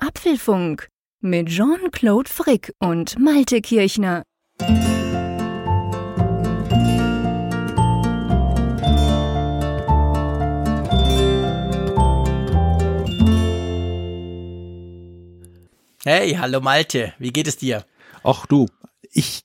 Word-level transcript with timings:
Apfelfunk 0.00 0.88
mit 1.20 1.48
Jean-Claude 1.50 2.30
Frick 2.30 2.74
und 2.78 3.18
Malte 3.18 3.60
Kirchner. 3.60 4.22
Hey, 16.02 16.32
hallo 16.32 16.60
Malte, 16.62 17.12
wie 17.18 17.30
geht 17.30 17.46
es 17.46 17.58
dir? 17.58 17.84
Ach 18.24 18.46
du, 18.46 18.68
ich 19.12 19.42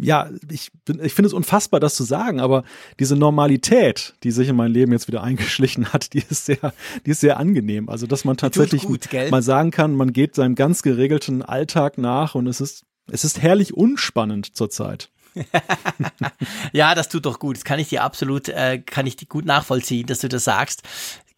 ja, 0.00 0.30
ich, 0.50 0.70
ich 1.02 1.14
finde 1.14 1.26
es 1.26 1.32
unfassbar, 1.32 1.80
das 1.80 1.94
zu 1.94 2.04
sagen, 2.04 2.40
aber 2.40 2.64
diese 2.98 3.16
Normalität, 3.16 4.14
die 4.22 4.30
sich 4.30 4.48
in 4.48 4.56
mein 4.56 4.72
Leben 4.72 4.92
jetzt 4.92 5.08
wieder 5.08 5.22
eingeschlichen 5.22 5.92
hat, 5.92 6.12
die 6.12 6.22
ist 6.28 6.46
sehr, 6.46 6.72
die 7.04 7.10
ist 7.10 7.20
sehr 7.20 7.38
angenehm. 7.38 7.88
Also, 7.88 8.06
dass 8.06 8.24
man 8.24 8.36
tatsächlich 8.36 8.82
gut, 8.82 9.08
mal 9.30 9.42
sagen 9.42 9.70
kann, 9.70 9.94
man 9.94 10.12
geht 10.12 10.34
seinem 10.34 10.54
ganz 10.54 10.82
geregelten 10.82 11.42
Alltag 11.42 11.98
nach 11.98 12.34
und 12.34 12.46
es 12.46 12.60
ist, 12.60 12.84
es 13.10 13.24
ist 13.24 13.40
herrlich 13.40 13.74
unspannend 13.74 14.56
zurzeit. 14.56 15.10
ja, 16.72 16.94
das 16.94 17.08
tut 17.08 17.26
doch 17.26 17.38
gut. 17.38 17.56
Das 17.56 17.64
kann 17.64 17.78
ich 17.78 17.88
dir 17.88 18.02
absolut, 18.02 18.48
äh, 18.48 18.78
kann 18.78 19.06
ich 19.06 19.16
dir 19.16 19.26
gut 19.26 19.44
nachvollziehen, 19.44 20.06
dass 20.06 20.20
du 20.20 20.28
das 20.28 20.44
sagst. 20.44 20.82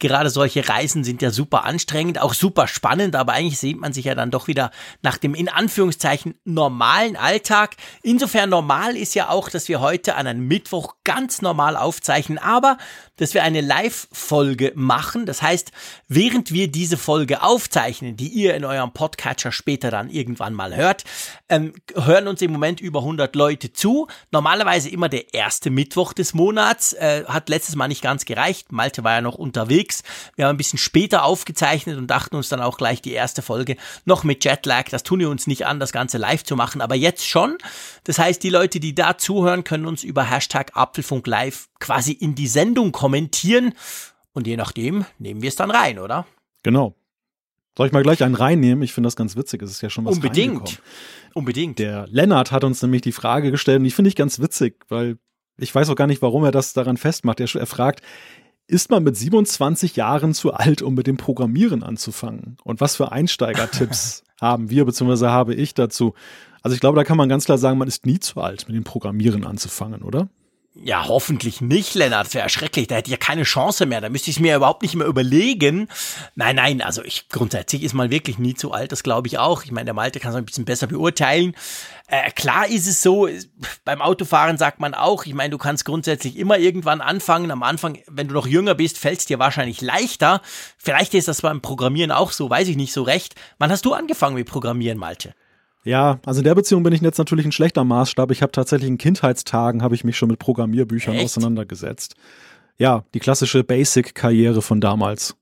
Gerade 0.00 0.30
solche 0.30 0.68
Reisen 0.68 1.02
sind 1.02 1.22
ja 1.22 1.30
super 1.30 1.64
anstrengend, 1.64 2.20
auch 2.20 2.34
super 2.34 2.68
spannend, 2.68 3.16
aber 3.16 3.32
eigentlich 3.32 3.58
sehnt 3.58 3.80
man 3.80 3.92
sich 3.92 4.04
ja 4.04 4.14
dann 4.14 4.30
doch 4.30 4.46
wieder 4.46 4.70
nach 5.02 5.18
dem 5.18 5.34
in 5.34 5.48
Anführungszeichen 5.48 6.34
normalen 6.44 7.16
Alltag. 7.16 7.76
Insofern 8.02 8.50
normal 8.50 8.96
ist 8.96 9.14
ja 9.14 9.28
auch, 9.28 9.48
dass 9.48 9.68
wir 9.68 9.80
heute 9.80 10.14
an 10.14 10.26
einem 10.26 10.46
Mittwoch 10.46 10.94
ganz 11.04 11.42
normal 11.42 11.76
aufzeichnen, 11.76 12.38
aber 12.38 12.78
dass 13.16 13.34
wir 13.34 13.42
eine 13.42 13.60
Live-Folge 13.60 14.72
machen. 14.76 15.26
Das 15.26 15.42
heißt, 15.42 15.72
während 16.06 16.52
wir 16.52 16.70
diese 16.70 16.96
Folge 16.96 17.42
aufzeichnen, 17.42 18.16
die 18.16 18.28
ihr 18.28 18.54
in 18.54 18.64
eurem 18.64 18.92
Podcatcher 18.92 19.52
später 19.52 19.90
dann 19.90 20.10
irgendwann 20.10 20.54
mal 20.54 20.76
hört, 20.76 21.04
ähm, 21.48 21.72
hören 21.94 22.28
uns 22.28 22.40
im 22.42 22.52
Moment 22.52 22.80
über 22.80 23.00
100 23.00 23.34
Leute 23.34 23.72
zu. 23.72 24.06
Normalerweise 24.30 24.88
immer 24.88 25.08
der 25.08 25.34
erste 25.34 25.70
Mittwoch 25.70 26.12
des 26.12 26.34
Monats. 26.34 26.92
Äh, 26.92 27.24
hat 27.26 27.48
letztes 27.48 27.74
Mal 27.74 27.88
nicht 27.88 28.02
ganz 28.02 28.24
gereicht. 28.24 28.70
Malte 28.70 29.02
war 29.02 29.14
ja 29.14 29.20
noch 29.20 29.34
unterwegs. 29.34 29.87
Wir 30.36 30.46
haben 30.46 30.54
ein 30.54 30.56
bisschen 30.56 30.78
später 30.78 31.24
aufgezeichnet 31.24 31.98
und 31.98 32.06
dachten 32.08 32.36
uns 32.36 32.48
dann 32.48 32.60
auch 32.60 32.78
gleich 32.78 33.02
die 33.02 33.12
erste 33.12 33.42
Folge 33.42 33.76
noch 34.04 34.24
mit 34.24 34.44
Jetlag. 34.44 34.84
Das 34.90 35.02
tun 35.02 35.20
wir 35.20 35.30
uns 35.30 35.46
nicht 35.46 35.66
an, 35.66 35.80
das 35.80 35.92
Ganze 35.92 36.18
live 36.18 36.44
zu 36.44 36.56
machen, 36.56 36.80
aber 36.80 36.94
jetzt 36.94 37.26
schon. 37.26 37.58
Das 38.04 38.18
heißt, 38.18 38.42
die 38.42 38.50
Leute, 38.50 38.80
die 38.80 38.94
da 38.94 39.18
zuhören, 39.18 39.64
können 39.64 39.86
uns 39.86 40.04
über 40.04 40.30
Hashtag 40.30 40.72
Apfelfunk 40.74 41.26
Live 41.26 41.68
quasi 41.80 42.12
in 42.12 42.34
die 42.34 42.48
Sendung 42.48 42.92
kommentieren. 42.92 43.74
Und 44.32 44.46
je 44.46 44.56
nachdem 44.56 45.04
nehmen 45.18 45.42
wir 45.42 45.48
es 45.48 45.56
dann 45.56 45.70
rein, 45.70 45.98
oder? 45.98 46.26
Genau. 46.62 46.94
Soll 47.76 47.86
ich 47.86 47.92
mal 47.92 48.02
gleich 48.02 48.24
einen 48.24 48.34
reinnehmen? 48.34 48.82
Ich 48.82 48.92
finde 48.92 49.06
das 49.06 49.14
ganz 49.14 49.36
witzig. 49.36 49.62
Es 49.62 49.70
ist 49.70 49.82
ja 49.82 49.88
schon 49.88 50.04
was 50.04 50.16
Unbedingt. 50.16 50.82
Unbedingt. 51.32 51.78
Der 51.78 52.08
Lennart 52.08 52.50
hat 52.50 52.64
uns 52.64 52.82
nämlich 52.82 53.02
die 53.02 53.12
Frage 53.12 53.52
gestellt 53.52 53.78
und 53.78 53.84
die 53.84 53.92
finde 53.92 54.08
ich 54.08 54.16
ganz 54.16 54.40
witzig, 54.40 54.84
weil 54.88 55.18
ich 55.58 55.72
weiß 55.72 55.88
auch 55.88 55.94
gar 55.94 56.08
nicht, 56.08 56.20
warum 56.20 56.44
er 56.44 56.50
das 56.50 56.72
daran 56.72 56.96
festmacht. 56.96 57.38
Er, 57.38 57.48
er 57.54 57.66
fragt, 57.66 58.02
ist 58.68 58.90
man 58.90 59.02
mit 59.02 59.16
27 59.16 59.96
Jahren 59.96 60.34
zu 60.34 60.52
alt, 60.52 60.82
um 60.82 60.94
mit 60.94 61.06
dem 61.06 61.16
Programmieren 61.16 61.82
anzufangen? 61.82 62.58
Und 62.62 62.80
was 62.80 62.96
für 62.96 63.10
Einsteigertipps 63.10 64.22
haben 64.40 64.70
wir 64.70 64.84
bzw. 64.84 65.26
habe 65.26 65.54
ich 65.54 65.74
dazu? 65.74 66.14
Also 66.62 66.74
ich 66.74 66.80
glaube, 66.80 66.96
da 66.96 67.04
kann 67.04 67.16
man 67.16 67.28
ganz 67.28 67.46
klar 67.46 67.58
sagen, 67.58 67.78
man 67.78 67.88
ist 67.88 68.04
nie 68.04 68.20
zu 68.20 68.40
alt, 68.40 68.68
mit 68.68 68.76
dem 68.76 68.84
Programmieren 68.84 69.46
anzufangen, 69.46 70.02
oder? 70.02 70.28
Ja, 70.80 71.08
hoffentlich 71.08 71.60
nicht, 71.60 71.94
Lennart. 71.94 72.28
Das 72.28 72.34
wäre 72.34 72.48
schrecklich. 72.48 72.86
Da 72.86 72.96
hätte 72.96 73.08
ich 73.08 73.12
ja 73.12 73.16
keine 73.16 73.42
Chance 73.42 73.84
mehr. 73.84 74.00
Da 74.00 74.08
müsste 74.08 74.30
ich 74.30 74.36
es 74.36 74.40
mir 74.40 74.54
überhaupt 74.54 74.82
nicht 74.82 74.94
mehr 74.94 75.08
überlegen. 75.08 75.88
Nein, 76.36 76.56
nein, 76.56 76.82
also 76.82 77.02
ich 77.02 77.28
grundsätzlich 77.28 77.82
ist 77.82 77.94
man 77.94 78.10
wirklich 78.10 78.38
nie 78.38 78.54
zu 78.54 78.70
alt, 78.70 78.92
das 78.92 79.02
glaube 79.02 79.26
ich 79.26 79.38
auch. 79.38 79.64
Ich 79.64 79.72
meine, 79.72 79.86
der 79.86 79.94
Malte 79.94 80.20
kann 80.20 80.30
es 80.30 80.36
ein 80.36 80.44
bisschen 80.44 80.64
besser 80.64 80.86
beurteilen. 80.86 81.56
Äh, 82.06 82.30
klar 82.30 82.68
ist 82.68 82.86
es 82.86 83.02
so, 83.02 83.28
beim 83.84 84.00
Autofahren 84.00 84.56
sagt 84.56 84.78
man 84.78 84.94
auch, 84.94 85.26
ich 85.26 85.34
meine, 85.34 85.50
du 85.50 85.58
kannst 85.58 85.84
grundsätzlich 85.84 86.36
immer 86.36 86.58
irgendwann 86.58 87.00
anfangen. 87.00 87.50
Am 87.50 87.64
Anfang, 87.64 87.98
wenn 88.06 88.28
du 88.28 88.34
noch 88.34 88.46
jünger 88.46 88.74
bist, 88.74 88.98
fällt 88.98 89.18
es 89.18 89.26
dir 89.26 89.40
wahrscheinlich 89.40 89.80
leichter. 89.80 90.40
Vielleicht 90.78 91.12
ist 91.14 91.26
das 91.26 91.42
beim 91.42 91.60
Programmieren 91.60 92.12
auch 92.12 92.30
so, 92.30 92.48
weiß 92.48 92.68
ich 92.68 92.76
nicht 92.76 92.92
so 92.92 93.02
recht. 93.02 93.34
Wann 93.58 93.72
hast 93.72 93.84
du 93.84 93.94
angefangen 93.94 94.36
mit 94.36 94.48
Programmieren, 94.48 94.98
Malte? 94.98 95.34
Ja, 95.84 96.18
also 96.26 96.40
in 96.40 96.44
der 96.44 96.54
Beziehung 96.54 96.82
bin 96.82 96.92
ich 96.92 97.00
jetzt 97.00 97.18
natürlich 97.18 97.46
ein 97.46 97.52
schlechter 97.52 97.84
Maßstab. 97.84 98.30
Ich 98.30 98.42
habe 98.42 98.52
tatsächlich 98.52 98.88
in 98.88 98.98
Kindheitstagen 98.98 99.82
habe 99.82 99.94
ich 99.94 100.04
mich 100.04 100.16
schon 100.16 100.28
mit 100.28 100.38
Programmierbüchern 100.38 101.14
Echt? 101.14 101.24
auseinandergesetzt. 101.24 102.14
Ja, 102.76 103.04
die 103.14 103.20
klassische 103.20 103.64
Basic-Karriere 103.64 104.62
von 104.62 104.80
damals. 104.80 105.36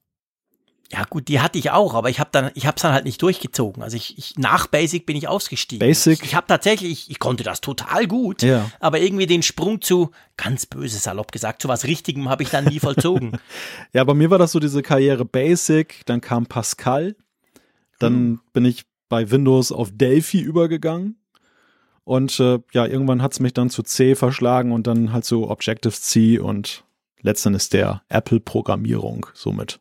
Ja 0.92 1.04
gut, 1.04 1.26
die 1.26 1.40
hatte 1.40 1.58
ich 1.58 1.72
auch, 1.72 1.94
aber 1.94 2.10
ich 2.10 2.20
habe 2.20 2.30
dann, 2.32 2.50
ich 2.54 2.66
habe 2.66 2.76
es 2.76 2.82
dann 2.82 2.92
halt 2.92 3.04
nicht 3.04 3.20
durchgezogen. 3.20 3.82
Also 3.82 3.96
ich, 3.96 4.16
ich 4.18 4.34
nach 4.38 4.68
Basic 4.68 5.04
bin 5.04 5.16
ich 5.16 5.26
ausgestiegen. 5.26 5.86
Basic. 5.86 6.20
Ich, 6.20 6.28
ich 6.28 6.34
habe 6.36 6.46
tatsächlich, 6.46 6.92
ich, 6.92 7.10
ich, 7.10 7.18
konnte 7.18 7.42
das 7.42 7.60
total 7.60 8.06
gut, 8.06 8.42
ja. 8.42 8.70
aber 8.78 9.00
irgendwie 9.00 9.26
den 9.26 9.42
Sprung 9.42 9.80
zu 9.80 10.12
ganz 10.36 10.64
böse 10.66 10.98
salopp 10.98 11.32
gesagt 11.32 11.62
zu 11.62 11.68
was 11.68 11.84
Richtigem 11.84 12.28
habe 12.28 12.44
ich 12.44 12.50
dann 12.50 12.66
nie 12.66 12.78
vollzogen. 12.78 13.32
ja, 13.92 14.04
bei 14.04 14.14
mir 14.14 14.30
war 14.30 14.38
das 14.38 14.52
so 14.52 14.60
diese 14.60 14.82
Karriere 14.82 15.24
Basic, 15.24 16.02
dann 16.06 16.20
kam 16.20 16.46
Pascal, 16.46 17.16
dann 17.98 18.12
hm. 18.12 18.40
bin 18.52 18.64
ich 18.64 18.84
bei 19.08 19.30
Windows 19.30 19.72
auf 19.72 19.90
Delphi 19.92 20.40
übergegangen. 20.40 21.18
Und 22.04 22.38
äh, 22.38 22.60
ja, 22.72 22.86
irgendwann 22.86 23.22
hat 23.22 23.32
es 23.32 23.40
mich 23.40 23.52
dann 23.52 23.70
zu 23.70 23.82
C 23.82 24.14
verschlagen 24.14 24.72
und 24.72 24.86
dann 24.86 25.12
halt 25.12 25.24
so 25.24 25.50
Objective-C 25.50 26.38
und 26.38 26.84
letztendlich 27.20 27.68
der 27.68 28.02
Apple-Programmierung 28.08 29.26
somit. 29.34 29.80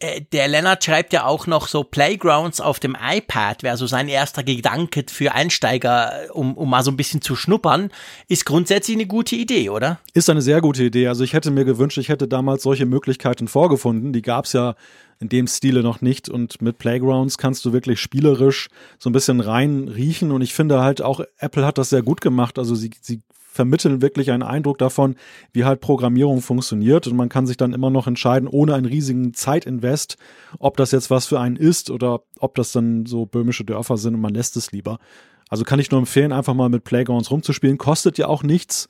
Äh, 0.00 0.22
der 0.32 0.48
Lennart 0.48 0.84
schreibt 0.84 1.12
ja 1.12 1.24
auch 1.24 1.46
noch 1.46 1.66
so 1.66 1.82
Playgrounds 1.82 2.60
auf 2.60 2.78
dem 2.78 2.96
iPad, 3.00 3.62
wäre 3.62 3.76
so 3.76 3.86
sein 3.86 4.08
erster 4.08 4.42
Gedanke 4.44 5.04
für 5.10 5.32
Einsteiger, 5.34 6.12
um, 6.32 6.56
um 6.56 6.70
mal 6.70 6.84
so 6.84 6.90
ein 6.90 6.96
bisschen 6.96 7.20
zu 7.20 7.34
schnuppern. 7.34 7.90
Ist 8.28 8.46
grundsätzlich 8.46 8.96
eine 8.96 9.06
gute 9.06 9.36
Idee, 9.36 9.70
oder? 9.70 9.98
Ist 10.14 10.30
eine 10.30 10.42
sehr 10.42 10.60
gute 10.60 10.84
Idee. 10.84 11.08
Also 11.08 11.24
ich 11.24 11.32
hätte 11.32 11.50
mir 11.50 11.64
gewünscht, 11.64 11.98
ich 11.98 12.08
hätte 12.08 12.28
damals 12.28 12.62
solche 12.62 12.86
Möglichkeiten 12.86 13.48
vorgefunden. 13.48 14.12
Die 14.12 14.22
gab 14.22 14.44
es 14.44 14.52
ja 14.52 14.76
in 15.20 15.28
dem 15.28 15.48
Stile 15.48 15.82
noch 15.82 16.00
nicht. 16.00 16.28
Und 16.28 16.62
mit 16.62 16.78
Playgrounds 16.78 17.38
kannst 17.38 17.64
du 17.64 17.72
wirklich 17.72 18.00
spielerisch 18.00 18.68
so 18.98 19.10
ein 19.10 19.12
bisschen 19.12 19.40
rein 19.40 19.88
riechen. 19.88 20.30
Und 20.30 20.42
ich 20.42 20.54
finde 20.54 20.80
halt 20.80 21.02
auch, 21.02 21.20
Apple 21.38 21.66
hat 21.66 21.78
das 21.78 21.90
sehr 21.90 22.02
gut 22.02 22.20
gemacht. 22.20 22.58
Also 22.58 22.76
sie, 22.76 22.90
sie 23.00 23.20
vermitteln 23.58 24.00
wirklich 24.00 24.30
einen 24.30 24.44
Eindruck 24.44 24.78
davon, 24.78 25.16
wie 25.52 25.64
halt 25.64 25.80
Programmierung 25.80 26.42
funktioniert. 26.42 27.08
Und 27.08 27.16
man 27.16 27.28
kann 27.28 27.44
sich 27.44 27.56
dann 27.56 27.72
immer 27.72 27.90
noch 27.90 28.06
entscheiden, 28.06 28.46
ohne 28.46 28.76
einen 28.76 28.86
riesigen 28.86 29.34
Zeitinvest, 29.34 30.16
ob 30.60 30.76
das 30.76 30.92
jetzt 30.92 31.10
was 31.10 31.26
für 31.26 31.40
einen 31.40 31.56
ist 31.56 31.90
oder 31.90 32.20
ob 32.38 32.54
das 32.54 32.70
dann 32.70 33.04
so 33.04 33.26
böhmische 33.26 33.64
Dörfer 33.64 33.96
sind 33.96 34.14
und 34.14 34.20
man 34.20 34.32
lässt 34.32 34.56
es 34.56 34.70
lieber. 34.70 35.00
Also 35.48 35.64
kann 35.64 35.80
ich 35.80 35.90
nur 35.90 35.98
empfehlen, 35.98 36.30
einfach 36.32 36.54
mal 36.54 36.68
mit 36.68 36.84
Playgrounds 36.84 37.32
rumzuspielen. 37.32 37.78
Kostet 37.78 38.16
ja 38.16 38.28
auch 38.28 38.44
nichts. 38.44 38.88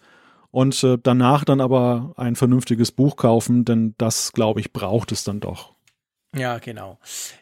Und 0.51 0.85
äh, 0.85 0.99
danach 1.03 1.45
dann 1.45 1.63
aber 1.63 2.13
ein 2.17 2.37
vernünftiges 2.37 2.93
Buch 2.93 3.17
kaufen, 3.17 3.65
denn 3.65 3.95
das, 3.97 4.33
glaube 4.33 4.61
ich, 4.61 4.75
braucht 4.75 5.13
es 5.13 5.25
dann 5.25 5.41
doch. 5.41 5.73
Ja, 6.37 6.59
genau. 6.59 6.99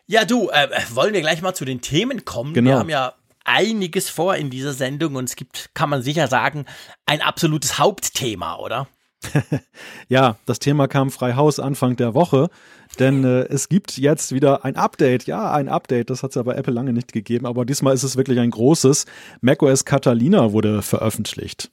Ja, 0.06 0.24
du, 0.24 0.48
äh, 0.50 0.68
wollen 0.94 1.12
wir 1.12 1.22
gleich 1.22 1.42
mal 1.42 1.54
zu 1.54 1.64
den 1.64 1.80
Themen 1.80 2.24
kommen? 2.24 2.54
Genau. 2.54 2.70
Wir 2.70 2.78
haben 2.78 2.88
ja 2.88 3.14
einiges 3.46 4.08
vor 4.08 4.36
in 4.36 4.50
dieser 4.50 4.72
Sendung 4.72 5.14
und 5.14 5.24
es 5.24 5.36
gibt, 5.36 5.70
kann 5.74 5.90
man 5.90 6.02
sicher 6.02 6.28
sagen, 6.28 6.66
ein 7.06 7.22
absolutes 7.22 7.78
Hauptthema, 7.78 8.56
oder? 8.56 8.88
ja, 10.08 10.36
das 10.46 10.58
Thema 10.58 10.88
kam 10.88 11.10
frei 11.10 11.34
Haus 11.34 11.58
Anfang 11.58 11.96
der 11.96 12.14
Woche, 12.14 12.48
denn 12.98 13.24
äh, 13.24 13.42
es 13.44 13.68
gibt 13.68 13.96
jetzt 13.98 14.32
wieder 14.32 14.64
ein 14.64 14.76
Update. 14.76 15.26
Ja, 15.26 15.52
ein 15.52 15.68
Update, 15.68 16.10
das 16.10 16.22
hat 16.22 16.30
es 16.30 16.36
ja 16.36 16.42
bei 16.42 16.54
Apple 16.54 16.72
lange 16.72 16.92
nicht 16.92 17.12
gegeben, 17.12 17.46
aber 17.46 17.64
diesmal 17.64 17.94
ist 17.94 18.02
es 18.02 18.16
wirklich 18.16 18.38
ein 18.38 18.50
großes. 18.50 19.06
macOS 19.40 19.84
Catalina 19.84 20.52
wurde 20.52 20.82
veröffentlicht. 20.82 21.70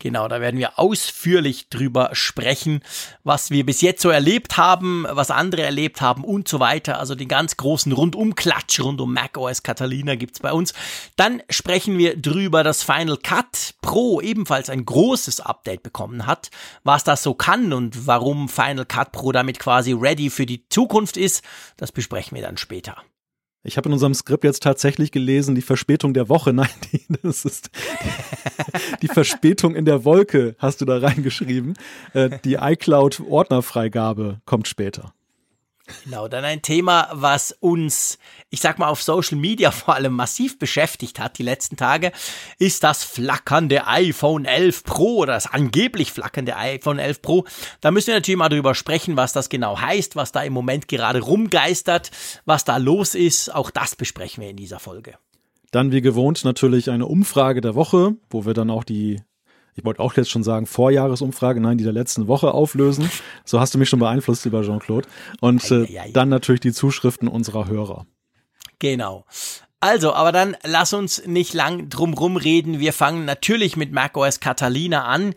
Genau, 0.00 0.28
da 0.28 0.40
werden 0.40 0.60
wir 0.60 0.78
ausführlich 0.78 1.70
drüber 1.70 2.10
sprechen, 2.12 2.82
was 3.24 3.50
wir 3.50 3.66
bis 3.66 3.80
jetzt 3.80 4.00
so 4.00 4.10
erlebt 4.10 4.56
haben, 4.56 5.04
was 5.10 5.32
andere 5.32 5.62
erlebt 5.62 6.00
haben 6.00 6.22
und 6.22 6.46
so 6.46 6.60
weiter. 6.60 7.00
Also 7.00 7.16
den 7.16 7.26
ganz 7.26 7.56
großen 7.56 7.90
Rundumklatsch 7.90 8.78
rund 8.78 9.00
um 9.00 9.12
macOS 9.12 9.64
Catalina 9.64 10.14
gibt's 10.14 10.38
bei 10.38 10.52
uns. 10.52 10.72
Dann 11.16 11.42
sprechen 11.50 11.98
wir 11.98 12.16
drüber, 12.16 12.62
dass 12.62 12.84
Final 12.84 13.16
Cut 13.16 13.74
Pro 13.82 14.20
ebenfalls 14.20 14.70
ein 14.70 14.84
großes 14.84 15.40
Update 15.40 15.82
bekommen 15.82 16.26
hat, 16.26 16.50
was 16.84 17.02
das 17.02 17.24
so 17.24 17.34
kann 17.34 17.72
und 17.72 18.06
warum 18.06 18.48
Final 18.48 18.86
Cut 18.86 19.10
Pro 19.10 19.32
damit 19.32 19.58
quasi 19.58 19.92
ready 19.92 20.30
für 20.30 20.46
die 20.46 20.68
Zukunft 20.68 21.16
ist. 21.16 21.42
Das 21.76 21.90
besprechen 21.90 22.36
wir 22.36 22.42
dann 22.42 22.56
später. 22.56 23.02
Ich 23.64 23.76
habe 23.76 23.88
in 23.88 23.92
unserem 23.92 24.14
Skript 24.14 24.44
jetzt 24.44 24.62
tatsächlich 24.62 25.10
gelesen, 25.10 25.54
die 25.54 25.62
Verspätung 25.62 26.14
der 26.14 26.28
Woche. 26.28 26.52
Nein, 26.54 26.68
die, 26.92 27.02
das 27.22 27.44
ist 27.44 27.70
die 29.02 29.08
Verspätung 29.08 29.74
in 29.74 29.84
der 29.84 30.04
Wolke, 30.04 30.54
hast 30.58 30.80
du 30.80 30.84
da 30.84 30.98
reingeschrieben. 30.98 31.74
Äh, 32.14 32.38
die 32.44 32.54
iCloud-Ordnerfreigabe 32.54 34.40
kommt 34.44 34.68
später. 34.68 35.12
Genau, 36.04 36.28
dann 36.28 36.44
ein 36.44 36.62
Thema, 36.62 37.08
was 37.12 37.52
uns, 37.52 38.18
ich 38.50 38.60
sag 38.60 38.78
mal, 38.78 38.88
auf 38.88 39.02
Social 39.02 39.38
Media 39.38 39.70
vor 39.72 39.94
allem 39.94 40.14
massiv 40.14 40.58
beschäftigt 40.58 41.18
hat 41.18 41.38
die 41.38 41.42
letzten 41.42 41.76
Tage, 41.76 42.12
ist 42.58 42.84
das 42.84 43.04
flackernde 43.04 43.86
iPhone 43.86 44.44
11 44.44 44.84
Pro 44.84 45.16
oder 45.16 45.34
das 45.34 45.46
angeblich 45.46 46.12
flackernde 46.12 46.56
iPhone 46.56 46.98
11 46.98 47.22
Pro. 47.22 47.44
Da 47.80 47.90
müssen 47.90 48.08
wir 48.08 48.14
natürlich 48.14 48.38
mal 48.38 48.48
drüber 48.48 48.74
sprechen, 48.74 49.16
was 49.16 49.32
das 49.32 49.48
genau 49.48 49.80
heißt, 49.80 50.16
was 50.16 50.32
da 50.32 50.42
im 50.42 50.52
Moment 50.52 50.88
gerade 50.88 51.20
rumgeistert, 51.20 52.10
was 52.44 52.64
da 52.64 52.76
los 52.76 53.14
ist. 53.14 53.54
Auch 53.54 53.70
das 53.70 53.96
besprechen 53.96 54.42
wir 54.42 54.50
in 54.50 54.56
dieser 54.56 54.78
Folge. 54.78 55.14
Dann 55.70 55.92
wie 55.92 56.00
gewohnt 56.00 56.44
natürlich 56.44 56.90
eine 56.90 57.06
Umfrage 57.06 57.60
der 57.60 57.74
Woche, 57.74 58.16
wo 58.30 58.46
wir 58.46 58.54
dann 58.54 58.70
auch 58.70 58.84
die 58.84 59.20
ich 59.78 59.84
wollte 59.84 60.00
auch 60.00 60.14
jetzt 60.14 60.30
schon 60.30 60.42
sagen, 60.42 60.66
Vorjahresumfrage, 60.66 61.60
nein, 61.60 61.78
die 61.78 61.84
der 61.84 61.92
letzten 61.92 62.26
Woche 62.26 62.52
auflösen. 62.52 63.08
So 63.44 63.60
hast 63.60 63.74
du 63.74 63.78
mich 63.78 63.88
schon 63.88 64.00
beeinflusst, 64.00 64.44
lieber 64.44 64.62
Jean-Claude. 64.62 65.08
Und 65.40 65.70
äh, 65.70 66.10
dann 66.12 66.28
natürlich 66.28 66.60
die 66.60 66.72
Zuschriften 66.72 67.28
unserer 67.28 67.68
Hörer. 67.68 68.06
Genau. 68.80 69.24
Also, 69.80 70.12
aber 70.12 70.32
dann 70.32 70.56
lass 70.64 70.92
uns 70.92 71.24
nicht 71.26 71.54
lang 71.54 71.88
drum 71.88 72.36
reden. 72.36 72.80
Wir 72.80 72.92
fangen 72.92 73.24
natürlich 73.24 73.76
mit 73.76 73.92
macOS 73.92 74.40
Catalina 74.40 75.04
an. 75.04 75.34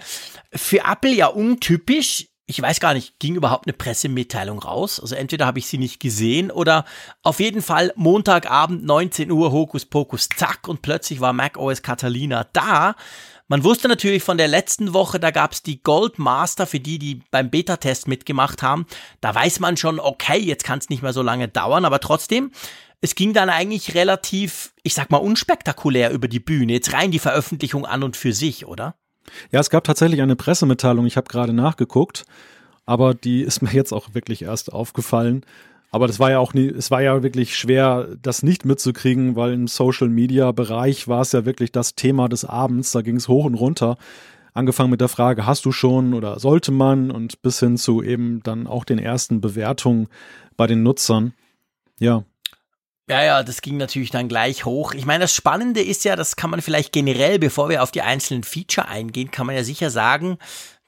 Für 0.52 0.80
Apple 0.80 1.14
ja 1.14 1.28
untypisch. 1.28 2.28
Ich 2.48 2.60
weiß 2.60 2.80
gar 2.80 2.96
nicht, 2.96 3.20
ging 3.20 3.36
überhaupt 3.36 3.68
eine 3.68 3.74
Pressemitteilung 3.74 4.60
raus? 4.60 5.00
Also 5.00 5.16
entweder 5.16 5.46
habe 5.46 5.60
ich 5.60 5.68
sie 5.68 5.78
nicht 5.78 6.00
gesehen 6.00 6.50
oder 6.50 6.86
auf 7.22 7.40
jeden 7.40 7.62
Fall 7.62 7.94
Montagabend 7.96 8.84
19 8.84 9.32
Uhr 9.32 9.52
Hokus 9.52 9.86
Pokus 9.86 10.28
zack 10.36 10.68
und 10.68 10.82
plötzlich 10.82 11.22
war 11.22 11.32
macOS 11.32 11.84
Catalina 11.84 12.48
da. 12.52 12.96
Man 13.52 13.66
wusste 13.66 13.90
natürlich 13.90 14.24
von 14.24 14.38
der 14.38 14.48
letzten 14.48 14.94
Woche, 14.94 15.20
da 15.20 15.30
gab 15.30 15.52
es 15.52 15.62
die 15.62 15.84
Gold 15.84 16.20
Master 16.20 16.66
für 16.66 16.80
die, 16.80 16.98
die 17.00 17.22
beim 17.32 17.50
Beta-Test 17.50 18.08
mitgemacht 18.08 18.64
haben. 18.64 18.86
Da 19.20 19.36
weiß 19.36 19.60
man 19.60 19.76
schon, 19.76 20.00
okay, 20.00 20.38
jetzt 20.38 20.64
kann 20.64 20.80
es 20.80 20.88
nicht 20.88 21.04
mehr 21.04 21.12
so 21.12 21.22
lange 21.22 21.50
dauern, 21.50 21.84
aber 21.84 22.00
trotzdem, 22.00 22.52
es 23.02 23.14
ging 23.14 23.34
dann 23.34 23.50
eigentlich 23.50 23.94
relativ, 23.94 24.74
ich 24.84 24.94
sag 24.94 25.12
mal, 25.12 25.18
unspektakulär 25.18 26.12
über 26.12 26.30
die 26.30 26.40
Bühne. 26.40 26.72
Jetzt 26.72 26.94
rein 26.94 27.12
die 27.12 27.20
Veröffentlichung 27.20 27.86
an 27.86 28.04
und 28.04 28.16
für 28.16 28.32
sich, 28.32 28.68
oder? 28.68 28.96
Ja, 29.52 29.60
es 29.60 29.70
gab 29.70 29.84
tatsächlich 29.84 30.22
eine 30.22 30.38
Pressemitteilung, 30.38 31.06
ich 31.06 31.18
habe 31.18 31.28
gerade 31.28 31.52
nachgeguckt, 31.52 32.24
aber 32.86 33.14
die 33.14 33.42
ist 33.42 33.62
mir 33.62 33.74
jetzt 33.74 33.92
auch 33.92 34.14
wirklich 34.14 34.44
erst 34.44 34.72
aufgefallen. 34.72 35.46
Aber 35.92 36.08
das 36.08 36.20
war 36.20 36.32
ja 36.32 36.40
auch 36.40 36.54
nie, 36.54 36.68
es 36.68 36.90
war 36.90 37.02
ja 37.02 37.22
wirklich 37.22 37.58
schwer, 37.58 38.08
das 38.22 38.44
nicht 38.44 38.64
mitzukriegen, 38.64 39.36
weil 39.36 39.52
im 39.52 39.68
Social 39.68 40.08
Media 40.08 40.54
Bereich 40.54 41.10
war 41.10 41.22
es 41.22 41.34
ja 41.34 41.46
wirklich 41.46 41.74
das 41.74 41.96
Thema 41.96 42.30
des 42.30 42.46
Abends. 42.46 42.94
Da 42.94 43.02
ging 43.02 43.18
es 43.18 43.28
hoch 43.28 43.44
und 43.44 43.56
runter. 43.56 43.98
Angefangen 44.54 44.90
mit 44.90 45.02
der 45.02 45.10
Frage, 45.10 45.46
hast 45.46 45.66
du 45.66 45.74
schon 45.74 46.14
oder 46.14 46.40
sollte 46.40 46.72
man 46.72 47.12
und 47.12 47.42
bis 47.42 47.60
hin 47.60 47.78
zu 47.78 48.02
eben 48.02 48.42
dann 48.44 48.68
auch 48.68 48.86
den 48.86 49.00
ersten 49.00 49.42
Bewertungen 49.42 50.08
bei 50.56 50.66
den 50.66 50.82
Nutzern. 50.82 51.34
Ja. 52.00 52.24
Ja, 53.10 53.24
ja, 53.24 53.44
das 53.44 53.62
ging 53.62 53.76
natürlich 53.76 54.12
dann 54.12 54.30
gleich 54.30 54.64
hoch. 54.64 54.94
Ich 54.94 55.06
meine, 55.06 55.24
das 55.24 55.36
Spannende 55.36 55.82
ist 55.82 56.06
ja, 56.06 56.16
das 56.16 56.38
kann 56.38 56.50
man 56.50 56.62
vielleicht 56.62 56.94
generell, 56.94 57.40
bevor 57.40 57.68
wir 57.68 57.84
auf 57.84 57.92
die 57.92 58.02
einzelnen 58.02 58.44
Feature 58.44 58.88
eingehen, 58.88 59.32
kann 59.32 59.46
man 59.46 59.56
ja 59.56 59.66
sicher 59.66 59.90
sagen, 59.90 60.38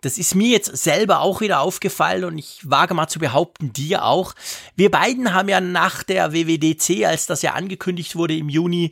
das 0.03 0.17
ist 0.17 0.35
mir 0.35 0.49
jetzt 0.49 0.75
selber 0.77 1.21
auch 1.21 1.39
wieder 1.39 1.61
aufgefallen 1.61 2.25
und 2.25 2.37
ich 2.37 2.59
wage 2.63 2.93
mal 2.93 3.07
zu 3.07 3.19
behaupten, 3.19 3.71
dir 3.71 4.03
auch. 4.03 4.35
Wir 4.75 4.91
beiden 4.91 5.33
haben 5.33 5.47
ja 5.47 5.61
nach 5.61 6.03
der 6.03 6.33
WWDC, 6.33 7.05
als 7.05 7.25
das 7.25 7.41
ja 7.41 7.53
angekündigt 7.53 8.15
wurde 8.15 8.35
im 8.35 8.49
Juni, 8.49 8.91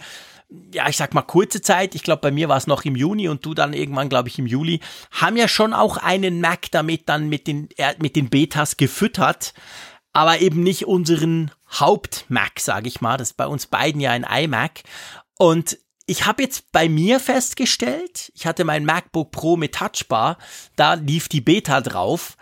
ja, 0.73 0.87
ich 0.87 0.95
sag 0.95 1.13
mal 1.13 1.21
kurze 1.21 1.61
Zeit, 1.61 1.95
ich 1.95 2.03
glaube 2.03 2.21
bei 2.21 2.31
mir 2.31 2.47
war 2.47 2.57
es 2.57 2.67
noch 2.67 2.85
im 2.85 2.95
Juni 2.95 3.27
und 3.27 3.45
du 3.45 3.53
dann 3.53 3.73
irgendwann, 3.73 4.09
glaube 4.09 4.29
ich, 4.29 4.39
im 4.39 4.47
Juli, 4.47 4.79
haben 5.11 5.35
ja 5.35 5.47
schon 5.47 5.73
auch 5.73 5.97
einen 5.97 6.39
Mac 6.39 6.71
damit 6.71 7.09
dann 7.09 7.27
mit 7.27 7.45
den, 7.45 7.69
äh, 7.77 7.93
mit 7.99 8.15
den 8.15 8.29
Betas 8.29 8.77
gefüttert, 8.77 9.53
aber 10.13 10.39
eben 10.39 10.63
nicht 10.63 10.87
unseren 10.87 11.51
Haupt-Mac, 11.79 12.59
sage 12.59 12.87
ich 12.87 13.01
mal. 13.01 13.17
Das 13.17 13.31
ist 13.31 13.37
bei 13.37 13.47
uns 13.47 13.67
beiden 13.67 14.01
ja 14.01 14.11
ein 14.11 14.25
iMac. 14.29 14.83
Und 15.37 15.77
ich 16.11 16.25
habe 16.25 16.43
jetzt 16.43 16.73
bei 16.73 16.89
mir 16.89 17.21
festgestellt, 17.21 18.33
ich 18.35 18.45
hatte 18.45 18.65
mein 18.65 18.83
MacBook 18.83 19.31
Pro 19.31 19.55
mit 19.55 19.75
Touchbar, 19.75 20.37
da 20.75 20.95
lief 20.95 21.29
die 21.29 21.39
Beta 21.39 21.79
drauf. 21.79 22.35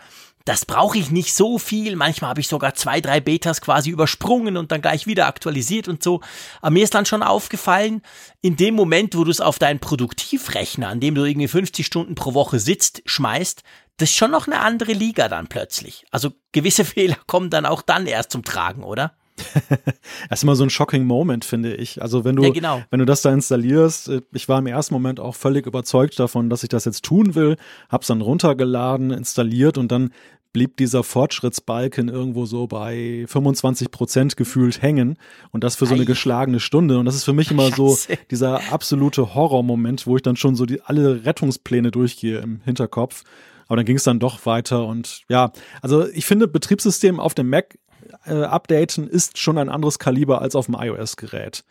Das 0.44 0.64
brauche 0.64 0.98
ich 0.98 1.12
nicht 1.12 1.34
so 1.34 1.58
viel. 1.58 1.94
Manchmal 1.94 2.30
habe 2.30 2.40
ich 2.40 2.48
sogar 2.48 2.74
zwei, 2.74 3.00
drei 3.00 3.20
Betas 3.20 3.60
quasi 3.60 3.90
übersprungen 3.90 4.56
und 4.56 4.72
dann 4.72 4.80
gleich 4.80 5.06
wieder 5.06 5.26
aktualisiert 5.26 5.86
und 5.86 6.02
so. 6.02 6.20
Aber 6.60 6.72
mir 6.72 6.82
ist 6.82 6.94
dann 6.94 7.06
schon 7.06 7.22
aufgefallen, 7.22 8.02
in 8.40 8.56
dem 8.56 8.74
Moment, 8.74 9.14
wo 9.14 9.22
du 9.22 9.30
es 9.30 9.40
auf 9.40 9.60
deinen 9.60 9.78
Produktivrechner, 9.78 10.88
an 10.88 10.98
dem 10.98 11.14
du 11.14 11.24
irgendwie 11.24 11.46
50 11.46 11.86
Stunden 11.86 12.16
pro 12.16 12.34
Woche 12.34 12.58
sitzt, 12.58 13.02
schmeißt, 13.04 13.62
das 13.98 14.10
ist 14.10 14.16
schon 14.16 14.32
noch 14.32 14.48
eine 14.48 14.60
andere 14.60 14.94
Liga 14.94 15.28
dann 15.28 15.46
plötzlich. 15.46 16.06
Also 16.10 16.32
gewisse 16.50 16.84
Fehler 16.86 17.18
kommen 17.28 17.50
dann 17.50 17.66
auch 17.66 17.82
dann 17.82 18.06
erst 18.06 18.32
zum 18.32 18.42
Tragen, 18.42 18.82
oder? 18.82 19.14
das 20.28 20.40
ist 20.40 20.42
immer 20.42 20.56
so 20.56 20.64
ein 20.64 20.70
shocking 20.70 21.04
Moment, 21.04 21.44
finde 21.44 21.74
ich. 21.74 22.02
Also 22.02 22.24
wenn 22.24 22.36
du, 22.36 22.44
ja, 22.44 22.50
genau. 22.50 22.82
wenn 22.90 23.00
du 23.00 23.06
das 23.06 23.22
da 23.22 23.32
installierst, 23.32 24.08
äh, 24.08 24.20
ich 24.32 24.48
war 24.48 24.58
im 24.58 24.66
ersten 24.66 24.94
Moment 24.94 25.20
auch 25.20 25.34
völlig 25.34 25.66
überzeugt 25.66 26.18
davon, 26.18 26.50
dass 26.50 26.62
ich 26.62 26.68
das 26.68 26.84
jetzt 26.84 27.04
tun 27.04 27.34
will, 27.34 27.56
hab's 27.88 28.08
dann 28.08 28.20
runtergeladen, 28.20 29.10
installiert 29.10 29.78
und 29.78 29.90
dann 29.92 30.10
blieb 30.52 30.76
dieser 30.76 31.04
Fortschrittsbalken 31.04 32.08
irgendwo 32.08 32.44
so 32.44 32.66
bei 32.66 33.24
25 33.28 33.90
Prozent 33.90 34.36
gefühlt 34.36 34.82
hängen 34.82 35.16
und 35.52 35.62
das 35.62 35.76
für 35.76 35.86
so 35.86 35.94
eine 35.94 36.04
geschlagene 36.04 36.60
Stunde 36.60 36.98
und 36.98 37.04
das 37.04 37.14
ist 37.14 37.24
für 37.24 37.32
mich 37.32 37.50
immer 37.50 37.70
so 37.70 37.96
dieser 38.30 38.72
absolute 38.72 39.34
Horrormoment, 39.34 40.06
wo 40.06 40.16
ich 40.16 40.22
dann 40.22 40.36
schon 40.36 40.56
so 40.56 40.66
die 40.66 40.80
alle 40.82 41.24
Rettungspläne 41.24 41.90
durchgehe 41.90 42.38
im 42.38 42.60
Hinterkopf. 42.64 43.22
Aber 43.68 43.76
dann 43.76 43.86
ging 43.86 43.96
es 43.96 44.02
dann 44.02 44.18
doch 44.18 44.46
weiter 44.46 44.84
und 44.86 45.22
ja, 45.28 45.52
also 45.80 46.08
ich 46.08 46.26
finde 46.26 46.48
Betriebssystem 46.48 47.20
auf 47.20 47.34
dem 47.34 47.48
Mac 47.48 47.78
äh, 48.26 48.42
updaten 48.42 49.08
ist 49.08 49.38
schon 49.38 49.58
ein 49.58 49.68
anderes 49.68 49.98
Kaliber 49.98 50.40
als 50.40 50.54
auf 50.54 50.66
dem 50.66 50.76
iOS-Gerät. 50.78 51.64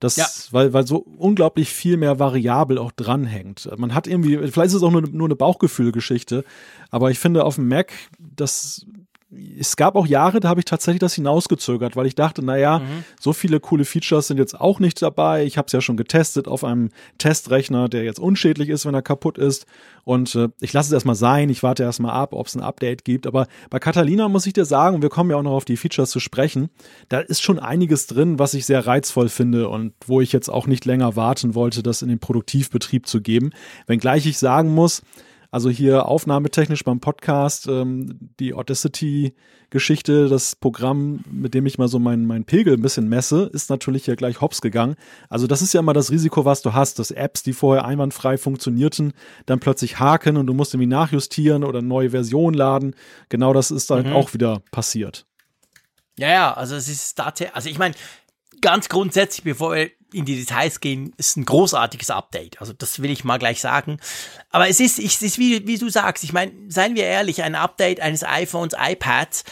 Das, 0.00 0.16
ja. 0.16 0.26
weil, 0.50 0.72
weil 0.72 0.84
so 0.84 0.98
unglaublich 0.98 1.72
viel 1.72 1.96
mehr 1.96 2.18
variabel 2.18 2.76
auch 2.76 2.90
dranhängt. 2.90 3.70
Man 3.76 3.94
hat 3.94 4.08
irgendwie, 4.08 4.36
vielleicht 4.36 4.68
ist 4.68 4.74
es 4.74 4.82
auch 4.82 4.90
nur, 4.90 5.02
nur 5.02 5.28
eine 5.28 5.36
Bauchgefühlgeschichte, 5.36 6.44
aber 6.90 7.12
ich 7.12 7.20
finde 7.20 7.44
auf 7.44 7.54
dem 7.54 7.68
Mac, 7.68 7.92
das 8.18 8.84
es 9.58 9.76
gab 9.76 9.96
auch 9.96 10.06
Jahre, 10.06 10.40
da 10.40 10.48
habe 10.48 10.60
ich 10.60 10.66
tatsächlich 10.66 11.00
das 11.00 11.14
hinausgezögert, 11.14 11.96
weil 11.96 12.06
ich 12.06 12.14
dachte, 12.14 12.44
naja, 12.44 12.80
mhm. 12.80 13.04
so 13.18 13.32
viele 13.32 13.60
coole 13.60 13.84
Features 13.84 14.26
sind 14.26 14.38
jetzt 14.38 14.60
auch 14.60 14.78
nicht 14.78 15.00
dabei. 15.00 15.44
Ich 15.44 15.56
habe 15.56 15.66
es 15.66 15.72
ja 15.72 15.80
schon 15.80 15.96
getestet 15.96 16.48
auf 16.48 16.64
einem 16.64 16.90
Testrechner, 17.18 17.88
der 17.88 18.04
jetzt 18.04 18.18
unschädlich 18.18 18.68
ist, 18.68 18.84
wenn 18.84 18.94
er 18.94 19.02
kaputt 19.02 19.38
ist. 19.38 19.66
Und 20.04 20.34
äh, 20.34 20.48
ich 20.60 20.72
lasse 20.72 20.88
es 20.88 20.92
erstmal 20.92 21.14
sein. 21.14 21.48
Ich 21.48 21.62
warte 21.62 21.82
erstmal 21.82 22.12
ab, 22.12 22.34
ob 22.34 22.46
es 22.46 22.54
ein 22.54 22.62
Update 22.62 23.04
gibt. 23.04 23.26
Aber 23.26 23.46
bei 23.70 23.78
Catalina 23.78 24.28
muss 24.28 24.46
ich 24.46 24.52
dir 24.52 24.66
sagen, 24.66 24.96
und 24.96 25.02
wir 25.02 25.08
kommen 25.08 25.30
ja 25.30 25.36
auch 25.36 25.42
noch 25.42 25.52
auf 25.52 25.64
die 25.64 25.76
Features 25.78 26.10
zu 26.10 26.20
sprechen, 26.20 26.68
da 27.08 27.20
ist 27.20 27.42
schon 27.42 27.58
einiges 27.58 28.06
drin, 28.06 28.38
was 28.38 28.52
ich 28.54 28.66
sehr 28.66 28.86
reizvoll 28.86 29.30
finde 29.30 29.68
und 29.68 29.94
wo 30.06 30.20
ich 30.20 30.32
jetzt 30.32 30.50
auch 30.50 30.66
nicht 30.66 30.84
länger 30.84 31.16
warten 31.16 31.54
wollte, 31.54 31.82
das 31.82 32.02
in 32.02 32.08
den 32.08 32.18
Produktivbetrieb 32.18 33.06
zu 33.06 33.22
geben. 33.22 33.50
Wenngleich 33.86 34.26
ich 34.26 34.38
sagen 34.38 34.74
muss, 34.74 35.02
also 35.52 35.68
hier 35.68 36.06
aufnahmetechnisch 36.06 36.82
beim 36.82 36.98
Podcast, 36.98 37.68
ähm, 37.68 38.18
die 38.40 38.54
Audacity-Geschichte, 38.54 40.28
das 40.28 40.56
Programm, 40.56 41.20
mit 41.30 41.52
dem 41.52 41.66
ich 41.66 41.76
mal 41.76 41.88
so 41.88 41.98
meinen 41.98 42.26
mein 42.26 42.44
Pegel 42.44 42.74
ein 42.74 42.80
bisschen 42.80 43.06
messe, 43.06 43.50
ist 43.52 43.68
natürlich 43.68 44.06
hier 44.06 44.16
gleich 44.16 44.40
hops 44.40 44.62
gegangen. 44.62 44.96
Also 45.28 45.46
das 45.46 45.60
ist 45.60 45.74
ja 45.74 45.80
immer 45.80 45.92
das 45.92 46.10
Risiko, 46.10 46.46
was 46.46 46.62
du 46.62 46.72
hast, 46.72 46.98
dass 46.98 47.10
Apps, 47.10 47.42
die 47.42 47.52
vorher 47.52 47.84
einwandfrei 47.84 48.38
funktionierten, 48.38 49.12
dann 49.44 49.60
plötzlich 49.60 50.00
haken 50.00 50.38
und 50.38 50.46
du 50.46 50.54
musst 50.54 50.72
irgendwie 50.72 50.88
nachjustieren 50.88 51.64
oder 51.64 51.80
eine 51.80 51.88
neue 51.88 52.10
Version 52.10 52.54
laden. 52.54 52.96
Genau 53.28 53.52
das 53.52 53.70
ist 53.70 53.90
dann 53.90 54.06
mhm. 54.06 54.14
auch 54.14 54.32
wieder 54.32 54.62
passiert. 54.70 55.26
Ja, 56.18 56.30
ja, 56.30 56.54
also 56.54 56.76
es 56.76 56.88
ist 56.88 57.14
tatsächlich, 57.16 57.54
also 57.54 57.68
ich 57.68 57.78
meine, 57.78 57.94
ganz 58.62 58.88
grundsätzlich, 58.88 59.44
bevor 59.44 59.74
wir 59.74 59.90
in 60.12 60.24
die 60.24 60.36
Details 60.36 60.80
gehen, 60.80 61.12
ist 61.16 61.36
ein 61.36 61.44
großartiges 61.44 62.10
Update. 62.10 62.60
Also 62.60 62.72
das 62.72 63.00
will 63.02 63.10
ich 63.10 63.24
mal 63.24 63.38
gleich 63.38 63.60
sagen. 63.60 63.98
Aber 64.50 64.68
es 64.68 64.80
ist, 64.80 64.98
es 64.98 65.22
ist 65.22 65.38
wie, 65.38 65.66
wie 65.66 65.78
du 65.78 65.88
sagst, 65.88 66.24
ich 66.24 66.32
meine, 66.32 66.52
seien 66.68 66.94
wir 66.94 67.04
ehrlich, 67.04 67.42
ein 67.42 67.54
Update 67.54 68.00
eines 68.00 68.24
iPhones, 68.24 68.74
iPads, 68.78 69.44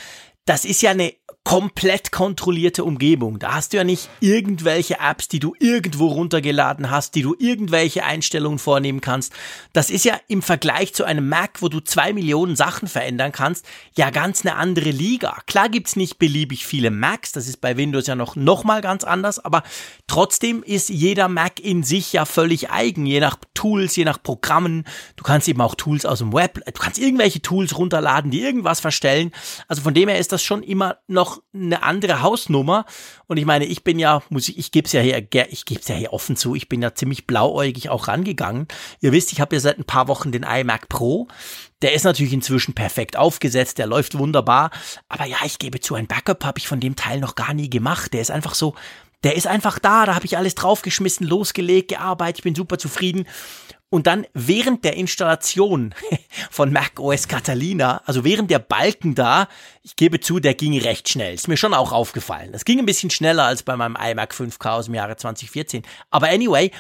das 0.45 0.65
ist 0.65 0.83
ja 0.83 0.91
eine 0.91 1.15
komplett 1.43 2.13
kontrollierte 2.13 2.85
Umgebung. 2.85 3.39
Da 3.39 3.55
hast 3.55 3.73
du 3.73 3.79
ja 3.79 3.85
nicht 3.85 4.11
irgendwelche 4.21 4.99
Apps, 5.01 5.27
die 5.27 5.41
du 5.41 5.55
irgendwo 5.59 6.09
runtergeladen 6.09 6.91
hast, 6.91 7.15
die 7.15 7.23
du 7.23 7.35
irgendwelche 7.39 8.05
Einstellungen 8.05 8.59
vornehmen 8.59 9.01
kannst. 9.01 9.33
Das 9.73 9.89
ist 9.89 10.05
ja 10.05 10.21
im 10.29 10.43
Vergleich 10.43 10.93
zu 10.95 11.05
einem 11.05 11.29
Mac, 11.29 11.63
wo 11.63 11.69
du 11.69 11.81
zwei 11.81 12.13
Millionen 12.13 12.57
Sachen 12.57 12.89
verändern 12.89 13.33
kannst, 13.33 13.65
ja 13.97 14.11
ganz 14.11 14.45
eine 14.45 14.57
andere 14.57 14.91
Liga. 14.91 15.39
Klar 15.47 15.71
gibt's 15.71 15.97
nicht 15.97 16.19
beliebig 16.19 16.67
viele 16.67 16.91
Macs, 16.91 17.33
das 17.33 17.49
ist 17.49 17.61
bei 17.61 17.77
Windows 17.77 18.07
ja 18.07 18.15
noch, 18.15 18.37
noch 18.37 18.65
mal 18.65 18.83
ganz 18.83 19.03
anders, 19.03 19.39
aber 19.39 19.63
trotzdem 20.07 20.63
ist 20.63 20.91
jeder 20.91 21.29
Mac 21.29 21.59
in 21.59 21.83
sich 21.83 22.13
ja 22.13 22.27
völlig 22.27 22.71
eigen, 22.71 23.07
je 23.07 23.21
nach 23.21 23.37
Tools, 23.55 23.97
je 23.97 24.05
nach 24.05 24.23
Programmen. 24.23 24.85
Du 25.17 25.25
kannst 25.25 25.49
eben 25.49 25.61
auch 25.61 25.75
Tools 25.75 26.07
aus 26.07 26.19
dem 26.19 26.33
Web, 26.33 26.65
du 26.65 26.81
kannst 26.81 26.99
irgendwelche 26.99 27.43
Tools 27.43 27.77
runterladen, 27.77 28.31
die 28.31 28.43
irgendwas 28.43 28.81
verstellen. 28.81 29.33
Also 29.69 29.83
von 29.83 29.95
dem 29.95 30.09
her 30.09 30.19
ist 30.19 30.33
das 30.33 30.43
schon 30.43 30.63
immer 30.63 30.99
noch 31.09 31.30
noch 31.31 31.43
eine 31.55 31.83
andere 31.83 32.23
Hausnummer. 32.23 32.85
Und 33.27 33.37
ich 33.37 33.45
meine, 33.45 33.65
ich 33.65 33.85
bin 33.85 33.99
ja, 33.99 34.23
muss 34.29 34.49
ich, 34.49 34.59
ich 34.59 34.73
gebe 34.73 34.87
es 34.87 34.93
ja 34.93 35.01
hier, 35.01 35.19
ich 35.51 35.65
gebe 35.65 35.81
ja 35.87 35.95
hier 35.95 36.13
offen 36.13 36.37
zu, 36.37 36.55
ich 36.55 36.69
bin 36.69 36.83
ja 36.83 36.95
ziemlich 36.95 37.27
blauäugig 37.27 37.89
auch 37.91 38.09
rangegangen. 38.09 38.67
Ihr 39.01 39.13
wisst, 39.13 39.33
ich 39.33 39.41
habe 39.41 39.55
ja 39.57 39.61
seit 39.61 39.79
ein 39.79 39.85
paar 39.85 40.09
Wochen 40.09 40.33
den 40.33 40.43
iMac 40.43 40.89
Pro. 40.89 41.29
Der 41.83 41.95
ist 41.95 42.05
natürlich 42.05 42.33
inzwischen 42.33 42.75
perfekt 42.75 43.17
aufgesetzt, 43.17 43.79
der 43.79 43.87
läuft 43.87 44.19
wunderbar. 44.19 44.71
Aber 45.09 45.25
ja, 45.25 45.39
ich 45.45 45.59
gebe 45.59 45.81
zu, 45.81 45.95
ein 45.95 46.07
Backup 46.07 46.45
habe 46.45 46.59
ich 46.59 46.69
von 46.69 46.81
dem 46.81 46.97
Teil 46.97 47.21
noch 47.21 47.35
gar 47.35 47.55
nie 47.55 47.71
gemacht. 47.71 48.13
Der 48.13 48.21
ist 48.21 48.31
einfach 48.31 48.55
so, 48.55 48.75
der 49.23 49.37
ist 49.37 49.47
einfach 49.47 49.79
da, 49.79 50.07
da 50.07 50.15
habe 50.15 50.27
ich 50.27 50.37
alles 50.37 50.55
draufgeschmissen, 50.55 51.27
losgelegt, 51.27 51.89
gearbeitet, 51.89 52.39
ich 52.39 52.45
bin 52.45 52.55
super 52.55 52.79
zufrieden. 52.79 53.27
Und 53.93 54.07
dann 54.07 54.25
während 54.35 54.85
der 54.85 54.97
Installation 54.97 55.95
von 56.51 56.73
Mac 56.73 57.01
OS 57.01 57.27
Catalina, 57.27 58.03
also 58.05 58.25
während 58.25 58.51
der 58.51 58.61
Balken 58.61 59.17
da, 59.17 59.49
ich 59.83 59.97
gebe 59.97 60.21
zu, 60.21 60.39
der 60.39 60.55
ging 60.55 60.79
recht 60.79 61.09
schnell. 61.09 61.35
Ist 61.35 61.49
mir 61.49 61.57
schon 61.57 61.75
auch 61.75 61.91
aufgefallen. 61.91 62.53
Das 62.53 62.65
ging 62.65 62.79
ein 62.79 62.87
bisschen 62.87 63.11
schneller 63.11 63.45
als 63.45 63.65
bei 63.65 63.77
meinem 63.77 63.97
iMac 63.97 64.33
5K 64.33 64.71
aus 64.71 64.85
dem 64.85 64.95
Jahre 64.95 65.17
2014. 65.17 65.83
Aber 66.11 66.29
anyway, 66.29 66.71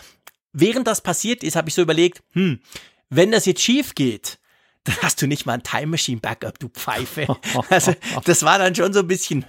während 0.52 0.86
das 0.86 1.00
passiert 1.00 1.42
ist, 1.42 1.56
habe 1.56 1.68
ich 1.68 1.74
so 1.74 1.82
überlegt, 1.82 2.22
hm, 2.32 2.60
wenn 3.08 3.32
das 3.32 3.44
jetzt 3.44 3.62
schief 3.62 3.96
geht, 3.96 4.38
dann 4.84 4.96
hast 5.02 5.20
du 5.20 5.26
nicht 5.26 5.44
mal 5.44 5.54
ein 5.54 5.62
Time 5.62 5.88
Machine 5.88 6.20
Backup, 6.20 6.58
du 6.58 6.68
Pfeife. 6.68 7.26
Also, 7.68 7.94
das 8.24 8.42
war 8.44 8.58
dann 8.58 8.74
schon 8.74 8.92
so 8.92 9.00
ein 9.00 9.06
bisschen 9.06 9.44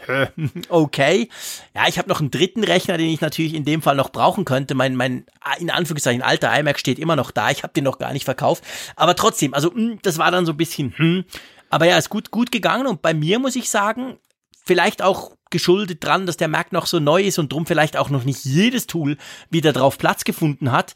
okay. 0.70 1.30
Ja, 1.74 1.88
ich 1.88 1.98
habe 1.98 2.10
noch 2.10 2.20
einen 2.20 2.32
dritten 2.32 2.64
Rechner, 2.64 2.98
den 2.98 3.10
ich 3.10 3.22
natürlich 3.22 3.54
in 3.54 3.66
dem 3.66 3.82
Fall 3.82 3.96
noch 3.96 4.10
brauchen 4.10 4.46
könnte. 4.46 4.76
Mein, 4.76 4.96
mein 4.96 5.26
in 5.60 5.70
Anführungszeichen 5.70 6.22
alter 6.22 6.58
iMac 6.58 6.80
steht 6.80 7.00
immer 7.00 7.16
noch 7.16 7.32
da. 7.32 7.50
Ich 7.50 7.64
habe 7.64 7.74
den 7.74 7.86
noch 7.86 7.98
gar 7.98 8.14
nicht 8.14 8.26
verkauft. 8.26 8.64
Aber 8.96 9.16
trotzdem, 9.16 9.54
also 9.54 9.74
hm, 9.74 10.00
das 10.02 10.18
war 10.18 10.32
dann 10.32 10.46
so 10.46 10.52
ein 10.52 10.58
bisschen, 10.58 10.94
hm. 10.98 11.26
Aber 11.70 11.86
ja, 11.86 11.98
ist 11.98 12.10
gut, 12.10 12.32
gut 12.32 12.52
gegangen. 12.52 12.86
Und 12.86 13.02
bei 13.02 13.14
mir 13.14 13.40
muss 13.40 13.56
ich 13.56 13.70
sagen, 13.70 14.18
vielleicht 14.66 15.02
auch 15.02 15.36
geschuldet 15.50 16.04
dran, 16.04 16.26
dass 16.26 16.38
der 16.38 16.48
Mac 16.48 16.72
noch 16.72 16.86
so 16.86 17.00
neu 17.00 17.22
ist 17.24 17.40
und 17.40 17.52
drum 17.52 17.66
vielleicht 17.66 17.98
auch 17.98 18.10
noch 18.10 18.24
nicht 18.24 18.44
jedes 18.46 18.88
Tool 18.88 19.18
wieder 19.50 19.74
drauf 19.74 19.98
Platz 19.98 20.24
gefunden 20.24 20.72
hat, 20.72 20.94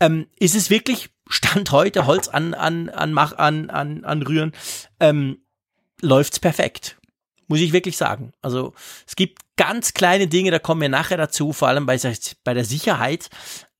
ähm, 0.00 0.26
ist 0.38 0.54
es 0.54 0.70
wirklich 0.70 1.10
Stand 1.30 1.70
heute 1.70 2.06
Holz 2.06 2.28
an, 2.28 2.54
an, 2.54 2.88
an, 2.88 3.12
mach, 3.12 3.32
an, 3.38 3.70
an, 3.70 4.04
anrühren, 4.04 4.52
ähm, 4.98 5.38
läuft's 6.00 6.40
perfekt. 6.40 6.98
Muss 7.48 7.60
ich 7.60 7.72
wirklich 7.72 7.96
sagen. 7.96 8.32
Also 8.42 8.74
es 9.06 9.16
gibt 9.16 9.40
ganz 9.56 9.94
kleine 9.94 10.28
Dinge, 10.28 10.50
da 10.50 10.58
kommen 10.58 10.80
wir 10.80 10.88
nachher 10.88 11.16
dazu, 11.16 11.52
vor 11.52 11.68
allem 11.68 11.86
bei, 11.86 11.98
bei 12.44 12.54
der 12.54 12.64
Sicherheit. 12.64 13.28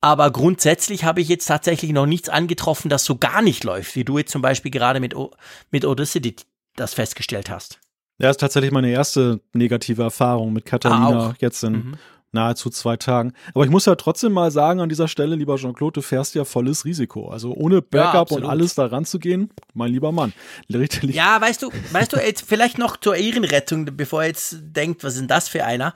Aber 0.01 0.31
grundsätzlich 0.31 1.05
habe 1.05 1.21
ich 1.21 1.29
jetzt 1.29 1.47
tatsächlich 1.47 1.93
noch 1.93 2.07
nichts 2.07 2.29
angetroffen, 2.29 2.89
das 2.89 3.05
so 3.05 3.17
gar 3.17 3.43
nicht 3.43 3.65
läuft, 3.65 3.95
wie 3.97 4.05
du 4.05 4.19
jetzt 4.19 4.33
zum 4.33 4.43
Beispiel 4.43 4.71
gerade 4.71 4.99
mit, 4.99 5.15
o 5.15 5.31
mit 5.71 5.85
Audacity 5.85 6.37
das 6.75 6.95
festgestellt 6.95 7.51
hast. 7.51 7.81
Ja, 8.19 8.31
ist 8.31 8.41
tatsächlich 8.41 8.71
meine 8.71 8.91
erste 8.91 9.41
negative 9.53 10.03
Erfahrung 10.03 10.53
mit 10.53 10.65
Catalina 10.65 11.31
ah, 11.31 11.35
jetzt 11.39 11.63
in 11.65 11.73
mhm 11.73 11.99
nahezu 12.33 12.71
zwei 12.71 12.97
Tagen. 12.97 13.33
Aber 13.55 13.65
ich 13.65 13.71
muss 13.71 13.87
ja 13.87 13.95
trotzdem 13.95 14.33
mal 14.33 14.51
sagen 14.51 14.81
an 14.81 14.89
dieser 14.89 15.09
Stelle, 15.09 15.37
lieber 15.37 15.57
Jean-Claude, 15.57 15.95
du 15.95 16.03
fährst 16.03 16.35
ja 16.35 16.45
volles 16.45 16.85
Risiko. 16.85 17.29
Also 17.29 17.53
ohne 17.55 17.83
Backup 17.83 18.31
ja, 18.31 18.37
und 18.37 18.45
alles 18.45 18.75
da 18.75 18.87
ranzugehen, 18.87 19.51
mein 19.75 19.93
lieber 19.93 20.13
Mann. 20.13 20.33
Ja, 21.15 21.41
weißt 21.41 21.63
du, 21.63 21.71
weißt 21.93 22.13
du, 22.13 22.17
jetzt 22.19 22.45
vielleicht 22.47 22.79
noch 22.79 22.97
zur 22.97 23.17
Ehrenrettung, 23.17 23.85
bevor 23.97 24.23
er 24.23 24.29
jetzt 24.29 24.57
denkt, 24.61 25.03
was 25.03 25.15
ist 25.15 25.21
denn 25.21 25.29
das 25.29 25.49
für 25.49 25.65
einer? 25.65 25.95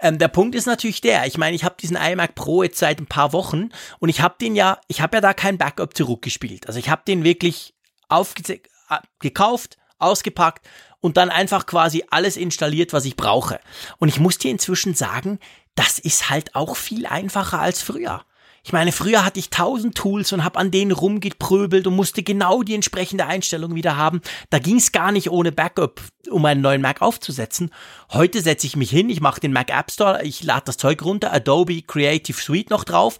Ähm, 0.00 0.18
der 0.18 0.28
Punkt 0.28 0.54
ist 0.54 0.66
natürlich 0.66 1.00
der, 1.00 1.26
ich 1.26 1.38
meine, 1.38 1.54
ich 1.54 1.64
habe 1.64 1.76
diesen 1.80 1.96
iMac 1.96 2.34
Pro 2.34 2.62
jetzt 2.62 2.78
seit 2.78 3.00
ein 3.00 3.06
paar 3.06 3.32
Wochen 3.32 3.70
und 3.98 4.08
ich 4.08 4.20
habe 4.20 4.34
den 4.40 4.54
ja, 4.56 4.78
ich 4.88 5.00
habe 5.00 5.16
ja 5.16 5.20
da 5.20 5.34
kein 5.34 5.58
Backup 5.58 5.96
zurückgespielt. 5.96 6.66
Also 6.66 6.78
ich 6.78 6.90
habe 6.90 7.02
den 7.06 7.24
wirklich 7.24 7.74
aufgekauft, 8.08 9.78
ausgepackt 9.98 10.66
und 11.00 11.16
dann 11.16 11.30
einfach 11.30 11.66
quasi 11.66 12.04
alles 12.10 12.36
installiert, 12.36 12.92
was 12.92 13.04
ich 13.04 13.16
brauche. 13.16 13.60
Und 13.98 14.08
ich 14.08 14.18
muss 14.18 14.38
dir 14.38 14.50
inzwischen 14.50 14.94
sagen, 14.94 15.38
das 15.76 16.00
ist 16.00 16.28
halt 16.28 16.54
auch 16.56 16.76
viel 16.76 17.06
einfacher 17.06 17.60
als 17.60 17.80
früher. 17.80 18.24
Ich 18.64 18.72
meine, 18.72 18.90
früher 18.90 19.24
hatte 19.24 19.38
ich 19.38 19.50
tausend 19.50 19.94
Tools 19.94 20.32
und 20.32 20.42
habe 20.42 20.58
an 20.58 20.72
denen 20.72 20.90
rumgepröbelt 20.90 21.86
und 21.86 21.94
musste 21.94 22.24
genau 22.24 22.64
die 22.64 22.74
entsprechende 22.74 23.24
Einstellung 23.24 23.76
wieder 23.76 23.96
haben. 23.96 24.20
Da 24.50 24.58
ging 24.58 24.78
es 24.78 24.90
gar 24.90 25.12
nicht 25.12 25.30
ohne 25.30 25.52
Backup, 25.52 26.00
um 26.28 26.44
einen 26.44 26.62
neuen 26.62 26.82
Mac 26.82 27.00
aufzusetzen. 27.00 27.70
Heute 28.10 28.40
setze 28.40 28.66
ich 28.66 28.74
mich 28.74 28.90
hin, 28.90 29.08
ich 29.08 29.20
mache 29.20 29.40
den 29.40 29.52
Mac 29.52 29.70
App 29.70 29.92
Store, 29.92 30.24
ich 30.24 30.42
lade 30.42 30.64
das 30.64 30.78
Zeug 30.78 31.04
runter, 31.04 31.32
Adobe 31.32 31.82
Creative 31.82 32.36
Suite 32.36 32.70
noch 32.70 32.82
drauf 32.82 33.18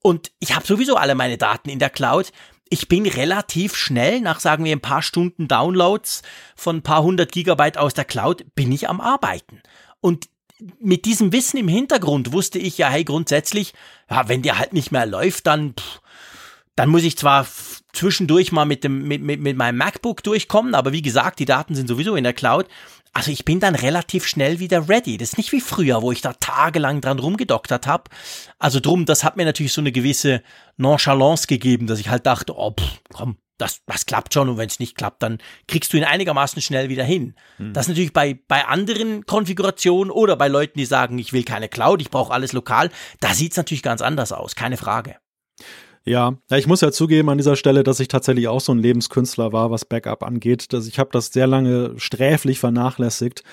und 0.00 0.30
ich 0.38 0.54
habe 0.54 0.66
sowieso 0.66 0.96
alle 0.96 1.14
meine 1.14 1.36
Daten 1.36 1.68
in 1.68 1.78
der 1.78 1.90
Cloud. 1.90 2.32
Ich 2.70 2.88
bin 2.88 3.06
relativ 3.06 3.76
schnell, 3.76 4.22
nach 4.22 4.40
sagen 4.40 4.64
wir 4.64 4.72
ein 4.72 4.80
paar 4.80 5.02
Stunden 5.02 5.48
Downloads 5.48 6.22
von 6.56 6.76
ein 6.76 6.82
paar 6.82 7.02
hundert 7.02 7.32
Gigabyte 7.32 7.76
aus 7.76 7.92
der 7.92 8.06
Cloud, 8.06 8.46
bin 8.54 8.72
ich 8.72 8.88
am 8.88 9.02
Arbeiten. 9.02 9.60
Und 10.00 10.30
mit 10.80 11.04
diesem 11.04 11.32
Wissen 11.32 11.58
im 11.58 11.68
Hintergrund 11.68 12.32
wusste 12.32 12.58
ich 12.58 12.78
ja, 12.78 12.88
hey, 12.88 13.04
grundsätzlich, 13.04 13.74
ja, 14.10 14.28
wenn 14.28 14.42
der 14.42 14.58
halt 14.58 14.72
nicht 14.72 14.92
mehr 14.92 15.06
läuft, 15.06 15.46
dann, 15.46 15.74
pff, 15.74 16.00
dann 16.74 16.88
muss 16.88 17.02
ich 17.02 17.16
zwar 17.16 17.46
zwischendurch 17.92 18.52
mal 18.52 18.64
mit 18.64 18.84
dem, 18.84 19.06
mit, 19.06 19.22
mit, 19.22 19.40
mit 19.40 19.56
meinem 19.56 19.76
MacBook 19.76 20.22
durchkommen, 20.22 20.74
aber 20.74 20.92
wie 20.92 21.02
gesagt, 21.02 21.38
die 21.38 21.44
Daten 21.44 21.74
sind 21.74 21.88
sowieso 21.88 22.16
in 22.16 22.24
der 22.24 22.32
Cloud. 22.32 22.66
Also 23.12 23.30
ich 23.30 23.44
bin 23.44 23.58
dann 23.58 23.74
relativ 23.74 24.26
schnell 24.26 24.60
wieder 24.60 24.88
ready. 24.88 25.16
Das 25.16 25.30
ist 25.30 25.38
nicht 25.38 25.50
wie 25.50 25.60
früher, 25.60 26.02
wo 26.02 26.12
ich 26.12 26.20
da 26.20 26.34
tagelang 26.34 27.00
dran 27.00 27.18
rumgedoktert 27.18 27.86
habe. 27.86 28.04
Also 28.58 28.80
drum, 28.80 29.06
das 29.06 29.24
hat 29.24 29.36
mir 29.36 29.44
natürlich 29.44 29.72
so 29.72 29.80
eine 29.80 29.92
gewisse 29.92 30.42
Nonchalance 30.76 31.46
gegeben, 31.46 31.86
dass 31.86 31.98
ich 31.98 32.10
halt 32.10 32.26
dachte, 32.26 32.56
oh, 32.56 32.72
pff, 32.78 33.00
komm, 33.12 33.38
das, 33.58 33.82
das 33.86 34.06
klappt 34.06 34.34
schon 34.34 34.48
und 34.48 34.56
wenn 34.56 34.68
es 34.68 34.80
nicht 34.80 34.96
klappt, 34.96 35.22
dann 35.22 35.38
kriegst 35.66 35.92
du 35.92 35.96
ihn 35.96 36.04
einigermaßen 36.04 36.62
schnell 36.62 36.88
wieder 36.88 37.04
hin. 37.04 37.34
Mhm. 37.58 37.72
Das 37.72 37.84
ist 37.84 37.88
natürlich 37.88 38.12
bei, 38.12 38.38
bei 38.48 38.64
anderen 38.64 39.26
Konfigurationen 39.26 40.10
oder 40.10 40.36
bei 40.36 40.48
Leuten, 40.48 40.78
die 40.78 40.86
sagen, 40.86 41.18
ich 41.18 41.32
will 41.32 41.44
keine 41.44 41.68
Cloud, 41.68 42.00
ich 42.00 42.10
brauche 42.10 42.32
alles 42.32 42.52
lokal, 42.52 42.90
da 43.20 43.34
sieht 43.34 43.52
es 43.52 43.56
natürlich 43.56 43.82
ganz 43.82 44.00
anders 44.00 44.32
aus, 44.32 44.54
keine 44.54 44.76
Frage. 44.76 45.16
Ja, 46.04 46.38
ja, 46.50 46.56
ich 46.56 46.66
muss 46.66 46.80
ja 46.80 46.90
zugeben 46.90 47.28
an 47.28 47.36
dieser 47.36 47.56
Stelle, 47.56 47.84
dass 47.84 48.00
ich 48.00 48.08
tatsächlich 48.08 48.48
auch 48.48 48.62
so 48.62 48.72
ein 48.72 48.78
Lebenskünstler 48.78 49.52
war, 49.52 49.70
was 49.70 49.84
Backup 49.84 50.22
angeht. 50.22 50.72
Dass 50.72 50.86
ich 50.86 50.98
habe 50.98 51.10
das 51.12 51.32
sehr 51.32 51.46
lange 51.46 51.94
sträflich 51.98 52.60
vernachlässigt 52.60 53.44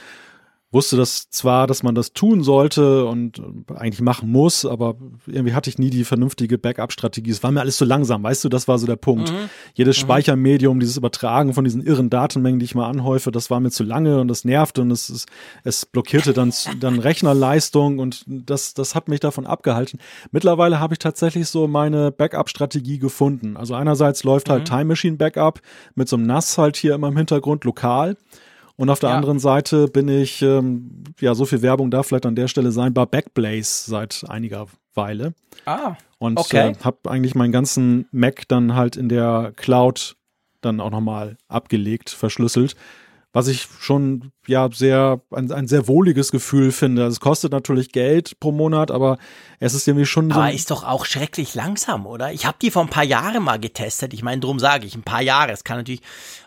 wusste 0.72 0.98
das 0.98 1.30
zwar, 1.30 1.68
dass 1.68 1.84
man 1.84 1.96
das 1.96 2.14
tun 2.14 2.44
sollte 2.44 3.06
und 3.06 3.42
eigentlich 3.74 4.02
machen 4.02 4.30
muss, 4.30 4.66
aber 4.66 4.96
irgendwie 5.26 5.54
hatte 5.54 5.70
ich 5.70 5.78
nie 5.78 5.90
die 5.90 6.04
vernünftige 6.04 6.58
Backup-Strategie. 6.58 7.32
Es 7.32 7.44
war 7.44 7.52
mir 7.52 7.62
alles 7.62 7.78
zu 7.78 7.86
langsam, 7.86 8.24
weißt 8.24 8.44
du, 8.44 8.50
das 8.50 8.68
war 8.68 8.78
so 8.78 8.86
der 8.86 8.98
Punkt. 8.98 9.32
Mhm. 9.32 9.50
Jedes 9.74 9.98
mhm. 9.98 10.02
Speichermedium, 10.02 10.80
dieses 10.80 10.98
Übertragen 10.98 11.54
von 11.54 11.64
diesen 11.64 11.82
irren 11.82 12.10
Datenmengen, 12.10 12.60
die 12.60 12.66
ich 12.66 12.76
mal 12.76 12.90
anhäufe, 12.90 13.32
das 13.32 13.50
war 13.50 13.60
mir 13.60 13.72
zu 13.72 13.84
lange 13.84 14.20
und 14.20 14.28
das 14.28 14.44
nervte 14.44 14.82
und 14.82 14.92
es, 14.92 15.26
es, 15.64 15.86
blockierte 15.86 16.34
dann, 16.34 16.52
dann 16.80 17.00
Rechnerleistung 17.00 18.00
und 18.00 18.24
das, 18.28 18.74
das 18.74 18.96
hat 18.96 19.08
mich 19.08 19.22
davon 19.22 19.46
abgehalten. 19.46 20.00
Mittlerweile 20.32 20.80
habe 20.80 20.96
ich 20.96 21.00
tatsächlich 21.00 21.48
so 21.48 21.68
meine 21.68 22.12
Backup-Strategie 22.12 23.00
gefunden. 23.00 23.56
Also 23.56 23.76
einerseits 23.76 24.24
läuft 24.24 24.50
halt 24.50 24.64
mhm. 24.64 24.66
Time 24.66 24.86
Machine 24.86 25.18
Backup 25.18 25.62
mit 25.96 26.10
so 26.10 26.18
einem 26.18 26.26
NAS 26.26 26.58
halt 26.58 26.76
hier 26.76 26.96
immer 26.96 27.08
im 27.08 27.18
Hintergrund 27.18 27.64
lokal. 27.64 28.18
Und 28.78 28.90
auf 28.90 29.00
der 29.00 29.10
ja. 29.10 29.16
anderen 29.16 29.40
Seite 29.40 29.88
bin 29.88 30.08
ich, 30.10 30.42
ähm, 30.42 31.04
ja, 31.20 31.34
so 31.34 31.46
viel 31.46 31.62
Werbung 31.62 31.92
darf 31.92 32.08
vielleicht 32.08 32.26
an 32.26 32.36
der 32.36 32.48
Stelle 32.48 32.72
sein, 32.72 32.94
bei 32.94 33.06
Backblaze 33.06 33.90
seit 33.90 34.26
einiger 34.28 34.68
Weile. 34.94 35.34
Ah. 35.66 35.96
Und 36.18 36.40
okay. 36.40 36.72
äh, 36.72 36.76
habe 36.84 37.10
eigentlich 37.10 37.36
meinen 37.36 37.52
ganzen 37.52 38.08
Mac 38.12 38.48
dann 38.48 38.76
halt 38.76 38.98
in 38.98 39.10
der 39.10 39.54
Cloud 39.56 40.18
dann 40.62 40.82
auch 40.82 40.90
nochmal 40.90 41.38
abgelegt, 41.48 42.10
verschlüsselt. 42.10 42.76
Was 43.32 43.48
ich 43.48 43.68
schon 43.82 44.32
ja 44.48 44.70
sehr 44.72 45.22
ein, 45.32 45.52
ein 45.52 45.68
sehr 45.68 45.90
wohliges 45.90 46.32
Gefühl 46.32 46.72
finde. 46.72 47.06
Es 47.06 47.20
kostet 47.20 47.52
natürlich 47.52 47.92
Geld 47.92 48.40
pro 48.40 48.54
Monat, 48.54 48.92
aber 48.92 49.18
es 49.60 49.74
ist 49.74 49.88
irgendwie 49.88 50.06
schon 50.06 50.32
so. 50.32 50.40
Aber 50.40 50.54
ist 50.54 50.72
doch 50.72 50.86
auch 50.86 51.06
schrecklich 51.06 51.54
langsam, 51.54 52.06
oder? 52.06 52.32
Ich 52.32 52.46
habe 52.46 52.58
die 52.62 52.72
vor 52.72 52.82
ein 52.82 52.90
paar 52.90 53.04
Jahren 53.04 53.44
mal 53.44 53.60
getestet. 53.60 54.14
Ich 54.14 54.24
meine, 54.24 54.40
drum 54.40 54.58
sage 54.58 54.88
ich, 54.88 54.96
ein 54.96 55.04
paar 55.04 55.22
Jahre. 55.22 55.52
Es 55.52 55.66
kann 55.66 55.78
natürlich. 55.78 56.02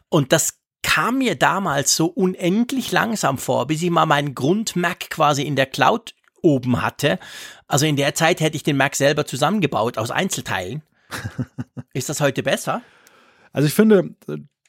Und 0.08 0.32
das 0.32 0.58
kam 0.82 1.18
mir 1.18 1.34
damals 1.34 1.96
so 1.96 2.06
unendlich 2.06 2.92
langsam 2.92 3.38
vor, 3.38 3.66
bis 3.66 3.82
ich 3.82 3.90
mal 3.90 4.06
meinen 4.06 4.34
Grund-Mac 4.34 5.10
quasi 5.10 5.42
in 5.42 5.56
der 5.56 5.66
Cloud 5.66 6.14
oben 6.42 6.82
hatte. 6.82 7.18
Also 7.66 7.86
in 7.86 7.96
der 7.96 8.14
Zeit 8.14 8.40
hätte 8.40 8.56
ich 8.56 8.62
den 8.62 8.76
Mac 8.76 8.94
selber 8.94 9.26
zusammengebaut 9.26 9.98
aus 9.98 10.10
Einzelteilen. 10.10 10.82
Ist 11.92 12.08
das 12.08 12.20
heute 12.20 12.42
besser? 12.42 12.82
Also 13.52 13.66
ich 13.66 13.74
finde, 13.74 14.14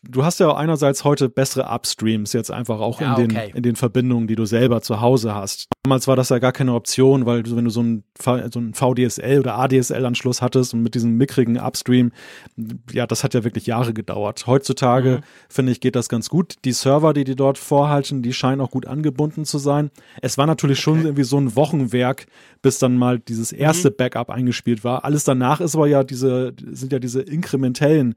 du 0.03 0.23
hast 0.23 0.39
ja 0.39 0.55
einerseits 0.55 1.03
heute 1.03 1.29
bessere 1.29 1.69
Upstreams 1.69 2.33
jetzt 2.33 2.51
einfach 2.51 2.79
auch 2.79 3.01
ja, 3.01 3.15
in, 3.15 3.27
den, 3.27 3.37
okay. 3.37 3.51
in 3.53 3.63
den 3.63 3.75
Verbindungen, 3.75 4.27
die 4.27 4.35
du 4.35 4.45
selber 4.45 4.81
zu 4.81 5.01
Hause 5.01 5.35
hast. 5.35 5.67
Damals 5.83 6.07
war 6.07 6.15
das 6.15 6.29
ja 6.29 6.39
gar 6.39 6.51
keine 6.51 6.73
Option, 6.73 7.25
weil 7.25 7.43
du, 7.43 7.55
wenn 7.55 7.65
du 7.65 7.71
so 7.71 7.81
einen, 7.81 8.03
so 8.17 8.59
einen 8.59 8.73
VDSL 8.73 9.39
oder 9.39 9.57
ADSL-Anschluss 9.57 10.41
hattest 10.41 10.73
und 10.73 10.83
mit 10.83 10.95
diesem 10.95 11.17
mickrigen 11.17 11.57
Upstream, 11.57 12.11
ja, 12.91 13.07
das 13.07 13.23
hat 13.23 13.33
ja 13.33 13.43
wirklich 13.43 13.65
Jahre 13.65 13.93
gedauert. 13.93 14.45
Heutzutage, 14.47 15.17
mhm. 15.17 15.23
finde 15.49 15.71
ich, 15.71 15.81
geht 15.81 15.95
das 15.95 16.09
ganz 16.09 16.29
gut. 16.29 16.55
Die 16.65 16.71
Server, 16.71 17.13
die 17.13 17.23
die 17.23 17.35
dort 17.35 17.57
vorhalten, 17.57 18.21
die 18.21 18.33
scheinen 18.33 18.61
auch 18.61 18.71
gut 18.71 18.85
angebunden 18.87 19.45
zu 19.45 19.57
sein. 19.57 19.91
Es 20.21 20.37
war 20.37 20.47
natürlich 20.47 20.77
okay. 20.77 20.83
schon 20.83 21.01
irgendwie 21.05 21.23
so 21.23 21.37
ein 21.37 21.55
Wochenwerk, 21.55 22.27
bis 22.61 22.79
dann 22.79 22.97
mal 22.97 23.19
dieses 23.19 23.51
erste 23.51 23.89
mhm. 23.89 23.95
Backup 23.97 24.29
eingespielt 24.29 24.83
war. 24.83 25.03
Alles 25.03 25.23
danach 25.23 25.59
ist 25.59 25.75
aber 25.75 25.87
ja 25.87 26.03
diese, 26.03 26.53
sind 26.71 26.93
ja 26.93 26.99
diese 26.99 27.21
inkrementellen 27.21 28.15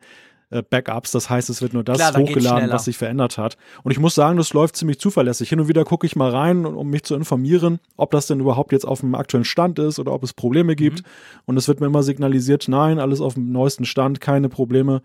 äh, 0.52 0.62
Backups. 0.62 1.10
Das 1.10 1.30
heißt, 1.30 1.50
es 1.50 1.62
wird 1.62 1.72
nur 1.72 1.82
das 1.82 1.96
Klar, 1.96 2.16
hochgeladen, 2.16 2.70
was 2.70 2.84
sich 2.84 2.98
verändert 2.98 3.38
hat. 3.38 3.56
Und 3.82 3.90
ich 3.90 3.98
muss 3.98 4.14
sagen, 4.14 4.36
das 4.36 4.52
läuft 4.52 4.76
ziemlich 4.76 5.00
zuverlässig. 5.00 5.48
Hin 5.48 5.60
und 5.60 5.68
wieder 5.68 5.84
gucke 5.84 6.06
ich 6.06 6.14
mal 6.14 6.30
rein, 6.30 6.66
um 6.66 6.90
mich 6.90 7.04
zu 7.04 7.14
informieren, 7.14 7.80
ob 7.96 8.10
das 8.10 8.26
denn 8.26 8.40
überhaupt 8.40 8.72
jetzt 8.72 8.84
auf 8.86 9.00
dem 9.00 9.14
aktuellen 9.14 9.44
Stand 9.44 9.78
ist 9.78 9.98
oder 9.98 10.12
ob 10.12 10.22
es 10.22 10.34
Probleme 10.34 10.76
gibt. 10.76 11.02
Mhm. 11.02 11.06
Und 11.46 11.56
es 11.56 11.68
wird 11.68 11.80
mir 11.80 11.86
immer 11.86 12.02
signalisiert, 12.02 12.68
nein, 12.68 12.98
alles 12.98 13.20
auf 13.20 13.34
dem 13.34 13.50
neuesten 13.50 13.84
Stand, 13.84 14.20
keine 14.20 14.48
Probleme. 14.48 15.02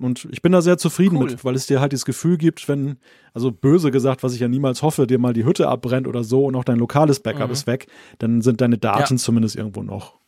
Und 0.00 0.28
ich 0.30 0.42
bin 0.42 0.52
da 0.52 0.62
sehr 0.62 0.78
zufrieden 0.78 1.16
cool. 1.16 1.30
mit, 1.30 1.44
weil 1.44 1.54
es 1.54 1.66
dir 1.66 1.80
halt 1.80 1.92
das 1.92 2.04
Gefühl 2.04 2.36
gibt, 2.36 2.68
wenn, 2.68 2.98
also 3.34 3.50
böse 3.50 3.90
gesagt, 3.90 4.22
was 4.22 4.34
ich 4.34 4.40
ja 4.40 4.48
niemals 4.48 4.82
hoffe, 4.82 5.06
dir 5.06 5.18
mal 5.18 5.32
die 5.32 5.44
Hütte 5.44 5.68
abbrennt 5.68 6.06
oder 6.06 6.22
so 6.22 6.44
und 6.44 6.54
auch 6.54 6.64
dein 6.64 6.78
lokales 6.78 7.20
Backup 7.20 7.48
mhm. 7.48 7.52
ist 7.52 7.66
weg, 7.66 7.86
dann 8.18 8.40
sind 8.40 8.60
deine 8.60 8.78
Daten 8.78 9.14
ja. 9.14 9.16
zumindest 9.16 9.56
irgendwo 9.56 9.82
noch. 9.82 10.18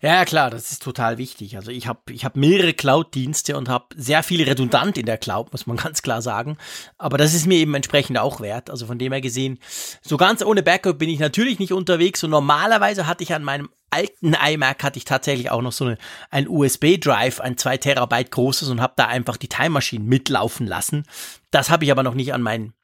Ja, 0.00 0.24
klar, 0.24 0.50
das 0.50 0.72
ist 0.72 0.82
total 0.82 1.18
wichtig. 1.18 1.56
Also 1.56 1.70
ich 1.70 1.86
habe 1.86 2.12
ich 2.12 2.24
hab 2.24 2.36
mehrere 2.36 2.74
Cloud-Dienste 2.74 3.56
und 3.56 3.68
habe 3.68 3.86
sehr 3.96 4.22
viel 4.22 4.42
redundant 4.42 4.98
in 4.98 5.06
der 5.06 5.18
Cloud, 5.18 5.52
muss 5.52 5.66
man 5.66 5.76
ganz 5.84 6.02
klar 6.02 6.22
sagen. 6.22 6.56
Aber 6.98 7.18
das 7.18 7.34
ist 7.34 7.46
mir 7.46 7.58
eben 7.58 7.74
entsprechend 7.74 8.18
auch 8.18 8.40
wert. 8.40 8.70
Also 8.70 8.86
von 8.86 8.98
dem 8.98 9.12
her 9.12 9.20
gesehen, 9.20 9.58
so 10.02 10.16
ganz 10.16 10.42
ohne 10.44 10.62
Backup 10.62 10.98
bin 10.98 11.08
ich 11.08 11.18
natürlich 11.18 11.58
nicht 11.58 11.72
unterwegs. 11.72 12.22
Und 12.24 12.30
normalerweise 12.30 13.06
hatte 13.06 13.24
ich 13.24 13.34
an 13.34 13.44
meinem 13.44 13.68
alten 13.90 14.34
iMac 14.34 14.82
hatte 14.82 14.98
ich 14.98 15.04
tatsächlich 15.04 15.50
auch 15.50 15.62
noch 15.62 15.72
so 15.72 15.84
eine, 15.84 15.98
ein 16.30 16.48
USB-Drive, 16.48 17.40
ein 17.40 17.56
2 17.56 17.76
Terabyte 17.76 18.32
großes 18.32 18.68
und 18.68 18.80
habe 18.80 18.94
da 18.96 19.06
einfach 19.06 19.36
die 19.36 19.48
Time 19.48 19.70
Machine 19.70 20.04
mitlaufen 20.04 20.66
lassen. 20.66 21.04
Das 21.52 21.70
habe 21.70 21.84
ich 21.84 21.92
aber 21.92 22.02
noch 22.02 22.14
nicht 22.14 22.34
an 22.34 22.42
meinen 22.42 22.74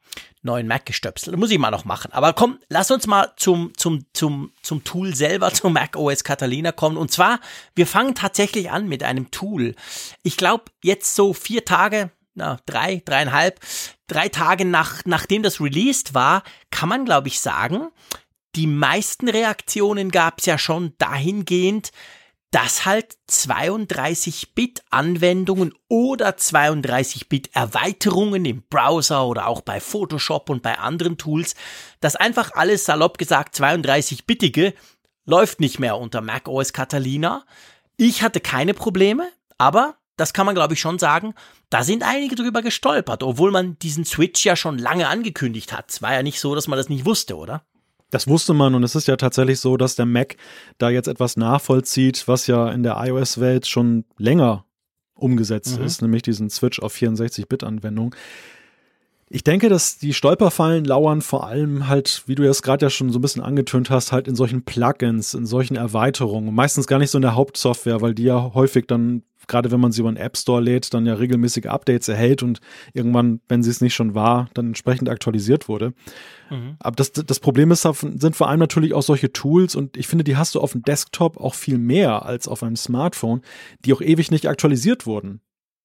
neuen 0.42 0.66
Mac 0.66 0.86
gestöpselt. 0.86 1.36
Muss 1.36 1.50
ich 1.50 1.58
mal 1.58 1.70
noch 1.70 1.84
machen. 1.84 2.12
Aber 2.12 2.32
komm, 2.32 2.58
lass 2.68 2.90
uns 2.90 3.06
mal 3.06 3.32
zum, 3.36 3.72
zum, 3.76 4.06
zum, 4.12 4.52
zum 4.62 4.84
Tool 4.84 5.14
selber, 5.14 5.52
zum 5.52 5.72
Mac 5.72 5.96
OS 5.96 6.24
Catalina 6.24 6.72
kommen. 6.72 6.96
Und 6.96 7.10
zwar, 7.10 7.40
wir 7.74 7.86
fangen 7.86 8.14
tatsächlich 8.14 8.70
an 8.70 8.88
mit 8.88 9.02
einem 9.02 9.30
Tool. 9.30 9.74
Ich 10.22 10.36
glaube, 10.36 10.64
jetzt 10.82 11.14
so 11.14 11.32
vier 11.32 11.64
Tage, 11.64 12.10
na, 12.34 12.58
drei, 12.66 13.02
dreieinhalb, 13.04 13.60
drei 14.06 14.28
Tage 14.28 14.64
nach, 14.64 15.02
nachdem 15.04 15.42
das 15.42 15.60
released 15.60 16.14
war, 16.14 16.42
kann 16.70 16.88
man, 16.88 17.04
glaube 17.04 17.28
ich, 17.28 17.40
sagen, 17.40 17.88
die 18.56 18.66
meisten 18.66 19.28
Reaktionen 19.28 20.10
gab 20.10 20.40
es 20.40 20.46
ja 20.46 20.58
schon 20.58 20.94
dahingehend, 20.98 21.92
dass 22.50 22.84
halt 22.84 23.16
32-Bit-Anwendungen 23.30 25.72
oder 25.88 26.30
32-Bit-Erweiterungen 26.30 28.44
im 28.44 28.64
Browser 28.68 29.24
oder 29.26 29.46
auch 29.46 29.60
bei 29.60 29.78
Photoshop 29.80 30.50
und 30.50 30.62
bei 30.62 30.76
anderen 30.78 31.16
Tools, 31.16 31.54
dass 32.00 32.16
einfach 32.16 32.54
alles 32.54 32.84
salopp 32.84 33.18
gesagt 33.18 33.54
32-Bittige 33.54 34.74
läuft 35.26 35.60
nicht 35.60 35.78
mehr 35.78 35.96
unter 35.96 36.22
Mac 36.22 36.48
OS 36.48 36.72
Catalina. 36.72 37.44
Ich 37.96 38.22
hatte 38.22 38.40
keine 38.40 38.74
Probleme, 38.74 39.28
aber 39.58 39.94
das 40.16 40.32
kann 40.32 40.46
man 40.46 40.56
glaube 40.56 40.74
ich 40.74 40.80
schon 40.80 40.98
sagen, 40.98 41.34
da 41.70 41.84
sind 41.84 42.02
einige 42.02 42.34
drüber 42.34 42.62
gestolpert, 42.62 43.22
obwohl 43.22 43.52
man 43.52 43.78
diesen 43.78 44.04
Switch 44.04 44.44
ja 44.44 44.56
schon 44.56 44.76
lange 44.76 45.06
angekündigt 45.08 45.72
hat. 45.72 45.90
Es 45.90 46.02
war 46.02 46.12
ja 46.12 46.24
nicht 46.24 46.40
so, 46.40 46.56
dass 46.56 46.66
man 46.66 46.78
das 46.78 46.88
nicht 46.88 47.04
wusste, 47.04 47.36
oder? 47.36 47.64
Das 48.10 48.26
wusste 48.26 48.54
man 48.54 48.74
und 48.74 48.82
es 48.82 48.94
ist 48.94 49.08
ja 49.08 49.16
tatsächlich 49.16 49.60
so, 49.60 49.76
dass 49.76 49.94
der 49.94 50.06
Mac 50.06 50.36
da 50.78 50.90
jetzt 50.90 51.06
etwas 51.08 51.36
nachvollzieht, 51.36 52.26
was 52.26 52.46
ja 52.46 52.70
in 52.70 52.82
der 52.82 52.96
iOS-Welt 52.98 53.66
schon 53.66 54.04
länger 54.18 54.64
umgesetzt 55.14 55.78
mhm. 55.78 55.84
ist, 55.84 56.02
nämlich 56.02 56.22
diesen 56.22 56.50
Switch 56.50 56.80
auf 56.80 56.94
64-Bit-Anwendung. 56.94 58.14
Ich 59.32 59.44
denke, 59.44 59.68
dass 59.68 59.96
die 59.96 60.12
Stolperfallen 60.12 60.84
lauern 60.84 61.22
vor 61.22 61.46
allem 61.46 61.86
halt, 61.86 62.24
wie 62.26 62.34
du 62.34 62.42
es 62.42 62.62
gerade 62.62 62.86
ja 62.86 62.90
schon 62.90 63.10
so 63.10 63.20
ein 63.20 63.22
bisschen 63.22 63.42
angetönt 63.42 63.88
hast, 63.88 64.10
halt 64.10 64.26
in 64.26 64.34
solchen 64.34 64.64
Plugins, 64.64 65.34
in 65.34 65.46
solchen 65.46 65.76
Erweiterungen. 65.76 66.52
Meistens 66.52 66.88
gar 66.88 66.98
nicht 66.98 67.12
so 67.12 67.18
in 67.18 67.22
der 67.22 67.36
Hauptsoftware, 67.36 68.00
weil 68.00 68.12
die 68.12 68.24
ja 68.24 68.52
häufig 68.54 68.88
dann 68.88 69.22
gerade 69.50 69.70
wenn 69.70 69.80
man 69.80 69.92
sie 69.92 70.00
über 70.00 70.10
den 70.10 70.16
App 70.16 70.36
Store 70.36 70.62
lädt, 70.62 70.94
dann 70.94 71.06
ja 71.06 71.14
regelmäßige 71.14 71.66
Updates 71.66 72.08
erhält 72.08 72.42
und 72.42 72.60
irgendwann, 72.94 73.40
wenn 73.48 73.62
sie 73.62 73.70
es 73.70 73.80
nicht 73.80 73.94
schon 73.94 74.14
war, 74.14 74.48
dann 74.54 74.68
entsprechend 74.68 75.08
aktualisiert 75.08 75.68
wurde. 75.68 75.92
Mhm. 76.50 76.76
Aber 76.78 76.96
das, 76.96 77.12
das 77.12 77.40
Problem 77.40 77.70
ist, 77.70 77.82
sind 77.82 78.36
vor 78.36 78.48
allem 78.48 78.60
natürlich 78.60 78.94
auch 78.94 79.02
solche 79.02 79.32
Tools 79.32 79.74
und 79.74 79.96
ich 79.96 80.06
finde, 80.06 80.24
die 80.24 80.36
hast 80.36 80.54
du 80.54 80.60
auf 80.60 80.72
dem 80.72 80.82
Desktop 80.82 81.38
auch 81.38 81.54
viel 81.54 81.78
mehr 81.78 82.24
als 82.24 82.48
auf 82.48 82.62
einem 82.62 82.76
Smartphone, 82.76 83.42
die 83.84 83.92
auch 83.92 84.00
ewig 84.00 84.30
nicht 84.30 84.48
aktualisiert 84.48 85.06
wurden. 85.06 85.40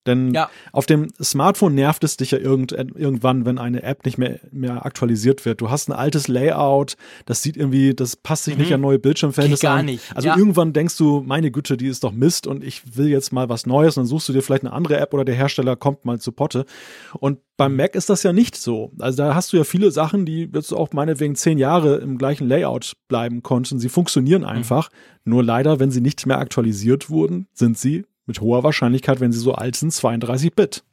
Denn 0.06 0.34
ja. 0.34 0.50
auf 0.72 0.86
dem 0.86 1.08
Smartphone 1.22 1.76
nervt 1.76 2.04
es 2.04 2.18
dich 2.18 2.32
ja 2.32 2.38
irgend, 2.38 2.72
irgendwann, 2.72 3.46
wenn 3.46 3.58
eine 3.58 3.84
App 3.84 4.06
nicht 4.06 4.18
mehr, 4.18 4.40
mehr 4.52 4.86
aktualisiert 4.86 5.46
wird. 5.46 5.62
Du 5.62 5.70
hast 5.70 5.90
ein 5.90 5.94
altes 5.94 6.28
Layout, 6.28 6.96
das 7.26 7.42
sieht 7.42 7.58
irgendwie, 7.58 7.94
das 7.94 8.16
passt 8.16 8.44
sich 8.46 8.56
mhm. 8.56 8.62
nicht 8.62 8.74
an 8.74 8.82
neue 8.82 9.00
Bildschirmverhältnisse 9.00 9.64
gar 9.64 9.84
nicht. 9.84 10.16
Also 10.16 10.28
ja. 10.28 10.38
irgendwann 10.38 10.74
denkst 10.74 10.98
du, 10.98 11.24
meine 11.26 11.52
Güte, 11.52 11.78
die 11.78 11.88
ist 11.88 12.04
doch 12.04 12.12
Mist 12.12 12.46
und 12.46 12.64
ich 12.64 12.98
will 12.98 13.08
jetzt 13.08 13.34
mal 13.34 13.50
was 13.50 13.66
Neues 13.66 13.98
und 13.98 14.04
dann 14.04 14.08
suchst 14.08 14.30
du 14.30 14.34
dir 14.34 14.42
vielleicht 14.42 14.64
eine 14.64 14.74
andere 14.74 15.00
App 15.00 15.14
oder 15.14 15.26
der 15.26 15.36
Hersteller 15.36 15.76
kommt 15.76 16.06
mal 16.06 16.20
zu 16.20 16.32
Potte. 16.32 16.66
Und 17.14 17.40
beim 17.58 17.72
mhm. 17.72 17.78
Mac 17.78 17.96
ist 17.96 18.10
das 18.10 18.24
ja 18.24 18.34
nicht 18.34 18.56
so. 18.56 18.92
Also 19.00 19.18
da 19.18 19.36
hast 19.36 19.54
du 19.54 19.58
ja 19.58 19.64
viele 19.64 19.92
Sachen, 19.92 20.26
die 20.26 20.50
jetzt 20.54 20.74
auch 20.74 20.92
meinetwegen 20.94 21.36
zehn 21.36 21.58
Jahre 21.58 21.98
im 21.98 22.18
gleichen 22.18 22.48
Layout 22.48 22.94
bleiben 23.08 23.44
konnten. 23.44 23.80
Sie 23.80 23.90
funktionieren 23.90 24.42
mhm. 24.42 24.48
einfach. 24.48 24.90
Mhm. 24.92 25.32
Nur 25.32 25.44
leider, 25.44 25.80
wenn 25.80 25.92
sie 25.92 26.02
nicht 26.02 26.26
mehr 26.26 26.40
aktualisiert 26.40 27.10
wurden, 27.10 27.48
sind 27.54 27.78
sie 27.78 28.06
mit 28.26 28.42
hoher 28.42 28.64
Wahrscheinlichkeit, 28.64 29.20
wenn 29.20 29.32
sie 29.32 29.40
so 29.40 29.54
alt 29.54 29.76
sind, 29.76 29.92
32 29.92 30.54
Bit. 30.54 30.84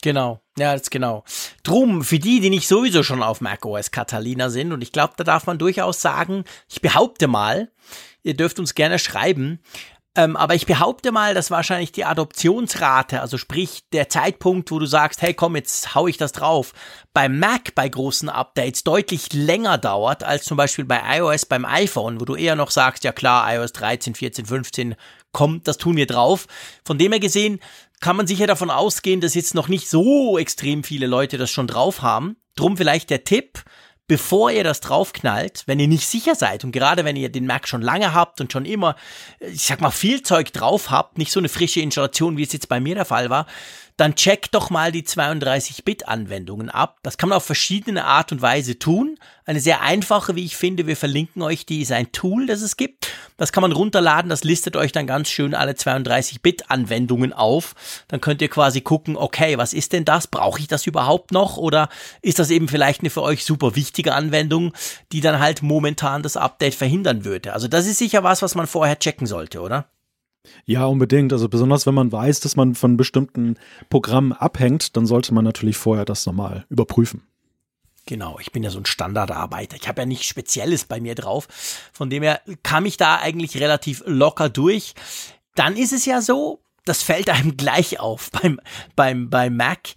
Genau, 0.00 0.40
ja, 0.56 0.76
das 0.76 0.90
genau. 0.90 1.24
Drum, 1.64 2.04
für 2.04 2.20
die, 2.20 2.40
die 2.40 2.50
nicht 2.50 2.68
sowieso 2.68 3.02
schon 3.02 3.22
auf 3.22 3.40
macOS 3.40 3.90
Catalina 3.90 4.48
sind, 4.48 4.72
und 4.72 4.82
ich 4.82 4.92
glaube, 4.92 5.14
da 5.16 5.24
darf 5.24 5.46
man 5.46 5.58
durchaus 5.58 6.00
sagen, 6.00 6.44
ich 6.68 6.80
behaupte 6.80 7.26
mal, 7.26 7.70
ihr 8.22 8.34
dürft 8.34 8.60
uns 8.60 8.74
gerne 8.74 9.00
schreiben, 9.00 9.58
ähm, 10.18 10.36
aber 10.36 10.56
ich 10.56 10.66
behaupte 10.66 11.12
mal, 11.12 11.32
dass 11.32 11.52
wahrscheinlich 11.52 11.92
die 11.92 12.04
Adoptionsrate, 12.04 13.20
also 13.20 13.38
sprich 13.38 13.84
der 13.92 14.08
Zeitpunkt, 14.08 14.70
wo 14.72 14.80
du 14.80 14.86
sagst, 14.86 15.22
hey 15.22 15.32
komm, 15.32 15.54
jetzt 15.54 15.94
hau 15.94 16.08
ich 16.08 16.16
das 16.16 16.32
drauf, 16.32 16.72
beim 17.12 17.38
Mac 17.38 17.74
bei 17.76 17.88
großen 17.88 18.28
Updates 18.28 18.82
deutlich 18.82 19.32
länger 19.32 19.78
dauert 19.78 20.24
als 20.24 20.44
zum 20.44 20.56
Beispiel 20.56 20.84
bei 20.84 21.00
iOS 21.18 21.46
beim 21.46 21.64
iPhone, 21.64 22.20
wo 22.20 22.24
du 22.24 22.34
eher 22.34 22.56
noch 22.56 22.72
sagst, 22.72 23.04
ja 23.04 23.12
klar, 23.12 23.52
iOS 23.54 23.72
13, 23.74 24.16
14, 24.16 24.46
15 24.46 24.94
kommt, 25.38 25.68
das 25.68 25.78
tun 25.78 25.96
wir 25.96 26.06
drauf. 26.06 26.48
Von 26.84 26.98
dem 26.98 27.12
her 27.12 27.20
gesehen 27.20 27.60
kann 28.00 28.16
man 28.16 28.26
sicher 28.26 28.48
davon 28.48 28.70
ausgehen, 28.70 29.20
dass 29.20 29.34
jetzt 29.34 29.54
noch 29.54 29.68
nicht 29.68 29.88
so 29.88 30.36
extrem 30.36 30.82
viele 30.82 31.06
Leute 31.06 31.38
das 31.38 31.48
schon 31.48 31.68
drauf 31.68 32.02
haben. 32.02 32.34
Drum 32.56 32.76
vielleicht 32.76 33.08
der 33.08 33.22
Tipp, 33.22 33.62
bevor 34.08 34.50
ihr 34.50 34.64
das 34.64 34.80
draufknallt, 34.80 35.62
wenn 35.66 35.78
ihr 35.78 35.86
nicht 35.86 36.08
sicher 36.08 36.34
seid 36.34 36.64
und 36.64 36.72
gerade 36.72 37.04
wenn 37.04 37.14
ihr 37.14 37.28
den 37.28 37.46
Mac 37.46 37.68
schon 37.68 37.82
lange 37.82 38.14
habt 38.14 38.40
und 38.40 38.52
schon 38.52 38.64
immer, 38.64 38.96
ich 39.38 39.62
sag 39.62 39.80
mal, 39.80 39.92
viel 39.92 40.22
Zeug 40.22 40.52
drauf 40.52 40.90
habt, 40.90 41.18
nicht 41.18 41.30
so 41.30 41.38
eine 41.38 41.48
frische 41.48 41.82
Installation, 41.82 42.36
wie 42.36 42.42
es 42.42 42.52
jetzt 42.52 42.68
bei 42.68 42.80
mir 42.80 42.96
der 42.96 43.04
Fall 43.04 43.30
war, 43.30 43.46
dann 43.98 44.14
checkt 44.14 44.54
doch 44.54 44.70
mal 44.70 44.92
die 44.92 45.02
32-Bit-Anwendungen 45.02 46.70
ab. 46.70 47.00
Das 47.02 47.18
kann 47.18 47.30
man 47.30 47.36
auf 47.36 47.44
verschiedene 47.44 48.04
Art 48.04 48.30
und 48.30 48.40
Weise 48.40 48.78
tun. 48.78 49.18
Eine 49.44 49.58
sehr 49.58 49.82
einfache, 49.82 50.36
wie 50.36 50.44
ich 50.44 50.56
finde, 50.56 50.86
wir 50.86 50.96
verlinken 50.96 51.42
euch 51.42 51.66
die, 51.66 51.82
ist 51.82 51.90
ein 51.90 52.12
Tool, 52.12 52.46
das 52.46 52.62
es 52.62 52.76
gibt. 52.76 53.08
Das 53.36 53.50
kann 53.50 53.62
man 53.62 53.72
runterladen, 53.72 54.28
das 54.28 54.44
listet 54.44 54.76
euch 54.76 54.92
dann 54.92 55.08
ganz 55.08 55.28
schön 55.28 55.52
alle 55.52 55.72
32-Bit-Anwendungen 55.72 57.32
auf. 57.32 57.74
Dann 58.06 58.20
könnt 58.20 58.40
ihr 58.40 58.48
quasi 58.48 58.82
gucken, 58.82 59.16
okay, 59.16 59.58
was 59.58 59.72
ist 59.72 59.92
denn 59.92 60.04
das? 60.04 60.28
Brauche 60.28 60.60
ich 60.60 60.68
das 60.68 60.86
überhaupt 60.86 61.32
noch? 61.32 61.56
Oder 61.56 61.88
ist 62.22 62.38
das 62.38 62.50
eben 62.50 62.68
vielleicht 62.68 63.00
eine 63.00 63.10
für 63.10 63.22
euch 63.22 63.44
super 63.44 63.74
wichtige 63.74 64.14
Anwendung, 64.14 64.74
die 65.10 65.20
dann 65.20 65.40
halt 65.40 65.62
momentan 65.62 66.22
das 66.22 66.36
Update 66.36 66.76
verhindern 66.76 67.24
würde? 67.24 67.52
Also 67.52 67.66
das 67.66 67.88
ist 67.88 67.98
sicher 67.98 68.22
was, 68.22 68.42
was 68.42 68.54
man 68.54 68.68
vorher 68.68 69.00
checken 69.00 69.26
sollte, 69.26 69.60
oder? 69.60 69.86
Ja, 70.64 70.86
unbedingt. 70.86 71.32
Also 71.32 71.48
besonders 71.48 71.86
wenn 71.86 71.94
man 71.94 72.12
weiß, 72.12 72.40
dass 72.40 72.56
man 72.56 72.74
von 72.74 72.96
bestimmten 72.96 73.56
Programmen 73.90 74.32
abhängt, 74.32 74.96
dann 74.96 75.06
sollte 75.06 75.34
man 75.34 75.44
natürlich 75.44 75.76
vorher 75.76 76.04
das 76.04 76.26
nochmal 76.26 76.64
überprüfen. 76.68 77.22
Genau, 78.06 78.38
ich 78.40 78.52
bin 78.52 78.62
ja 78.62 78.70
so 78.70 78.78
ein 78.78 78.86
Standardarbeiter. 78.86 79.76
Ich 79.76 79.86
habe 79.86 80.00
ja 80.00 80.06
nichts 80.06 80.24
Spezielles 80.24 80.84
bei 80.84 80.98
mir 80.98 81.14
drauf. 81.14 81.46
Von 81.92 82.08
dem 82.08 82.22
her 82.22 82.40
kam 82.62 82.86
ich 82.86 82.96
da 82.96 83.16
eigentlich 83.16 83.60
relativ 83.60 84.02
locker 84.06 84.48
durch. 84.48 84.94
Dann 85.54 85.76
ist 85.76 85.92
es 85.92 86.06
ja 86.06 86.22
so, 86.22 86.60
das 86.86 87.02
fällt 87.02 87.28
einem 87.28 87.56
gleich 87.58 88.00
auf 88.00 88.30
beim, 88.30 88.60
beim, 88.96 89.28
beim 89.28 89.56
Mac 89.56 89.90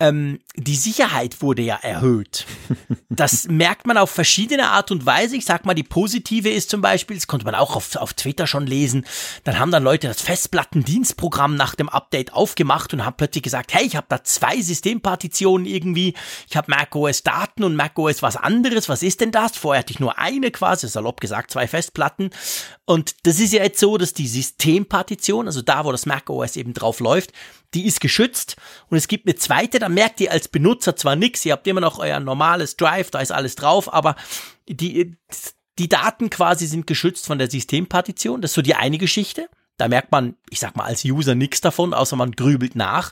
ähm, 0.00 0.40
die 0.56 0.74
Sicherheit 0.74 1.40
wurde 1.40 1.62
ja 1.62 1.76
erhöht. 1.76 2.46
Das 3.10 3.46
merkt 3.46 3.86
man 3.86 3.96
auf 3.96 4.10
verschiedene 4.10 4.70
Art 4.70 4.90
und 4.90 5.06
Weise. 5.06 5.36
Ich 5.36 5.44
sag 5.44 5.64
mal, 5.64 5.74
die 5.74 5.84
positive 5.84 6.50
ist 6.50 6.68
zum 6.68 6.80
Beispiel, 6.80 7.16
das 7.16 7.28
konnte 7.28 7.44
man 7.44 7.54
auch 7.54 7.76
auf, 7.76 7.94
auf 7.94 8.12
Twitter 8.12 8.48
schon 8.48 8.66
lesen, 8.66 9.06
dann 9.44 9.60
haben 9.60 9.70
dann 9.70 9.84
Leute 9.84 10.08
das 10.08 10.20
Festplattendienstprogramm 10.20 11.54
nach 11.54 11.76
dem 11.76 11.88
Update 11.88 12.32
aufgemacht 12.32 12.92
und 12.92 13.04
haben 13.04 13.14
plötzlich 13.16 13.44
gesagt, 13.44 13.72
hey, 13.72 13.86
ich 13.86 13.94
habe 13.94 14.08
da 14.08 14.24
zwei 14.24 14.60
Systempartitionen 14.60 15.64
irgendwie. 15.64 16.14
Ich 16.48 16.56
habe 16.56 16.72
macOS 16.72 17.22
Daten 17.22 17.62
und 17.62 17.76
macOS 17.76 18.20
was 18.20 18.36
anderes. 18.36 18.88
Was 18.88 19.04
ist 19.04 19.20
denn 19.20 19.30
das? 19.30 19.56
Vorher 19.56 19.80
hatte 19.80 19.92
ich 19.92 20.00
nur 20.00 20.18
eine 20.18 20.50
quasi, 20.50 20.88
salopp 20.88 21.20
gesagt, 21.20 21.52
zwei 21.52 21.68
Festplatten. 21.68 22.30
Und 22.84 23.14
das 23.26 23.38
ist 23.38 23.52
ja 23.52 23.62
jetzt 23.62 23.78
so, 23.78 23.96
dass 23.96 24.12
die 24.12 24.26
Systempartition, 24.26 25.46
also 25.46 25.62
da, 25.62 25.84
wo 25.84 25.92
das 25.92 26.04
macOS 26.04 26.56
eben 26.56 26.74
drauf 26.74 26.98
läuft, 26.98 27.30
die 27.74 27.86
ist 27.86 28.00
geschützt 28.00 28.56
und 28.88 28.96
es 28.96 29.08
gibt 29.08 29.26
eine 29.26 29.36
zweite, 29.36 29.78
da 29.78 29.88
merkt 29.88 30.20
ihr 30.20 30.32
als 30.32 30.48
Benutzer 30.48 30.96
zwar 30.96 31.16
nichts, 31.16 31.44
ihr 31.44 31.52
habt 31.52 31.66
immer 31.66 31.80
noch 31.80 31.98
euer 31.98 32.20
normales 32.20 32.76
Drive, 32.76 33.10
da 33.10 33.20
ist 33.20 33.32
alles 33.32 33.56
drauf, 33.56 33.92
aber 33.92 34.16
die, 34.68 35.16
die 35.78 35.88
Daten 35.88 36.30
quasi 36.30 36.66
sind 36.66 36.86
geschützt 36.86 37.26
von 37.26 37.38
der 37.38 37.50
Systempartition, 37.50 38.40
das 38.40 38.52
ist 38.52 38.54
so 38.54 38.62
die 38.62 38.74
eine 38.74 38.98
Geschichte. 38.98 39.48
Da 39.76 39.88
merkt 39.88 40.12
man, 40.12 40.36
ich 40.50 40.60
sag 40.60 40.76
mal, 40.76 40.84
als 40.84 41.04
User 41.04 41.34
nichts 41.34 41.60
davon, 41.60 41.94
außer 41.94 42.14
man 42.16 42.32
grübelt 42.32 42.76
nach. 42.76 43.10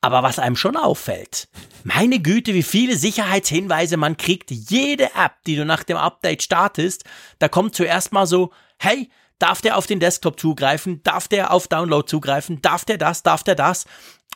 Aber 0.00 0.22
was 0.22 0.38
einem 0.38 0.56
schon 0.56 0.76
auffällt, 0.76 1.48
meine 1.84 2.18
Güte, 2.18 2.54
wie 2.54 2.64
viele 2.64 2.96
Sicherheitshinweise 2.96 3.96
man 3.96 4.16
kriegt. 4.16 4.50
Jede 4.50 5.10
App, 5.14 5.44
die 5.46 5.54
du 5.54 5.64
nach 5.64 5.84
dem 5.84 5.96
Update 5.96 6.42
startest, 6.42 7.04
da 7.38 7.48
kommt 7.48 7.76
zuerst 7.76 8.10
mal 8.10 8.26
so, 8.26 8.52
hey, 8.78 9.10
darf 9.42 9.60
der 9.60 9.76
auf 9.76 9.86
den 9.86 10.00
Desktop 10.00 10.38
zugreifen? 10.38 11.02
Darf 11.02 11.26
der 11.28 11.52
auf 11.52 11.66
Download 11.66 12.06
zugreifen? 12.06 12.62
Darf 12.62 12.84
der 12.84 12.98
das? 12.98 13.22
Darf 13.22 13.42
der 13.42 13.56
das? 13.56 13.86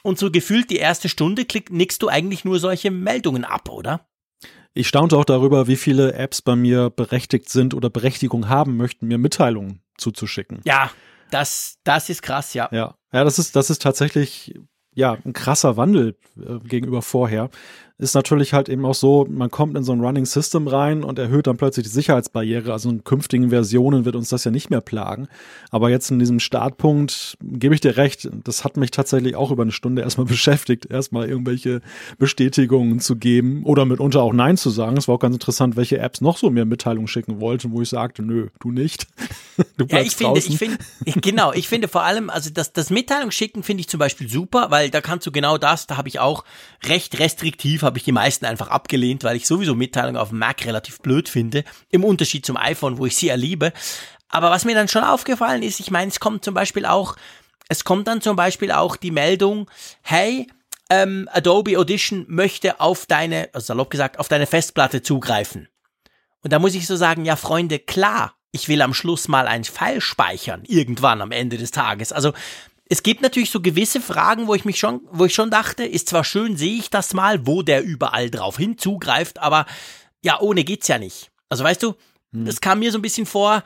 Und 0.02 0.18
so 0.18 0.30
gefühlt 0.30 0.70
die 0.70 0.76
erste 0.76 1.08
Stunde 1.08 1.44
klick, 1.44 1.70
nickst 1.70 2.02
du 2.02 2.08
eigentlich 2.08 2.44
nur 2.44 2.58
solche 2.58 2.90
Meldungen 2.90 3.44
ab, 3.44 3.68
oder? 3.68 4.06
Ich 4.74 4.88
staunte 4.88 5.16
auch 5.16 5.24
darüber, 5.24 5.68
wie 5.68 5.76
viele 5.76 6.12
Apps 6.14 6.42
bei 6.42 6.54
mir 6.54 6.90
berechtigt 6.90 7.48
sind 7.48 7.72
oder 7.72 7.88
Berechtigung 7.88 8.48
haben 8.48 8.76
möchten, 8.76 9.06
mir 9.06 9.16
Mitteilungen 9.16 9.80
zuzuschicken. 9.96 10.60
Ja, 10.64 10.90
das, 11.30 11.78
das 11.84 12.10
ist 12.10 12.22
krass, 12.22 12.52
ja. 12.54 12.68
Ja, 12.72 12.94
ja, 13.12 13.24
das 13.24 13.38
ist, 13.38 13.56
das 13.56 13.70
ist 13.70 13.82
tatsächlich 13.82 14.54
ja, 14.94 15.16
ein 15.24 15.32
krasser 15.32 15.76
Wandel 15.76 16.16
äh, 16.36 16.58
gegenüber 16.60 17.02
vorher 17.02 17.50
ist 17.98 18.14
natürlich 18.14 18.52
halt 18.52 18.68
eben 18.68 18.84
auch 18.84 18.94
so, 18.94 19.26
man 19.28 19.50
kommt 19.50 19.74
in 19.74 19.82
so 19.82 19.92
ein 19.92 20.00
Running 20.00 20.26
System 20.26 20.68
rein 20.68 21.02
und 21.02 21.18
erhöht 21.18 21.46
dann 21.46 21.56
plötzlich 21.56 21.86
die 21.86 21.92
Sicherheitsbarriere. 21.92 22.70
Also 22.70 22.90
in 22.90 23.04
künftigen 23.04 23.48
Versionen 23.48 24.04
wird 24.04 24.16
uns 24.16 24.28
das 24.28 24.44
ja 24.44 24.50
nicht 24.50 24.68
mehr 24.68 24.82
plagen. 24.82 25.28
Aber 25.70 25.88
jetzt 25.88 26.10
in 26.10 26.18
diesem 26.18 26.38
Startpunkt 26.38 27.38
gebe 27.42 27.74
ich 27.74 27.80
dir 27.80 27.96
recht, 27.96 28.28
das 28.44 28.64
hat 28.64 28.76
mich 28.76 28.90
tatsächlich 28.90 29.34
auch 29.34 29.50
über 29.50 29.62
eine 29.62 29.72
Stunde 29.72 30.02
erstmal 30.06 30.26
beschäftigt, 30.26 30.90
erstmal 30.90 31.26
irgendwelche 31.26 31.80
Bestätigungen 32.18 33.00
zu 33.00 33.16
geben 33.16 33.64
oder 33.64 33.86
mitunter 33.86 34.20
auch 34.20 34.34
Nein 34.34 34.58
zu 34.58 34.68
sagen. 34.68 34.98
Es 34.98 35.08
war 35.08 35.14
auch 35.14 35.20
ganz 35.20 35.34
interessant, 35.34 35.76
welche 35.76 35.98
Apps 35.98 36.20
noch 36.20 36.36
so 36.36 36.50
mir 36.50 36.66
Mitteilungen 36.66 37.08
schicken 37.08 37.40
wollten, 37.40 37.72
wo 37.72 37.80
ich 37.80 37.88
sagte, 37.88 38.22
nö, 38.22 38.48
du 38.60 38.72
nicht. 38.72 39.06
du 39.78 39.86
bleibst 39.86 40.20
ja, 40.20 40.34
ich 40.34 40.44
finde, 40.58 40.78
ich 41.04 41.14
finde, 41.14 41.20
genau, 41.22 41.54
ich 41.54 41.66
finde 41.66 41.88
vor 41.88 42.02
allem, 42.02 42.28
also 42.28 42.50
das, 42.50 42.74
das 42.74 42.90
Mitteilung 42.90 43.30
schicken 43.30 43.62
finde 43.62 43.80
ich 43.80 43.88
zum 43.88 43.98
Beispiel 43.98 44.28
super, 44.28 44.66
weil 44.70 44.90
da 44.90 45.00
kannst 45.00 45.26
du 45.26 45.32
genau 45.32 45.56
das, 45.56 45.86
da 45.86 45.96
habe 45.96 46.08
ich 46.08 46.20
auch 46.20 46.44
recht 46.84 47.18
restriktiv 47.18 47.85
habe 47.86 47.98
ich 47.98 48.04
die 48.04 48.12
meisten 48.12 48.44
einfach 48.44 48.68
abgelehnt, 48.68 49.24
weil 49.24 49.36
ich 49.36 49.46
sowieso 49.46 49.74
Mitteilungen 49.74 50.20
auf 50.20 50.28
dem 50.28 50.38
Mac 50.38 50.66
relativ 50.66 51.00
blöd 51.00 51.28
finde, 51.28 51.64
im 51.90 52.04
Unterschied 52.04 52.44
zum 52.44 52.58
iPhone, 52.58 52.98
wo 52.98 53.06
ich 53.06 53.16
sie 53.16 53.28
erliebe. 53.28 53.72
Aber 54.28 54.50
was 54.50 54.64
mir 54.64 54.74
dann 54.74 54.88
schon 54.88 55.04
aufgefallen 55.04 55.62
ist, 55.62 55.80
ich 55.80 55.90
meine, 55.90 56.10
es 56.10 56.20
kommt 56.20 56.44
zum 56.44 56.52
Beispiel 56.52 56.84
auch, 56.84 57.16
es 57.68 57.84
kommt 57.84 58.06
dann 58.08 58.20
zum 58.20 58.36
Beispiel 58.36 58.70
auch 58.72 58.96
die 58.96 59.10
Meldung, 59.10 59.70
hey, 60.02 60.48
ähm, 60.90 61.28
Adobe 61.32 61.78
Audition 61.78 62.26
möchte 62.28 62.80
auf 62.80 63.06
deine, 63.06 63.48
also 63.52 63.66
salopp 63.66 63.90
gesagt, 63.90 64.18
auf 64.18 64.28
deine 64.28 64.46
Festplatte 64.46 65.02
zugreifen. 65.02 65.68
Und 66.42 66.52
da 66.52 66.58
muss 66.58 66.74
ich 66.74 66.86
so 66.86 66.96
sagen, 66.96 67.24
ja 67.24 67.36
Freunde, 67.36 67.78
klar, 67.78 68.34
ich 68.52 68.68
will 68.68 68.82
am 68.82 68.94
Schluss 68.94 69.28
mal 69.28 69.48
ein 69.48 69.64
File 69.64 70.00
speichern, 70.00 70.62
irgendwann 70.66 71.20
am 71.20 71.32
Ende 71.32 71.58
des 71.58 71.72
Tages. 71.72 72.12
Also 72.12 72.32
es 72.88 73.02
gibt 73.02 73.20
natürlich 73.20 73.50
so 73.50 73.60
gewisse 73.60 74.00
Fragen, 74.00 74.46
wo 74.46 74.54
ich 74.54 74.64
mich 74.64 74.78
schon, 74.78 75.00
wo 75.10 75.24
ich 75.24 75.34
schon 75.34 75.50
dachte, 75.50 75.84
ist 75.84 76.08
zwar 76.08 76.24
schön, 76.24 76.56
sehe 76.56 76.78
ich 76.78 76.90
das 76.90 77.14
mal, 77.14 77.46
wo 77.46 77.62
der 77.62 77.84
überall 77.84 78.30
drauf 78.30 78.56
hinzugreift, 78.58 79.38
aber 79.40 79.66
ja, 80.22 80.40
ohne 80.40 80.64
geht's 80.64 80.88
ja 80.88 80.98
nicht. 80.98 81.30
Also 81.48 81.64
weißt 81.64 81.82
du, 81.82 81.94
hm. 82.32 82.46
das 82.46 82.60
kam 82.60 82.78
mir 82.78 82.92
so 82.92 82.98
ein 82.98 83.02
bisschen 83.02 83.26
vor, 83.26 83.62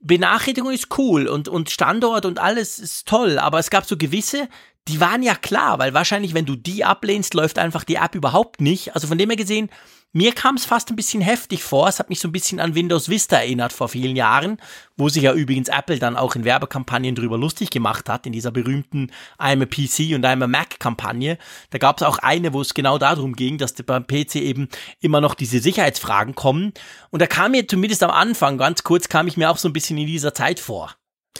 Benachrichtigung 0.00 0.72
ist 0.72 0.98
cool 0.98 1.28
und, 1.28 1.48
und 1.48 1.70
Standort 1.70 2.26
und 2.26 2.38
alles 2.38 2.78
ist 2.78 3.06
toll, 3.06 3.38
aber 3.38 3.58
es 3.58 3.70
gab 3.70 3.84
so 3.84 3.96
gewisse, 3.96 4.48
die 4.88 5.00
waren 5.00 5.22
ja 5.22 5.34
klar, 5.34 5.78
weil 5.78 5.94
wahrscheinlich, 5.94 6.34
wenn 6.34 6.46
du 6.46 6.56
die 6.56 6.84
ablehnst, 6.84 7.34
läuft 7.34 7.58
einfach 7.58 7.84
die 7.84 7.96
App 7.96 8.14
überhaupt 8.14 8.60
nicht. 8.60 8.94
Also 8.94 9.06
von 9.06 9.16
dem 9.16 9.30
her 9.30 9.36
gesehen, 9.36 9.70
mir 10.12 10.32
kam 10.32 10.56
es 10.56 10.66
fast 10.66 10.90
ein 10.90 10.96
bisschen 10.96 11.22
heftig 11.22 11.64
vor. 11.64 11.88
Es 11.88 11.98
hat 11.98 12.10
mich 12.10 12.20
so 12.20 12.28
ein 12.28 12.32
bisschen 12.32 12.60
an 12.60 12.74
Windows 12.74 13.08
Vista 13.08 13.36
erinnert 13.36 13.72
vor 13.72 13.88
vielen 13.88 14.14
Jahren, 14.14 14.58
wo 14.96 15.08
sich 15.08 15.22
ja 15.22 15.32
übrigens 15.32 15.68
Apple 15.68 15.98
dann 15.98 16.16
auch 16.16 16.36
in 16.36 16.44
Werbekampagnen 16.44 17.14
drüber 17.14 17.38
lustig 17.38 17.70
gemacht 17.70 18.08
hat, 18.08 18.26
in 18.26 18.32
dieser 18.32 18.50
berühmten 18.50 19.10
I'm 19.38 19.62
a 19.62 19.66
PC 19.66 20.14
und 20.14 20.26
I'm 20.26 20.44
a 20.44 20.46
Mac 20.46 20.78
Kampagne. 20.78 21.38
Da 21.70 21.78
gab 21.78 21.98
es 21.98 22.06
auch 22.06 22.18
eine, 22.18 22.52
wo 22.52 22.60
es 22.60 22.74
genau 22.74 22.98
darum 22.98 23.34
ging, 23.34 23.56
dass 23.56 23.72
beim 23.72 24.06
PC 24.06 24.36
eben 24.36 24.68
immer 25.00 25.22
noch 25.22 25.34
diese 25.34 25.60
Sicherheitsfragen 25.60 26.34
kommen. 26.34 26.74
Und 27.10 27.22
da 27.22 27.26
kam 27.26 27.52
mir 27.52 27.66
zumindest 27.66 28.02
am 28.02 28.10
Anfang, 28.10 28.58
ganz 28.58 28.82
kurz, 28.82 29.08
kam 29.08 29.28
ich 29.28 29.38
mir 29.38 29.50
auch 29.50 29.58
so 29.58 29.68
ein 29.68 29.72
bisschen 29.72 29.96
in 29.96 30.06
dieser 30.06 30.34
Zeit 30.34 30.60
vor. 30.60 30.94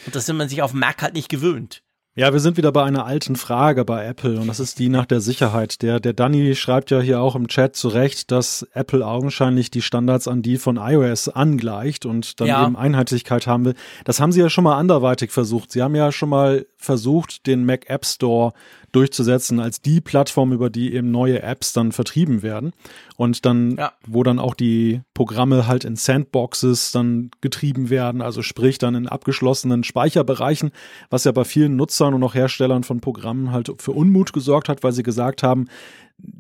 Und 0.06 0.16
das 0.16 0.24
sind 0.26 0.36
man 0.38 0.48
sich 0.48 0.62
auf 0.62 0.72
Mac 0.72 1.02
halt 1.02 1.14
nicht 1.14 1.28
gewöhnt. 1.28 1.82
Ja, 2.14 2.30
wir 2.34 2.40
sind 2.40 2.58
wieder 2.58 2.72
bei 2.72 2.84
einer 2.84 3.06
alten 3.06 3.36
Frage 3.36 3.86
bei 3.86 4.04
Apple 4.04 4.38
und 4.38 4.46
das 4.46 4.60
ist 4.60 4.78
die 4.78 4.90
nach 4.90 5.06
der 5.06 5.22
Sicherheit. 5.22 5.80
Der, 5.80 5.98
der 5.98 6.12
Danny 6.12 6.54
schreibt 6.54 6.90
ja 6.90 7.00
hier 7.00 7.22
auch 7.22 7.34
im 7.34 7.48
Chat 7.48 7.74
zurecht, 7.74 8.30
dass 8.30 8.68
Apple 8.74 9.06
augenscheinlich 9.06 9.70
die 9.70 9.80
Standards 9.80 10.28
an 10.28 10.42
die 10.42 10.58
von 10.58 10.76
iOS 10.76 11.30
angleicht 11.30 12.04
und 12.04 12.38
dann 12.38 12.48
ja. 12.48 12.66
eben 12.66 12.76
Einheitlichkeit 12.76 13.46
haben 13.46 13.64
will. 13.64 13.74
Das 14.04 14.20
haben 14.20 14.30
sie 14.30 14.40
ja 14.40 14.50
schon 14.50 14.64
mal 14.64 14.76
anderweitig 14.76 15.30
versucht. 15.30 15.72
Sie 15.72 15.80
haben 15.80 15.94
ja 15.94 16.12
schon 16.12 16.28
mal 16.28 16.66
versucht, 16.76 17.46
den 17.46 17.64
Mac 17.64 17.88
App 17.88 18.04
Store 18.04 18.52
durchzusetzen 18.92 19.58
als 19.58 19.80
die 19.80 20.00
Plattform, 20.00 20.52
über 20.52 20.70
die 20.70 20.94
eben 20.94 21.10
neue 21.10 21.42
Apps 21.42 21.72
dann 21.72 21.92
vertrieben 21.92 22.42
werden. 22.42 22.72
Und 23.16 23.44
dann, 23.44 23.76
ja. 23.76 23.92
wo 24.06 24.22
dann 24.22 24.38
auch 24.38 24.54
die 24.54 25.00
Programme 25.14 25.66
halt 25.66 25.84
in 25.84 25.96
Sandboxes 25.96 26.92
dann 26.92 27.30
getrieben 27.40 27.90
werden, 27.90 28.20
also 28.20 28.42
sprich 28.42 28.78
dann 28.78 28.94
in 28.94 29.08
abgeschlossenen 29.08 29.84
Speicherbereichen, 29.84 30.70
was 31.10 31.24
ja 31.24 31.32
bei 31.32 31.44
vielen 31.44 31.76
Nutzern 31.76 32.14
und 32.14 32.22
auch 32.22 32.34
Herstellern 32.34 32.84
von 32.84 33.00
Programmen 33.00 33.50
halt 33.50 33.72
für 33.78 33.92
Unmut 33.92 34.32
gesorgt 34.32 34.68
hat, 34.68 34.82
weil 34.82 34.92
sie 34.92 35.02
gesagt 35.02 35.42
haben, 35.42 35.66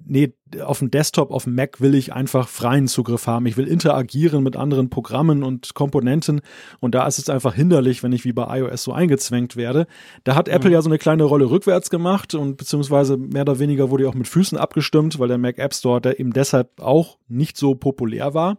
nee, 0.06 0.34
auf 0.62 0.80
dem 0.80 0.90
Desktop, 0.90 1.30
auf 1.30 1.44
dem 1.44 1.54
Mac 1.54 1.80
will 1.80 1.94
ich 1.94 2.12
einfach 2.12 2.48
freien 2.48 2.86
Zugriff 2.86 3.26
haben. 3.26 3.46
Ich 3.46 3.56
will 3.56 3.66
interagieren 3.66 4.42
mit 4.42 4.56
anderen 4.56 4.90
Programmen 4.90 5.42
und 5.42 5.74
Komponenten 5.74 6.40
und 6.80 6.94
da 6.94 7.06
ist 7.06 7.18
es 7.18 7.28
einfach 7.28 7.54
hinderlich, 7.54 8.02
wenn 8.02 8.12
ich 8.12 8.24
wie 8.24 8.32
bei 8.32 8.58
iOS 8.58 8.84
so 8.84 8.92
eingezwängt 8.92 9.56
werde. 9.56 9.86
Da 10.24 10.34
hat 10.34 10.48
Apple 10.48 10.70
mhm. 10.70 10.74
ja 10.74 10.82
so 10.82 10.90
eine 10.90 10.98
kleine 10.98 11.24
Rolle 11.24 11.50
rückwärts 11.50 11.90
gemacht 11.90 12.34
und 12.34 12.56
beziehungsweise 12.56 13.16
mehr 13.16 13.42
oder 13.42 13.58
weniger 13.58 13.90
wurde 13.90 14.04
ja 14.04 14.10
auch 14.10 14.14
mit 14.14 14.28
Füßen 14.28 14.58
abgestimmt, 14.58 15.18
weil 15.18 15.28
der 15.28 15.38
Mac 15.38 15.58
App 15.58 15.74
Store 15.74 16.00
der 16.00 16.20
eben 16.20 16.32
deshalb 16.32 16.80
auch 16.80 17.18
nicht 17.28 17.56
so 17.56 17.74
populär 17.74 18.34
war. 18.34 18.58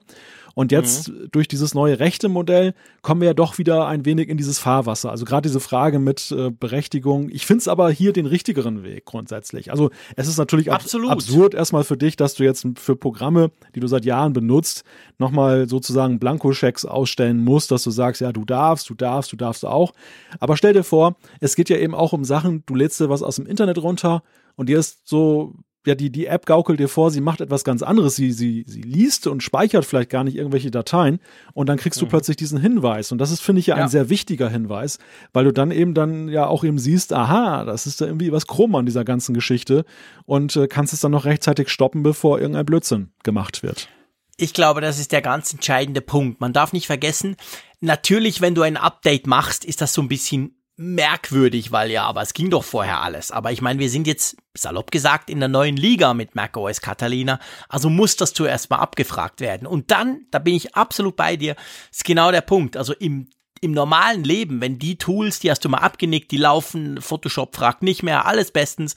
Und 0.55 0.71
jetzt 0.71 1.09
mhm. 1.09 1.29
durch 1.31 1.47
dieses 1.47 1.73
neue 1.73 1.99
rechte 1.99 2.29
Modell 2.29 2.73
kommen 3.01 3.21
wir 3.21 3.27
ja 3.27 3.33
doch 3.33 3.57
wieder 3.57 3.87
ein 3.87 4.05
wenig 4.05 4.29
in 4.29 4.37
dieses 4.37 4.59
Fahrwasser. 4.59 5.09
Also 5.09 5.25
gerade 5.25 5.47
diese 5.47 5.59
Frage 5.59 5.99
mit 5.99 6.31
äh, 6.31 6.51
Berechtigung. 6.51 7.29
Ich 7.29 7.45
finde 7.45 7.61
es 7.61 7.67
aber 7.67 7.89
hier 7.89 8.13
den 8.13 8.25
richtigeren 8.25 8.83
Weg 8.83 9.05
grundsätzlich. 9.05 9.71
Also 9.71 9.89
es 10.15 10.27
ist 10.27 10.37
natürlich 10.37 10.71
ab 10.71 10.83
absurd 11.09 11.53
erstmal 11.53 11.83
für 11.83 11.97
dich, 11.97 12.15
dass 12.17 12.35
du 12.35 12.43
jetzt 12.43 12.67
für 12.77 12.95
Programme, 12.95 13.51
die 13.73 13.79
du 13.79 13.87
seit 13.87 14.05
Jahren 14.05 14.33
benutzt, 14.33 14.83
nochmal 15.17 15.67
sozusagen 15.67 16.19
Blankoschecks 16.19 16.85
ausstellen 16.85 17.43
musst, 17.43 17.71
dass 17.71 17.83
du 17.83 17.91
sagst, 17.91 18.21
ja, 18.21 18.31
du 18.31 18.45
darfst, 18.45 18.89
du 18.89 18.93
darfst, 18.93 19.31
du 19.31 19.35
darfst 19.35 19.65
auch. 19.65 19.93
Aber 20.39 20.57
stell 20.57 20.73
dir 20.73 20.83
vor, 20.83 21.15
es 21.39 21.55
geht 21.55 21.69
ja 21.69 21.77
eben 21.77 21.95
auch 21.95 22.13
um 22.13 22.23
Sachen, 22.23 22.63
du 22.65 22.75
lädst 22.75 22.99
dir 22.99 23.09
was 23.09 23.23
aus 23.23 23.37
dem 23.37 23.47
Internet 23.47 23.79
runter 23.79 24.23
und 24.55 24.69
dir 24.69 24.77
ist 24.77 25.07
so 25.07 25.55
ja, 25.85 25.95
die, 25.95 26.09
die 26.09 26.27
App 26.27 26.45
gaukelt 26.45 26.79
dir 26.79 26.87
vor, 26.87 27.11
sie 27.11 27.21
macht 27.21 27.41
etwas 27.41 27.63
ganz 27.63 27.83
anderes. 27.83 28.15
Sie, 28.15 28.31
sie, 28.31 28.63
sie 28.67 28.81
liest 28.81 29.27
und 29.27 29.43
speichert 29.43 29.85
vielleicht 29.85 30.09
gar 30.09 30.23
nicht 30.23 30.35
irgendwelche 30.35 30.71
Dateien 30.71 31.19
und 31.53 31.67
dann 31.67 31.77
kriegst 31.77 31.99
du 32.01 32.05
mhm. 32.05 32.09
plötzlich 32.09 32.37
diesen 32.37 32.59
Hinweis. 32.59 33.11
Und 33.11 33.17
das 33.17 33.31
ist, 33.31 33.41
finde 33.41 33.59
ich, 33.59 33.67
ja, 33.67 33.77
ja, 33.77 33.83
ein 33.83 33.89
sehr 33.89 34.09
wichtiger 34.09 34.49
Hinweis, 34.49 34.99
weil 35.33 35.45
du 35.45 35.51
dann 35.51 35.71
eben 35.71 35.93
dann 35.93 36.29
ja 36.29 36.47
auch 36.47 36.63
eben 36.63 36.79
siehst, 36.79 37.13
aha, 37.13 37.65
das 37.65 37.85
ist 37.85 37.99
da 37.99 38.05
irgendwie 38.05 38.31
was 38.31 38.47
krumm 38.47 38.75
an 38.75 38.85
dieser 38.85 39.03
ganzen 39.03 39.33
Geschichte 39.33 39.85
und 40.25 40.55
äh, 40.55 40.67
kannst 40.67 40.93
es 40.93 41.01
dann 41.01 41.11
noch 41.11 41.25
rechtzeitig 41.25 41.69
stoppen, 41.69 42.03
bevor 42.03 42.39
irgendein 42.39 42.65
Blödsinn 42.65 43.11
gemacht 43.23 43.63
wird. 43.63 43.89
Ich 44.37 44.53
glaube, 44.53 44.81
das 44.81 44.99
ist 44.99 45.11
der 45.11 45.21
ganz 45.21 45.53
entscheidende 45.53 46.01
Punkt. 46.01 46.41
Man 46.41 46.53
darf 46.53 46.73
nicht 46.73 46.87
vergessen, 46.87 47.35
natürlich, 47.81 48.41
wenn 48.41 48.55
du 48.55 48.61
ein 48.61 48.77
Update 48.77 49.27
machst, 49.27 49.63
ist 49.63 49.81
das 49.81 49.93
so 49.93 50.01
ein 50.01 50.07
bisschen 50.07 50.55
merkwürdig, 50.75 51.71
weil 51.71 51.91
ja, 51.91 52.05
aber 52.05 52.21
es 52.21 52.33
ging 52.33 52.49
doch 52.49 52.63
vorher 52.63 53.01
alles. 53.01 53.31
Aber 53.31 53.51
ich 53.51 53.61
meine, 53.61 53.79
wir 53.79 53.89
sind 53.89 54.07
jetzt, 54.07 54.37
salopp 54.55 54.91
gesagt, 54.91 55.29
in 55.29 55.39
der 55.39 55.49
neuen 55.49 55.77
Liga 55.77 56.13
mit 56.13 56.35
macOS 56.35 56.81
Catalina, 56.81 57.39
also 57.69 57.89
muss 57.89 58.15
das 58.15 58.33
zuerst 58.33 58.69
mal 58.69 58.77
abgefragt 58.77 59.39
werden. 59.41 59.67
Und 59.67 59.91
dann, 59.91 60.25
da 60.31 60.39
bin 60.39 60.55
ich 60.55 60.75
absolut 60.75 61.15
bei 61.15 61.35
dir, 61.35 61.55
ist 61.91 62.05
genau 62.05 62.31
der 62.31 62.41
Punkt. 62.41 62.77
Also 62.77 62.93
im 62.93 63.27
im 63.61 63.71
normalen 63.71 64.25
Leben, 64.25 64.59
wenn 64.59 64.77
die 64.77 64.97
Tools, 64.97 65.39
die 65.39 65.49
hast 65.49 65.63
du 65.63 65.69
mal 65.69 65.77
abgenickt, 65.77 66.31
die 66.31 66.37
laufen, 66.37 66.99
Photoshop 67.01 67.55
fragt 67.55 67.81
nicht 67.81 68.03
mehr, 68.03 68.25
alles 68.25 68.51
bestens. 68.51 68.95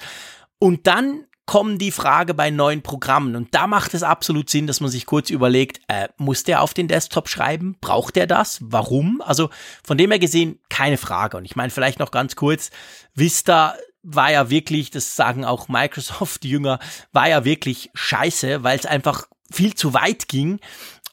Und 0.58 0.88
dann 0.88 1.25
kommen 1.46 1.78
die 1.78 1.92
Frage 1.92 2.34
bei 2.34 2.50
neuen 2.50 2.82
Programmen. 2.82 3.36
Und 3.36 3.54
da 3.54 3.66
macht 3.66 3.94
es 3.94 4.02
absolut 4.02 4.50
Sinn, 4.50 4.66
dass 4.66 4.80
man 4.80 4.90
sich 4.90 5.06
kurz 5.06 5.30
überlegt, 5.30 5.80
äh, 5.88 6.08
muss 6.16 6.42
der 6.42 6.60
auf 6.60 6.74
den 6.74 6.88
Desktop 6.88 7.28
schreiben? 7.28 7.76
Braucht 7.80 8.16
er 8.16 8.26
das? 8.26 8.58
Warum? 8.60 9.22
Also 9.22 9.50
von 9.84 9.96
dem 9.96 10.10
her 10.10 10.18
gesehen, 10.18 10.58
keine 10.68 10.98
Frage. 10.98 11.36
Und 11.36 11.44
ich 11.44 11.56
meine 11.56 11.70
vielleicht 11.70 12.00
noch 12.00 12.10
ganz 12.10 12.36
kurz, 12.36 12.70
Vista 13.14 13.76
war 14.02 14.30
ja 14.30 14.50
wirklich, 14.50 14.90
das 14.90 15.16
sagen 15.16 15.44
auch 15.44 15.68
Microsoft-Jünger, 15.68 16.78
war 17.12 17.28
ja 17.28 17.44
wirklich 17.44 17.90
scheiße, 17.94 18.62
weil 18.62 18.78
es 18.78 18.86
einfach 18.86 19.26
viel 19.50 19.74
zu 19.74 19.94
weit 19.94 20.28
ging. 20.28 20.60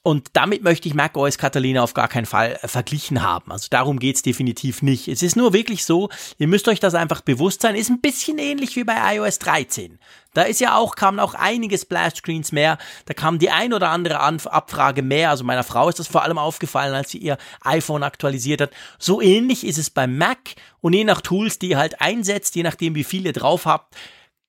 Und 0.05 0.31
damit 0.33 0.63
möchte 0.63 0.89
ich 0.89 0.93
macOS 0.93 1.37
Catalina 1.37 1.81
auf 1.81 1.93
gar 1.93 2.09
keinen 2.09 2.25
Fall 2.25 2.59
äh, 2.61 2.67
verglichen 2.67 3.23
haben. 3.23 3.49
Also 3.53 3.67
darum 3.69 3.99
geht's 3.99 4.21
definitiv 4.21 4.81
nicht. 4.81 5.07
Es 5.07 5.23
ist 5.23 5.37
nur 5.37 5.53
wirklich 5.53 5.85
so, 5.85 6.09
ihr 6.37 6.49
müsst 6.49 6.67
euch 6.67 6.81
das 6.81 6.93
einfach 6.93 7.21
bewusst 7.21 7.61
sein, 7.61 7.75
ist 7.75 7.89
ein 7.89 8.01
bisschen 8.01 8.37
ähnlich 8.37 8.75
wie 8.75 8.83
bei 8.83 9.15
iOS 9.15 9.39
13. 9.39 9.99
Da 10.33 10.41
ist 10.41 10.59
ja 10.59 10.75
auch, 10.75 10.95
kamen 10.95 11.21
auch 11.21 11.35
einige 11.35 11.77
Splash-Screens 11.77 12.51
mehr. 12.51 12.79
Da 13.05 13.13
kam 13.13 13.39
die 13.39 13.49
ein 13.49 13.71
oder 13.71 13.91
andere 13.91 14.19
Anf 14.19 14.45
Abfrage 14.45 15.03
mehr. 15.03 15.29
Also 15.29 15.45
meiner 15.45 15.63
Frau 15.63 15.87
ist 15.87 15.99
das 15.99 16.07
vor 16.07 16.23
allem 16.23 16.37
aufgefallen, 16.37 16.93
als 16.93 17.11
sie 17.11 17.19
ihr 17.19 17.37
iPhone 17.61 18.03
aktualisiert 18.03 18.59
hat. 18.59 18.71
So 18.99 19.21
ähnlich 19.21 19.65
ist 19.65 19.77
es 19.77 19.89
beim 19.89 20.17
Mac 20.17 20.55
und 20.81 20.91
je 20.91 21.05
nach 21.05 21.21
Tools, 21.21 21.59
die 21.59 21.69
ihr 21.69 21.77
halt 21.77 22.01
einsetzt, 22.01 22.55
je 22.55 22.63
nachdem 22.63 22.95
wie 22.95 23.05
viel 23.05 23.25
ihr 23.25 23.33
drauf 23.33 23.65
habt, 23.65 23.95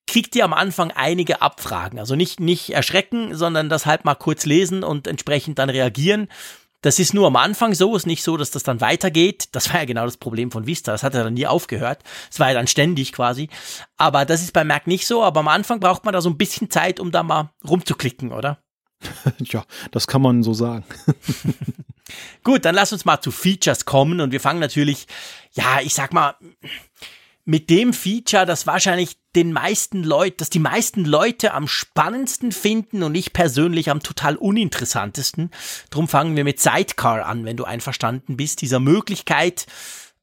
kriegt 0.06 0.36
ihr 0.36 0.44
am 0.44 0.52
Anfang 0.52 0.90
einige 0.90 1.42
Abfragen. 1.42 1.98
Also 1.98 2.14
nicht, 2.14 2.40
nicht 2.40 2.70
erschrecken, 2.70 3.34
sondern 3.34 3.68
das 3.68 3.86
halt 3.86 4.04
mal 4.04 4.14
kurz 4.14 4.46
lesen 4.46 4.84
und 4.84 5.06
entsprechend 5.06 5.58
dann 5.58 5.70
reagieren. 5.70 6.28
Das 6.82 6.98
ist 6.98 7.14
nur 7.14 7.26
am 7.26 7.36
Anfang 7.36 7.74
so, 7.74 7.96
ist 7.96 8.06
nicht 8.06 8.22
so, 8.22 8.36
dass 8.36 8.50
das 8.50 8.62
dann 8.62 8.82
weitergeht. 8.82 9.48
Das 9.52 9.72
war 9.72 9.80
ja 9.80 9.86
genau 9.86 10.04
das 10.04 10.18
Problem 10.18 10.50
von 10.50 10.66
Vista. 10.66 10.92
Das 10.92 11.02
hat 11.02 11.14
ja 11.14 11.24
dann 11.24 11.32
nie 11.32 11.46
aufgehört. 11.46 12.02
Es 12.30 12.38
war 12.38 12.48
ja 12.48 12.54
dann 12.54 12.66
ständig 12.66 13.12
quasi. 13.12 13.48
Aber 13.96 14.26
das 14.26 14.42
ist 14.42 14.52
bei 14.52 14.64
Mac 14.64 14.86
nicht 14.86 15.06
so. 15.06 15.22
Aber 15.22 15.40
am 15.40 15.48
Anfang 15.48 15.80
braucht 15.80 16.04
man 16.04 16.12
da 16.12 16.20
so 16.20 16.28
ein 16.28 16.36
bisschen 16.36 16.68
Zeit, 16.68 17.00
um 17.00 17.10
da 17.10 17.22
mal 17.22 17.50
rumzuklicken, 17.66 18.32
oder? 18.32 18.58
ja, 19.38 19.64
das 19.92 20.06
kann 20.06 20.20
man 20.20 20.42
so 20.42 20.52
sagen. 20.52 20.84
Gut, 22.44 22.66
dann 22.66 22.74
lass 22.74 22.92
uns 22.92 23.06
mal 23.06 23.20
zu 23.20 23.30
Features 23.30 23.86
kommen 23.86 24.20
und 24.20 24.32
wir 24.32 24.40
fangen 24.40 24.60
natürlich, 24.60 25.06
ja, 25.52 25.80
ich 25.80 25.94
sag 25.94 26.12
mal, 26.12 26.34
mit 27.44 27.68
dem 27.68 27.92
Feature, 27.92 28.46
das 28.46 28.66
wahrscheinlich 28.66 29.18
den 29.36 29.52
meisten 29.52 30.02
Leuten, 30.02 30.38
dass 30.38 30.50
die 30.50 30.58
meisten 30.58 31.04
Leute 31.04 31.52
am 31.52 31.68
spannendsten 31.68 32.52
finden 32.52 33.02
und 33.02 33.14
ich 33.14 33.32
persönlich 33.32 33.90
am 33.90 34.02
total 34.02 34.36
uninteressantesten. 34.36 35.50
Drum 35.90 36.08
fangen 36.08 36.36
wir 36.36 36.44
mit 36.44 36.60
Sidecar 36.60 37.26
an, 37.26 37.44
wenn 37.44 37.56
du 37.56 37.64
einverstanden 37.64 38.36
bist, 38.36 38.62
dieser 38.62 38.80
Möglichkeit, 38.80 39.66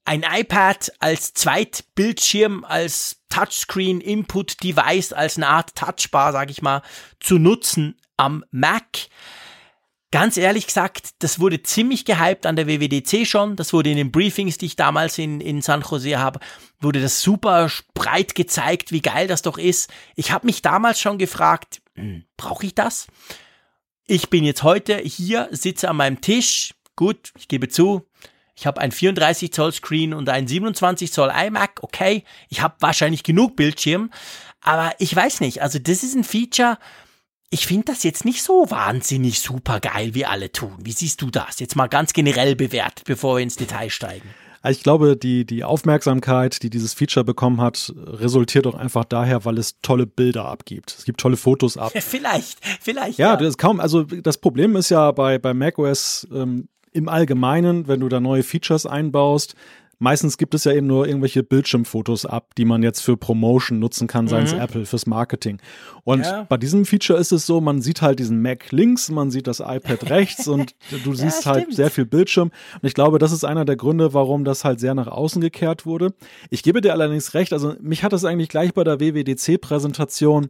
ein 0.04 0.24
iPad 0.24 0.92
als 1.00 1.34
Zweitbildschirm, 1.34 2.64
als 2.64 3.18
Touchscreen 3.30 4.02
Input 4.02 4.64
Device, 4.64 5.14
als 5.14 5.38
eine 5.38 5.48
Art 5.48 5.76
Touchbar, 5.76 6.32
sag 6.32 6.50
ich 6.50 6.62
mal, 6.62 6.82
zu 7.20 7.38
nutzen 7.38 7.96
am 8.18 8.44
Mac. 8.52 9.08
Ganz 10.12 10.36
ehrlich 10.36 10.68
gesagt, 10.68 11.12
das 11.20 11.40
wurde 11.40 11.64
ziemlich 11.64 12.04
gehypt 12.04 12.46
an 12.46 12.58
der 12.58 12.68
WWDC 12.68 13.26
schon. 13.26 13.56
Das 13.56 13.72
wurde 13.72 13.92
in 13.92 13.98
den 13.98 14.12
Briefings, 14.12 14.58
die 14.58 14.66
ich 14.66 14.76
damals 14.76 15.18
in, 15.18 15.40
in 15.40 15.62
San 15.62 15.82
Jose 15.90 16.20
habe, 16.20 16.42
wurde 16.82 17.02
das 17.02 17.22
super 17.22 17.70
breit 17.94 18.36
gezeigt, 18.36 18.92
wie 18.92 19.02
geil 19.02 19.28
das 19.28 19.42
doch 19.42 19.58
ist. 19.58 19.90
Ich 20.16 20.32
habe 20.32 20.46
mich 20.46 20.62
damals 20.62 21.00
schon 21.00 21.18
gefragt, 21.18 21.82
hm, 21.96 22.26
brauche 22.36 22.66
ich 22.66 22.76
das? 22.76 23.08
Ich 24.06 24.30
bin 24.30 24.44
jetzt 24.44 24.64
heute 24.64 24.98
hier, 24.98 25.48
sitze 25.52 25.90
an 25.90 25.96
meinem 25.96 26.20
Tisch. 26.20 26.74
Gut, 26.98 27.32
ich 27.38 27.48
gebe 27.48 27.70
zu, 27.70 28.06
ich 28.56 28.68
habe 28.68 28.82
ein 28.82 28.92
34 28.92 29.54
Zoll 29.54 29.72
Screen 29.72 30.14
und 30.14 30.28
ein 30.30 30.46
27 30.48 31.12
Zoll 31.12 31.32
iMac. 31.34 31.80
Okay, 31.82 32.26
ich 32.50 32.62
habe 32.62 32.76
wahrscheinlich 32.80 33.24
genug 33.24 33.56
Bildschirm, 33.56 34.12
aber 34.60 34.94
ich 35.00 35.16
weiß 35.16 35.40
nicht. 35.40 35.62
Also 35.62 35.80
das 35.80 36.04
ist 36.04 36.16
ein 36.16 36.24
Feature, 36.24 36.78
ich 37.54 37.68
finde 37.68 37.86
das 37.88 38.04
jetzt 38.04 38.24
nicht 38.24 38.42
so 38.42 38.66
wahnsinnig 38.70 39.42
super 39.42 39.82
geil, 39.82 40.16
wie 40.16 40.26
alle 40.26 40.52
tun. 40.54 40.74
Wie 40.80 40.94
siehst 40.94 41.22
du 41.22 41.30
das? 41.30 41.60
Jetzt 41.60 41.76
mal 41.76 41.88
ganz 41.88 42.14
generell 42.14 42.56
bewertet, 42.56 43.04
bevor 43.06 43.36
wir 43.36 43.44
ins 43.44 43.58
Detail 43.58 43.90
steigen. 43.90 44.30
Also 44.62 44.78
ich 44.78 44.84
glaube, 44.84 45.18
die, 45.18 45.44
die 45.44 45.64
Aufmerksamkeit, 45.66 46.64
die 46.64 46.70
dieses 46.70 46.94
Feature 46.94 47.26
bekommen 47.26 47.60
hat, 47.60 47.94
resultiert 47.98 48.68
auch 48.68 48.76
einfach 48.76 49.04
daher, 49.04 49.44
weil 49.44 49.58
es 49.58 49.82
tolle 49.82 50.06
Bilder 50.06 50.46
abgibt. 50.46 50.96
Es 50.98 51.04
gibt 51.04 51.20
tolle 51.20 51.36
Fotos 51.36 51.78
ab. 51.78 51.92
vielleicht, 52.00 52.60
vielleicht. 52.80 53.20
Ja, 53.20 53.32
ja. 53.32 53.38
das 53.38 53.50
ist 53.50 53.58
kaum, 53.58 53.82
also 53.82 54.04
das 54.04 54.38
Problem 54.38 54.78
ist 54.78 54.90
ja 54.90 55.12
bei, 55.12 55.38
bei 55.38 55.54
macOS 55.54 56.28
ähm, 56.34 56.70
im 56.94 57.10
Allgemeinen, 57.10 57.88
wenn 57.88 58.00
du 58.00 58.08
da 58.08 58.22
neue 58.22 58.44
Features 58.44 58.86
einbaust, 58.86 59.56
meistens 60.02 60.38
gibt 60.38 60.56
es 60.56 60.64
ja 60.64 60.74
eben 60.74 60.88
nur 60.88 61.08
irgendwelche 61.08 61.44
Bildschirmfotos 61.44 62.26
ab, 62.26 62.56
die 62.58 62.66
man 62.66 62.82
jetzt 62.82 63.02
für 63.02 63.18
Promotion 63.18 63.80
nutzen 63.80 64.08
kann, 64.08 64.28
seien 64.28 64.46
es 64.46 64.54
mhm. 64.54 64.60
Apple, 64.60 64.86
fürs 64.86 65.06
Marketing. 65.06 65.60
Und 66.04 66.26
ja. 66.26 66.44
bei 66.50 66.58
diesem 66.58 66.86
Feature 66.86 67.20
ist 67.20 67.32
es 67.32 67.46
so, 67.46 67.62
man 67.62 67.82
sieht 67.82 68.02
halt 68.02 68.18
diesen 68.18 68.42
Mac 68.42 68.72
links, 68.72 69.12
man 69.12 69.30
sieht 69.30 69.46
das 69.46 69.60
iPad 69.60 70.10
rechts 70.10 70.48
und 70.48 70.76
du 71.04 71.14
siehst 71.14 71.46
ja, 71.46 71.52
halt 71.52 71.74
sehr 71.74 71.92
viel 71.92 72.06
Bildschirm. 72.06 72.50
Und 72.82 72.88
ich 72.88 72.96
glaube, 72.96 73.20
das 73.20 73.32
ist 73.32 73.46
einer 73.46 73.64
der 73.64 73.76
Gründe, 73.76 74.14
warum 74.14 74.44
das 74.44 74.66
halt 74.66 74.80
sehr 74.80 74.96
nach 74.96 75.08
außen 75.08 75.40
gekehrt 75.40 75.86
wurde. 75.86 76.14
Ich 76.50 76.64
gebe 76.64 76.82
dir 76.82 76.94
allerdings 76.94 77.36
recht, 77.36 77.54
also 77.54 77.76
mich 77.80 78.04
hat 78.04 78.12
das 78.12 78.26
eigentlich 78.26 78.50
gleich 78.50 78.74
bei 78.74 78.84
der 78.84 79.00
WWDC-Präsentation 79.00 80.50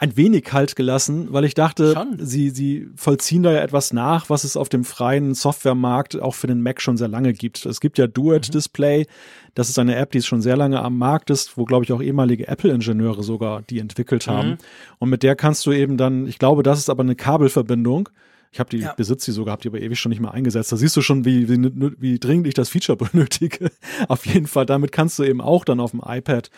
ein 0.00 0.16
wenig 0.16 0.44
kalt 0.44 0.76
gelassen, 0.76 1.30
weil 1.30 1.44
ich 1.44 1.52
dachte, 1.52 2.06
sie, 2.16 2.48
sie 2.48 2.88
vollziehen 2.96 3.42
da 3.42 3.52
ja 3.52 3.60
etwas 3.60 3.92
nach, 3.92 4.30
was 4.30 4.44
es 4.44 4.56
auf 4.56 4.70
dem 4.70 4.84
freien 4.84 5.34
Softwaremarkt 5.34 6.18
auch 6.18 6.34
für 6.34 6.46
den 6.46 6.62
Mac 6.62 6.80
schon 6.80 6.96
sehr 6.96 7.06
lange 7.06 7.34
gibt. 7.34 7.66
Es 7.66 7.80
gibt 7.80 7.98
ja 7.98 8.06
Duet 8.06 8.48
mhm. 8.48 8.52
Display. 8.52 9.06
Das 9.54 9.68
ist 9.68 9.78
eine 9.78 9.96
App, 9.96 10.10
die 10.12 10.22
schon 10.22 10.40
sehr 10.40 10.56
lange 10.56 10.80
am 10.80 10.96
Markt 10.96 11.28
ist, 11.28 11.58
wo, 11.58 11.66
glaube 11.66 11.84
ich, 11.84 11.92
auch 11.92 12.00
ehemalige 12.00 12.48
Apple-Ingenieure 12.48 13.22
sogar 13.22 13.60
die 13.60 13.78
entwickelt 13.78 14.26
haben. 14.26 14.48
Mhm. 14.48 14.58
Und 15.00 15.10
mit 15.10 15.22
der 15.22 15.36
kannst 15.36 15.66
du 15.66 15.72
eben 15.72 15.98
dann, 15.98 16.26
ich 16.26 16.38
glaube, 16.38 16.62
das 16.62 16.78
ist 16.78 16.88
aber 16.88 17.02
eine 17.02 17.14
Kabelverbindung. 17.14 18.08
Ich 18.52 18.58
habe 18.58 18.70
die, 18.70 18.78
ja. 18.78 18.94
besitze 18.94 19.30
die 19.30 19.34
sogar, 19.34 19.52
habe 19.52 19.62
die 19.62 19.68
aber 19.68 19.82
ewig 19.82 20.00
schon 20.00 20.10
nicht 20.10 20.22
mehr 20.22 20.32
eingesetzt. 20.32 20.72
Da 20.72 20.78
siehst 20.78 20.96
du 20.96 21.02
schon, 21.02 21.26
wie, 21.26 21.46
wie, 21.50 21.70
wie 22.00 22.18
dringend 22.18 22.46
ich 22.46 22.54
das 22.54 22.70
Feature 22.70 22.96
benötige. 22.96 23.70
auf 24.08 24.24
jeden 24.24 24.46
Fall, 24.46 24.64
damit 24.64 24.92
kannst 24.92 25.18
du 25.18 25.24
eben 25.24 25.42
auch 25.42 25.66
dann 25.66 25.78
auf 25.78 25.90
dem 25.90 26.00
iPad 26.02 26.50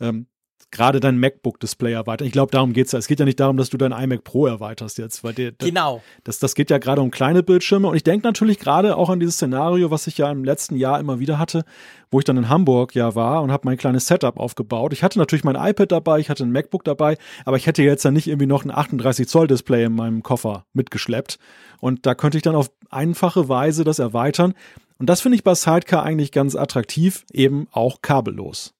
ähm, 0.00 0.28
gerade 0.70 1.00
dein 1.00 1.18
MacBook-Display 1.18 1.92
erweitern. 1.92 2.26
Ich 2.26 2.32
glaube, 2.32 2.50
darum 2.50 2.72
geht 2.72 2.86
es 2.86 2.92
ja. 2.92 2.98
Es 2.98 3.06
geht 3.06 3.20
ja 3.20 3.24
nicht 3.24 3.40
darum, 3.40 3.56
dass 3.56 3.70
du 3.70 3.76
dein 3.76 3.92
iMac 3.92 4.24
Pro 4.24 4.46
erweiterst 4.46 4.98
jetzt, 4.98 5.24
weil 5.24 5.32
der, 5.32 5.52
genau. 5.52 6.02
das, 6.24 6.38
das 6.38 6.54
geht 6.54 6.70
ja 6.70 6.78
gerade 6.78 7.00
um 7.00 7.10
kleine 7.10 7.42
Bildschirme. 7.42 7.88
Und 7.88 7.96
ich 7.96 8.04
denke 8.04 8.26
natürlich 8.26 8.58
gerade 8.58 8.96
auch 8.96 9.08
an 9.08 9.20
dieses 9.20 9.36
Szenario, 9.36 9.90
was 9.90 10.06
ich 10.06 10.18
ja 10.18 10.30
im 10.30 10.44
letzten 10.44 10.76
Jahr 10.76 10.98
immer 11.00 11.18
wieder 11.20 11.38
hatte, 11.38 11.64
wo 12.10 12.18
ich 12.18 12.24
dann 12.24 12.36
in 12.36 12.48
Hamburg 12.48 12.94
ja 12.94 13.14
war 13.14 13.42
und 13.42 13.52
habe 13.52 13.66
mein 13.66 13.76
kleines 13.76 14.06
Setup 14.06 14.38
aufgebaut. 14.38 14.92
Ich 14.92 15.02
hatte 15.02 15.18
natürlich 15.18 15.44
mein 15.44 15.56
iPad 15.56 15.92
dabei, 15.92 16.18
ich 16.18 16.30
hatte 16.30 16.44
ein 16.44 16.52
MacBook 16.52 16.84
dabei, 16.84 17.16
aber 17.44 17.56
ich 17.56 17.66
hätte 17.66 17.82
jetzt 17.82 18.04
ja 18.04 18.10
nicht 18.10 18.26
irgendwie 18.26 18.46
noch 18.46 18.64
ein 18.64 18.70
38 18.70 19.28
Zoll 19.28 19.46
Display 19.46 19.84
in 19.84 19.94
meinem 19.94 20.22
Koffer 20.22 20.66
mitgeschleppt. 20.72 21.38
Und 21.80 22.06
da 22.06 22.14
könnte 22.14 22.38
ich 22.38 22.42
dann 22.42 22.54
auf 22.54 22.70
einfache 22.90 23.48
Weise 23.48 23.84
das 23.84 23.98
erweitern. 23.98 24.54
Und 24.98 25.08
das 25.08 25.20
finde 25.20 25.36
ich 25.36 25.44
bei 25.44 25.54
Sidecar 25.54 26.02
eigentlich 26.02 26.32
ganz 26.32 26.56
attraktiv, 26.56 27.24
eben 27.32 27.68
auch 27.70 28.00
kabellos. 28.00 28.75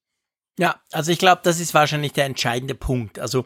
Ja, 0.58 0.76
also 0.92 1.12
ich 1.12 1.18
glaube, 1.18 1.42
das 1.44 1.60
ist 1.60 1.74
wahrscheinlich 1.74 2.12
der 2.12 2.24
entscheidende 2.24 2.74
Punkt. 2.74 3.18
Also 3.18 3.44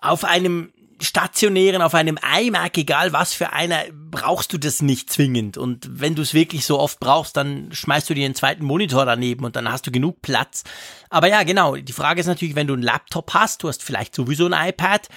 auf 0.00 0.24
einem 0.24 0.72
stationären, 1.00 1.82
auf 1.82 1.94
einem 1.94 2.18
iMac, 2.40 2.76
egal 2.78 3.12
was 3.12 3.32
für 3.32 3.52
einer, 3.52 3.84
brauchst 3.92 4.52
du 4.52 4.58
das 4.58 4.82
nicht 4.82 5.12
zwingend. 5.12 5.56
Und 5.56 5.88
wenn 5.88 6.14
du 6.14 6.22
es 6.22 6.34
wirklich 6.34 6.64
so 6.66 6.78
oft 6.78 6.98
brauchst, 6.98 7.36
dann 7.36 7.70
schmeißt 7.72 8.10
du 8.10 8.14
dir 8.14 8.24
einen 8.24 8.34
zweiten 8.34 8.64
Monitor 8.64 9.04
daneben 9.04 9.44
und 9.44 9.54
dann 9.56 9.70
hast 9.70 9.86
du 9.86 9.92
genug 9.92 10.22
Platz. 10.22 10.64
Aber 11.08 11.28
ja, 11.28 11.42
genau. 11.44 11.76
Die 11.76 11.92
Frage 11.92 12.20
ist 12.20 12.26
natürlich, 12.26 12.56
wenn 12.56 12.66
du 12.66 12.74
einen 12.74 12.82
Laptop 12.82 13.32
hast, 13.34 13.62
du 13.62 13.68
hast 13.68 13.82
vielleicht 13.82 14.14
sowieso 14.14 14.46
ein 14.46 14.70
iPad, 14.70 15.08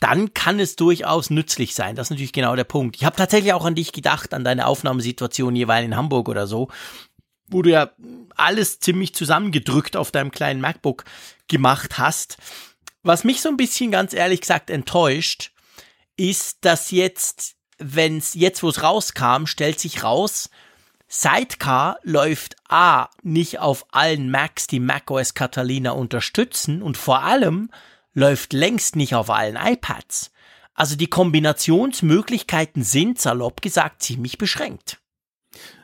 dann 0.00 0.32
kann 0.34 0.60
es 0.60 0.76
durchaus 0.76 1.30
nützlich 1.30 1.74
sein. 1.74 1.94
Das 1.94 2.06
ist 2.06 2.10
natürlich 2.10 2.32
genau 2.32 2.56
der 2.56 2.64
Punkt. 2.64 2.96
Ich 2.96 3.04
habe 3.04 3.16
tatsächlich 3.16 3.52
auch 3.52 3.64
an 3.64 3.74
dich 3.74 3.92
gedacht, 3.92 4.34
an 4.34 4.44
deine 4.44 4.66
Aufnahmesituation 4.66 5.54
jeweils 5.56 5.84
in 5.84 5.96
Hamburg 5.96 6.28
oder 6.28 6.46
so 6.46 6.68
wo 7.50 7.62
du 7.62 7.70
ja 7.70 7.90
alles 8.36 8.80
ziemlich 8.80 9.14
zusammengedrückt 9.14 9.96
auf 9.96 10.10
deinem 10.10 10.30
kleinen 10.30 10.60
MacBook 10.60 11.04
gemacht 11.48 11.98
hast. 11.98 12.38
Was 13.02 13.24
mich 13.24 13.40
so 13.40 13.48
ein 13.48 13.56
bisschen 13.56 13.90
ganz 13.90 14.12
ehrlich 14.12 14.40
gesagt 14.40 14.70
enttäuscht, 14.70 15.52
ist, 16.16 16.58
dass 16.64 16.90
jetzt, 16.90 17.56
wenn 17.78 18.18
es 18.18 18.34
jetzt, 18.34 18.62
wo 18.62 18.68
es 18.68 18.82
rauskam, 18.82 19.46
stellt 19.46 19.80
sich 19.80 20.02
raus, 20.02 20.50
Sidecar 21.08 21.98
läuft 22.04 22.54
A 22.68 23.08
nicht 23.22 23.58
auf 23.58 23.84
allen 23.90 24.30
Macs, 24.30 24.68
die 24.68 24.78
macOS 24.78 25.34
Catalina 25.34 25.90
unterstützen 25.90 26.82
und 26.82 26.96
vor 26.96 27.24
allem 27.24 27.70
läuft 28.12 28.52
längst 28.52 28.94
nicht 28.94 29.16
auf 29.16 29.28
allen 29.28 29.56
iPads. 29.56 30.30
Also 30.74 30.94
die 30.94 31.08
Kombinationsmöglichkeiten 31.08 32.84
sind 32.84 33.20
salopp 33.20 33.60
gesagt 33.60 34.02
ziemlich 34.02 34.38
beschränkt. 34.38 34.99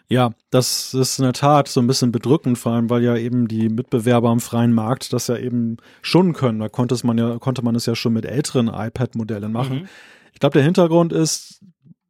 Ja, 0.09 0.31
das 0.51 0.95
ist 0.95 1.19
in 1.19 1.25
der 1.25 1.33
Tat 1.33 1.67
so 1.69 1.81
ein 1.81 1.87
bisschen 1.89 2.13
bedrückend, 2.13 2.59
vor 2.59 2.73
allem 2.73 2.91
weil 2.91 3.03
ja 3.03 3.17
eben 3.17 3.49
die 3.49 3.69
Mitbewerber 3.69 4.29
am 4.29 4.41
freien 4.41 4.73
Markt 4.73 5.13
das 5.13 5.27
ja 5.27 5.37
eben 5.37 5.79
schon 6.01 6.33
können. 6.33 6.61
Da 6.61 6.69
konnte 6.69 6.97
man 7.05 7.19
ja, 7.19 7.39
konnte 7.39 7.63
man 7.63 7.75
es 7.75 7.87
ja 7.87 7.97
schon 7.97 8.13
mit 8.13 8.25
älteren 8.25 8.69
iPad-Modellen 8.69 9.51
machen. 9.51 9.81
Mhm. 9.81 9.89
Ich 10.33 10.39
glaube, 10.39 10.55
der 10.55 10.63
Hintergrund 10.63 11.13
ist 11.13 11.61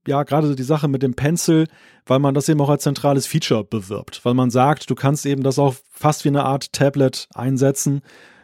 ja 0.07 0.23
gerade 0.25 0.55
die 0.55 0.63
Sache 0.63 0.89
mit 0.89 1.03
dem 1.03 1.15
Pencil, 1.15 1.67
weil 2.05 2.19
man 2.19 2.35
das 2.35 2.49
eben 2.49 2.61
auch 2.61 2.69
als 2.69 2.83
zentrales 2.83 3.27
Feature 3.27 3.65
bewirbt, 3.65 4.25
weil 4.25 4.35
man 4.35 4.51
sagt, 4.51 4.91
du 4.91 4.95
kannst 4.95 5.25
eben 5.27 5.43
das 5.43 5.59
auch 5.59 5.75
fast 5.91 6.25
wie 6.25 6.29
eine 6.29 6.45
Art 6.45 6.73
Tablet 6.73 7.29
einsetzen, 7.35 8.03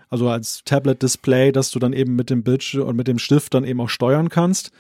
also 0.09 0.29
als 0.29 0.63
Tablet-Display, 0.65 1.53
dass 1.53 1.71
du 1.71 1.79
dann 1.79 1.93
eben 1.93 2.17
mit 2.17 2.31
dem 2.31 2.43
Bildschirm 2.43 2.87
und 2.87 2.97
mit 2.97 3.09
dem 3.09 3.19
Stift 3.19 3.55
dann 3.55 3.65
eben 3.65 3.81
auch 3.81 3.89
steuern 3.89 4.29
kannst. 4.29 4.71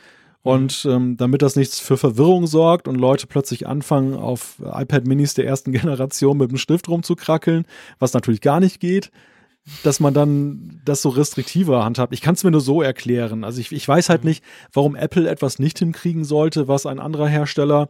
Und 0.43 0.87
ähm, 0.91 1.17
damit 1.17 1.41
das 1.43 1.55
nichts 1.55 1.79
für 1.79 1.97
Verwirrung 1.97 2.49
sorgt 2.49 2.89
und 2.89 2.97
Leute 2.97 3.29
plötzlich 3.29 3.69
anfangen, 3.69 4.15
auf 4.15 4.57
iPad 4.61 5.07
Minis 5.07 5.35
der 5.35 5.47
ersten 5.47 5.73
Generation 5.73 6.37
mit 6.37 6.51
dem 6.51 6.59
Stift 6.59 6.89
rumzukrackeln, 6.89 7.65
was 7.99 8.13
natürlich 8.13 8.41
gar 8.41 8.59
nicht 8.59 8.81
geht, 8.81 9.13
dass 9.85 10.01
man 10.01 10.15
dann 10.15 10.81
das 10.85 11.03
so 11.03 11.11
restriktiver 11.11 11.85
handhabt. 11.85 12.13
Ich 12.13 12.21
kann 12.21 12.35
es 12.35 12.43
mir 12.43 12.51
nur 12.51 12.61
so 12.61 12.83
erklären. 12.83 13.45
Also 13.45 13.61
ich, 13.61 13.71
ich 13.71 13.87
weiß 13.87 14.09
halt 14.09 14.25
nicht, 14.25 14.45
warum 14.73 14.97
Apple 14.97 15.31
etwas 15.31 15.61
nicht 15.61 15.79
hinkriegen 15.79 16.25
sollte, 16.25 16.67
was 16.67 16.87
ein 16.87 16.99
anderer 16.99 17.29
Hersteller, 17.29 17.89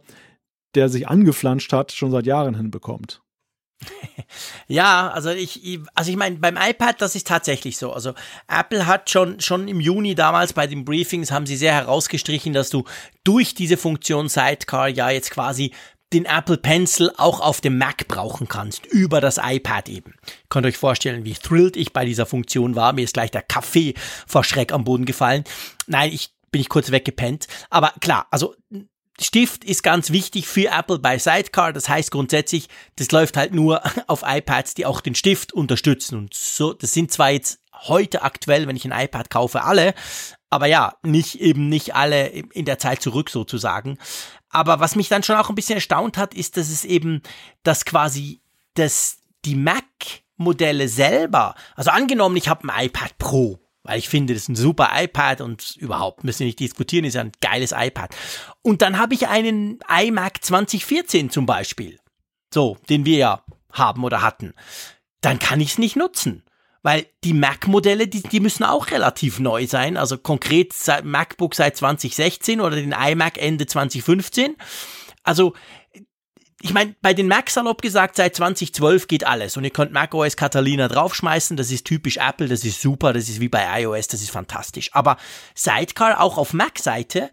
der 0.75 0.89
sich 0.89 1.07
angeflanscht 1.07 1.73
hat, 1.73 1.91
schon 1.91 2.11
seit 2.11 2.27
Jahren 2.27 2.55
hinbekommt. 2.55 3.23
Ja, 4.67 5.09
also 5.09 5.29
ich, 5.29 5.79
also 5.93 6.09
ich 6.09 6.17
meine, 6.17 6.37
beim 6.37 6.57
iPad, 6.57 7.01
das 7.01 7.15
ist 7.15 7.27
tatsächlich 7.27 7.77
so. 7.77 7.93
Also 7.93 8.13
Apple 8.47 8.87
hat 8.87 9.09
schon, 9.09 9.39
schon 9.39 9.67
im 9.67 9.79
Juni 9.79 10.15
damals 10.15 10.53
bei 10.53 10.67
den 10.67 10.85
Briefings 10.85 11.31
haben 11.31 11.45
sie 11.45 11.57
sehr 11.57 11.73
herausgestrichen, 11.73 12.53
dass 12.53 12.69
du 12.69 12.83
durch 13.23 13.53
diese 13.53 13.77
Funktion 13.77 14.29
Sidecar 14.29 14.87
ja 14.87 15.09
jetzt 15.09 15.31
quasi 15.31 15.71
den 16.13 16.25
Apple 16.25 16.57
Pencil 16.57 17.11
auch 17.17 17.39
auf 17.39 17.59
dem 17.59 17.77
Mac 17.77 18.07
brauchen 18.07 18.47
kannst, 18.47 18.85
über 18.85 19.19
das 19.19 19.39
iPad 19.41 19.89
eben. 19.89 20.13
Könnt 20.49 20.65
euch 20.65 20.77
vorstellen, 20.77 21.25
wie 21.25 21.33
thrilled 21.33 21.75
ich 21.75 21.91
bei 21.91 22.05
dieser 22.05 22.27
Funktion 22.27 22.75
war. 22.75 22.93
Mir 22.93 23.03
ist 23.03 23.15
gleich 23.15 23.31
der 23.31 23.41
Kaffee 23.41 23.95
vor 24.27 24.43
Schreck 24.43 24.71
am 24.71 24.83
Boden 24.83 25.05
gefallen. 25.05 25.43
Nein, 25.87 26.11
ich 26.13 26.31
bin 26.51 26.61
ich 26.61 26.69
kurz 26.69 26.91
weggepennt. 26.91 27.47
Aber 27.71 27.93
klar, 27.99 28.27
also 28.29 28.55
Stift 29.19 29.63
ist 29.63 29.83
ganz 29.83 30.11
wichtig 30.11 30.47
für 30.47 30.69
Apple 30.69 30.99
bei 30.99 31.17
Sidecar. 31.17 31.71
Das 31.73 31.87
heißt 31.87 32.11
grundsätzlich, 32.11 32.67
das 32.95 33.11
läuft 33.11 33.37
halt 33.37 33.53
nur 33.53 33.81
auf 34.07 34.23
iPads, 34.25 34.73
die 34.73 34.85
auch 34.85 35.01
den 35.01 35.15
Stift 35.15 35.53
unterstützen. 35.53 36.17
Und 36.17 36.33
so, 36.33 36.73
das 36.73 36.93
sind 36.93 37.11
zwar 37.11 37.31
jetzt 37.31 37.59
heute 37.71 38.21
aktuell, 38.21 38.67
wenn 38.67 38.75
ich 38.75 38.85
ein 38.85 39.05
iPad 39.05 39.29
kaufe, 39.29 39.63
alle, 39.63 39.93
aber 40.49 40.67
ja, 40.67 40.95
nicht 41.03 41.41
eben 41.41 41.67
nicht 41.67 41.95
alle 41.95 42.27
in 42.27 42.65
der 42.65 42.79
Zeit 42.79 43.01
zurück 43.01 43.29
sozusagen. 43.29 43.97
Aber 44.49 44.79
was 44.79 44.95
mich 44.95 45.09
dann 45.09 45.23
schon 45.23 45.35
auch 45.35 45.49
ein 45.49 45.55
bisschen 45.55 45.75
erstaunt 45.75 46.17
hat, 46.17 46.33
ist, 46.33 46.57
dass 46.57 46.69
es 46.69 46.85
eben, 46.85 47.21
dass 47.63 47.85
quasi 47.85 48.41
dass 48.75 49.17
die 49.45 49.55
Mac-Modelle 49.55 50.87
selber, 50.87 51.55
also 51.75 51.91
angenommen, 51.91 52.37
ich 52.37 52.49
habe 52.49 52.67
ein 52.67 52.85
iPad 52.85 53.17
Pro, 53.17 53.59
weil 53.83 53.99
ich 53.99 54.09
finde, 54.09 54.33
das 54.33 54.43
ist 54.43 54.49
ein 54.49 54.55
super 54.55 54.89
iPad 54.93 55.41
und 55.41 55.75
überhaupt 55.77 56.23
müssen 56.23 56.39
wir 56.39 56.47
nicht 56.47 56.59
diskutieren, 56.59 57.05
ist 57.05 57.15
ja 57.15 57.21
ein 57.21 57.31
geiles 57.41 57.73
iPad. 57.75 58.15
Und 58.61 58.81
dann 58.81 58.97
habe 58.97 59.13
ich 59.13 59.27
einen 59.27 59.79
iMac 59.87 60.43
2014 60.43 61.29
zum 61.29 61.45
Beispiel, 61.45 61.99
so, 62.53 62.77
den 62.89 63.05
wir 63.05 63.17
ja 63.17 63.43
haben 63.71 64.03
oder 64.03 64.21
hatten. 64.21 64.53
Dann 65.21 65.39
kann 65.39 65.61
ich 65.61 65.71
es 65.71 65.77
nicht 65.77 65.95
nutzen 65.95 66.43
weil 66.83 67.07
die 67.23 67.33
Mac-Modelle, 67.33 68.07
die, 68.07 68.21
die 68.21 68.41
müssen 68.41 68.65
auch 68.65 68.91
relativ 68.91 69.39
neu 69.39 69.65
sein. 69.65 69.95
Also 69.97 70.17
konkret 70.17 70.73
seit 70.73 71.05
MacBook 71.05 71.55
seit 71.55 71.77
2016 71.77 72.59
oder 72.59 72.75
den 72.75 72.91
iMac 72.91 73.37
Ende 73.37 73.65
2015. 73.65 74.57
Also 75.23 75.53
ich 76.63 76.73
meine, 76.73 76.95
bei 77.01 77.13
den 77.13 77.27
Macs 77.27 77.55
salopp 77.55 77.81
gesagt, 77.81 78.15
seit 78.15 78.37
2012 78.37 79.09
geht 79.09 79.27
alles 79.27 79.57
und 79.57 79.65
ihr 79.65 79.69
könnt 79.69 79.91
macOS 79.91 80.37
Catalina 80.37 80.87
draufschmeißen, 80.87 81.57
das 81.57 81.71
ist 81.71 81.85
typisch 81.85 82.15
Apple, 82.15 82.47
das 82.47 82.63
ist 82.63 82.81
super, 82.81 83.11
das 83.11 83.27
ist 83.27 83.41
wie 83.41 83.49
bei 83.49 83.81
iOS, 83.81 84.07
das 84.07 84.21
ist 84.21 84.31
fantastisch. 84.31 84.89
Aber 84.93 85.17
Sidecar 85.55 86.21
auch 86.21 86.37
auf 86.37 86.53
Mac-Seite, 86.53 87.31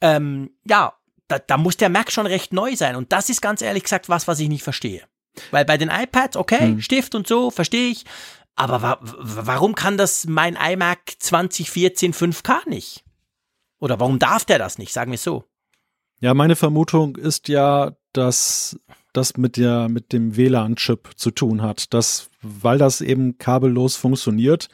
ähm, 0.00 0.50
ja, 0.64 0.94
da, 1.28 1.38
da 1.38 1.58
muss 1.58 1.76
der 1.76 1.90
Mac 1.90 2.10
schon 2.10 2.26
recht 2.26 2.54
neu 2.54 2.74
sein 2.74 2.96
und 2.96 3.12
das 3.12 3.28
ist 3.28 3.42
ganz 3.42 3.60
ehrlich 3.60 3.82
gesagt 3.82 4.08
was, 4.08 4.26
was 4.26 4.40
ich 4.40 4.48
nicht 4.48 4.62
verstehe. 4.62 5.02
Weil 5.50 5.66
bei 5.66 5.76
den 5.76 5.90
iPads, 5.90 6.38
okay, 6.38 6.60
hm. 6.60 6.80
Stift 6.80 7.14
und 7.14 7.26
so, 7.28 7.50
verstehe 7.50 7.90
ich, 7.90 8.06
aber 8.56 8.80
wa 8.80 8.98
warum 9.02 9.74
kann 9.74 9.98
das 9.98 10.26
mein 10.26 10.56
iMac 10.56 11.12
2014 11.18 12.14
5K 12.14 12.68
nicht? 12.70 13.04
Oder 13.80 14.00
warum 14.00 14.18
darf 14.18 14.46
der 14.46 14.58
das 14.58 14.78
nicht? 14.78 14.94
Sagen 14.94 15.10
wir 15.10 15.18
so. 15.18 15.44
Ja, 16.20 16.32
meine 16.32 16.56
Vermutung 16.56 17.16
ist 17.16 17.48
ja, 17.48 17.96
dass 18.12 18.78
das 19.12 19.36
mit 19.36 19.56
der, 19.56 19.88
mit 19.88 20.12
dem 20.12 20.36
WLAN-Chip 20.36 21.10
zu 21.16 21.30
tun 21.30 21.62
hat. 21.62 21.92
Dass, 21.92 22.30
weil 22.40 22.78
das 22.78 23.00
eben 23.00 23.38
kabellos 23.38 23.96
funktioniert, 23.96 24.68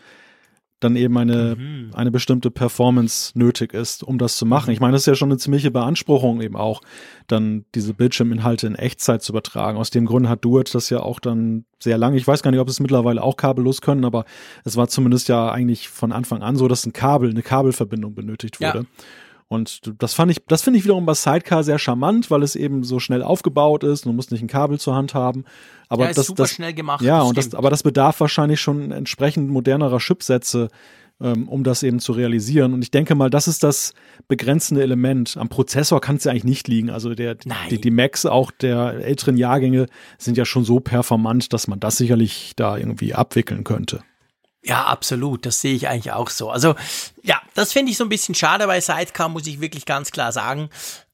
dann 0.81 0.95
eben 0.95 1.19
eine, 1.19 1.57
mhm. 1.57 1.91
eine 1.95 2.13
bestimmte 2.13 2.53
Performance 2.53 3.37
nötig 3.37 3.75
ist, 3.75 4.05
um 4.05 4.17
das 4.17 4.37
zu 4.37 4.47
machen. 4.47 4.71
Ich 4.71 4.79
meine, 4.79 4.93
das 4.93 5.03
ist 5.03 5.07
ja 5.07 5.15
schon 5.17 5.31
eine 5.31 5.39
ziemliche 5.39 5.73
Beanspruchung 5.73 6.41
eben 6.41 6.55
auch, 6.55 6.83
dann 7.27 7.65
diese 7.75 7.95
Bildschirminhalte 7.95 8.69
in 8.69 8.77
Echtzeit 8.77 9.23
zu 9.23 9.33
übertragen. 9.33 9.77
Aus 9.77 9.91
dem 9.91 10.07
Grund 10.07 10.29
hat 10.29 10.45
Duet 10.45 10.73
das 10.75 10.89
ja 10.89 11.01
auch 11.01 11.19
dann 11.19 11.65
sehr 11.81 11.99
lange. 11.99 12.17
Ich 12.17 12.27
weiß 12.27 12.43
gar 12.43 12.53
nicht, 12.53 12.61
ob 12.61 12.69
es 12.69 12.79
mittlerweile 12.79 13.23
auch 13.23 13.37
kabellos 13.37 13.81
können, 13.81 14.05
aber 14.05 14.25
es 14.65 14.77
war 14.77 14.87
zumindest 14.87 15.29
ja 15.29 15.51
eigentlich 15.51 15.89
von 15.89 16.13
Anfang 16.13 16.43
an 16.43 16.55
so, 16.55 16.69
dass 16.69 16.87
ein 16.87 16.93
Kabel, 16.93 17.31
eine 17.31 17.43
Kabelverbindung 17.43 18.15
benötigt 18.15 18.61
wurde. 18.61 18.79
Ja. 18.79 19.05
Und 19.49 19.81
das 19.99 20.13
fand 20.13 20.31
ich, 20.31 20.45
das 20.47 20.63
finde 20.63 20.79
ich 20.79 20.85
wiederum 20.85 21.07
bei 21.07 21.15
Sidecar 21.15 21.65
sehr 21.65 21.79
charmant, 21.79 22.31
weil 22.31 22.43
es 22.43 22.55
eben 22.55 22.85
so 22.85 23.01
schnell 23.01 23.23
aufgebaut 23.23 23.83
ist. 23.83 24.05
Du 24.05 24.13
musst 24.13 24.31
nicht 24.31 24.43
ein 24.43 24.49
Kabel 24.49 24.79
zur 24.79 24.95
Hand 24.95 25.15
haben. 25.15 25.45
Aber 25.89 26.05
ja, 26.05 26.13
das, 26.13 26.27
super 26.27 26.43
das, 26.43 26.53
schnell 26.53 26.75
gemacht. 26.75 27.03
Ja, 27.03 27.23
und 27.23 27.39
das, 27.39 27.55
aber 27.55 27.71
das 27.71 27.83
bedarf 27.83 28.21
wahrscheinlich 28.21 28.61
schon 28.61 28.93
entsprechend 28.93 29.49
modernerer 29.49 30.01
Chipsätze, 30.01 30.69
ähm, 31.23 31.49
um 31.49 31.65
das 31.65 31.83
eben 31.83 31.99
zu 31.99 32.13
realisieren. 32.13 32.75
Und 32.75 32.83
ich 32.83 32.91
denke 32.91 33.15
mal, 33.15 33.31
das 33.31 33.49
ist 33.49 33.63
das 33.63 33.95
begrenzende 34.29 34.83
Element. 34.83 35.39
Am 35.39 35.49
Prozessor 35.49 36.03
kann 36.03 36.17
es 36.17 36.25
ja 36.25 36.33
eigentlich 36.33 36.45
nicht 36.45 36.69
liegen. 36.69 36.91
Also 36.91 37.15
der, 37.15 37.37
die, 37.71 37.81
die 37.81 37.91
Macs 37.91 38.27
auch 38.27 38.51
der 38.51 38.97
älteren 39.03 39.39
Jahrgänge 39.39 39.87
sind 40.19 40.37
ja 40.37 40.45
schon 40.45 40.65
so 40.65 40.79
performant, 40.79 41.55
dass 41.55 41.69
man 41.69 41.81
das 41.81 41.97
sicherlich 41.97 42.53
da 42.55 42.77
irgendwie 42.77 43.15
abwickeln 43.15 43.65
könnte. 43.65 44.03
Ja, 44.63 44.85
absolut. 44.85 45.47
Das 45.47 45.61
sehe 45.61 45.75
ich 45.75 45.89
eigentlich 45.89 46.13
auch 46.13 46.31
so. 46.31 46.51
Also, 46.51 46.75
ja, 47.23 47.41
das 47.55 47.73
finde 47.73 47.93
ich 47.93 47.99
so 47.99 48.05
ein 48.05 48.09
bisschen 48.09 48.35
schade 48.35 48.67
bei 48.67 48.81
Sidecar, 48.81 49.29
muss 49.29 49.47
ich 49.47 49.61
wirklich 49.61 49.87
ganz 49.87 50.11
klar 50.11 50.33
sagen. 50.33 50.71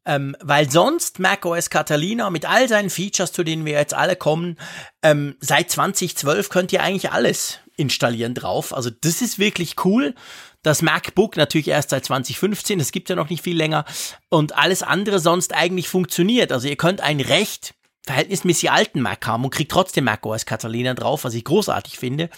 Ähm, 0.06 0.36
weil 0.40 0.70
sonst 0.70 1.18
macOS 1.18 1.70
Catalina 1.70 2.28
mit 2.28 2.46
all 2.46 2.68
seinen 2.68 2.90
Features, 2.90 3.32
zu 3.32 3.42
denen 3.42 3.64
wir 3.64 3.72
jetzt 3.72 3.94
alle 3.94 4.16
kommen, 4.16 4.58
ähm, 5.02 5.36
seit 5.40 5.70
2012 5.70 6.50
könnt 6.50 6.72
ihr 6.72 6.82
eigentlich 6.82 7.10
alles 7.10 7.60
installieren 7.76 8.34
drauf. 8.34 8.74
Also 8.74 8.90
das 8.90 9.22
ist 9.22 9.38
wirklich 9.38 9.76
cool. 9.84 10.14
Das 10.62 10.82
MacBook 10.82 11.36
natürlich 11.36 11.68
erst 11.68 11.90
seit 11.90 12.04
2015, 12.04 12.78
das 12.78 12.92
gibt 12.92 13.08
ja 13.08 13.16
noch 13.16 13.30
nicht 13.30 13.42
viel 13.42 13.56
länger. 13.56 13.84
Und 14.28 14.56
alles 14.56 14.82
andere 14.82 15.18
sonst 15.18 15.54
eigentlich 15.54 15.88
funktioniert. 15.88 16.52
Also 16.52 16.68
ihr 16.68 16.76
könnt 16.76 17.00
ein 17.00 17.20
recht 17.20 17.74
verhältnismäßig 18.04 18.70
alten 18.70 19.00
Mac 19.00 19.26
haben 19.26 19.44
und 19.44 19.50
kriegt 19.50 19.72
trotzdem 19.72 20.04
macOS 20.04 20.44
Catalina 20.44 20.94
drauf, 20.94 21.24
was 21.24 21.34
ich 21.34 21.44
großartig 21.44 21.98
finde. 21.98 22.28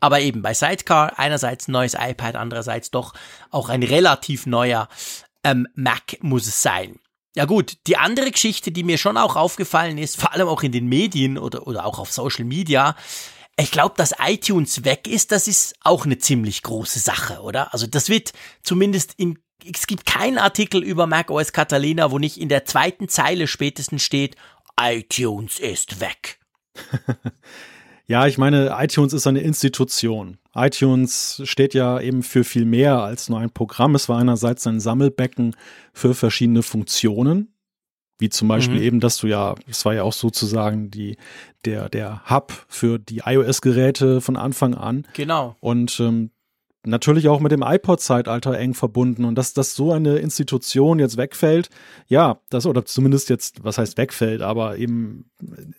Aber 0.00 0.20
eben 0.20 0.42
bei 0.42 0.54
Sidecar 0.54 1.18
einerseits 1.18 1.68
ein 1.68 1.72
neues 1.72 1.94
iPad, 1.94 2.36
andererseits 2.36 2.90
doch 2.90 3.14
auch 3.50 3.68
ein 3.68 3.82
relativ 3.82 4.46
neuer 4.46 4.88
ähm, 5.44 5.66
Mac 5.74 6.18
muss 6.20 6.46
es 6.46 6.62
sein. 6.62 6.98
Ja 7.36 7.44
gut, 7.44 7.76
die 7.86 7.96
andere 7.96 8.30
Geschichte, 8.30 8.72
die 8.72 8.82
mir 8.82 8.98
schon 8.98 9.16
auch 9.16 9.36
aufgefallen 9.36 9.98
ist, 9.98 10.20
vor 10.20 10.32
allem 10.32 10.48
auch 10.48 10.62
in 10.62 10.72
den 10.72 10.88
Medien 10.88 11.38
oder, 11.38 11.66
oder 11.66 11.84
auch 11.84 11.98
auf 11.98 12.12
Social 12.12 12.44
Media, 12.44 12.96
ich 13.60 13.70
glaube, 13.70 13.94
dass 13.96 14.14
iTunes 14.20 14.84
weg 14.84 15.08
ist, 15.08 15.32
das 15.32 15.48
ist 15.48 15.74
auch 15.80 16.04
eine 16.04 16.18
ziemlich 16.18 16.62
große 16.62 17.00
Sache, 17.00 17.40
oder? 17.40 17.72
Also 17.72 17.86
das 17.86 18.08
wird 18.08 18.32
zumindest 18.62 19.14
in, 19.16 19.38
es 19.64 19.86
gibt 19.86 20.06
keinen 20.06 20.38
Artikel 20.38 20.82
über 20.82 21.06
macOS 21.06 21.52
Catalina, 21.52 22.10
wo 22.12 22.18
nicht 22.18 22.40
in 22.40 22.48
der 22.48 22.64
zweiten 22.64 23.08
Zeile 23.08 23.48
spätestens 23.48 24.02
steht, 24.02 24.36
iTunes 24.80 25.58
ist 25.58 26.00
weg. 26.00 26.38
Ja, 28.10 28.26
ich 28.26 28.38
meine, 28.38 28.74
iTunes 28.78 29.12
ist 29.12 29.26
eine 29.26 29.40
Institution. 29.40 30.38
iTunes 30.54 31.42
steht 31.44 31.74
ja 31.74 32.00
eben 32.00 32.22
für 32.22 32.42
viel 32.42 32.64
mehr 32.64 33.02
als 33.02 33.28
nur 33.28 33.38
ein 33.38 33.50
Programm. 33.50 33.94
Es 33.94 34.08
war 34.08 34.18
einerseits 34.18 34.66
ein 34.66 34.80
Sammelbecken 34.80 35.54
für 35.92 36.14
verschiedene 36.14 36.62
Funktionen, 36.62 37.52
wie 38.18 38.30
zum 38.30 38.48
Beispiel 38.48 38.78
mhm. 38.78 38.82
eben, 38.82 39.00
dass 39.00 39.18
du 39.18 39.26
ja, 39.26 39.54
es 39.68 39.84
war 39.84 39.92
ja 39.92 40.04
auch 40.04 40.14
sozusagen 40.14 40.90
die, 40.90 41.18
der, 41.66 41.90
der 41.90 42.22
Hub 42.30 42.64
für 42.66 42.98
die 42.98 43.20
iOS-Geräte 43.26 44.22
von 44.22 44.38
Anfang 44.38 44.74
an. 44.74 45.06
Genau. 45.12 45.54
Und 45.60 46.00
ähm, 46.00 46.30
natürlich 46.84 47.28
auch 47.28 47.40
mit 47.40 47.52
dem 47.52 47.62
iPod-Zeitalter 47.62 48.56
eng 48.58 48.74
verbunden 48.74 49.24
und 49.24 49.34
dass, 49.34 49.52
dass 49.52 49.74
so 49.74 49.92
eine 49.92 50.18
Institution 50.18 50.98
jetzt 50.98 51.16
wegfällt, 51.16 51.70
ja, 52.06 52.40
das 52.50 52.66
oder 52.66 52.84
zumindest 52.84 53.28
jetzt, 53.28 53.64
was 53.64 53.78
heißt 53.78 53.98
wegfällt, 53.98 54.42
aber 54.42 54.76
eben 54.78 55.30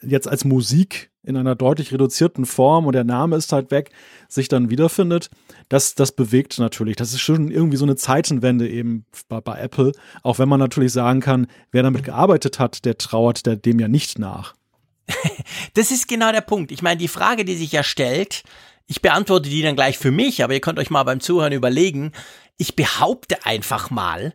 jetzt 0.02 0.28
als 0.28 0.46
Musik 0.46 1.12
in 1.24 1.38
einer 1.38 1.56
deutlich 1.56 1.94
reduzierten 1.94 2.46
Form 2.46 2.86
und 2.86 2.94
der 2.94 3.04
Name 3.04 3.36
ist 3.36 3.52
halt 3.52 3.72
weg, 3.72 3.92
sich 4.28 4.48
dann 4.48 4.70
wiederfindet, 4.70 5.30
das, 5.68 5.96
das 5.96 6.12
bewegt 6.12 6.58
natürlich. 6.60 6.96
Das 6.96 7.14
ist 7.14 7.22
schon 7.22 7.52
irgendwie 7.52 7.78
so 7.78 7.86
eine 7.86 7.96
Zeitenwende 7.96 8.68
eben 8.68 9.06
bei, 9.28 9.42
bei 9.42 9.60
Apple, 9.60 9.92
auch 10.24 10.40
wenn 10.40 10.50
man 10.50 10.60
natürlich 10.60 10.92
sagen 10.92 11.20
kann, 11.22 11.48
wer 11.72 11.84
damit 11.84 12.04
gearbeitet 12.04 12.60
hat, 12.60 12.86
der 12.86 12.98
trauert 12.98 13.46
der, 13.46 13.56
dem 13.56 13.80
ja 13.80 13.88
nicht 13.88 14.20
nach. 14.20 14.56
das 15.74 15.92
ist 15.92 16.08
genau 16.08 16.32
der 16.32 16.42
Punkt. 16.42 16.72
Ich 16.72 16.82
meine, 16.82 16.98
die 16.98 17.08
Frage, 17.08 17.46
die 17.46 17.56
sich 17.56 17.72
ja 17.72 17.84
stellt, 17.84 18.44
ich 18.90 19.04
beantworte 19.04 19.50
die 19.50 19.62
dann 19.62 19.76
gleich 19.76 20.00
für 20.00 20.10
mich, 20.10 20.44
aber 20.44 20.54
ihr 20.54 20.62
könnt 20.62 20.80
euch 20.80 20.90
mal 20.90 21.04
beim 21.04 21.20
Zuhören 21.20 21.54
überlegen. 21.54 22.12
Ich 22.58 22.76
behaupte 22.76 23.46
einfach 23.46 23.92
mal, 23.92 24.34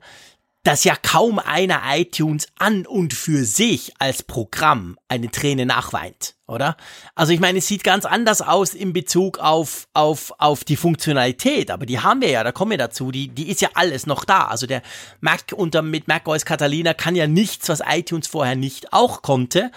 dass 0.63 0.85
ja 0.85 0.95
kaum 0.95 1.41
einer 1.41 1.83
iTunes 1.91 2.47
an 2.57 2.87
und 2.87 3.13
für 3.13 3.45
sich 3.45 3.93
als 3.99 4.23
Programm 4.23 4.97
eine 5.09 5.29
Träne 5.31 5.67
nachweint, 5.67 6.37
oder? 6.47 6.77
Also 7.17 7.33
ich 7.33 7.41
meine, 7.41 7.59
es 7.59 7.67
sieht 7.67 7.83
ganz 7.83 8.05
anders 8.05 8.43
aus 8.43 8.75
in 8.75 8.93
Bezug 8.93 9.39
auf, 9.39 9.89
auf, 9.93 10.33
auf 10.39 10.63
die 10.63 10.77
Funktionalität, 10.77 11.73
aber 11.73 11.85
die 11.85 11.99
haben 11.99 12.23
wir 12.23 12.31
ja, 12.31 12.45
da 12.45 12.53
kommen 12.53 12.71
wir 12.71 12.79
dazu, 12.79 13.11
die, 13.11 13.29
die 13.29 13.51
ist 13.51 13.61
ja 13.61 13.71
alles 13.75 14.07
noch 14.07 14.25
da. 14.25 14.47
Also 14.47 14.69
der 14.69 14.83
Mac 15.21 15.53
unter, 15.55 15.83
mit 15.83 16.07
macOS 16.07 16.45
Catalina 16.45 16.95
kann 16.95 17.17
ja 17.17 17.27
nichts, 17.27 17.69
was 17.69 17.83
iTunes 17.85 18.29
vorher 18.29 18.55
nicht 18.55 18.93
auch 18.93 19.21
konnte. 19.21 19.73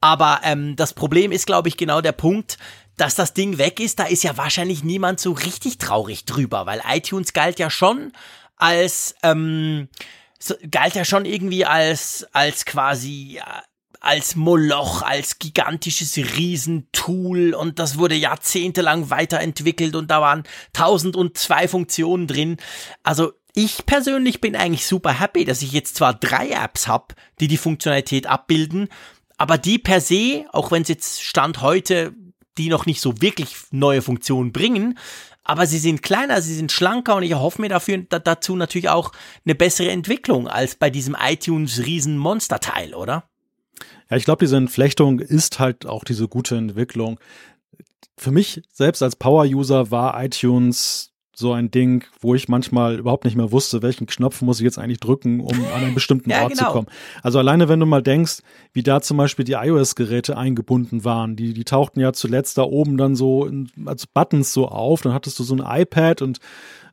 Aber 0.00 0.40
ähm, 0.44 0.76
das 0.76 0.94
Problem 0.94 1.30
ist, 1.30 1.46
glaube 1.46 1.68
ich, 1.68 1.76
genau 1.76 2.00
der 2.00 2.12
Punkt, 2.12 2.58
dass 2.96 3.14
das 3.14 3.34
Ding 3.34 3.58
weg 3.58 3.80
ist, 3.80 3.98
da 3.98 4.04
ist 4.04 4.24
ja 4.24 4.36
wahrscheinlich 4.36 4.84
niemand 4.84 5.20
so 5.20 5.32
richtig 5.32 5.78
traurig 5.78 6.24
drüber, 6.24 6.66
weil 6.66 6.82
iTunes 6.88 7.32
galt 7.32 7.58
ja 7.58 7.70
schon 7.70 8.12
als, 8.56 9.14
ähm, 9.22 9.88
galt 10.70 10.94
ja 10.94 11.04
schon 11.04 11.24
irgendwie 11.24 11.64
als, 11.64 12.26
als 12.32 12.64
quasi, 12.64 13.38
äh, 13.38 13.62
als 14.00 14.36
Moloch, 14.36 15.02
als 15.02 15.38
gigantisches 15.38 16.16
Riesentool 16.16 17.54
und 17.54 17.78
das 17.78 17.96
wurde 17.96 18.14
jahrzehntelang 18.14 19.08
weiterentwickelt 19.08 19.96
und 19.96 20.10
da 20.10 20.20
waren 20.20 20.44
tausend 20.74 21.16
und 21.16 21.38
zwei 21.38 21.68
Funktionen 21.68 22.26
drin. 22.26 22.58
Also 23.02 23.32
ich 23.54 23.86
persönlich 23.86 24.40
bin 24.42 24.56
eigentlich 24.56 24.86
super 24.86 25.18
happy, 25.18 25.44
dass 25.44 25.62
ich 25.62 25.72
jetzt 25.72 25.96
zwar 25.96 26.12
drei 26.12 26.50
Apps 26.50 26.86
habe, 26.86 27.14
die 27.40 27.48
die 27.48 27.56
Funktionalität 27.56 28.26
abbilden, 28.26 28.88
aber 29.38 29.58
die 29.58 29.78
per 29.78 30.00
se, 30.00 30.44
auch 30.52 30.70
wenn 30.70 30.82
es 30.82 30.88
jetzt 30.88 31.22
Stand 31.22 31.62
heute 31.62 32.14
die 32.58 32.68
noch 32.68 32.86
nicht 32.86 33.00
so 33.00 33.20
wirklich 33.20 33.56
neue 33.70 34.02
Funktionen 34.02 34.52
bringen, 34.52 34.98
aber 35.44 35.66
sie 35.66 35.78
sind 35.78 36.02
kleiner, 36.02 36.40
sie 36.40 36.54
sind 36.54 36.72
schlanker 36.72 37.16
und 37.16 37.22
ich 37.22 37.32
erhoffe 37.32 37.60
mir 37.60 37.68
dafür 37.68 37.98
da, 38.08 38.18
dazu 38.18 38.56
natürlich 38.56 38.88
auch 38.88 39.12
eine 39.44 39.54
bessere 39.54 39.90
Entwicklung 39.90 40.48
als 40.48 40.74
bei 40.74 40.90
diesem 40.90 41.16
iTunes 41.20 41.84
Riesen 41.84 42.16
Monster-Teil, 42.16 42.94
oder? 42.94 43.28
Ja, 44.10 44.16
ich 44.16 44.24
glaube, 44.24 44.44
diese 44.44 44.56
Entflechtung 44.56 45.20
ist 45.20 45.58
halt 45.58 45.86
auch 45.86 46.04
diese 46.04 46.28
gute 46.28 46.56
Entwicklung. 46.56 47.20
Für 48.16 48.30
mich 48.30 48.62
selbst 48.72 49.02
als 49.02 49.16
Power-User 49.16 49.90
war 49.90 50.22
iTunes 50.22 51.13
so 51.34 51.52
ein 51.52 51.70
Ding, 51.70 52.04
wo 52.20 52.34
ich 52.34 52.48
manchmal 52.48 52.96
überhaupt 52.96 53.24
nicht 53.24 53.36
mehr 53.36 53.50
wusste, 53.52 53.82
welchen 53.82 54.06
Knopf 54.06 54.40
muss 54.42 54.60
ich 54.60 54.64
jetzt 54.64 54.78
eigentlich 54.78 55.00
drücken, 55.00 55.40
um 55.40 55.52
an 55.74 55.84
einen 55.84 55.94
bestimmten 55.94 56.30
ja, 56.30 56.42
Ort 56.42 56.52
genau. 56.52 56.66
zu 56.66 56.72
kommen. 56.72 56.86
Also 57.22 57.38
alleine, 57.38 57.68
wenn 57.68 57.80
du 57.80 57.86
mal 57.86 58.02
denkst, 58.02 58.38
wie 58.72 58.82
da 58.82 59.00
zum 59.00 59.16
Beispiel 59.16 59.44
die 59.44 59.52
iOS-Geräte 59.52 60.36
eingebunden 60.36 61.04
waren, 61.04 61.36
die, 61.36 61.52
die 61.52 61.64
tauchten 61.64 62.00
ja 62.00 62.12
zuletzt 62.12 62.58
da 62.58 62.62
oben 62.62 62.96
dann 62.96 63.16
so 63.16 63.46
in, 63.46 63.70
als 63.86 64.06
Buttons 64.06 64.52
so 64.52 64.68
auf, 64.68 65.02
dann 65.02 65.12
hattest 65.12 65.38
du 65.38 65.42
so 65.42 65.56
ein 65.56 65.82
iPad 65.82 66.22
und 66.22 66.38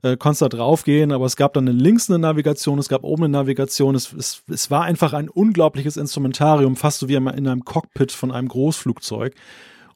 äh, 0.03 0.17
konntest 0.17 0.41
da 0.41 0.49
draufgehen, 0.49 1.11
aber 1.11 1.25
es 1.25 1.35
gab 1.35 1.53
dann 1.53 1.67
links 1.67 2.09
eine 2.09 2.19
Navigation, 2.19 2.79
es 2.79 2.89
gab 2.89 3.03
oben 3.03 3.25
eine 3.25 3.31
Navigation, 3.31 3.95
es, 3.95 4.11
es, 4.13 4.43
es 4.49 4.71
war 4.71 4.83
einfach 4.83 5.13
ein 5.13 5.29
unglaubliches 5.29 5.97
Instrumentarium, 5.97 6.75
fast 6.75 6.99
so 6.99 7.07
wie 7.07 7.15
in 7.15 7.27
einem 7.27 7.65
Cockpit 7.65 8.11
von 8.11 8.31
einem 8.31 8.47
Großflugzeug. 8.47 9.35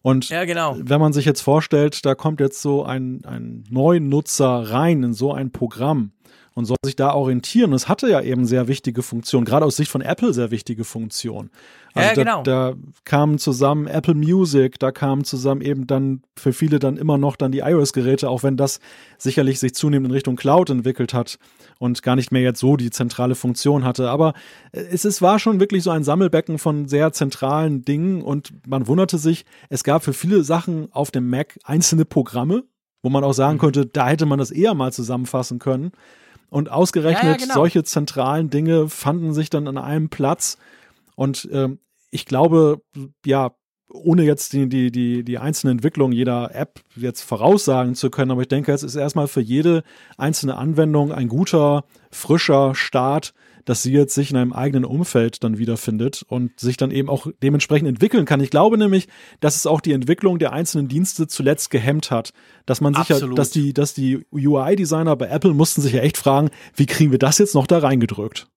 Und 0.05 0.29
ja, 0.29 0.45
genau. 0.45 0.77
wenn 0.79 1.01
man 1.01 1.13
sich 1.13 1.25
jetzt 1.25 1.41
vorstellt, 1.41 2.05
da 2.05 2.13
kommt 2.13 2.39
jetzt 2.39 2.61
so 2.61 2.83
ein, 2.83 3.25
ein 3.25 3.63
Nutzer 4.07 4.69
rein 4.69 5.01
in 5.01 5.13
so 5.13 5.33
ein 5.33 5.51
Programm 5.51 6.11
und 6.55 6.65
soll 6.65 6.77
sich 6.83 6.95
da 6.95 7.13
orientieren. 7.13 7.71
Und 7.71 7.75
es 7.75 7.87
hatte 7.89 8.09
ja 8.09 8.21
eben 8.21 8.45
sehr 8.45 8.67
wichtige 8.67 9.03
Funktionen, 9.03 9.45
gerade 9.45 9.65
aus 9.65 9.75
Sicht 9.75 9.91
von 9.91 10.01
Apple 10.01 10.33
sehr 10.33 10.51
wichtige 10.51 10.85
Funktionen. 10.85 11.51
Also 11.93 12.09
ja, 12.09 12.13
genau. 12.15 12.43
Da, 12.43 12.71
da 12.71 12.77
kamen 13.03 13.37
zusammen 13.37 13.87
Apple 13.87 14.15
Music, 14.15 14.79
da 14.79 14.91
kamen 14.91 15.25
zusammen 15.25 15.61
eben 15.61 15.85
dann 15.85 16.21
für 16.37 16.53
viele 16.53 16.79
dann 16.79 16.95
immer 16.95 17.17
noch 17.17 17.35
dann 17.35 17.51
die 17.51 17.59
iOS-Geräte, 17.59 18.29
auch 18.29 18.41
wenn 18.41 18.55
das 18.55 18.79
sicherlich 19.17 19.59
sich 19.59 19.75
zunehmend 19.75 20.07
in 20.07 20.13
Richtung 20.13 20.37
Cloud 20.37 20.69
entwickelt 20.69 21.13
hat 21.13 21.39
und 21.77 22.01
gar 22.03 22.15
nicht 22.15 22.31
mehr 22.31 22.41
jetzt 22.41 22.61
so 22.61 22.77
die 22.77 22.89
zentrale 22.89 23.35
Funktion 23.35 23.83
hatte. 23.83 24.09
Aber 24.09 24.33
äh, 24.71 24.79
es, 24.79 25.03
es 25.03 25.21
war 25.21 25.39
schon 25.39 25.59
wirklich 25.59 25.83
so 25.83 25.91
ein 25.91 26.05
Sammelbecken 26.05 26.57
von 26.57 26.87
sehr 26.87 27.11
zentralen 27.11 27.83
Dingen 27.83 28.21
und 28.21 28.53
man 28.65 28.87
wunderte 28.87 29.17
sich, 29.17 29.45
es 29.69 29.83
gab 29.83 30.05
für 30.05 30.13
viele 30.13 30.43
Sachen 30.45 30.87
auf 30.93 31.11
dem 31.11 31.29
Mac 31.29 31.59
einzelne 31.65 32.05
Programme, 32.05 32.63
wo 33.03 33.09
man 33.09 33.25
auch 33.25 33.33
sagen 33.33 33.55
mhm. 33.55 33.61
könnte, 33.61 33.85
da 33.85 34.07
hätte 34.07 34.25
man 34.25 34.39
das 34.39 34.51
eher 34.51 34.73
mal 34.73 34.93
zusammenfassen 34.93 35.59
können. 35.59 35.91
Und 36.49 36.71
ausgerechnet 36.71 37.23
ja, 37.23 37.31
ja, 37.31 37.37
genau. 37.37 37.53
solche 37.53 37.83
zentralen 37.83 38.49
Dinge 38.49 38.87
fanden 38.89 39.33
sich 39.33 39.49
dann 39.49 39.67
an 39.67 39.77
einem 39.77 40.09
Platz. 40.09 40.57
Und 41.15 41.49
ähm, 41.51 41.79
ich 42.11 42.25
glaube, 42.25 42.81
ja, 43.25 43.51
ohne 43.89 44.23
jetzt 44.23 44.53
die, 44.53 44.67
die, 44.67 44.91
die, 44.91 45.23
die 45.23 45.37
einzelne 45.37 45.71
Entwicklung 45.71 46.11
jeder 46.11 46.53
App 46.53 46.81
jetzt 46.95 47.21
voraussagen 47.21 47.95
zu 47.95 48.09
können, 48.09 48.31
aber 48.31 48.41
ich 48.41 48.47
denke, 48.47 48.73
es 48.73 48.83
ist 48.83 48.95
erstmal 48.95 49.27
für 49.27 49.41
jede 49.41 49.83
einzelne 50.17 50.57
Anwendung 50.57 51.11
ein 51.11 51.27
guter, 51.27 51.85
frischer 52.11 52.75
Start, 52.75 53.33
dass 53.66 53.84
sie 53.84 53.91
jetzt 53.91 54.16
sich 54.16 54.32
in 54.32 54.38
einem 54.38 54.53
eigenen 54.53 54.86
Umfeld 54.86 55.43
dann 55.43 55.57
wiederfindet 55.57 56.24
und 56.28 56.59
sich 56.59 56.78
dann 56.78 56.91
eben 56.91 57.09
auch 57.09 57.28
dementsprechend 57.43 57.89
entwickeln 57.89 58.26
kann. 58.26 58.39
Ich 58.39 58.51
glaube 58.51 58.78
nämlich, 58.78 59.07
dass 59.39 59.55
es 59.55 59.66
auch 59.66 59.82
die 59.82 59.93
Entwicklung 59.93 60.39
der 60.39 60.53
einzelnen 60.53 60.88
Dienste 60.88 61.28
zuletzt 61.28 61.72
gehemmt 61.72 62.11
hat, 62.11 62.32
dass 62.66 62.82
man 62.82 62.93
sich 62.93 63.09
ja, 63.09 63.20
dass 63.20 63.49
die, 63.49 63.74
dass 63.74 63.93
die 63.93 64.26
UI-Designer 64.32 65.16
bei 65.16 65.28
Apple 65.28 65.53
mussten 65.53 65.82
sich 65.82 65.93
ja 65.93 66.01
echt 66.01 66.18
fragen, 66.18 66.49
wie 66.76 66.86
kriegen 66.86 67.11
wir 67.11 67.20
das 67.20 67.39
jetzt 67.39 67.55
noch 67.55 67.68
da 67.68 67.80
reingedrückt? 67.80 68.47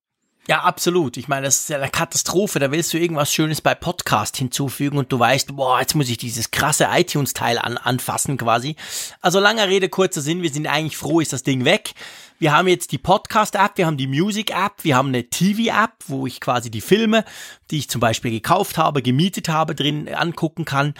Ja, 0.49 0.61
absolut. 0.61 1.17
Ich 1.17 1.27
meine, 1.27 1.45
das 1.45 1.57
ist 1.57 1.69
ja 1.69 1.77
eine 1.77 1.89
Katastrophe. 1.89 2.57
Da 2.57 2.71
willst 2.71 2.91
du 2.91 2.97
irgendwas 2.97 3.31
Schönes 3.31 3.61
bei 3.61 3.75
Podcast 3.75 4.35
hinzufügen 4.35 4.97
und 4.97 5.11
du 5.11 5.19
weißt, 5.19 5.55
boah, 5.55 5.79
jetzt 5.79 5.93
muss 5.93 6.09
ich 6.09 6.17
dieses 6.17 6.49
krasse 6.49 6.87
iTunes-Teil 6.91 7.59
an, 7.59 7.77
anfassen 7.77 8.35
quasi. 8.35 8.75
Also 9.21 9.39
langer 9.39 9.67
Rede, 9.67 9.89
kurzer 9.89 10.21
Sinn, 10.21 10.41
wir 10.41 10.49
sind 10.49 10.65
eigentlich 10.65 10.97
froh, 10.97 11.19
ist 11.19 11.33
das 11.33 11.43
Ding 11.43 11.65
weg. 11.65 11.91
Wir 12.39 12.53
haben 12.53 12.69
jetzt 12.69 12.93
die 12.93 12.97
Podcast-App, 12.97 13.73
wir 13.75 13.85
haben 13.85 13.97
die 13.97 14.07
Music-App, 14.07 14.85
wir 14.85 14.95
haben 14.95 15.09
eine 15.09 15.29
TV-App, 15.29 16.05
wo 16.07 16.25
ich 16.25 16.39
quasi 16.39 16.71
die 16.71 16.79
Filme, 16.79 17.25
die 17.69 17.79
ich 17.79 17.89
zum 17.89 17.99
Beispiel 17.99 18.31
gekauft 18.31 18.77
habe, 18.77 19.01
gemietet 19.01 19.49
habe, 19.49 19.75
drin 19.75 20.07
angucken 20.07 20.63
kann. 20.63 20.93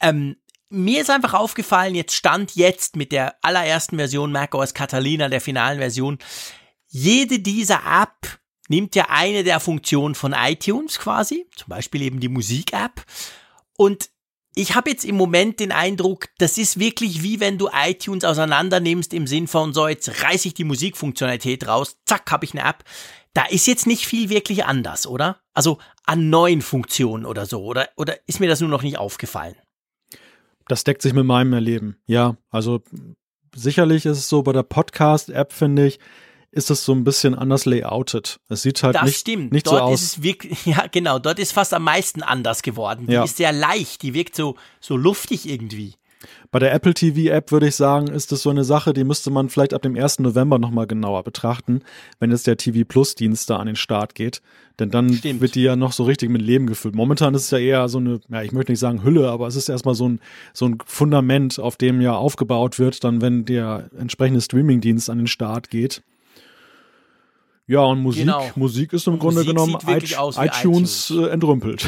Ähm, 0.00 0.36
mir 0.70 1.02
ist 1.02 1.10
einfach 1.10 1.34
aufgefallen, 1.34 1.94
jetzt 1.94 2.14
stand 2.14 2.56
jetzt 2.56 2.96
mit 2.96 3.12
der 3.12 3.36
allerersten 3.42 3.98
Version 3.98 4.32
macOS 4.32 4.72
Catalina, 4.72 5.28
der 5.28 5.42
finalen 5.42 5.78
Version, 5.78 6.18
jede 6.88 7.40
dieser 7.40 7.82
App 7.84 8.38
nimmt 8.68 8.96
ja 8.96 9.08
eine 9.10 9.44
der 9.44 9.60
Funktionen 9.60 10.14
von 10.14 10.32
iTunes 10.32 10.98
quasi, 10.98 11.46
zum 11.54 11.68
Beispiel 11.68 12.00
eben 12.00 12.20
die 12.20 12.30
Musik-App. 12.30 13.04
Und 13.76 14.08
ich 14.58 14.74
habe 14.74 14.90
jetzt 14.90 15.04
im 15.04 15.16
Moment 15.16 15.60
den 15.60 15.70
Eindruck, 15.70 16.28
das 16.38 16.56
ist 16.56 16.80
wirklich 16.80 17.22
wie 17.22 17.40
wenn 17.40 17.58
du 17.58 17.68
iTunes 17.72 18.24
auseinander 18.24 18.80
nimmst 18.80 19.12
im 19.12 19.26
Sinn 19.26 19.46
von 19.46 19.74
so, 19.74 19.86
jetzt 19.86 20.22
reiße 20.24 20.48
ich 20.48 20.54
die 20.54 20.64
Musikfunktionalität 20.64 21.68
raus, 21.68 21.98
zack, 22.06 22.30
habe 22.32 22.46
ich 22.46 22.54
eine 22.54 22.66
App. 22.66 22.82
Da 23.34 23.44
ist 23.44 23.66
jetzt 23.66 23.86
nicht 23.86 24.06
viel 24.06 24.30
wirklich 24.30 24.64
anders, 24.64 25.06
oder? 25.06 25.40
Also 25.52 25.78
an 26.06 26.30
neuen 26.30 26.62
Funktionen 26.62 27.26
oder 27.26 27.44
so, 27.44 27.62
oder, 27.64 27.90
oder 27.96 28.16
ist 28.26 28.40
mir 28.40 28.48
das 28.48 28.60
nur 28.60 28.70
noch 28.70 28.82
nicht 28.82 28.98
aufgefallen? 28.98 29.56
Das 30.68 30.84
deckt 30.84 31.02
sich 31.02 31.12
mit 31.12 31.26
meinem 31.26 31.52
Erleben. 31.52 31.98
Ja, 32.06 32.38
also 32.50 32.80
sicherlich 33.54 34.06
ist 34.06 34.18
es 34.18 34.28
so 34.30 34.42
bei 34.42 34.52
der 34.52 34.62
Podcast-App, 34.62 35.52
finde 35.52 35.86
ich, 35.86 35.98
ist 36.56 36.70
es 36.70 36.84
so 36.84 36.92
ein 36.92 37.04
bisschen 37.04 37.34
anders 37.34 37.66
layoutet. 37.66 38.40
Es 38.48 38.62
sieht 38.62 38.82
halt 38.82 38.96
das 38.96 39.04
nicht, 39.04 39.18
stimmt. 39.18 39.52
nicht 39.52 39.66
dort 39.66 39.78
so 39.78 39.82
aus. 39.82 40.02
Ist 40.02 40.16
es 40.16 40.22
wirklich, 40.22 40.66
ja, 40.66 40.86
genau. 40.90 41.18
Dort 41.18 41.38
ist 41.38 41.52
fast 41.52 41.74
am 41.74 41.84
meisten 41.84 42.22
anders 42.22 42.62
geworden. 42.62 43.06
Die 43.06 43.12
ja. 43.12 43.24
ist 43.24 43.36
sehr 43.36 43.52
leicht. 43.52 44.02
Die 44.02 44.14
wirkt 44.14 44.34
so, 44.34 44.56
so 44.80 44.96
luftig 44.96 45.48
irgendwie. 45.48 45.94
Bei 46.50 46.58
der 46.58 46.72
Apple 46.72 46.94
TV 46.94 47.30
App 47.30 47.52
würde 47.52 47.68
ich 47.68 47.76
sagen, 47.76 48.08
ist 48.08 48.32
das 48.32 48.42
so 48.42 48.50
eine 48.50 48.64
Sache, 48.64 48.94
die 48.94 49.04
müsste 49.04 49.30
man 49.30 49.50
vielleicht 49.50 49.74
ab 49.74 49.82
dem 49.82 49.96
1. 49.96 50.20
November 50.20 50.58
nochmal 50.58 50.86
genauer 50.86 51.22
betrachten, 51.22 51.82
wenn 52.18 52.30
jetzt 52.30 52.46
der 52.46 52.56
TV 52.56 52.84
Plus 52.88 53.14
Dienst 53.14 53.50
da 53.50 53.56
an 53.56 53.66
den 53.66 53.76
Start 53.76 54.14
geht. 54.14 54.40
Denn 54.78 54.90
dann 54.90 55.12
Stimmt. 55.12 55.42
wird 55.42 55.54
die 55.54 55.62
ja 55.62 55.76
noch 55.76 55.92
so 55.92 56.04
richtig 56.04 56.30
mit 56.30 56.40
Leben 56.40 56.66
gefüllt. 56.66 56.94
Momentan 56.94 57.34
ist 57.34 57.44
es 57.44 57.50
ja 57.50 57.58
eher 57.58 57.88
so 57.88 57.98
eine, 57.98 58.20
ja, 58.30 58.42
ich 58.42 58.52
möchte 58.52 58.72
nicht 58.72 58.80
sagen 58.80 59.04
Hülle, 59.04 59.30
aber 59.30 59.46
es 59.46 59.56
ist 59.56 59.68
erstmal 59.68 59.94
so 59.94 60.08
ein, 60.08 60.20
so 60.54 60.66
ein 60.66 60.78
Fundament, 60.86 61.58
auf 61.58 61.76
dem 61.76 62.00
ja 62.00 62.14
aufgebaut 62.14 62.78
wird, 62.78 63.04
dann 63.04 63.20
wenn 63.20 63.44
der 63.44 63.90
entsprechende 63.98 64.40
Streaming-Dienst 64.40 65.10
an 65.10 65.18
den 65.18 65.26
Start 65.26 65.70
geht. 65.70 66.02
Ja, 67.68 67.80
und 67.80 68.00
Musik, 68.00 68.22
genau. 68.22 68.48
Musik 68.54 68.92
ist 68.92 69.06
im 69.06 69.14
und 69.14 69.18
Grunde 69.18 69.40
Musik 69.40 69.48
genommen 69.48 69.76
iTunes, 69.88 70.36
iTunes, 70.38 71.10
äh, 71.10 71.30
entrümpelt. 71.30 71.84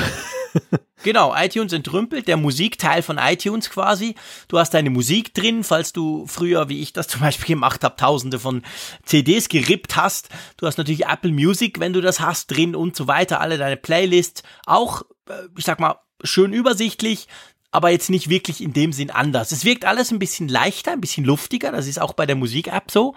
genau, 1.05 1.33
iTunes 1.37 1.73
entrümpelt, 1.73 2.27
der 2.27 2.37
Musikteil 2.37 3.03
von 3.03 3.17
iTunes 3.19 3.71
quasi. 3.71 4.17
Du 4.49 4.59
hast 4.59 4.75
deine 4.75 4.91
Musik 4.91 5.35
drin, 5.35 5.63
falls 5.63 5.93
du 5.93 6.27
früher, 6.27 6.69
wie 6.69 6.81
ich 6.81 6.93
das 6.93 7.07
zum 7.07 7.21
Beispiel 7.21 7.55
gemacht 7.55 7.85
habe, 7.85 7.95
tausende 7.95 8.41
von 8.41 8.63
CDs 9.05 9.49
gerippt 9.49 9.95
hast. 9.95 10.31
Du 10.57 10.67
hast 10.67 10.79
natürlich 10.79 11.07
Apple 11.07 11.31
Music, 11.31 11.79
wenn 11.79 11.93
du 11.93 12.01
das 12.01 12.19
hast, 12.19 12.49
drin 12.49 12.75
und 12.75 12.97
so 12.97 13.07
weiter, 13.07 13.41
alle 13.41 13.57
deine 13.57 13.77
Playlists. 13.77 14.43
Auch, 14.67 15.03
äh, 15.29 15.35
ich 15.57 15.65
sag 15.65 15.79
mal, 15.79 16.01
schön 16.25 16.53
übersichtlich, 16.53 17.29
aber 17.71 17.91
jetzt 17.91 18.11
nicht 18.11 18.29
wirklich 18.29 18.63
in 18.63 18.73
dem 18.73 18.93
Sinn 18.93 19.11
anders. 19.11 19.53
Es 19.53 19.65
wirkt 19.65 19.85
alles 19.85 20.11
ein 20.11 20.19
bisschen 20.19 20.49
leichter, 20.49 20.91
ein 20.91 21.01
bisschen 21.01 21.25
luftiger, 21.25 21.71
das 21.71 21.87
ist 21.87 22.01
auch 22.01 22.15
bei 22.15 22.27
der 22.27 22.35
Musik-App 22.35 22.91
so. 22.91 23.15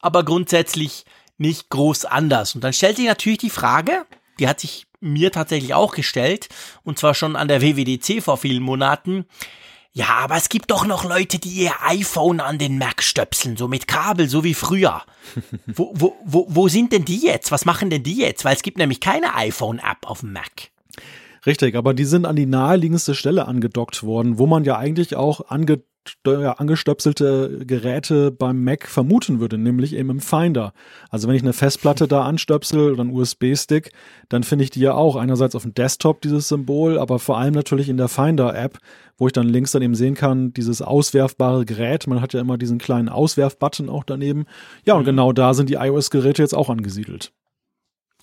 Aber 0.00 0.24
grundsätzlich 0.24 1.04
nicht 1.38 1.70
groß 1.70 2.04
anders. 2.04 2.54
Und 2.54 2.62
dann 2.64 2.72
stellt 2.72 2.96
sich 2.96 3.06
natürlich 3.06 3.38
die 3.38 3.50
Frage, 3.50 4.06
die 4.38 4.48
hat 4.48 4.60
sich 4.60 4.86
mir 5.00 5.32
tatsächlich 5.32 5.74
auch 5.74 5.94
gestellt, 5.94 6.48
und 6.84 6.98
zwar 6.98 7.14
schon 7.14 7.36
an 7.36 7.48
der 7.48 7.60
WWDC 7.60 8.22
vor 8.22 8.36
vielen 8.36 8.62
Monaten. 8.62 9.26
Ja, 9.94 10.08
aber 10.22 10.36
es 10.36 10.48
gibt 10.48 10.70
doch 10.70 10.86
noch 10.86 11.04
Leute, 11.04 11.38
die 11.38 11.50
ihr 11.50 11.72
iPhone 11.86 12.40
an 12.40 12.58
den 12.58 12.78
Mac 12.78 13.02
stöpseln, 13.02 13.58
so 13.58 13.68
mit 13.68 13.86
Kabel, 13.86 14.26
so 14.26 14.42
wie 14.42 14.54
früher. 14.54 15.02
wo, 15.66 15.92
wo, 15.94 16.16
wo, 16.24 16.46
wo 16.48 16.68
sind 16.68 16.92
denn 16.92 17.04
die 17.04 17.18
jetzt? 17.18 17.52
Was 17.52 17.66
machen 17.66 17.90
denn 17.90 18.02
die 18.02 18.16
jetzt? 18.16 18.44
Weil 18.44 18.56
es 18.56 18.62
gibt 18.62 18.78
nämlich 18.78 19.00
keine 19.00 19.34
iPhone-App 19.34 20.06
auf 20.06 20.20
dem 20.20 20.32
Mac. 20.32 20.70
Richtig, 21.44 21.74
aber 21.74 21.92
die 21.92 22.04
sind 22.04 22.24
an 22.24 22.36
die 22.36 22.46
naheliegendste 22.46 23.14
Stelle 23.14 23.46
angedockt 23.46 24.02
worden, 24.02 24.38
wo 24.38 24.46
man 24.46 24.64
ja 24.64 24.78
eigentlich 24.78 25.16
auch 25.16 25.50
ange 25.50 25.82
ja, 26.26 26.52
angestöpselte 26.52 27.64
Geräte 27.66 28.30
beim 28.30 28.62
Mac 28.64 28.86
vermuten 28.86 29.40
würde, 29.40 29.58
nämlich 29.58 29.94
eben 29.94 30.10
im 30.10 30.20
Finder. 30.20 30.72
Also 31.10 31.28
wenn 31.28 31.34
ich 31.34 31.42
eine 31.42 31.52
Festplatte 31.52 32.08
da 32.08 32.24
anstöpsel 32.24 32.92
oder 32.92 33.02
einen 33.02 33.12
USB-Stick, 33.12 33.92
dann 34.28 34.42
finde 34.42 34.64
ich 34.64 34.70
die 34.70 34.80
ja 34.80 34.94
auch 34.94 35.16
einerseits 35.16 35.54
auf 35.54 35.62
dem 35.62 35.74
Desktop 35.74 36.20
dieses 36.20 36.48
Symbol, 36.48 36.98
aber 36.98 37.18
vor 37.18 37.38
allem 37.38 37.54
natürlich 37.54 37.88
in 37.88 37.96
der 37.96 38.08
Finder-App, 38.08 38.78
wo 39.18 39.26
ich 39.26 39.32
dann 39.32 39.48
links 39.48 39.72
dann 39.72 39.82
eben 39.82 39.94
sehen 39.94 40.14
kann, 40.14 40.52
dieses 40.52 40.82
auswerfbare 40.82 41.64
Gerät. 41.64 42.06
Man 42.06 42.20
hat 42.20 42.32
ja 42.32 42.40
immer 42.40 42.58
diesen 42.58 42.78
kleinen 42.78 43.08
Auswerf-Button 43.08 43.88
auch 43.88 44.04
daneben. 44.04 44.46
Ja, 44.84 44.94
und 44.94 45.02
mhm. 45.02 45.06
genau 45.06 45.32
da 45.32 45.54
sind 45.54 45.70
die 45.70 45.74
iOS-Geräte 45.74 46.42
jetzt 46.42 46.54
auch 46.54 46.70
angesiedelt. 46.70 47.32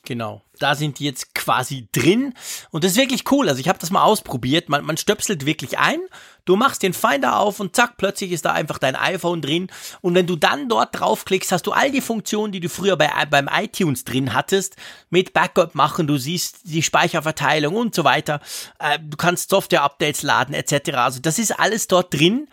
Genau. 0.09 0.41
Da 0.57 0.73
sind 0.73 0.97
die 0.97 1.05
jetzt 1.05 1.35
quasi 1.35 1.87
drin. 1.91 2.33
Und 2.71 2.83
das 2.83 2.93
ist 2.93 2.97
wirklich 2.97 3.31
cool. 3.31 3.47
Also 3.47 3.61
ich 3.61 3.69
habe 3.69 3.77
das 3.77 3.91
mal 3.91 4.01
ausprobiert. 4.01 4.67
Man, 4.67 4.83
man 4.83 4.97
stöpselt 4.97 5.45
wirklich 5.45 5.77
ein. 5.77 5.99
Du 6.45 6.55
machst 6.55 6.81
den 6.81 6.93
Finder 6.93 7.37
auf 7.37 7.59
und 7.59 7.75
zack, 7.75 7.97
plötzlich 7.97 8.31
ist 8.31 8.43
da 8.43 8.51
einfach 8.53 8.79
dein 8.79 8.95
iPhone 8.95 9.43
drin. 9.43 9.67
Und 10.01 10.15
wenn 10.15 10.25
du 10.25 10.35
dann 10.35 10.67
dort 10.67 10.99
draufklickst, 10.99 11.51
hast 11.51 11.67
du 11.67 11.73
all 11.73 11.91
die 11.91 12.01
Funktionen, 12.01 12.51
die 12.51 12.59
du 12.59 12.69
früher 12.69 12.97
bei, 12.97 13.07
beim 13.29 13.47
iTunes 13.53 14.03
drin 14.03 14.33
hattest, 14.33 14.77
mit 15.11 15.31
Backup 15.31 15.75
machen. 15.75 16.07
Du 16.07 16.17
siehst 16.17 16.61
die 16.63 16.81
Speicherverteilung 16.81 17.75
und 17.75 17.93
so 17.93 18.03
weiter. 18.03 18.41
Äh, 18.79 18.97
du 18.97 19.15
kannst 19.15 19.51
Software-Updates 19.51 20.23
laden 20.23 20.55
etc. 20.55 20.93
Also 20.95 21.19
das 21.19 21.37
ist 21.37 21.51
alles 21.59 21.85
dort 21.85 22.15
drin. 22.15 22.47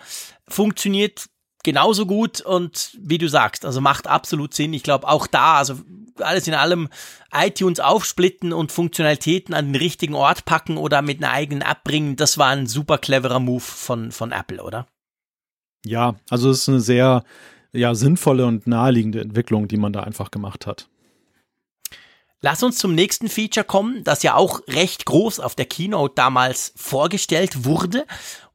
Funktioniert 0.46 1.30
genauso 1.64 2.04
gut 2.04 2.42
und 2.42 2.98
wie 3.00 3.16
du 3.16 3.30
sagst, 3.30 3.64
also 3.64 3.80
macht 3.80 4.08
absolut 4.08 4.52
Sinn. 4.52 4.74
Ich 4.74 4.82
glaube 4.82 5.08
auch 5.08 5.26
da, 5.26 5.56
also 5.56 5.78
alles 6.20 6.46
in 6.46 6.54
allem 6.54 6.88
iTunes 7.32 7.80
aufsplitten 7.80 8.52
und 8.52 8.72
Funktionalitäten 8.72 9.54
an 9.54 9.72
den 9.72 9.76
richtigen 9.76 10.14
Ort 10.14 10.44
packen 10.44 10.76
oder 10.76 11.02
mit 11.02 11.22
einer 11.22 11.32
eigenen 11.32 11.62
App 11.62 11.84
bringen, 11.84 12.16
das 12.16 12.38
war 12.38 12.48
ein 12.48 12.66
super 12.66 12.98
cleverer 12.98 13.40
Move 13.40 13.60
von, 13.60 14.12
von 14.12 14.32
Apple, 14.32 14.62
oder? 14.62 14.86
Ja, 15.84 16.16
also 16.30 16.50
es 16.50 16.62
ist 16.62 16.68
eine 16.68 16.80
sehr 16.80 17.24
ja, 17.72 17.94
sinnvolle 17.94 18.46
und 18.46 18.66
naheliegende 18.66 19.20
Entwicklung, 19.20 19.68
die 19.68 19.76
man 19.76 19.92
da 19.92 20.00
einfach 20.00 20.30
gemacht 20.30 20.66
hat. 20.66 20.88
Lass 22.40 22.62
uns 22.62 22.78
zum 22.78 22.94
nächsten 22.94 23.28
Feature 23.28 23.64
kommen, 23.64 24.04
das 24.04 24.22
ja 24.22 24.34
auch 24.34 24.60
recht 24.68 25.06
groß 25.06 25.40
auf 25.40 25.54
der 25.54 25.66
Keynote 25.66 26.14
damals 26.14 26.72
vorgestellt 26.76 27.64
wurde. 27.64 28.06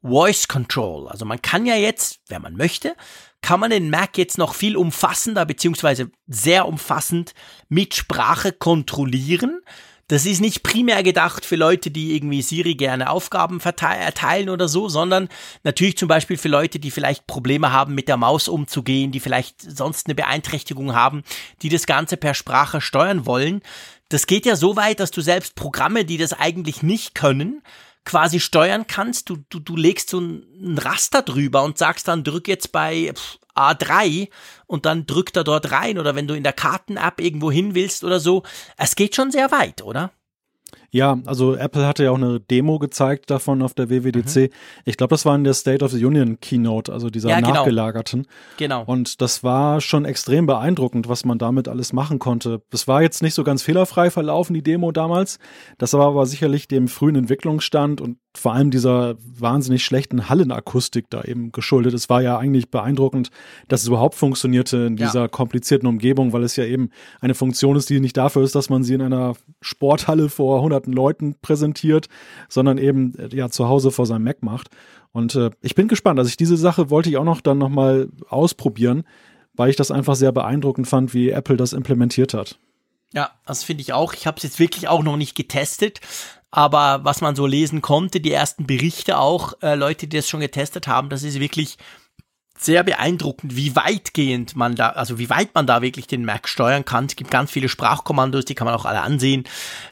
Voice 0.02 0.48
Control. 0.48 1.08
Also 1.08 1.26
man 1.26 1.42
kann 1.42 1.66
ja 1.66 1.76
jetzt, 1.76 2.20
wenn 2.28 2.42
man 2.42 2.56
möchte, 2.56 2.96
kann 3.42 3.60
man 3.60 3.72
den 3.72 3.90
Mac 3.90 4.18
jetzt 4.18 4.38
noch 4.38 4.54
viel 4.54 4.78
umfassender 4.78 5.46
beziehungsweise 5.46 6.12
sehr 6.28 6.68
umfassend 6.68 7.34
mit 7.70 7.96
Sprache 7.96 8.52
kontrollieren. 8.52 9.62
Das 10.12 10.26
ist 10.26 10.42
nicht 10.42 10.62
primär 10.62 11.04
gedacht 11.04 11.46
für 11.46 11.56
Leute, 11.56 11.90
die 11.90 12.14
irgendwie 12.14 12.42
Siri 12.42 12.76
gerne 12.76 13.10
Aufgaben 13.10 13.62
erteilen 13.62 14.50
oder 14.50 14.68
so, 14.68 14.90
sondern 14.90 15.30
natürlich 15.64 15.96
zum 15.96 16.10
Beispiel 16.10 16.36
für 16.36 16.50
Leute, 16.50 16.80
die 16.80 16.92
vielleicht 16.92 17.28
Probleme 17.28 17.72
haben, 17.72 17.96
mit 17.96 18.10
der 18.10 18.18
Maus 18.18 18.50
umzugehen, 18.50 19.14
die 19.14 19.22
vielleicht 19.22 19.62
sonst 19.62 20.08
eine 20.08 20.16
Beeinträchtigung 20.16 20.94
haben, 20.94 21.24
die 21.62 21.70
das 21.70 21.86
Ganze 21.86 22.18
per 22.18 22.34
Sprache 22.34 22.82
steuern 22.82 23.26
wollen. 23.26 23.62
Das 24.10 24.28
geht 24.28 24.46
ja 24.46 24.58
so 24.58 24.76
weit, 24.76 25.00
dass 25.00 25.12
du 25.12 25.22
selbst 25.22 25.56
Programme, 25.56 26.04
die 26.04 26.18
das 26.18 26.34
eigentlich 26.34 26.84
nicht 26.84 27.16
können, 27.16 27.62
quasi 28.06 28.40
steuern 28.40 28.88
kannst. 28.88 29.30
Du, 29.30 29.38
du, 29.50 29.60
du 29.60 29.76
legst 29.76 30.10
so 30.10 30.20
ein 30.20 30.78
Raster 30.78 31.22
drüber 31.22 31.64
und 31.64 31.78
sagst 31.78 32.08
dann, 32.08 32.24
drück 32.24 32.48
jetzt 32.48 32.72
bei 32.72 33.14
A3 33.56 34.30
und 34.66 34.86
dann 34.86 35.06
drückt 35.06 35.36
er 35.36 35.44
dort 35.44 35.72
rein 35.72 35.98
oder 36.00 36.16
wenn 36.16 36.28
du 36.28 36.34
in 36.34 36.44
der 36.44 36.54
Karten-App 36.54 37.20
irgendwo 37.20 37.52
hin 37.52 37.76
willst 37.76 38.04
oder 38.04 38.20
so. 38.20 38.44
Es 38.78 38.96
geht 38.96 39.16
schon 39.16 39.32
sehr 39.32 39.52
weit, 39.52 39.82
oder? 39.82 40.12
Ja, 40.94 41.20
also 41.26 41.56
Apple 41.56 41.88
hatte 41.88 42.04
ja 42.04 42.12
auch 42.12 42.18
eine 42.18 42.42
Demo 42.42 42.78
gezeigt 42.78 43.30
davon 43.30 43.62
auf 43.62 43.74
der 43.74 43.90
WWDC. 43.90 44.36
Mhm. 44.36 44.50
Ich 44.84 44.98
glaube, 44.98 45.12
das 45.12 45.26
war 45.26 45.36
in 45.36 45.46
der 45.46 45.54
State 45.54 45.84
of 45.86 45.92
the 45.92 46.04
Union 46.06 46.40
Keynote, 46.42 46.92
also 46.92 47.10
dieser 47.10 47.30
ja, 47.30 47.40
genau. 47.40 47.54
nachgelagerten. 47.54 48.28
Genau. 48.58 48.84
Und 48.86 49.22
das 49.22 49.42
war 49.42 49.80
schon 49.80 50.04
extrem 50.04 50.46
beeindruckend, 50.46 51.08
was 51.08 51.24
man 51.24 51.38
damit 51.38 51.70
alles 51.70 51.94
machen 51.94 52.20
konnte. 52.20 52.62
Das 52.72 52.90
war 52.90 53.02
jetzt 53.02 53.22
nicht 53.22 53.36
so 53.36 53.46
ganz 53.46 53.62
fehlerfrei 53.64 54.12
verlaufen, 54.12 54.54
die 54.54 54.64
Demo 54.64 54.92
damals. 54.92 55.40
Das 55.78 55.94
war 55.94 56.08
aber 56.08 56.26
sicherlich 56.26 56.68
dem 56.68 56.90
frühen 56.90 57.16
Entwicklungsstand 57.16 58.02
und 58.02 58.18
vor 58.36 58.54
allem 58.54 58.72
dieser 58.72 59.16
wahnsinnig 59.20 59.84
schlechten 59.84 60.30
Hallenakustik 60.30 61.10
da 61.10 61.24
eben 61.24 61.52
geschuldet. 61.52 61.94
Es 61.94 62.10
war 62.10 62.22
ja 62.22 62.38
eigentlich 62.38 62.70
beeindruckend, 62.70 63.30
dass 63.68 63.82
es 63.82 63.88
überhaupt 63.88 64.16
funktionierte 64.16 64.78
in 64.78 64.96
dieser 64.96 65.22
ja. 65.22 65.28
komplizierten 65.28 65.88
Umgebung, 65.88 66.32
weil 66.32 66.44
es 66.44 66.56
ja 66.56 66.64
eben 66.64 66.92
eine 67.20 67.34
Funktion 67.34 67.76
ist, 67.76 67.90
die 67.90 68.00
nicht 68.00 68.16
dafür 68.16 68.44
ist, 68.44 68.56
dass 68.56 68.70
man 68.70 68.84
sie 68.84 68.94
in 68.94 69.02
einer 69.02 69.34
Sporthalle 69.60 70.30
vor 70.30 70.62
hunderten 70.82 70.94
Leuten 70.94 71.36
präsentiert, 71.42 72.08
sondern 72.50 72.78
eben 72.78 73.16
äh, 73.18 73.36
ja 73.36 73.50
zu 73.50 73.68
Hause 73.68 73.92
vor 73.92 74.06
seinem 74.06 74.24
Mac 74.24 74.42
macht. 74.42 74.70
Und 75.12 75.36
äh, 75.36 75.52
ich 75.62 75.76
bin 75.76 75.88
gespannt. 75.88 76.20
Also 76.20 76.30
ich 76.30 76.38
diese 76.38 76.58
Sache 76.58 76.90
wollte 76.90 77.10
ich 77.10 77.18
auch 77.18 77.24
noch 77.24 77.42
dann 77.42 77.58
nochmal 77.58 78.10
ausprobieren, 78.30 79.04
weil 79.54 79.70
ich 79.70 79.76
das 79.76 79.92
einfach 79.92 80.16
sehr 80.16 80.32
beeindruckend 80.32 80.88
fand, 80.88 81.14
wie 81.14 81.30
Apple 81.30 81.58
das 81.58 81.74
implementiert 81.74 82.34
hat. 82.34 82.58
Ja, 83.14 83.32
das 83.46 83.64
finde 83.64 83.82
ich 83.82 83.92
auch. 83.92 84.14
Ich 84.14 84.26
habe 84.26 84.38
es 84.38 84.44
jetzt 84.44 84.60
wirklich 84.60 84.88
auch 84.88 85.04
noch 85.04 85.18
nicht 85.18 85.36
getestet, 85.36 86.00
aber 86.50 87.02
was 87.04 87.20
man 87.20 87.36
so 87.36 87.46
lesen 87.46 87.82
konnte, 87.82 88.22
die 88.22 88.32
ersten 88.32 88.66
Berichte 88.66 89.18
auch, 89.18 89.54
äh, 89.62 89.76
Leute, 89.76 90.08
die 90.08 90.18
das 90.18 90.30
schon 90.30 90.40
getestet 90.40 90.88
haben, 90.88 91.10
das 91.10 91.24
ist 91.24 91.40
wirklich 91.40 91.78
sehr 92.64 92.84
beeindruckend, 92.84 93.56
wie 93.56 93.76
weitgehend 93.76 94.56
man 94.56 94.76
da, 94.76 94.90
also 94.90 95.18
wie 95.18 95.30
weit 95.30 95.56
man 95.56 95.66
da 95.66 95.82
wirklich 95.82 96.06
den 96.06 96.26
Mac 96.26 96.48
steuern 96.48 96.86
kann. 96.86 97.06
Es 97.06 97.16
gibt 97.16 97.32
ganz 97.32 97.50
viele 97.50 97.70
Sprachkommandos, 97.70 98.46
die 98.46 98.54
kann 98.54 98.66
man 98.66 98.76
auch 98.76 98.86
alle 98.86 99.02
ansehen, 99.02 99.46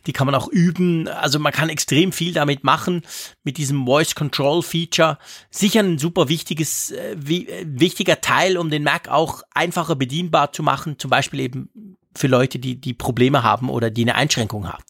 die 0.06 0.14
kann 0.14 0.28
man 0.28 0.36
auch 0.36 0.48
üben. 0.48 1.08
Also 1.08 1.40
man 1.40 1.52
kann 1.52 1.70
extrem 1.70 2.12
viel 2.12 2.32
damit 2.32 2.64
machen 2.64 3.02
mit 3.44 3.58
diesem 3.58 3.86
Voice 3.86 4.14
Control 4.14 4.62
Feature. 4.62 5.18
Sicher 5.50 5.82
ein 5.82 5.98
super 5.98 6.30
wichtiges, 6.30 6.92
äh, 6.92 7.14
äh 7.14 7.66
wichtiger 7.66 8.22
Teil, 8.22 8.58
um 8.58 8.70
den 8.70 8.84
Mac 8.84 9.08
auch 9.08 9.42
einfacher 9.52 9.96
bedienbar 9.96 10.54
zu 10.54 10.62
machen. 10.62 11.00
Zum 11.00 11.10
Beispiel 11.10 11.40
eben 11.40 11.98
für 12.16 12.28
Leute, 12.28 12.60
die, 12.60 12.80
die 12.80 12.94
Probleme 12.94 13.42
haben 13.42 13.70
oder 13.70 13.90
die 13.90 14.04
eine 14.04 14.16
Einschränkung 14.16 14.68
haben. 14.68 14.84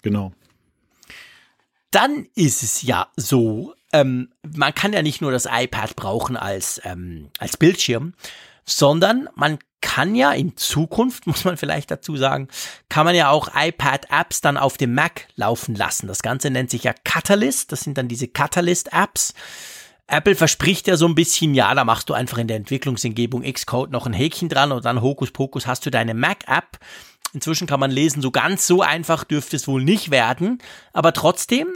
Genau. 0.00 0.32
Dann 1.90 2.26
ist 2.34 2.62
es 2.62 2.82
ja 2.82 3.08
so, 3.16 3.74
ähm, 3.92 4.30
man 4.56 4.74
kann 4.74 4.92
ja 4.92 5.02
nicht 5.02 5.20
nur 5.20 5.32
das 5.32 5.46
iPad 5.50 5.96
brauchen 5.96 6.36
als, 6.36 6.80
ähm, 6.84 7.30
als 7.38 7.56
Bildschirm, 7.56 8.14
sondern 8.64 9.28
man 9.34 9.58
kann 9.80 10.14
ja 10.14 10.32
in 10.32 10.56
Zukunft, 10.56 11.26
muss 11.26 11.44
man 11.44 11.56
vielleicht 11.56 11.90
dazu 11.90 12.16
sagen, 12.16 12.48
kann 12.88 13.06
man 13.06 13.14
ja 13.14 13.30
auch 13.30 13.50
iPad-Apps 13.54 14.40
dann 14.40 14.56
auf 14.56 14.76
dem 14.76 14.94
Mac 14.94 15.28
laufen 15.36 15.74
lassen. 15.74 16.06
Das 16.06 16.22
Ganze 16.22 16.50
nennt 16.50 16.70
sich 16.70 16.84
ja 16.84 16.92
Catalyst. 17.04 17.72
Das 17.72 17.80
sind 17.80 17.96
dann 17.98 18.08
diese 18.08 18.28
Catalyst-Apps. 18.28 19.34
Apple 20.06 20.34
verspricht 20.34 20.86
ja 20.86 20.96
so 20.96 21.06
ein 21.06 21.14
bisschen, 21.14 21.54
ja, 21.54 21.74
da 21.74 21.84
machst 21.84 22.08
du 22.08 22.14
einfach 22.14 22.38
in 22.38 22.48
der 22.48 22.56
Entwicklungsumgebung 22.56 23.42
Xcode 23.42 23.90
noch 23.90 24.06
ein 24.06 24.14
Häkchen 24.14 24.48
dran 24.48 24.72
und 24.72 24.84
dann 24.84 25.02
Hokuspokus 25.02 25.66
hast 25.66 25.84
du 25.84 25.90
deine 25.90 26.14
Mac-App. 26.14 26.78
Inzwischen 27.34 27.66
kann 27.66 27.78
man 27.78 27.90
lesen, 27.90 28.22
so 28.22 28.30
ganz 28.30 28.66
so 28.66 28.80
einfach 28.80 29.24
dürfte 29.24 29.56
es 29.56 29.68
wohl 29.68 29.84
nicht 29.84 30.10
werden. 30.10 30.62
Aber 30.94 31.12
trotzdem, 31.12 31.68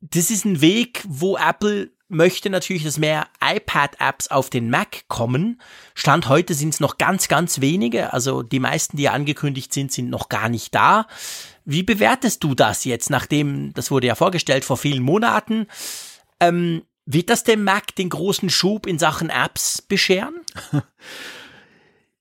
das 0.00 0.30
ist 0.30 0.44
ein 0.44 0.60
Weg, 0.60 1.04
wo 1.08 1.36
Apple 1.36 1.90
möchte 2.08 2.48
natürlich, 2.48 2.84
dass 2.84 2.98
mehr 2.98 3.26
iPad-Apps 3.42 4.28
auf 4.28 4.48
den 4.48 4.70
Mac 4.70 5.06
kommen. 5.08 5.60
Stand 5.94 6.28
heute 6.28 6.54
sind 6.54 6.70
es 6.70 6.80
noch 6.80 6.96
ganz, 6.96 7.28
ganz 7.28 7.60
wenige. 7.60 8.12
Also 8.12 8.42
die 8.42 8.60
meisten, 8.60 8.96
die 8.96 9.08
angekündigt 9.08 9.72
sind, 9.74 9.92
sind 9.92 10.08
noch 10.08 10.28
gar 10.28 10.48
nicht 10.48 10.74
da. 10.74 11.06
Wie 11.64 11.82
bewertest 11.82 12.42
du 12.44 12.54
das 12.54 12.84
jetzt, 12.84 13.10
nachdem, 13.10 13.74
das 13.74 13.90
wurde 13.90 14.06
ja 14.06 14.14
vorgestellt 14.14 14.64
vor 14.64 14.78
vielen 14.78 15.02
Monaten, 15.02 15.66
ähm, 16.40 16.82
wird 17.04 17.30
das 17.30 17.44
dem 17.44 17.64
Mac 17.64 17.94
den 17.94 18.08
großen 18.08 18.48
Schub 18.48 18.86
in 18.86 18.98
Sachen 18.98 19.30
Apps 19.30 19.82
bescheren? 19.82 20.34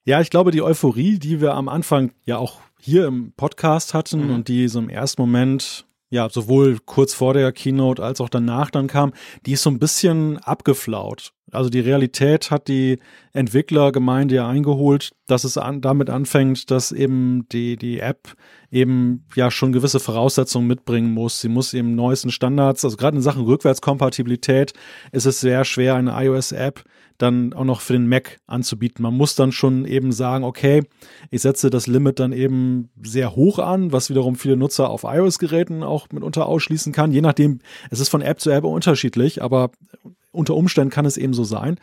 Ja, 0.07 0.21
ich 0.21 0.29
glaube, 0.29 0.51
die 0.51 0.61
Euphorie, 0.61 1.19
die 1.19 1.41
wir 1.41 1.53
am 1.55 1.67
Anfang 1.67 2.13
ja 2.23 2.37
auch 2.37 2.61
hier 2.79 3.07
im 3.07 3.33
Podcast 3.33 3.93
hatten 3.93 4.27
mhm. 4.27 4.35
und 4.35 4.47
die 4.47 4.69
so 4.69 4.79
im 4.79 4.87
ersten 4.87 5.21
Moment 5.21 5.85
ja, 6.09 6.29
sowohl 6.29 6.77
kurz 6.85 7.13
vor 7.13 7.33
der 7.33 7.51
Keynote 7.51 8.03
als 8.03 8.21
auch 8.21 8.29
danach 8.29 8.71
dann 8.71 8.87
kam, 8.87 9.13
die 9.45 9.53
ist 9.53 9.63
so 9.63 9.69
ein 9.69 9.79
bisschen 9.79 10.37
abgeflaut. 10.37 11.33
Also 11.51 11.69
die 11.69 11.79
Realität 11.79 12.51
hat 12.51 12.67
die 12.67 12.99
Entwicklergemeinde 13.31 14.35
ja 14.35 14.47
eingeholt, 14.49 15.11
dass 15.27 15.45
es 15.45 15.57
an, 15.57 15.79
damit 15.79 16.09
anfängt, 16.09 16.71
dass 16.71 16.91
eben 16.91 17.47
die, 17.51 17.77
die 17.77 17.99
App 17.99 18.35
eben 18.69 19.25
ja 19.35 19.49
schon 19.49 19.71
gewisse 19.71 20.01
Voraussetzungen 20.01 20.67
mitbringen 20.67 21.13
muss. 21.13 21.39
Sie 21.39 21.47
muss 21.47 21.73
eben 21.73 21.95
neuesten 21.95 22.31
Standards, 22.31 22.83
also 22.83 22.97
gerade 22.97 23.15
in 23.15 23.23
Sachen 23.23 23.43
Rückwärtskompatibilität 23.43 24.73
ist 25.13 25.25
es 25.25 25.39
sehr 25.39 25.63
schwer, 25.63 25.95
eine 25.95 26.21
iOS-App 26.21 26.83
dann 27.17 27.53
auch 27.53 27.63
noch 27.63 27.81
für 27.81 27.93
den 27.93 28.07
Mac 28.07 28.39
anzubieten. 28.45 29.01
Man 29.03 29.15
muss 29.15 29.35
dann 29.35 29.51
schon 29.51 29.85
eben 29.85 30.11
sagen, 30.11 30.43
okay, 30.43 30.83
ich 31.31 31.41
setze 31.41 31.69
das 31.69 31.87
Limit 31.87 32.19
dann 32.19 32.31
eben 32.31 32.89
sehr 33.01 33.35
hoch 33.35 33.59
an, 33.59 33.91
was 33.91 34.09
wiederum 34.09 34.35
viele 34.35 34.57
Nutzer 34.57 34.89
auf 34.89 35.03
iOS-Geräten 35.03 35.83
auch 35.83 36.07
mitunter 36.11 36.45
ausschließen 36.45 36.93
kann. 36.93 37.11
Je 37.11 37.21
nachdem, 37.21 37.59
es 37.89 37.99
ist 37.99 38.09
von 38.09 38.21
App 38.21 38.39
zu 38.39 38.51
App 38.51 38.63
unterschiedlich, 38.63 39.41
aber 39.41 39.71
unter 40.31 40.55
Umständen 40.55 40.91
kann 40.91 41.05
es 41.05 41.17
eben 41.17 41.33
so 41.33 41.43
sein. 41.43 41.79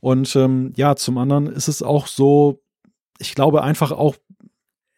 Und 0.00 0.34
ähm, 0.36 0.72
ja, 0.76 0.96
zum 0.96 1.18
anderen 1.18 1.46
ist 1.46 1.68
es 1.68 1.82
auch 1.82 2.06
so, 2.06 2.60
ich 3.18 3.34
glaube 3.34 3.62
einfach 3.62 3.92
auch, 3.92 4.16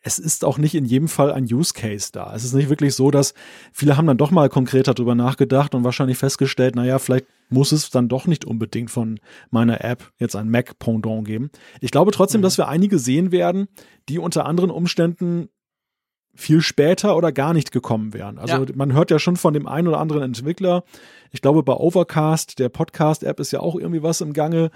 es 0.03 0.19
ist 0.19 0.45
auch 0.45 0.59
nicht 0.59 0.75
in 0.75 0.85
jedem 0.85 1.09
Fall 1.09 1.33
ein 1.33 1.45
Use 1.45 1.73
Case 1.73 2.11
da. 2.13 2.35
Es 2.35 2.45
ist 2.45 2.55
nicht 2.55 2.69
wirklich 2.69 2.95
so, 2.95 3.11
dass 3.11 3.35
viele 3.73 3.97
haben 3.97 4.07
dann 4.07 4.19
doch 4.19 4.33
mal 4.33 4.49
konkreter 4.49 4.95
drüber 4.95 5.15
nachgedacht 5.15 5.75
und 5.75 5.85
wahrscheinlich 5.85 6.19
festgestellt, 6.19 6.75
naja, 6.75 6.99
vielleicht 6.99 7.27
muss 7.49 7.71
es 7.71 7.91
dann 7.91 8.09
doch 8.09 8.27
nicht 8.27 8.45
unbedingt 8.45 8.91
von 8.91 9.21
meiner 9.51 9.85
App 9.85 10.13
jetzt 10.19 10.35
ein 10.35 10.51
Mac-Pendant 10.51 11.25
geben. 11.25 11.51
Ich 11.81 11.93
glaube 11.93 12.11
trotzdem, 12.11 12.41
mhm. 12.41 12.43
dass 12.43 12.59
wir 12.59 12.69
einige 12.69 12.99
sehen 12.99 13.31
werden, 13.31 13.69
die 14.09 14.19
unter 14.19 14.47
anderen 14.47 14.71
Umständen 14.71 15.49
viel 16.35 16.63
später 16.63 17.17
oder 17.17 17.31
gar 17.31 17.53
nicht 17.53 17.73
gekommen 17.73 18.15
wären. 18.15 18.39
Also 18.39 18.65
ja. 18.65 18.73
man 18.75 18.93
hört 18.95 19.11
ja 19.11 19.19
schon 19.19 19.37
von 19.37 19.55
dem 19.55 19.69
einen 19.69 19.89
oder 19.89 20.01
anderen 20.01 20.23
Entwickler. 20.23 20.83
Ich 21.31 21.43
glaube, 21.43 21.63
bei 21.63 21.75
Overcast, 21.75 22.59
der 22.59 22.71
Podcast-App, 22.71 23.39
ist 23.39 23.53
ja 23.53 23.61
auch 23.61 23.77
irgendwie 23.77 24.03
was 24.03 24.21
im 24.21 24.33
Gange 24.33 24.71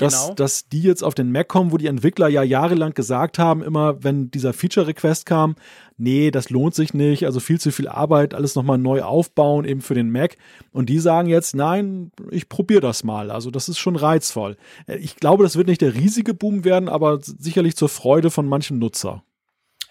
dass, 0.00 0.22
genau. 0.22 0.34
dass 0.34 0.68
die 0.68 0.82
jetzt 0.82 1.02
auf 1.04 1.14
den 1.14 1.30
Mac 1.30 1.48
kommen, 1.48 1.72
wo 1.72 1.76
die 1.76 1.86
Entwickler 1.86 2.28
ja 2.28 2.42
jahrelang 2.42 2.94
gesagt 2.94 3.38
haben, 3.38 3.62
immer 3.62 4.02
wenn 4.02 4.30
dieser 4.30 4.52
Feature-Request 4.52 5.26
kam, 5.26 5.56
nee, 5.96 6.30
das 6.30 6.50
lohnt 6.50 6.74
sich 6.74 6.94
nicht, 6.94 7.26
also 7.26 7.40
viel 7.40 7.60
zu 7.60 7.70
viel 7.70 7.88
Arbeit, 7.88 8.34
alles 8.34 8.54
nochmal 8.54 8.78
neu 8.78 9.02
aufbauen, 9.02 9.64
eben 9.64 9.82
für 9.82 9.94
den 9.94 10.10
Mac. 10.10 10.36
Und 10.72 10.88
die 10.88 10.98
sagen 10.98 11.28
jetzt, 11.28 11.54
nein, 11.54 12.10
ich 12.30 12.48
probiere 12.48 12.80
das 12.80 13.04
mal. 13.04 13.30
Also 13.30 13.50
das 13.50 13.68
ist 13.68 13.78
schon 13.78 13.96
reizvoll. 13.96 14.56
Äh, 14.86 14.96
ich 14.96 15.16
glaube, 15.16 15.44
das 15.44 15.56
wird 15.56 15.68
nicht 15.68 15.82
der 15.82 15.94
riesige 15.94 16.34
Boom 16.34 16.64
werden, 16.64 16.88
aber 16.88 17.18
sicherlich 17.20 17.76
zur 17.76 17.88
Freude 17.88 18.30
von 18.30 18.48
manchen 18.48 18.78
Nutzer. 18.78 19.22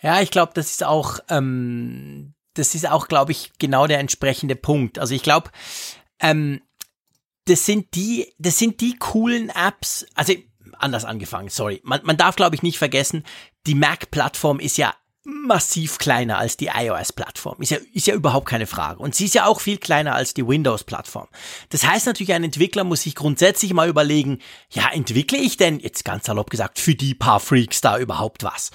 Ja, 0.01 0.21
ich 0.21 0.31
glaube, 0.31 0.53
das 0.55 0.71
ist 0.71 0.83
auch, 0.83 1.19
ähm, 1.29 2.33
das 2.55 2.73
ist 2.73 2.89
auch, 2.89 3.07
glaube 3.07 3.31
ich, 3.31 3.51
genau 3.59 3.85
der 3.85 3.99
entsprechende 3.99 4.55
Punkt. 4.55 4.97
Also 4.97 5.13
ich 5.13 5.23
glaube, 5.23 5.51
ähm, 6.19 6.61
das 7.49 7.65
sind 7.65 7.95
die, 7.95 8.33
das 8.37 8.59
sind 8.59 8.81
die 8.81 8.97
coolen 8.97 9.49
Apps, 9.49 10.05
also 10.15 10.33
anders 10.77 11.05
angefangen, 11.05 11.49
sorry. 11.49 11.81
Man, 11.83 12.01
man 12.03 12.17
darf, 12.17 12.35
glaube 12.35 12.55
ich, 12.55 12.63
nicht 12.63 12.77
vergessen, 12.77 13.23
die 13.65 13.75
Mac-Plattform 13.75 14.59
ist 14.59 14.77
ja 14.77 14.93
massiv 15.25 15.97
kleiner 15.97 16.37
als 16.37 16.55
die 16.55 16.67
iOS-Plattform. 16.67 17.61
Ist 17.61 17.71
ja, 17.71 17.77
ist 17.93 18.07
ja 18.07 18.15
überhaupt 18.15 18.47
keine 18.47 18.67
Frage. 18.67 18.99
Und 18.99 19.15
sie 19.15 19.25
ist 19.25 19.35
ja 19.35 19.45
auch 19.45 19.59
viel 19.59 19.77
kleiner 19.77 20.15
als 20.15 20.33
die 20.33 20.47
Windows-Plattform. 20.47 21.27
Das 21.69 21.85
heißt 21.85 22.05
natürlich, 22.05 22.33
ein 22.33 22.43
Entwickler 22.43 22.85
muss 22.85 23.01
sich 23.01 23.15
grundsätzlich 23.15 23.73
mal 23.73 23.89
überlegen, 23.89 24.39
ja, 24.71 24.89
entwickle 24.91 25.37
ich 25.37 25.57
denn, 25.57 25.79
jetzt 25.79 26.05
ganz 26.05 26.25
salopp 26.25 26.49
gesagt, 26.49 26.79
für 26.79 26.95
die 26.95 27.15
paar 27.15 27.39
Freaks 27.39 27.81
da 27.81 27.97
überhaupt 27.99 28.43
was? 28.43 28.71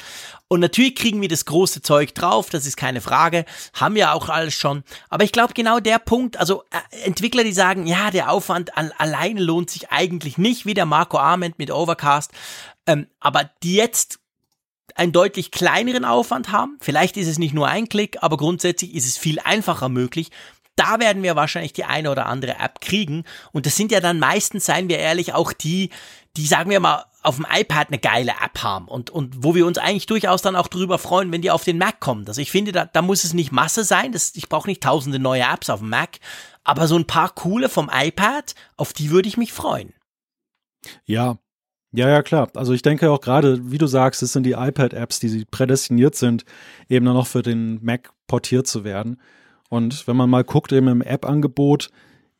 Und 0.47 0.61
natürlich 0.61 0.95
kriegen 0.95 1.22
wir 1.22 1.28
das 1.28 1.47
große 1.47 1.80
Zeug 1.80 2.14
drauf, 2.14 2.51
das 2.51 2.66
ist 2.66 2.76
keine 2.76 3.01
Frage, 3.01 3.47
haben 3.72 3.95
wir 3.95 4.12
auch 4.12 4.28
alles 4.28 4.55
schon. 4.55 4.84
Aber 5.09 5.24
ich 5.24 5.32
glaube 5.32 5.55
genau 5.55 5.80
der 5.80 5.99
Punkt, 5.99 6.36
also 6.36 6.62
äh, 6.70 7.07
Entwickler, 7.07 7.45
die 7.45 7.53
sagen, 7.53 7.86
ja, 7.86 8.11
der 8.11 8.30
Aufwand 8.30 8.76
an, 8.76 8.92
alleine 8.99 9.42
lohnt 9.42 9.70
sich 9.70 9.90
eigentlich 9.90 10.36
nicht, 10.36 10.66
wie 10.66 10.74
der 10.74 10.86
Marco 10.86 11.18
Arment 11.18 11.59
mit 11.59 11.70
Overcast, 11.70 12.32
ähm, 12.86 13.07
aber 13.18 13.51
die 13.62 13.74
jetzt 13.74 14.20
einen 14.95 15.12
deutlich 15.12 15.51
kleineren 15.51 16.05
Aufwand 16.05 16.53
haben. 16.53 16.76
Vielleicht 16.80 17.16
ist 17.16 17.28
es 17.28 17.39
nicht 17.39 17.55
nur 17.55 17.68
ein 17.68 17.89
Klick, 17.89 18.22
aber 18.22 18.37
grundsätzlich 18.37 18.95
ist 18.95 19.07
es 19.07 19.18
viel 19.18 19.41
einfacher 19.41 19.89
möglich. 19.89 20.30
Da 20.76 20.99
werden 20.99 21.22
wir 21.22 21.37
wahrscheinlich 21.37 21.72
die 21.72 21.85
eine 21.85 22.11
oder 22.11 22.26
andere 22.26 22.59
App 22.59 22.80
kriegen. 22.80 23.24
Und 23.53 23.66
das 23.66 23.76
sind 23.76 23.93
ja 23.93 24.01
dann 24.01 24.18
meistens, 24.18 24.66
seien 24.66 24.89
wir 24.89 24.99
ehrlich, 24.99 25.32
auch 25.32 25.53
die, 25.53 25.91
die, 26.37 26.47
sagen 26.47 26.70
wir 26.70 26.80
mal, 26.80 27.05
auf 27.22 27.37
dem 27.37 27.47
iPad 27.51 27.89
eine 27.89 27.99
geile 27.99 28.32
App 28.32 28.62
haben 28.62 28.87
und, 28.87 29.09
und 29.09 29.43
wo 29.43 29.55
wir 29.55 29.66
uns 29.66 29.78
eigentlich 29.78 30.05
durchaus 30.05 30.43
dann 30.43 30.57
auch 30.57 30.68
drüber 30.68 30.99
freuen, 30.99 31.32
wenn 31.32 31.41
die 31.41 31.51
auf 31.51 31.64
den 31.64 31.78
Mac 31.78 31.99
kommen. 31.99 32.26
Also 32.28 32.41
ich 32.43 32.51
finde, 32.51 32.72
da, 32.72 32.85
da 32.85 33.01
muss 33.01 33.24
es 33.24 33.32
nicht 33.32 33.51
Masse 33.51 33.82
sein. 33.82 34.12
Das, 34.12 34.35
ich 34.35 34.51
brauche 34.51 34.68
nicht 34.68 34.82
tausende 34.82 35.18
neue 35.18 35.43
Apps 35.43 35.70
auf 35.70 35.80
dem 35.80 35.89
Mac, 35.89 36.18
aber 36.64 36.87
so 36.87 36.97
ein 36.97 37.07
paar 37.07 37.30
coole 37.30 37.70
vom 37.70 37.91
iPad, 37.91 38.55
auf 38.76 38.93
die 38.93 39.11
würde 39.11 39.28
ich 39.28 39.39
mich 39.39 39.55
freuen. 39.55 39.95
Ja, 41.07 41.39
ja, 41.95 42.09
ja, 42.09 42.22
klar. 42.22 42.49
Also 42.55 42.72
ich 42.72 42.82
denke 42.82 43.11
auch 43.11 43.20
gerade, 43.20 43.70
wie 43.70 43.78
du 43.78 43.86
sagst, 43.86 44.22
es 44.22 44.32
sind 44.32 44.45
die 44.45 44.53
iPad-Apps, 44.53 45.20
die 45.20 45.45
prädestiniert 45.45 46.16
sind, 46.16 46.45
eben 46.88 47.07
dann 47.07 47.14
noch 47.14 47.28
für 47.28 47.42
den 47.42 47.78
Mac 47.82 48.11
portiert 48.26 48.66
zu 48.66 48.84
werden. 48.84 49.20
Und 49.70 50.07
wenn 50.07 50.16
man 50.16 50.28
mal 50.28 50.45
guckt, 50.45 50.72
eben 50.72 50.88
im 50.88 51.03
App-Angebot, 51.03 51.90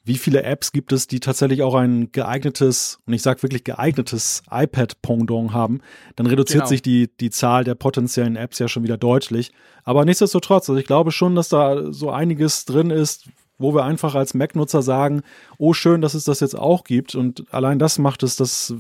wie 0.05 0.19
viele 0.19 0.43
Apps 0.43 0.73
gibt 0.73 0.93
es, 0.93 1.07
die 1.07 1.21
tatsächlich 1.21 1.63
auch 1.63 1.75
ein 1.75 2.13
geeignetes, 2.13 2.99
und 3.07 3.15
ich 3.15 3.23
sage 3.23 3.43
wirklich 3.43 3.65
geeignetes 3.65 4.43
iPad-Pendant 4.51 5.53
haben, 5.53 5.81
dann 6.17 6.27
reduziert 6.27 6.63
genau. 6.63 6.69
sich 6.69 6.83
die, 6.83 7.09
die 7.21 7.31
Zahl 7.31 7.65
der 7.65 7.75
potenziellen 7.75 8.37
Apps 8.37 8.59
ja 8.59 8.69
schon 8.69 8.83
wieder 8.83 8.99
deutlich. 8.99 9.53
Aber 9.85 10.05
nichtsdestotrotz, 10.05 10.69
also 10.69 10.79
ich 10.79 10.87
glaube 10.87 11.11
schon, 11.11 11.35
dass 11.35 11.49
da 11.49 11.93
so 11.93 12.11
einiges 12.11 12.67
drin 12.67 12.91
ist, 12.91 13.29
wo 13.57 13.75
wir 13.75 13.85
einfach 13.85 14.15
als 14.15 14.35
Mac-Nutzer 14.35 14.83
sagen, 14.83 15.23
oh 15.59 15.73
schön, 15.73 16.01
dass 16.01 16.15
es 16.15 16.25
das 16.25 16.41
jetzt 16.41 16.59
auch 16.59 16.85
gibt. 16.85 17.15
Und 17.15 17.45
allein 17.53 17.79
das 17.79 17.99
macht 17.99 18.23
es 18.23 18.37
das 18.37 18.75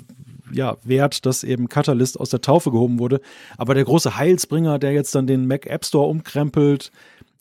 ja, 0.55 0.76
wert, 0.82 1.26
dass 1.26 1.44
eben 1.44 1.68
Catalyst 1.68 2.18
aus 2.18 2.30
der 2.30 2.40
Taufe 2.40 2.70
gehoben 2.70 2.98
wurde. 2.98 3.20
Aber 3.59 3.74
der 3.74 3.84
große 3.84 4.16
Heilsbringer, 4.16 4.78
der 4.78 4.92
jetzt 4.92 5.14
dann 5.14 5.26
den 5.26 5.46
Mac 5.46 5.66
App 5.66 5.84
Store 5.84 6.09
umkrempelt, 6.09 6.90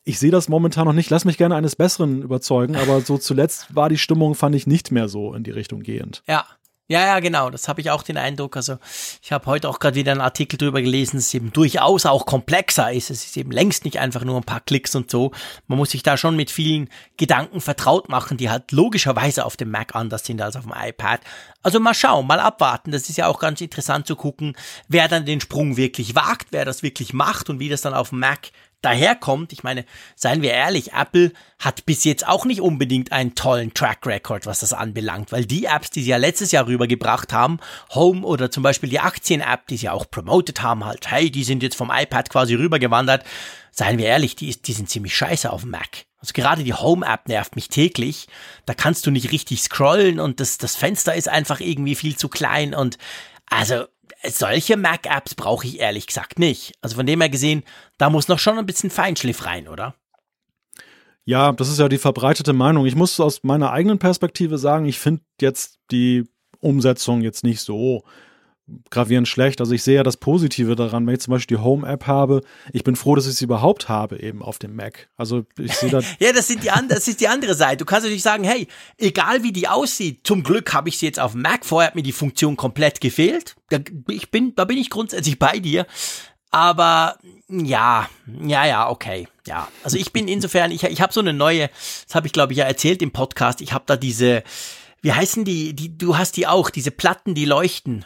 ich 0.05 0.19
sehe 0.19 0.31
das 0.31 0.49
momentan 0.49 0.85
noch 0.85 0.93
nicht. 0.93 1.09
Lass 1.09 1.23
mich 1.23 1.37
gerne 1.37 1.55
eines 1.55 1.75
Besseren 1.75 2.21
überzeugen, 2.23 2.75
aber 2.75 3.01
so 3.01 3.17
zuletzt 3.17 3.73
war 3.73 3.87
die 3.89 3.97
Stimmung, 3.97 4.35
fand 4.35 4.55
ich, 4.55 4.67
nicht 4.67 4.91
mehr 4.91 5.07
so 5.07 5.33
in 5.33 5.43
die 5.43 5.51
Richtung 5.51 5.81
gehend. 5.81 6.23
Ja, 6.27 6.45
ja, 6.93 7.07
ja, 7.07 7.19
genau. 7.21 7.49
Das 7.49 7.67
habe 7.67 7.81
ich 7.81 7.89
auch 7.89 8.03
den 8.03 8.17
Eindruck. 8.17 8.55
Also 8.55 8.77
ich 9.23 9.31
habe 9.31 9.47
heute 9.47 9.67
auch 9.67 9.79
gerade 9.79 9.95
wieder 9.95 10.11
einen 10.11 10.21
Artikel 10.21 10.57
drüber 10.57 10.79
gelesen, 10.79 11.17
dass 11.17 11.25
es 11.25 11.33
eben 11.33 11.51
durchaus 11.51 12.05
auch 12.05 12.27
komplexer 12.27 12.93
ist. 12.93 13.09
Es 13.09 13.25
ist 13.25 13.35
eben 13.35 13.49
längst 13.49 13.83
nicht 13.83 13.97
einfach 13.97 14.23
nur 14.23 14.37
ein 14.37 14.43
paar 14.43 14.59
Klicks 14.59 14.93
und 14.93 15.09
so. 15.09 15.31
Man 15.65 15.79
muss 15.79 15.89
sich 15.89 16.03
da 16.03 16.17
schon 16.17 16.35
mit 16.35 16.51
vielen 16.51 16.89
Gedanken 17.17 17.61
vertraut 17.61 18.09
machen, 18.09 18.37
die 18.37 18.51
halt 18.51 18.71
logischerweise 18.71 19.43
auf 19.43 19.57
dem 19.57 19.71
Mac 19.71 19.95
anders 19.95 20.23
sind 20.23 20.39
als 20.39 20.55
auf 20.55 20.65
dem 20.65 20.73
iPad. 20.79 21.21
Also 21.63 21.79
mal 21.79 21.95
schauen, 21.95 22.27
mal 22.27 22.39
abwarten. 22.39 22.91
Das 22.91 23.09
ist 23.09 23.17
ja 23.17 23.25
auch 23.25 23.39
ganz 23.39 23.59
interessant 23.61 24.05
zu 24.05 24.15
gucken, 24.15 24.55
wer 24.87 25.07
dann 25.07 25.25
den 25.25 25.41
Sprung 25.41 25.77
wirklich 25.77 26.13
wagt, 26.13 26.49
wer 26.51 26.63
das 26.63 26.83
wirklich 26.83 27.11
macht 27.11 27.49
und 27.49 27.59
wie 27.59 27.69
das 27.69 27.81
dann 27.81 27.95
auf 27.95 28.09
dem 28.09 28.19
Mac 28.19 28.51
daherkommt, 28.83 29.53
ich 29.53 29.63
meine, 29.63 29.85
seien 30.15 30.41
wir 30.41 30.51
ehrlich, 30.51 30.93
Apple 30.93 31.31
hat 31.59 31.85
bis 31.85 32.03
jetzt 32.03 32.27
auch 32.27 32.45
nicht 32.45 32.61
unbedingt 32.61 33.11
einen 33.11 33.35
tollen 33.35 33.73
Track 33.73 34.05
Record, 34.05 34.45
was 34.45 34.59
das 34.59 34.73
anbelangt, 34.73 35.31
weil 35.31 35.45
die 35.45 35.65
Apps, 35.65 35.89
die 35.89 36.03
sie 36.03 36.09
ja 36.09 36.17
letztes 36.17 36.51
Jahr 36.51 36.67
rübergebracht 36.67 37.33
haben, 37.33 37.59
Home 37.93 38.25
oder 38.25 38.51
zum 38.51 38.63
Beispiel 38.63 38.89
die 38.89 38.99
Aktien-App, 38.99 39.67
die 39.67 39.77
sie 39.77 39.89
auch 39.89 40.09
promoted 40.09 40.61
haben, 40.61 40.85
halt, 40.85 41.09
hey, 41.09 41.31
die 41.31 41.43
sind 41.43 41.63
jetzt 41.63 41.75
vom 41.75 41.91
iPad 41.93 42.29
quasi 42.29 42.55
rübergewandert, 42.55 43.23
seien 43.71 43.97
wir 43.97 44.05
ehrlich, 44.05 44.35
die, 44.35 44.55
die 44.55 44.73
sind 44.73 44.89
ziemlich 44.89 45.15
scheiße 45.15 45.51
auf 45.51 45.61
dem 45.61 45.71
Mac. 45.71 46.05
Also 46.19 46.31
gerade 46.33 46.63
die 46.63 46.73
Home-App 46.73 47.27
nervt 47.27 47.55
mich 47.55 47.67
täglich. 47.67 48.27
Da 48.65 48.73
kannst 48.73 49.05
du 49.05 49.11
nicht 49.11 49.31
richtig 49.31 49.61
scrollen 49.61 50.19
und 50.19 50.39
das, 50.39 50.57
das 50.57 50.75
Fenster 50.75 51.15
ist 51.15 51.27
einfach 51.27 51.59
irgendwie 51.59 51.95
viel 51.95 52.15
zu 52.15 52.29
klein 52.29 52.73
und 52.73 52.97
also 53.49 53.85
solche 54.27 54.77
Mac-Apps 54.77 55.35
brauche 55.35 55.67
ich 55.67 55.79
ehrlich 55.79 56.07
gesagt 56.07 56.39
nicht. 56.39 56.73
Also 56.81 56.95
von 56.95 57.05
dem 57.05 57.21
her 57.21 57.29
gesehen, 57.29 57.63
da 57.97 58.09
muss 58.09 58.27
noch 58.27 58.39
schon 58.39 58.57
ein 58.57 58.65
bisschen 58.65 58.89
Feinschliff 58.89 59.45
rein, 59.45 59.67
oder? 59.67 59.95
Ja, 61.25 61.53
das 61.53 61.69
ist 61.69 61.79
ja 61.79 61.87
die 61.87 61.97
verbreitete 61.97 62.53
Meinung. 62.53 62.85
Ich 62.85 62.95
muss 62.95 63.19
aus 63.19 63.43
meiner 63.43 63.71
eigenen 63.71 63.99
Perspektive 63.99 64.57
sagen, 64.57 64.85
ich 64.85 64.99
finde 64.99 65.23
jetzt 65.39 65.79
die 65.91 66.25
Umsetzung 66.59 67.21
jetzt 67.21 67.43
nicht 67.43 67.61
so 67.61 68.03
gravierend 68.89 69.27
schlecht. 69.27 69.59
Also 69.59 69.73
ich 69.73 69.83
sehe 69.83 69.95
ja 69.95 70.03
das 70.03 70.17
Positive 70.17 70.75
daran, 70.75 71.05
wenn 71.07 71.13
ich 71.13 71.21
zum 71.21 71.31
Beispiel 71.31 71.57
die 71.57 71.63
Home-App 71.63 72.07
habe. 72.07 72.41
Ich 72.71 72.83
bin 72.83 72.95
froh, 72.95 73.15
dass 73.15 73.27
ich 73.27 73.35
sie 73.35 73.45
überhaupt 73.45 73.89
habe, 73.89 74.19
eben 74.19 74.41
auf 74.41 74.59
dem 74.59 74.75
Mac. 74.75 75.09
Also 75.17 75.45
ich 75.57 75.73
sehe 75.75 75.89
da. 75.89 76.01
ja, 76.19 76.31
das, 76.33 76.47
sind 76.47 76.63
die 76.63 76.69
das 76.87 77.07
ist 77.07 77.21
die 77.21 77.27
andere 77.27 77.55
Seite. 77.55 77.77
Du 77.77 77.85
kannst 77.85 78.03
natürlich 78.03 78.23
sagen, 78.23 78.43
hey, 78.43 78.67
egal 78.97 79.43
wie 79.43 79.51
die 79.51 79.67
aussieht, 79.67 80.21
zum 80.23 80.43
Glück 80.43 80.73
habe 80.73 80.89
ich 80.89 80.97
sie 80.97 81.05
jetzt 81.05 81.19
auf 81.19 81.33
dem 81.33 81.41
Mac. 81.41 81.65
Vorher 81.65 81.87
hat 81.87 81.95
mir 81.95 82.03
die 82.03 82.11
Funktion 82.11 82.57
komplett 82.57 83.01
gefehlt. 83.01 83.55
Da, 83.69 83.79
ich 84.09 84.31
bin, 84.31 84.55
da 84.55 84.65
bin 84.65 84.77
ich 84.77 84.89
grundsätzlich 84.89 85.39
bei 85.39 85.59
dir. 85.59 85.85
Aber 86.53 87.17
ja, 87.49 88.07
ja, 88.41 88.65
ja, 88.65 88.89
okay. 88.89 89.27
Ja, 89.47 89.67
also 89.83 89.97
ich 89.97 90.13
bin 90.13 90.27
insofern, 90.27 90.71
ich, 90.71 90.83
ich 90.83 91.01
habe 91.01 91.11
so 91.11 91.19
eine 91.19 91.33
neue, 91.33 91.69
das 92.05 92.13
habe 92.13 92.27
ich 92.27 92.33
glaube 92.33 92.53
ich 92.53 92.59
ja 92.59 92.65
erzählt 92.65 93.01
im 93.01 93.11
Podcast, 93.11 93.59
ich 93.59 93.73
habe 93.73 93.85
da 93.87 93.97
diese, 93.97 94.43
wie 95.01 95.11
heißen 95.11 95.45
die, 95.45 95.73
die, 95.73 95.97
du 95.97 96.15
hast 96.17 96.37
die 96.37 96.47
auch, 96.47 96.69
diese 96.69 96.91
Platten, 96.91 97.33
die 97.33 97.45
leuchten. 97.45 98.05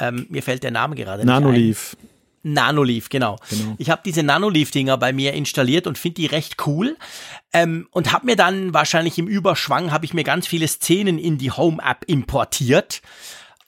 Ähm, 0.00 0.26
mir 0.28 0.42
fällt 0.42 0.62
der 0.62 0.70
Name 0.70 0.96
gerade 0.96 1.24
Nanoleaf. 1.24 1.96
nicht 1.96 2.04
ein. 2.04 2.10
Nanoleaf, 2.42 3.08
genau. 3.10 3.36
genau. 3.50 3.74
Ich 3.78 3.90
habe 3.90 4.02
diese 4.04 4.22
Nanoleaf-Dinger 4.22 4.96
bei 4.96 5.12
mir 5.12 5.34
installiert 5.34 5.86
und 5.86 5.98
finde 5.98 6.22
die 6.22 6.26
recht 6.26 6.66
cool. 6.66 6.96
Ähm, 7.52 7.86
und 7.90 8.12
habe 8.12 8.26
mir 8.26 8.36
dann 8.36 8.72
wahrscheinlich 8.72 9.18
im 9.18 9.26
Überschwang, 9.26 9.92
habe 9.92 10.04
ich 10.04 10.14
mir 10.14 10.24
ganz 10.24 10.46
viele 10.46 10.66
Szenen 10.66 11.18
in 11.18 11.36
die 11.36 11.50
Home-App 11.50 12.04
importiert. 12.06 13.02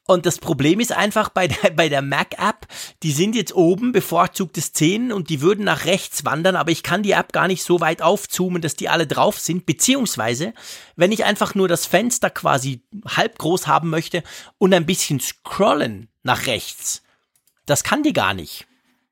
Und 0.04 0.26
das 0.26 0.38
Problem 0.38 0.80
ist 0.80 0.92
einfach 0.92 1.28
bei 1.28 1.48
der, 1.48 1.70
bei 1.76 1.88
der 1.88 2.02
Mac-App, 2.02 2.66
die 3.02 3.12
sind 3.12 3.34
jetzt 3.34 3.54
oben 3.54 3.92
bevorzugte 3.92 4.60
Szenen 4.60 5.12
und 5.12 5.28
die 5.28 5.42
würden 5.42 5.64
nach 5.64 5.84
rechts 5.84 6.24
wandern, 6.24 6.56
aber 6.56 6.70
ich 6.70 6.82
kann 6.82 7.02
die 7.02 7.12
App 7.12 7.32
gar 7.32 7.48
nicht 7.48 7.62
so 7.62 7.80
weit 7.80 8.00
aufzoomen, 8.00 8.62
dass 8.62 8.74
die 8.74 8.88
alle 8.88 9.06
drauf 9.06 9.38
sind. 9.38 9.66
Beziehungsweise, 9.66 10.54
wenn 10.96 11.12
ich 11.12 11.24
einfach 11.24 11.54
nur 11.54 11.68
das 11.68 11.86
Fenster 11.86 12.30
quasi 12.30 12.82
halb 13.06 13.38
groß 13.38 13.66
haben 13.66 13.90
möchte 13.90 14.22
und 14.58 14.72
ein 14.72 14.86
bisschen 14.86 15.20
scrollen 15.20 16.08
nach 16.22 16.46
rechts. 16.46 17.02
Das 17.66 17.84
kann 17.84 18.02
die 18.02 18.12
gar 18.12 18.34
nicht. 18.34 18.66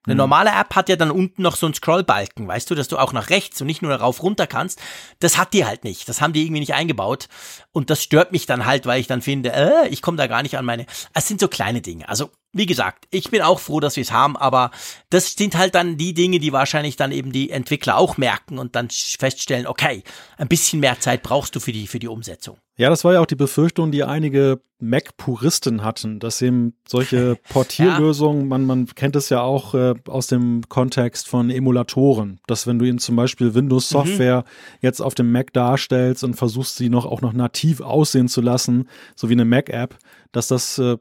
Eine 0.06 0.14
mhm. 0.14 0.18
normale 0.18 0.50
App 0.50 0.74
hat 0.74 0.88
ja 0.88 0.96
dann 0.96 1.10
unten 1.10 1.42
noch 1.42 1.56
so 1.56 1.66
einen 1.66 1.74
Scrollbalken, 1.74 2.48
weißt 2.48 2.70
du, 2.70 2.74
dass 2.74 2.88
du 2.88 2.96
auch 2.96 3.12
nach 3.12 3.28
rechts 3.28 3.60
und 3.60 3.66
nicht 3.66 3.82
nur 3.82 3.90
darauf 3.90 4.22
runter 4.22 4.46
kannst. 4.46 4.80
Das 5.18 5.36
hat 5.36 5.52
die 5.52 5.66
halt 5.66 5.84
nicht. 5.84 6.08
Das 6.08 6.22
haben 6.22 6.32
die 6.32 6.42
irgendwie 6.42 6.60
nicht 6.60 6.74
eingebaut. 6.74 7.28
Und 7.72 7.90
das 7.90 8.02
stört 8.02 8.32
mich 8.32 8.46
dann 8.46 8.64
halt, 8.64 8.86
weil 8.86 9.00
ich 9.00 9.06
dann 9.06 9.20
finde, 9.20 9.52
äh, 9.52 9.88
ich 9.88 10.00
komme 10.00 10.16
da 10.16 10.26
gar 10.26 10.42
nicht 10.42 10.56
an 10.56 10.64
meine. 10.64 10.86
Es 11.12 11.28
sind 11.28 11.38
so 11.38 11.48
kleine 11.48 11.82
Dinge. 11.82 12.08
Also 12.08 12.30
wie 12.52 12.66
gesagt, 12.66 13.06
ich 13.10 13.30
bin 13.30 13.42
auch 13.42 13.60
froh, 13.60 13.80
dass 13.80 13.96
wir 13.96 14.02
es 14.02 14.10
haben, 14.10 14.36
aber 14.36 14.70
das 15.08 15.32
sind 15.32 15.56
halt 15.56 15.74
dann 15.74 15.96
die 15.96 16.14
Dinge, 16.14 16.40
die 16.40 16.52
wahrscheinlich 16.52 16.96
dann 16.96 17.12
eben 17.12 17.32
die 17.32 17.50
Entwickler 17.50 17.96
auch 17.96 18.16
merken 18.16 18.58
und 18.58 18.74
dann 18.74 18.88
feststellen, 18.90 19.66
okay, 19.66 20.02
ein 20.36 20.48
bisschen 20.48 20.80
mehr 20.80 20.98
Zeit 20.98 21.22
brauchst 21.22 21.54
du 21.54 21.60
für 21.60 21.72
die, 21.72 21.86
für 21.86 22.00
die 22.00 22.08
Umsetzung. 22.08 22.58
Ja, 22.76 22.88
das 22.88 23.04
war 23.04 23.12
ja 23.12 23.20
auch 23.20 23.26
die 23.26 23.36
Befürchtung, 23.36 23.92
die 23.92 24.04
einige 24.04 24.60
Mac-Puristen 24.80 25.84
hatten, 25.84 26.18
dass 26.18 26.40
eben 26.40 26.74
solche 26.88 27.36
Portierlösungen, 27.50 28.40
ja. 28.40 28.46
man, 28.46 28.64
man 28.64 28.86
kennt 28.86 29.16
es 29.16 29.28
ja 29.28 29.42
auch 29.42 29.74
äh, 29.74 29.94
aus 30.08 30.28
dem 30.28 30.62
Kontext 30.68 31.28
von 31.28 31.50
Emulatoren, 31.50 32.40
dass 32.46 32.66
wenn 32.66 32.78
du 32.78 32.86
ihnen 32.86 32.98
zum 32.98 33.16
Beispiel 33.16 33.54
Windows-Software 33.54 34.38
mhm. 34.38 34.78
jetzt 34.80 35.02
auf 35.02 35.14
dem 35.14 35.30
Mac 35.30 35.52
darstellst 35.52 36.24
und 36.24 36.34
versuchst 36.34 36.76
sie 36.76 36.88
noch 36.88 37.04
auch 37.04 37.20
noch 37.20 37.34
nativ 37.34 37.80
aussehen 37.80 38.28
zu 38.28 38.40
lassen, 38.40 38.88
so 39.14 39.28
wie 39.28 39.34
eine 39.34 39.44
Mac-App, 39.44 39.98
dass 40.32 40.48
das 40.48 40.78
äh, 40.78 40.96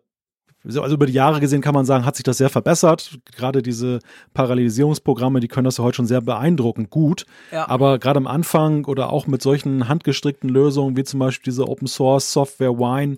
also 0.66 0.94
über 0.94 1.06
die 1.06 1.14
Jahre 1.14 1.40
gesehen 1.40 1.62
kann 1.62 1.74
man 1.74 1.86
sagen, 1.86 2.06
hat 2.06 2.16
sich 2.16 2.24
das 2.24 2.38
sehr 2.38 2.50
verbessert. 2.50 3.18
Gerade 3.36 3.62
diese 3.62 4.00
Parallelisierungsprogramme, 4.34 5.40
die 5.40 5.48
können 5.48 5.66
das 5.66 5.78
ja 5.78 5.84
heute 5.84 5.98
schon 5.98 6.06
sehr 6.06 6.22
beeindruckend 6.22 6.90
gut. 6.90 7.26
Ja. 7.52 7.70
Aber 7.70 7.98
gerade 7.98 8.18
am 8.18 8.28
Anfang 8.28 8.86
oder 8.86 9.12
auch 9.12 9.26
mit 9.26 9.42
solchen 9.42 9.88
handgestrickten 9.88 10.50
Lösungen, 10.50 10.98
wie 10.98 11.04
zum 11.04 11.20
Beispiel 11.20 11.52
diese 11.52 11.68
Open 11.68 11.88
Source 11.88 12.34
Software 12.34 12.78
Wine, 12.78 13.18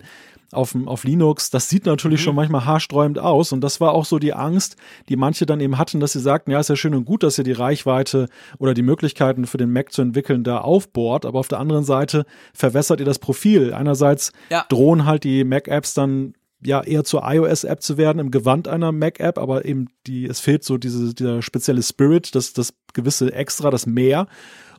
auf, 0.52 0.76
auf 0.84 1.04
Linux, 1.04 1.50
das 1.50 1.68
sieht 1.68 1.86
natürlich 1.86 2.20
mhm. 2.20 2.24
schon 2.24 2.34
manchmal 2.36 2.66
haarsträubend 2.66 3.18
aus. 3.18 3.52
Und 3.52 3.62
das 3.62 3.80
war 3.80 3.92
auch 3.92 4.04
so 4.04 4.18
die 4.18 4.34
Angst, 4.34 4.76
die 5.08 5.16
manche 5.16 5.46
dann 5.46 5.60
eben 5.60 5.78
hatten, 5.78 5.98
dass 5.98 6.12
sie 6.12 6.20
sagten, 6.20 6.50
ja, 6.50 6.60
ist 6.60 6.68
ja 6.68 6.76
schön 6.76 6.94
und 6.94 7.06
gut, 7.06 7.22
dass 7.22 7.38
ihr 7.38 7.44
die 7.44 7.52
Reichweite 7.52 8.28
oder 8.58 8.74
die 8.74 8.82
Möglichkeiten 8.82 9.46
für 9.46 9.56
den 9.56 9.72
Mac 9.72 9.92
zu 9.92 10.02
entwickeln 10.02 10.44
da 10.44 10.58
aufbohrt, 10.58 11.24
aber 11.24 11.38
auf 11.38 11.48
der 11.48 11.58
anderen 11.58 11.84
Seite 11.84 12.26
verwässert 12.52 13.00
ihr 13.00 13.06
das 13.06 13.18
Profil. 13.18 13.72
Einerseits 13.72 14.32
ja. 14.50 14.66
drohen 14.68 15.06
halt 15.06 15.24
die 15.24 15.44
Mac-Apps 15.44 15.94
dann 15.94 16.34
ja 16.64 16.82
eher 16.82 17.04
zur 17.04 17.22
iOS-App 17.24 17.82
zu 17.82 17.96
werden 17.96 18.18
im 18.18 18.30
Gewand 18.30 18.68
einer 18.68 18.92
Mac-App, 18.92 19.38
aber 19.38 19.64
eben 19.64 19.88
die, 20.06 20.26
es 20.26 20.40
fehlt 20.40 20.64
so 20.64 20.78
diese, 20.78 21.14
dieser 21.14 21.42
spezielle 21.42 21.82
Spirit, 21.82 22.34
das, 22.34 22.52
das 22.52 22.74
gewisse 22.92 23.32
Extra, 23.32 23.70
das 23.70 23.86
Mehr. 23.86 24.26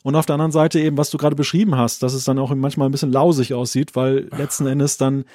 Und 0.03 0.15
auf 0.15 0.25
der 0.25 0.35
anderen 0.35 0.51
Seite 0.51 0.79
eben, 0.79 0.97
was 0.97 1.09
du 1.09 1.17
gerade 1.17 1.35
beschrieben 1.35 1.77
hast, 1.77 2.03
dass 2.03 2.13
es 2.13 2.25
dann 2.25 2.39
auch 2.39 2.53
manchmal 2.53 2.89
ein 2.89 2.91
bisschen 2.91 3.11
lausig 3.11 3.53
aussieht, 3.53 3.95
weil 3.95 4.29
letzten 4.37 4.67
Endes 4.67 4.97
dann 4.97 5.25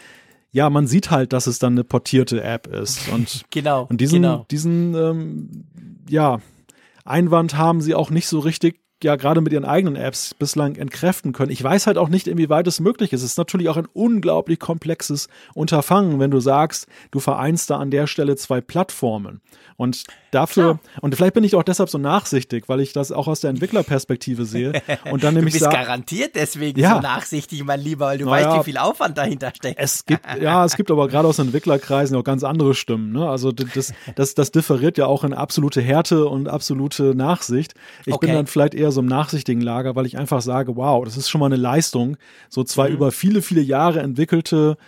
ja, 0.50 0.70
man 0.70 0.86
sieht 0.86 1.10
halt, 1.10 1.32
dass 1.32 1.46
es 1.46 1.58
dann 1.58 1.74
eine 1.74 1.84
portierte 1.84 2.42
App 2.42 2.66
ist. 2.68 3.08
Und, 3.10 3.44
genau. 3.50 3.86
Und 3.88 4.00
diesen, 4.00 4.22
genau. 4.22 4.46
diesen 4.50 4.94
ähm, 4.94 5.64
ja, 6.08 6.40
Einwand 7.04 7.56
haben 7.56 7.80
sie 7.80 7.94
auch 7.94 8.10
nicht 8.10 8.28
so 8.28 8.38
richtig 8.38 8.80
ja 9.04 9.16
gerade 9.16 9.40
mit 9.40 9.52
ihren 9.52 9.64
eigenen 9.64 9.96
Apps 9.96 10.34
bislang 10.34 10.76
entkräften 10.76 11.32
können. 11.32 11.50
Ich 11.50 11.62
weiß 11.62 11.86
halt 11.86 11.98
auch 11.98 12.08
nicht, 12.08 12.26
inwieweit 12.26 12.66
es 12.66 12.80
möglich 12.80 13.12
ist. 13.12 13.22
Es 13.22 13.32
ist 13.32 13.38
natürlich 13.38 13.68
auch 13.68 13.76
ein 13.76 13.88
unglaublich 13.92 14.58
komplexes 14.58 15.28
Unterfangen, 15.54 16.18
wenn 16.18 16.30
du 16.30 16.40
sagst, 16.40 16.86
du 17.10 17.20
vereinst 17.20 17.70
da 17.70 17.78
an 17.78 17.90
der 17.90 18.06
Stelle 18.06 18.36
zwei 18.36 18.60
Plattformen. 18.60 19.40
Und 19.76 20.04
dafür, 20.30 20.80
ja. 20.82 21.00
und 21.00 21.14
vielleicht 21.14 21.34
bin 21.34 21.44
ich 21.44 21.54
auch 21.54 21.62
deshalb 21.62 21.88
so 21.88 21.98
nachsichtig, 21.98 22.68
weil 22.68 22.80
ich 22.80 22.92
das 22.92 23.12
auch 23.12 23.28
aus 23.28 23.40
der 23.40 23.50
Entwicklerperspektive 23.50 24.44
sehe. 24.44 24.72
Und 25.10 25.24
dann 25.24 25.34
nämlich 25.34 25.54
du 25.54 25.60
bist 25.60 25.70
garantiert 25.70 26.34
deswegen 26.34 26.80
ja. 26.80 26.96
so 26.96 27.00
nachsichtig, 27.00 27.64
mein 27.64 27.80
Lieber, 27.80 28.06
weil 28.06 28.18
du 28.18 28.24
naja, 28.24 28.48
weißt, 28.48 28.60
wie 28.60 28.64
viel 28.70 28.78
Aufwand 28.78 29.18
dahinter 29.18 29.52
steckt. 29.54 29.78
Es 29.78 30.06
gibt, 30.06 30.24
ja, 30.40 30.64
es 30.64 30.76
gibt 30.76 30.90
aber 30.90 31.08
gerade 31.08 31.28
aus 31.28 31.38
Entwicklerkreisen 31.38 32.16
auch 32.16 32.24
ganz 32.24 32.42
andere 32.42 32.74
Stimmen. 32.74 33.12
Ne? 33.12 33.28
Also 33.28 33.52
das, 33.52 33.92
das, 34.14 34.34
das 34.34 34.50
differiert 34.50 34.98
ja 34.98 35.06
auch 35.06 35.24
in 35.24 35.34
absolute 35.34 35.80
Härte 35.80 36.26
und 36.26 36.48
absolute 36.48 37.14
Nachsicht. 37.14 37.74
Ich 38.06 38.14
okay. 38.14 38.26
bin 38.26 38.34
dann 38.34 38.46
vielleicht 38.46 38.74
eher 38.74 38.92
so 38.92 39.00
im 39.00 39.06
nachsichtigen 39.06 39.62
Lager, 39.62 39.94
weil 39.94 40.06
ich 40.06 40.16
einfach 40.16 40.40
sage, 40.40 40.76
wow, 40.76 41.04
das 41.04 41.16
ist 41.16 41.28
schon 41.28 41.40
mal 41.40 41.46
eine 41.46 41.56
Leistung, 41.56 42.16
so 42.48 42.64
zwei 42.64 42.88
mhm. 42.88 42.94
über 42.94 43.12
viele, 43.12 43.42
viele 43.42 43.60
Jahre 43.60 44.00
entwickelte 44.00 44.78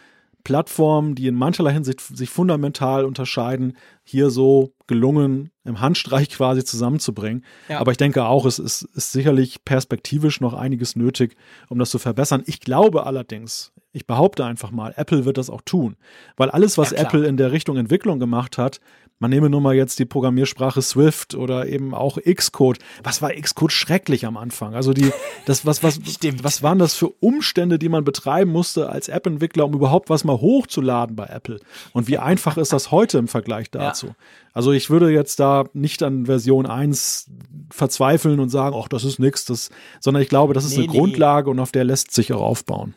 Plattformen, 0.44 1.14
die 1.14 1.26
in 1.26 1.34
mancherlei 1.34 1.72
Hinsicht 1.72 2.00
sich 2.00 2.30
fundamental 2.30 3.04
unterscheiden, 3.04 3.76
hier 4.02 4.30
so 4.30 4.72
gelungen 4.86 5.50
im 5.64 5.80
Handstreich 5.80 6.30
quasi 6.30 6.64
zusammenzubringen. 6.64 7.44
Ja. 7.68 7.78
Aber 7.78 7.92
ich 7.92 7.96
denke 7.96 8.24
auch, 8.24 8.46
es 8.46 8.58
ist, 8.58 8.82
ist 8.82 9.12
sicherlich 9.12 9.64
perspektivisch 9.64 10.40
noch 10.40 10.54
einiges 10.54 10.96
nötig, 10.96 11.36
um 11.68 11.78
das 11.78 11.90
zu 11.90 11.98
verbessern. 11.98 12.42
Ich 12.46 12.60
glaube 12.60 13.06
allerdings, 13.06 13.72
ich 13.92 14.06
behaupte 14.06 14.44
einfach 14.44 14.70
mal, 14.70 14.92
Apple 14.96 15.24
wird 15.24 15.38
das 15.38 15.50
auch 15.50 15.62
tun, 15.62 15.96
weil 16.36 16.50
alles, 16.50 16.78
was 16.78 16.90
ja, 16.90 16.98
Apple 16.98 17.26
in 17.26 17.36
der 17.36 17.52
Richtung 17.52 17.76
Entwicklung 17.76 18.18
gemacht 18.18 18.58
hat, 18.58 18.80
man 19.20 19.30
nehme 19.30 19.50
nur 19.50 19.60
mal 19.60 19.74
jetzt 19.74 19.98
die 19.98 20.06
Programmiersprache 20.06 20.80
Swift 20.80 21.34
oder 21.34 21.66
eben 21.66 21.94
auch 21.94 22.18
Xcode. 22.18 22.78
Was 23.04 23.20
war 23.20 23.30
Xcode 23.30 23.70
schrecklich 23.70 24.24
am 24.24 24.38
Anfang? 24.38 24.74
Also 24.74 24.94
die, 24.94 25.12
das, 25.44 25.66
was, 25.66 25.82
was, 25.82 26.00
was 26.42 26.62
waren 26.62 26.78
das 26.78 26.94
für 26.94 27.08
Umstände, 27.20 27.78
die 27.78 27.90
man 27.90 28.02
betreiben 28.02 28.50
musste 28.50 28.88
als 28.88 29.08
App-Entwickler, 29.08 29.66
um 29.66 29.74
überhaupt 29.74 30.08
was 30.08 30.24
mal 30.24 30.40
hochzuladen 30.40 31.16
bei 31.16 31.26
Apple? 31.26 31.60
Und 31.92 32.08
wie 32.08 32.16
einfach 32.16 32.56
ist 32.56 32.72
das 32.72 32.90
heute 32.90 33.18
im 33.18 33.28
Vergleich 33.28 33.70
dazu? 33.70 34.06
Ja. 34.06 34.14
Also 34.54 34.72
ich 34.72 34.88
würde 34.88 35.10
jetzt 35.10 35.38
da 35.38 35.64
nicht 35.74 36.02
an 36.02 36.24
Version 36.24 36.64
1 36.64 37.26
verzweifeln 37.70 38.40
und 38.40 38.48
sagen, 38.48 38.74
ach, 38.78 38.88
das 38.88 39.04
ist 39.04 39.18
nix, 39.18 39.44
das, 39.44 39.68
sondern 40.00 40.22
ich 40.22 40.30
glaube, 40.30 40.54
das 40.54 40.64
ist 40.64 40.76
nee, 40.76 40.84
eine 40.84 40.92
nee. 40.92 40.98
Grundlage 40.98 41.50
und 41.50 41.60
auf 41.60 41.72
der 41.72 41.84
lässt 41.84 42.12
sich 42.12 42.32
auch 42.32 42.40
aufbauen. 42.40 42.94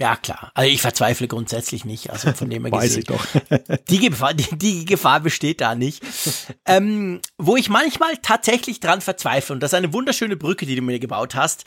Ja, 0.00 0.16
klar. 0.16 0.50
Also 0.54 0.70
ich 0.70 0.80
verzweifle 0.80 1.28
grundsätzlich 1.28 1.84
nicht. 1.84 2.08
Also 2.08 2.32
von 2.32 2.48
dem 2.48 2.64
her 2.64 2.72
Weiß 2.72 2.96
gesehen. 2.96 3.00
ich 3.00 3.06
doch. 3.06 3.26
die, 3.90 3.98
Gefahr, 3.98 4.32
die, 4.32 4.56
die, 4.56 4.84
Gefahr 4.86 5.20
besteht 5.20 5.60
da 5.60 5.74
nicht. 5.74 6.02
Ähm, 6.64 7.20
wo 7.36 7.56
ich 7.56 7.68
manchmal 7.68 8.16
tatsächlich 8.22 8.80
dran 8.80 9.02
verzweifle, 9.02 9.52
und 9.52 9.60
das 9.60 9.72
ist 9.72 9.76
eine 9.76 9.92
wunderschöne 9.92 10.36
Brücke, 10.36 10.64
die 10.64 10.74
du 10.74 10.80
mir 10.80 10.98
gebaut 10.98 11.34
hast, 11.34 11.64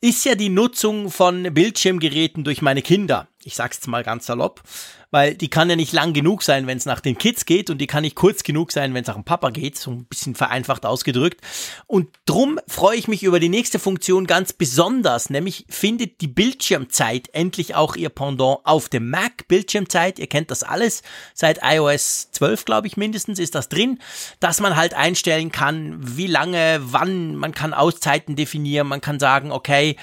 ist 0.00 0.24
ja 0.24 0.34
die 0.34 0.48
Nutzung 0.48 1.12
von 1.12 1.54
Bildschirmgeräten 1.54 2.42
durch 2.42 2.60
meine 2.60 2.82
Kinder. 2.82 3.28
Ich 3.44 3.54
sag's 3.54 3.76
jetzt 3.76 3.86
mal 3.86 4.02
ganz 4.02 4.26
salopp 4.26 4.62
weil 5.10 5.34
die 5.34 5.48
kann 5.48 5.70
ja 5.70 5.76
nicht 5.76 5.92
lang 5.92 6.12
genug 6.12 6.42
sein, 6.42 6.66
wenn 6.66 6.78
es 6.78 6.86
nach 6.86 7.00
den 7.00 7.18
Kids 7.18 7.46
geht 7.46 7.70
und 7.70 7.78
die 7.78 7.86
kann 7.86 8.02
nicht 8.02 8.16
kurz 8.16 8.42
genug 8.42 8.72
sein, 8.72 8.94
wenn 8.94 9.02
es 9.02 9.08
nach 9.08 9.14
dem 9.14 9.24
Papa 9.24 9.50
geht, 9.50 9.78
so 9.78 9.90
ein 9.90 10.04
bisschen 10.04 10.34
vereinfacht 10.34 10.84
ausgedrückt. 10.84 11.40
Und 11.86 12.08
drum 12.26 12.58
freue 12.66 12.96
ich 12.96 13.08
mich 13.08 13.22
über 13.22 13.40
die 13.40 13.48
nächste 13.48 13.78
Funktion 13.78 14.26
ganz 14.26 14.52
besonders, 14.52 15.30
nämlich 15.30 15.64
findet 15.68 16.20
die 16.20 16.28
Bildschirmzeit 16.28 17.28
endlich 17.32 17.74
auch 17.74 17.96
ihr 17.96 18.08
Pendant 18.08 18.60
auf 18.64 18.88
dem 18.88 19.10
Mac. 19.10 19.48
Bildschirmzeit, 19.48 20.18
ihr 20.18 20.26
kennt 20.26 20.50
das 20.50 20.62
alles, 20.62 21.02
seit 21.34 21.60
iOS 21.62 22.30
12, 22.32 22.64
glaube 22.64 22.86
ich, 22.86 22.96
mindestens 22.96 23.38
ist 23.38 23.54
das 23.54 23.68
drin, 23.68 23.98
dass 24.40 24.60
man 24.60 24.76
halt 24.76 24.94
einstellen 24.94 25.52
kann, 25.52 25.98
wie 26.00 26.26
lange, 26.26 26.80
wann, 26.82 27.36
man 27.36 27.52
kann 27.52 27.74
Auszeiten 27.74 28.36
definieren, 28.36 28.86
man 28.86 29.00
kann 29.00 29.20
sagen, 29.20 29.52
okay, 29.52 29.96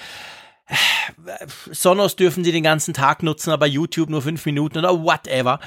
Sonos 1.72 2.16
dürfen 2.16 2.44
sie 2.44 2.52
den 2.52 2.64
ganzen 2.64 2.94
Tag 2.94 3.24
nutzen, 3.24 3.52
aber 3.52 3.66
YouTube 3.66 4.10
nur 4.10 4.22
fünf 4.22 4.46
Minuten 4.46 4.78
oder 4.78 5.04
whatever. 5.04 5.60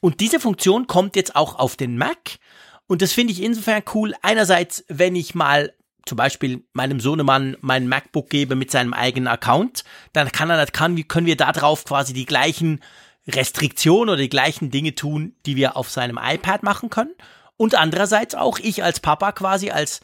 Und 0.00 0.20
diese 0.20 0.40
Funktion 0.40 0.86
kommt 0.86 1.16
jetzt 1.16 1.36
auch 1.36 1.58
auf 1.58 1.76
den 1.76 1.96
Mac. 1.96 2.38
Und 2.86 3.02
das 3.02 3.12
finde 3.12 3.32
ich 3.32 3.42
insofern 3.42 3.82
cool. 3.94 4.14
Einerseits, 4.22 4.84
wenn 4.88 5.14
ich 5.14 5.34
mal 5.34 5.72
zum 6.06 6.16
Beispiel 6.16 6.64
meinem 6.72 6.98
Sohnemann 6.98 7.56
mein 7.60 7.86
MacBook 7.86 8.30
gebe 8.30 8.56
mit 8.56 8.70
seinem 8.70 8.94
eigenen 8.94 9.28
Account, 9.28 9.84
dann 10.12 10.32
kann 10.32 10.50
er, 10.50 10.66
kann, 10.66 11.06
können 11.06 11.26
wir 11.26 11.36
da 11.36 11.52
drauf 11.52 11.84
quasi 11.84 12.12
die 12.12 12.26
gleichen 12.26 12.80
Restriktionen 13.28 14.08
oder 14.08 14.22
die 14.22 14.28
gleichen 14.28 14.70
Dinge 14.70 14.94
tun, 14.94 15.34
die 15.46 15.56
wir 15.56 15.76
auf 15.76 15.90
seinem 15.90 16.18
iPad 16.20 16.62
machen 16.62 16.90
können. 16.90 17.14
Und 17.56 17.74
andererseits 17.74 18.34
auch 18.34 18.58
ich 18.58 18.82
als 18.82 19.00
Papa 19.00 19.32
quasi 19.32 19.70
als 19.70 20.00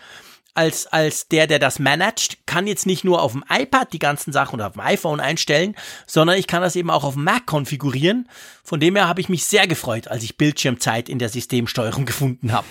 als, 0.57 0.87
als 0.87 1.29
der, 1.29 1.47
der 1.47 1.59
das 1.59 1.79
managt, 1.79 2.47
kann 2.47 2.67
jetzt 2.67 2.87
nicht 2.87 3.05
nur 3.05 3.23
auf 3.23 3.33
dem 3.33 3.45
iPad 3.49 3.93
die 3.93 3.99
ganzen 3.99 4.33
Sachen 4.33 4.55
oder 4.55 4.69
auf 4.69 4.73
dem 4.73 4.83
iPhone 4.83 5.21
einstellen, 5.21 5.77
sondern 6.07 6.39
ich 6.39 6.47
kann 6.47 6.63
das 6.63 6.77
eben 6.77 6.91
auch 6.91 7.05
auf 7.05 7.15
dem 7.15 7.25
Mac 7.25 7.47
konfigurieren. 7.47 8.29
Von 8.65 8.81
dem 8.81 8.97
her 8.97 9.09
habe 9.09 9.21
ich 9.21 9.29
mich 9.29 9.45
sehr 9.45 9.67
gefreut, 9.67 10.09
als 10.09 10.25
ich 10.25 10.37
Bildschirmzeit 10.37 11.09
in 11.09 11.19
der 11.19 11.29
Systemsteuerung 11.29 12.05
gefunden 12.07 12.53
habe. 12.53 12.67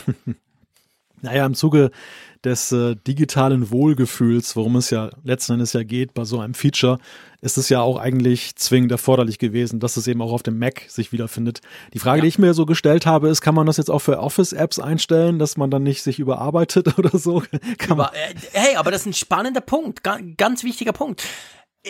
naja, 1.22 1.46
im 1.46 1.56
Zuge 1.56 1.92
des 2.46 2.72
äh, 2.72 2.96
digitalen 2.96 3.72
Wohlgefühls, 3.72 4.56
worum 4.56 4.76
es 4.76 4.90
ja 4.92 5.10
letzten 5.24 5.54
Endes 5.54 5.74
ja 5.74 5.84
geht 5.84 6.14
bei 6.14 6.24
so 6.24 6.40
einem 6.40 6.54
Feature, 6.54 7.00
ist 7.42 7.58
es 7.58 7.70
ja 7.70 7.82
auch 7.82 7.98
eigentlich 7.98 8.56
zwingend 8.56 8.92
erforderlich 8.92 9.40
gewesen, 9.40 9.80
dass 9.80 9.98
es 9.98 10.08
eben 10.08 10.22
auch 10.22 10.32
auf 10.32 10.44
dem 10.44 10.58
Mac 10.58 10.84
sich 10.88 11.12
wiederfindet. 11.12 11.62
Die 11.94 12.00
Frage, 12.00 12.20
ja. 12.20 12.22
die 12.22 12.28
ich 12.28 12.40
mir 12.40 12.54
so 12.54 12.66
gestellt 12.66 13.06
habe, 13.06 13.30
ist, 13.30 13.42
kann 13.42 13.56
man 13.56 13.66
das 13.66 13.78
jetzt 13.78 13.90
auch 13.90 14.00
für 14.00 14.20
Office-Apps 14.20 14.80
einstellen, 14.80 15.40
dass 15.40 15.58
man 15.58 15.70
dann 15.70 15.84
nicht 15.84 16.02
sich 16.04 16.20
überarbeitet 16.20 16.98
oder 16.98 17.18
so? 17.18 17.44
Über, 17.88 18.12
äh, 18.14 18.34
hey, 18.54 18.76
aber 18.76 18.92
das 18.92 19.02
ist 19.02 19.08
ein 19.08 19.14
spannender 19.14 19.62
Punkt, 19.62 20.02
ganz 20.38 20.64
wichtiger 20.64 20.94
Punkt 20.94 21.24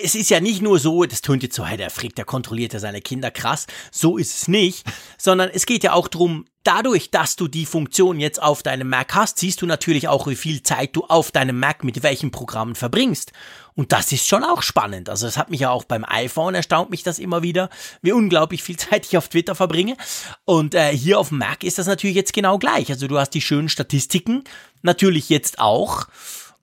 es 0.03 0.15
ist 0.15 0.29
ja 0.29 0.39
nicht 0.39 0.61
nur 0.61 0.79
so, 0.79 1.05
das 1.05 1.21
tönt 1.21 1.43
jetzt 1.43 1.55
so, 1.55 1.65
hey, 1.65 1.77
der 1.77 1.89
Frick, 1.89 2.15
der 2.15 2.25
kontrolliert 2.25 2.73
ja 2.73 2.79
seine 2.79 3.01
Kinder 3.01 3.31
krass. 3.31 3.65
So 3.91 4.17
ist 4.17 4.35
es 4.35 4.47
nicht, 4.47 4.85
sondern 5.17 5.49
es 5.53 5.65
geht 5.65 5.83
ja 5.83 5.93
auch 5.93 6.07
drum, 6.07 6.45
dadurch, 6.63 7.11
dass 7.11 7.35
du 7.35 7.47
die 7.47 7.65
Funktion 7.65 8.19
jetzt 8.19 8.41
auf 8.41 8.63
deinem 8.63 8.89
Mac 8.89 9.13
hast, 9.15 9.39
siehst 9.39 9.61
du 9.61 9.65
natürlich 9.65 10.07
auch, 10.07 10.27
wie 10.27 10.35
viel 10.35 10.63
Zeit 10.63 10.95
du 10.95 11.05
auf 11.05 11.31
deinem 11.31 11.59
Mac 11.59 11.83
mit 11.83 12.03
welchen 12.03 12.31
Programmen 12.31 12.75
verbringst. 12.75 13.31
Und 13.75 13.91
das 13.91 14.11
ist 14.11 14.27
schon 14.27 14.43
auch 14.43 14.61
spannend. 14.61 15.09
Also 15.09 15.27
es 15.27 15.37
hat 15.37 15.49
mich 15.49 15.61
ja 15.61 15.69
auch 15.69 15.83
beim 15.83 16.05
iPhone 16.05 16.55
erstaunt 16.55 16.89
mich 16.89 17.03
das 17.03 17.19
immer 17.19 17.43
wieder, 17.43 17.69
wie 18.01 18.11
unglaublich 18.11 18.63
viel 18.63 18.77
Zeit 18.77 19.05
ich 19.05 19.17
auf 19.17 19.29
Twitter 19.29 19.55
verbringe. 19.55 19.95
Und 20.43 20.75
äh, 20.75 20.95
hier 20.95 21.19
auf 21.19 21.29
dem 21.29 21.37
Mac 21.37 21.63
ist 21.63 21.77
das 21.77 21.87
natürlich 21.87 22.15
jetzt 22.15 22.33
genau 22.33 22.57
gleich. 22.57 22.89
Also 22.89 23.07
du 23.07 23.17
hast 23.17 23.31
die 23.31 23.41
schönen 23.41 23.69
Statistiken, 23.69 24.43
natürlich 24.81 25.29
jetzt 25.29 25.59
auch 25.59 26.07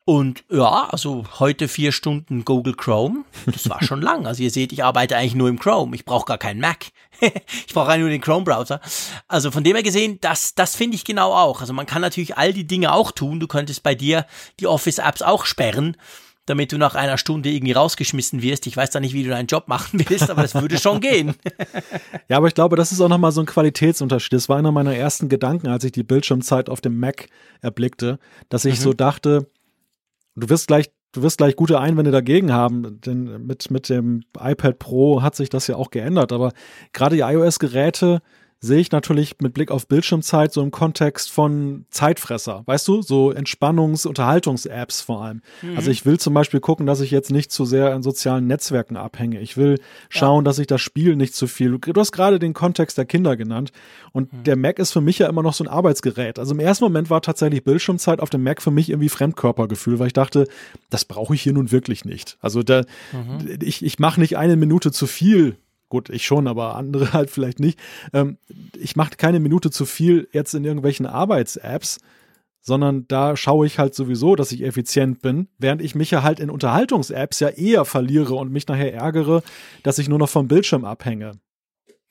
Und 0.05 0.43
ja, 0.51 0.89
also 0.91 1.25
heute 1.39 1.69
vier 1.69 1.93
Stunden 1.93 2.45
Google 2.45 2.75
Chrome, 2.75 3.25
das 3.47 3.69
war 3.69 3.83
schon 3.85 4.03
lang. 4.03 4.27
Also 4.27 4.43
ihr 4.43 4.51
seht, 4.51 4.73
ich 4.73 4.83
arbeite 4.83 5.17
eigentlich 5.17 5.37
nur 5.37 5.49
im 5.49 5.61
Chrome. 5.61 5.95
Ich 5.95 6.05
brauche 6.05 6.27
gar 6.27 6.39
keinen 6.39 6.61
Mac. 6.61 6.87
ich 7.21 7.73
brauche 7.73 7.97
nur 7.99 8.09
den 8.09 8.21
Chrome-Browser. 8.21 8.81
Also 9.29 9.53
von 9.53 9.63
dem 9.63 9.77
her 9.77 9.85
gesehen, 9.85 10.19
das, 10.21 10.55
das 10.55 10.75
finde 10.75 10.97
ich 10.97 11.05
genau 11.05 11.33
auch. 11.33 11.61
Also 11.61 11.73
man 11.73 11.87
kann 11.87 12.03
natürlich 12.03 12.37
all 12.37 12.53
die 12.53 12.67
Dinge 12.67 12.93
auch 12.93 13.13
tun. 13.13 13.39
Du 13.39 13.47
könntest 13.47 13.85
bei 13.85 13.95
dir 13.95 14.27
die 14.59 14.67
Office-Apps 14.67 15.23
auch 15.23 15.45
sperren 15.45 15.97
damit 16.47 16.73
du 16.73 16.79
nach 16.79 16.97
einer 16.97 17.19
Stunde 17.19 17.51
irgendwie 17.51 17.73
rausgeschmissen 17.73 18.43
wirst. 18.43 18.67
Ich 18.67 18.77
weiß 18.77 18.91
da 18.91 18.99
nicht, 18.99 19.15
wie 19.15 19.23
du 19.23 19.31
deinen 19.31 19.47
Job 19.47 19.69
machen 19.69 20.03
willst, 20.09 20.29
aber 20.29 20.43
das 20.43 20.55
würde 20.55 20.79
schon 20.79 21.01
gehen. 21.01 21.35
ja, 22.29 22.37
aber 22.37 22.49
ich 22.49 22.55
glaube, 22.55 22.75
das 22.75 22.91
ist 22.91 23.01
auch 23.01 23.09
nochmal 23.09 23.31
so 23.33 23.41
ein 23.41 23.47
Qualitätsunterschied. 23.47 24.33
Das 24.33 24.49
war 24.49 24.59
einer 24.59 24.73
meiner 24.73 24.95
ersten 24.95 25.29
Gedanken, 25.29 25.69
als 25.69 25.85
ich 25.85 25.93
die 25.93 26.03
Bildschirmzeit 26.03 26.69
auf 26.69 26.81
dem 26.81 26.99
Mac 26.99 27.29
erblickte, 27.61 28.19
dass 28.49 28.65
ich 28.65 28.79
mhm. 28.81 28.83
so 28.83 28.93
dachte, 28.93 29.47
Du 30.35 30.49
wirst 30.49 30.67
gleich, 30.67 30.91
du 31.13 31.23
wirst 31.23 31.39
gleich 31.39 31.57
gute 31.57 31.79
Einwände 31.79 32.11
dagegen 32.11 32.53
haben, 32.53 33.01
denn 33.01 33.47
mit, 33.47 33.71
mit 33.71 33.89
dem 33.89 34.23
iPad 34.39 34.79
Pro 34.79 35.23
hat 35.23 35.37
sich 35.37 35.49
das 35.49 35.67
ja 35.67 35.77
auch 35.77 35.91
geändert. 35.91 36.33
Aber 36.33 36.53
gerade 36.93 37.17
die 37.17 37.23
iOS-Geräte 37.23 38.21
sehe 38.65 38.79
ich 38.79 38.93
natürlich 38.93 39.35
mit 39.41 39.55
Blick 39.55 39.73
auf 39.73 39.89
Bildschirmzeit 39.89 40.53
so 40.53 40.63
im 40.63 40.71
Kontext 40.71 41.33
von 41.33 41.85
Zeitfresser, 41.91 42.63
weißt 42.67 42.87
du, 42.87 43.03
so 43.03 43.33
Entspannungs-, 43.33 44.07
Unterhaltungs-Apps 44.07 45.01
vor 45.03 45.23
allem. 45.23 45.43
Mhm. 45.63 45.77
Also 45.77 45.91
ich 45.91 46.07
will 46.07 46.19
zum 46.19 46.33
Beispiel 46.33 46.61
gucken, 46.61 46.87
dass 46.87 47.01
ich 47.01 47.11
jetzt 47.11 47.33
nicht 47.33 47.51
zu 47.51 47.65
sehr 47.65 47.93
an 47.93 48.05
sozialen 48.05 48.47
Netzwerken 48.47 48.97
abhänge. 48.97 49.41
Ich 49.41 49.57
will 49.57 49.81
schauen, 50.09 50.45
ja. 50.45 50.49
dass 50.49 50.61
ich 50.61 50.69
das 50.69 50.81
Spiel 50.81 51.17
nicht 51.17 51.35
zu 51.35 51.49
viel. 51.49 51.77
Du 51.77 52.01
hast 52.01 52.13
gerade 52.13 52.39
den 52.39 52.55
Kontext 52.55 52.97
der 52.97 53.05
Kinder 53.05 53.37
genannt 53.37 53.73
und 54.13 54.33
mhm. 54.33 54.45
der 54.45 54.55
Mac 54.57 54.79
ist 54.79 54.93
für 54.93 55.01
mich 55.01 55.19
ja 55.19 55.29
immer 55.29 55.43
noch 55.43 55.55
so 55.55 55.65
ein 55.65 55.69
Arbeitsgerät. 55.69 56.39
Also 56.39 56.55
im 56.55 56.61
ersten 56.61 56.85
Moment 56.85 57.11
war 57.11 57.21
tatsächlich 57.21 57.65
Bildschirmzeit 57.65 58.21
auf 58.21 58.31
dem 58.31 58.45
Mac 58.45 58.63
für 58.63 58.71
mich 58.71 58.91
irgendwie 58.91 59.09
Fremdkörpergefühl, 59.09 59.99
weil 59.99 60.07
ich 60.07 60.13
dachte, 60.13 60.47
das 60.89 61.05
brauche 61.05 61.35
ich 61.35 61.43
hier 61.43 61.53
nun 61.53 61.73
wirklich 61.73 62.05
nicht. 62.05 62.39
Also 62.41 62.63
da, 62.63 62.83
mhm. 63.13 63.59
ich, 63.61 63.85
ich 63.85 63.99
mache 63.99 64.21
nicht 64.21 64.37
eine 64.37 64.55
Minute 64.55 64.93
zu 64.93 65.09
viel 65.09 65.57
Gut, 65.93 66.09
ich 66.09 66.25
schon, 66.25 66.49
aber 66.49 66.77
andere 66.77 67.13
halt 67.13 67.29
vielleicht 67.29 67.61
nicht. 67.61 67.79
Ähm, 68.15 68.39
ich 68.79 68.97
mache 68.97 69.19
keine 69.19 69.41
Minute 69.41 69.71
zu 69.71 69.85
viel 69.85 70.27
jetzt 70.33 70.55
in 70.55 70.65
irgendwelchen 70.65 71.05
Arbeits-Apps, 71.05 71.99
sondern 72.63 73.07
da 73.09 73.37
schaue 73.37 73.67
ich 73.67 73.79
halt 73.79 73.95
sowieso, 73.95 74.35
dass 74.35 74.53
ich 74.53 74.63
effizient 74.63 75.21
bin, 75.21 75.49
während 75.59 75.83
ich 75.83 75.95
mich 75.95 76.11
ja 76.11 76.23
halt 76.23 76.41
in 76.41 76.49
Unterhaltungs-Apps 76.49 77.41
ja 77.41 77.51
eher 77.51 77.85
verliere 77.85 78.37
und 78.37 78.51
mich 78.51 78.67
nachher 78.69 78.95
ärgere, 78.95 79.43
dass 79.83 79.99
ich 79.99 80.09
nur 80.09 80.19
noch 80.19 80.31
vom 80.31 80.49
Bildschirm 80.49 80.87
abhänge. 80.87 81.33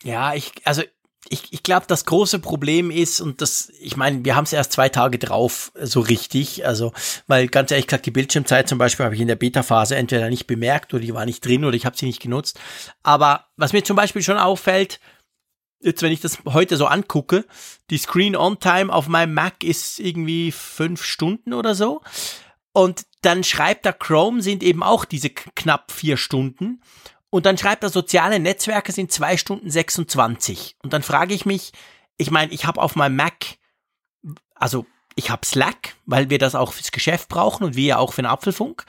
Ja, 0.03 0.36
ich, 0.36 0.51
also 0.63 0.84
ich, 1.30 1.53
ich 1.53 1.63
glaube, 1.63 1.86
das 1.88 2.05
große 2.05 2.39
Problem 2.39 2.91
ist, 2.91 3.22
und 3.22 3.41
das, 3.41 3.72
ich 3.80 3.95
meine, 3.95 4.26
wir 4.26 4.36
haben 4.36 4.43
es 4.43 4.53
erst 4.53 4.74
zwei 4.74 4.89
Tage 4.89 5.19
drauf, 5.19 5.72
so 5.76 5.99
richtig. 5.99 6.65
Also, 6.65 6.93
weil 7.28 7.47
ganz 7.47 7.72
ehrlich 7.72 7.88
gesagt, 7.88 8.05
die 8.05 8.11
Bildschirmzeit 8.11 8.67
zum 8.67 8.78
Beispiel 8.78 9.05
habe 9.05 9.15
ich 9.15 9.22
in 9.22 9.28
der 9.28 9.36
Beta-Phase 9.36 9.95
entweder 9.95 10.30
nicht 10.30 10.47
bemerkt 10.47 10.93
oder 10.93 11.03
die 11.03 11.13
war 11.13 11.26
nicht 11.26 11.45
drin 11.45 11.63
oder 11.63 11.76
ich 11.76 11.86
habe 11.86 11.97
sie 11.97 12.07
nicht 12.07 12.22
genutzt. 12.22 12.59
Aber 13.03 13.45
was 13.55 13.74
mir 13.74 13.84
zum 13.84 13.95
Beispiel 13.95 14.24
schon 14.24 14.38
auffällt, 14.38 14.99
jetzt 15.80 16.01
wenn 16.01 16.11
ich 16.11 16.22
das 16.22 16.39
heute 16.45 16.78
so 16.78 16.86
angucke, 16.86 17.45
die 17.89 17.97
Screen-On-Time 17.97 18.91
auf 18.91 19.07
meinem 19.07 19.34
Mac 19.34 19.63
ist 19.63 19.99
irgendwie 19.99 20.51
fünf 20.51 21.03
Stunden 21.03 21.53
oder 21.53 21.76
so. 21.76 22.01
Und 22.74 23.05
dann 23.22 23.43
schreibt 23.43 23.86
der 23.86 23.93
Chrome 23.93 24.41
sind 24.41 24.63
eben 24.63 24.82
auch 24.82 25.05
diese 25.05 25.30
knapp 25.30 25.91
vier 25.91 26.17
Stunden. 26.17 26.82
Und 27.32 27.45
dann 27.47 27.57
schreibt 27.57 27.84
er, 27.84 27.89
soziale 27.89 28.39
Netzwerke 28.39 28.91
sind 28.91 29.11
zwei 29.11 29.38
Stunden 29.38 29.71
26. 29.71 30.75
Und 30.84 30.93
dann 30.93 31.01
frage 31.01 31.34
ich 31.34 31.45
mich, 31.45 31.71
ich 32.17 32.29
meine, 32.29 32.51
ich 32.51 32.65
habe 32.65 32.82
auf 32.82 32.95
meinem 32.95 33.15
Mac, 33.15 33.57
also 34.53 34.86
ich 35.15 35.32
habe 35.32 35.45
Slack, 35.45 35.95
weil 36.05 36.29
wir 36.29 36.38
das 36.38 36.55
auch 36.55 36.73
fürs 36.73 36.91
Geschäft 36.91 37.29
brauchen 37.29 37.63
und 37.63 37.75
wir 37.75 37.86
ja 37.86 37.97
auch 37.97 38.13
für 38.13 38.21
den 38.21 38.29
Apfelfunk. 38.29 38.86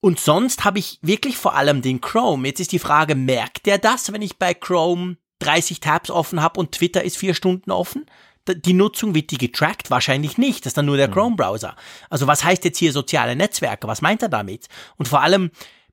Und 0.00 0.20
sonst 0.20 0.64
habe 0.64 0.78
ich 0.78 0.98
wirklich 1.00 1.36
vor 1.36 1.54
allem 1.54 1.80
den 1.80 2.00
Chrome. 2.00 2.46
Jetzt 2.46 2.60
ist 2.60 2.72
die 2.72 2.78
Frage, 2.78 3.14
merkt 3.14 3.66
der 3.66 3.78
das, 3.78 4.12
wenn 4.12 4.22
ich 4.22 4.36
bei 4.36 4.52
Chrome 4.52 5.16
30 5.38 5.80
Tabs 5.80 6.10
offen 6.10 6.42
habe 6.42 6.60
und 6.60 6.72
Twitter 6.72 7.02
ist 7.02 7.16
vier 7.16 7.34
Stunden 7.34 7.70
offen? 7.70 8.06
Die 8.48 8.74
Nutzung 8.74 9.14
wird 9.14 9.30
die 9.30 9.38
getrackt? 9.38 9.90
Wahrscheinlich 9.90 10.36
nicht. 10.36 10.66
Das 10.66 10.70
ist 10.70 10.76
dann 10.76 10.86
nur 10.86 10.96
der 10.96 11.08
mhm. 11.08 11.12
Chrome-Browser. 11.12 11.76
Also 12.10 12.26
was 12.26 12.44
heißt 12.44 12.64
jetzt 12.64 12.78
hier 12.78 12.92
soziale 12.92 13.36
Netzwerke? 13.36 13.86
Was 13.86 14.02
meint 14.02 14.22
er 14.22 14.28
damit? 14.28 14.68
Und 14.96 15.06
vor 15.08 15.22
allem, 15.22 15.52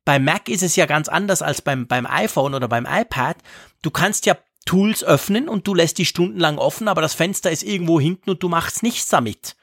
beim 0.10 0.24
Mac 0.24 0.49
ist 0.49 0.64
es 0.64 0.76
ja 0.76 0.88
ganz 0.88 1.07
anders 1.07 1.43
als 1.43 1.62
beim, 1.62 1.86
beim 1.86 2.07
iPhone 2.07 2.55
oder 2.55 2.68
beim 2.68 2.88
iPad. 2.89 3.38
Du 3.84 3.91
kannst 3.91 4.26
ja 4.26 4.36
Tools 4.66 5.03
öffnen 5.03 5.47
und 5.47 5.68
du 5.68 5.76
lässt 5.76 5.99
die 5.99 6.05
stundenlang 6.05 6.57
offen, 6.57 6.88
aber 6.88 7.03
das 7.03 7.14
Fenster 7.14 7.51
ist 7.51 7.62
irgendwo 7.62 7.99
hinten 7.99 8.32
und 8.32 8.41
du 8.41 8.49
machst 8.49 8.82
nichts 8.82 9.07
damit. 9.10 9.55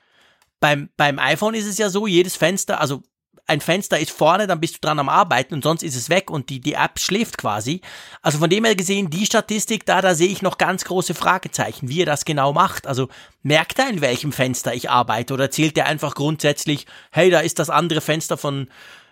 Beim, 0.60 0.88
beim 0.96 1.18
iPhone 1.18 1.54
ist 1.54 1.66
es 1.66 1.78
ja 1.78 1.90
so, 1.90 2.06
jedes 2.06 2.36
Fenster, 2.36 2.80
also 2.80 3.02
ein 3.48 3.60
Fenster 3.60 3.98
ist 3.98 4.12
vorne, 4.12 4.46
dann 4.46 4.60
bist 4.60 4.76
du 4.76 4.78
dran 4.80 5.00
am 5.00 5.08
Arbeiten 5.08 5.52
und 5.52 5.64
sonst 5.64 5.82
ist 5.82 5.96
es 5.96 6.10
weg 6.10 6.30
und 6.30 6.48
die, 6.48 6.60
die 6.60 6.74
App 6.74 7.00
schläft 7.00 7.38
quasi. 7.38 7.80
Also 8.22 8.38
von 8.38 8.48
dem 8.48 8.64
her 8.64 8.76
gesehen, 8.76 9.10
die 9.10 9.26
Statistik 9.26 9.84
da, 9.84 10.00
da 10.00 10.14
sehe 10.14 10.28
ich 10.28 10.42
noch 10.42 10.58
ganz 10.58 10.84
große 10.84 11.14
Fragezeichen, 11.14 11.88
wie 11.88 12.02
er 12.02 12.06
das 12.06 12.24
genau 12.24 12.52
macht. 12.52 12.86
Also 12.86 13.08
merkt 13.42 13.80
er, 13.80 13.88
in 13.88 14.00
welchem 14.00 14.30
Fenster 14.30 14.74
ich 14.74 14.90
arbeite 14.90 15.34
oder 15.34 15.50
zählt 15.50 15.76
er 15.76 15.86
einfach 15.86 16.14
grundsätzlich, 16.14 16.86
hey, 17.10 17.30
da 17.30 17.40
ist 17.40 17.58
das 17.58 17.68
andere 17.68 18.00
Fenster 18.00 18.36
von, 18.36 18.68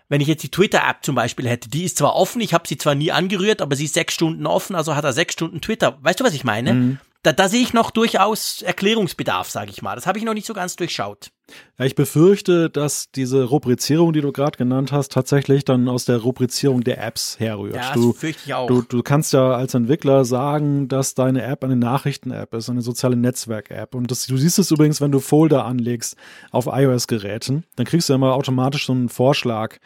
wenn 0.09 0.21
ich 0.21 0.29
jetzt 0.29 0.43
die 0.43 0.51
Twitter-App 0.51 1.05
zum 1.05 1.15
Beispiel 1.15 1.49
hätte, 1.49 1.69
die 1.69 1.85
ist 1.85 1.97
zwar 1.99 2.15
offen, 2.15 2.41
ich 2.41 2.55
habe 2.55 2.69
sie 2.69 2.77
zwar 2.77 2.95
nie 2.95 3.13
angerührt, 3.13 3.63
aber 3.63 3.77
sie 3.77 3.87
ist 3.87 3.95
sechs 3.95 4.15
Stunden 4.15 4.47
offen, 4.47 4.77
also 4.77 4.95
hat 4.95 5.05
er 5.05 5.13
sechs 5.13 5.33
Stunden 5.33 5.61
Twitter. 5.61 5.99
Weißt 6.03 6.21
du, 6.21 6.25
was 6.25 6.35
ich 6.35 6.45
meine? 6.45 6.75
Mhm. 6.75 6.99
Da, 7.25 7.33
da 7.33 7.49
sehe 7.49 7.63
ich 7.63 7.73
noch 7.73 7.91
durchaus 7.91 8.61
Erklärungsbedarf, 8.61 9.49
sage 9.49 9.71
ich 9.71 9.81
mal. 9.81 9.95
Das 9.95 10.07
habe 10.07 10.19
ich 10.19 10.25
noch 10.25 10.35
nicht 10.35 10.47
so 10.47 10.53
ganz 10.53 10.77
durchschaut. 10.77 11.31
Ja, 11.79 11.87
ich 11.87 11.95
befürchte, 11.95 12.69
dass 12.69 13.11
diese 13.11 13.45
Rubrizierung, 13.45 14.13
die 14.13 14.21
du 14.21 14.31
gerade 14.31 14.59
genannt 14.59 14.93
hast, 14.93 15.13
tatsächlich 15.13 15.65
dann 15.65 15.89
aus 15.89 16.05
der 16.05 16.19
Rubrizierung 16.19 16.85
der 16.85 17.03
Apps 17.03 17.41
herrührt. 17.41 17.77
Ja, 17.77 17.93
du, 17.95 18.13
das 18.13 18.21
fürchte 18.21 18.43
ich 18.45 18.55
auch. 18.55 18.67
Du, 18.67 18.83
du 18.83 19.03
kannst 19.03 19.33
ja 19.33 19.55
als 19.55 19.73
Entwickler 19.73 20.27
sagen, 20.27 20.89
dass 20.89 21.15
deine 21.15 21.43
App 21.43 21.65
eine 21.65 21.77
Nachrichten-App 21.77 22.53
ist, 22.53 22.69
eine 22.69 22.83
soziale 22.83 23.17
Netzwerk-App. 23.17 23.95
Und 23.95 24.11
das, 24.11 24.27
du 24.27 24.37
siehst 24.37 24.59
es 24.59 24.71
übrigens, 24.71 25.01
wenn 25.01 25.13
du 25.13 25.21
Folder 25.21 25.65
anlegst 25.65 26.17
auf 26.51 26.67
iOS-Geräten, 26.67 27.65
dann 27.77 27.87
kriegst 27.87 28.11
du 28.11 28.13
ja 28.13 28.17
immer 28.17 28.35
automatisch 28.35 28.85
so 28.85 28.93
einen 28.93 29.09
Vorschlag 29.09 29.79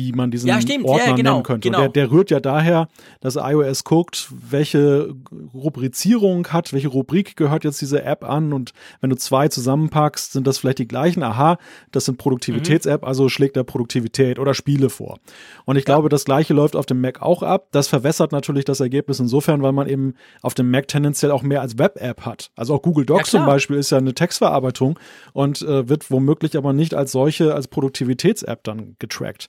wie 0.00 0.12
man 0.12 0.30
diesen 0.30 0.48
ja, 0.48 0.60
stimmt. 0.60 0.86
Ordner 0.86 1.08
ja, 1.08 1.14
genau, 1.14 1.32
nennen 1.32 1.42
könnte. 1.42 1.68
Genau. 1.68 1.80
Der, 1.80 1.88
der, 1.88 2.10
rührt 2.10 2.30
ja 2.30 2.40
daher, 2.40 2.88
dass 3.20 3.36
iOS 3.36 3.84
guckt, 3.84 4.28
welche 4.30 5.14
Rubrizierung 5.52 6.46
hat, 6.48 6.72
welche 6.72 6.88
Rubrik 6.88 7.36
gehört 7.36 7.64
jetzt 7.64 7.80
diese 7.80 8.02
App 8.02 8.24
an 8.24 8.52
und 8.52 8.72
wenn 9.00 9.10
du 9.10 9.16
zwei 9.16 9.48
zusammenpackst, 9.48 10.32
sind 10.32 10.46
das 10.46 10.58
vielleicht 10.58 10.78
die 10.78 10.88
gleichen. 10.88 11.22
Aha, 11.22 11.58
das 11.92 12.06
sind 12.06 12.16
Produktivitäts-App, 12.18 13.04
also 13.04 13.28
schlägt 13.28 13.56
er 13.56 13.64
Produktivität 13.64 14.38
oder 14.38 14.54
Spiele 14.54 14.88
vor. 14.88 15.18
Und 15.66 15.76
ich 15.76 15.82
ja. 15.82 15.94
glaube, 15.94 16.08
das 16.08 16.24
gleiche 16.24 16.54
läuft 16.54 16.76
auf 16.76 16.86
dem 16.86 17.00
Mac 17.00 17.20
auch 17.20 17.42
ab. 17.42 17.68
Das 17.72 17.88
verwässert 17.88 18.32
natürlich 18.32 18.64
das 18.64 18.80
Ergebnis 18.80 19.20
insofern, 19.20 19.62
weil 19.62 19.72
man 19.72 19.88
eben 19.88 20.14
auf 20.40 20.54
dem 20.54 20.70
Mac 20.70 20.88
tendenziell 20.88 21.30
auch 21.30 21.42
mehr 21.42 21.60
als 21.60 21.78
Web-App 21.78 22.24
hat. 22.24 22.50
Also 22.56 22.74
auch 22.74 22.82
Google 22.82 23.04
Docs 23.04 23.30
zum 23.30 23.46
Beispiel 23.46 23.76
ist 23.76 23.90
ja 23.90 23.98
eine 23.98 24.14
Textverarbeitung 24.14 24.98
und 25.32 25.62
äh, 25.62 25.88
wird 25.88 26.10
womöglich 26.10 26.56
aber 26.56 26.72
nicht 26.72 26.94
als 26.94 27.12
solche, 27.12 27.54
als 27.54 27.68
Produktivitäts-App 27.68 28.64
dann 28.64 28.96
getrackt. 28.98 29.48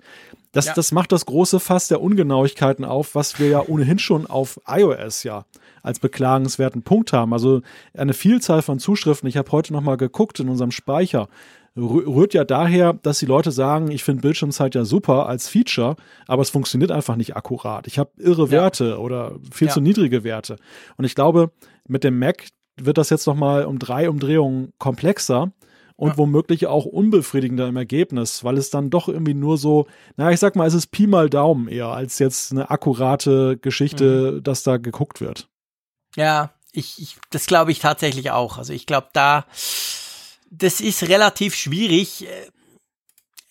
Das, 0.51 0.65
ja. 0.65 0.73
das 0.73 0.91
macht 0.91 1.11
das 1.11 1.25
große 1.25 1.59
Fass 1.59 1.87
der 1.87 2.01
Ungenauigkeiten 2.01 2.83
auf, 2.83 3.15
was 3.15 3.39
wir 3.39 3.47
ja 3.47 3.63
ohnehin 3.67 3.99
schon 3.99 4.27
auf 4.27 4.59
iOS 4.67 5.23
ja 5.23 5.45
als 5.83 5.99
beklagenswerten 5.99 6.83
Punkt 6.83 7.13
haben. 7.13 7.33
Also 7.33 7.61
eine 7.93 8.13
Vielzahl 8.13 8.61
von 8.61 8.79
Zuschriften, 8.79 9.27
ich 9.27 9.37
habe 9.37 9.51
heute 9.51 9.73
nochmal 9.73 9.97
geguckt 9.97 10.39
in 10.39 10.49
unserem 10.49 10.71
Speicher, 10.71 11.27
rührt 11.75 12.33
ja 12.33 12.43
daher, 12.43 12.93
dass 12.93 13.19
die 13.19 13.25
Leute 13.25 13.51
sagen, 13.51 13.91
ich 13.91 14.03
finde 14.03 14.21
Bildschirmzeit 14.21 14.75
ja 14.75 14.83
super 14.83 15.27
als 15.27 15.47
Feature, 15.47 15.95
aber 16.27 16.41
es 16.41 16.49
funktioniert 16.49 16.91
einfach 16.91 17.15
nicht 17.15 17.35
akkurat. 17.35 17.87
Ich 17.87 17.97
habe 17.97 18.11
irre 18.17 18.51
Werte 18.51 18.89
ja. 18.89 18.97
oder 18.97 19.35
viel 19.51 19.67
ja. 19.67 19.73
zu 19.73 19.79
niedrige 19.79 20.23
Werte. 20.23 20.57
Und 20.97 21.05
ich 21.05 21.15
glaube, 21.15 21.51
mit 21.87 22.03
dem 22.03 22.19
Mac 22.19 22.47
wird 22.75 22.97
das 22.97 23.09
jetzt 23.09 23.25
nochmal 23.25 23.65
um 23.65 23.79
drei 23.79 24.09
Umdrehungen 24.09 24.73
komplexer 24.79 25.51
und 26.01 26.09
ja. 26.09 26.17
womöglich 26.17 26.65
auch 26.65 26.85
unbefriedigender 26.85 27.67
im 27.67 27.77
Ergebnis, 27.77 28.43
weil 28.43 28.57
es 28.57 28.71
dann 28.71 28.89
doch 28.89 29.07
irgendwie 29.07 29.35
nur 29.35 29.59
so, 29.59 29.85
na, 30.17 30.31
ich 30.31 30.39
sag 30.39 30.55
mal, 30.55 30.65
es 30.65 30.73
ist 30.73 30.87
Pi 30.87 31.05
mal 31.05 31.29
Daumen 31.29 31.67
eher 31.67 31.89
als 31.89 32.17
jetzt 32.17 32.51
eine 32.51 32.71
akkurate 32.71 33.59
Geschichte, 33.61 34.31
mhm. 34.31 34.43
dass 34.43 34.63
da 34.63 34.77
geguckt 34.77 35.21
wird. 35.21 35.47
Ja, 36.15 36.55
ich, 36.71 36.99
ich 36.99 37.17
das 37.29 37.45
glaube 37.45 37.71
ich 37.71 37.77
tatsächlich 37.77 38.31
auch. 38.31 38.57
Also 38.57 38.73
ich 38.73 38.87
glaube, 38.87 39.09
da, 39.13 39.45
das 40.49 40.81
ist 40.81 41.03
relativ 41.03 41.53
schwierig. 41.53 42.27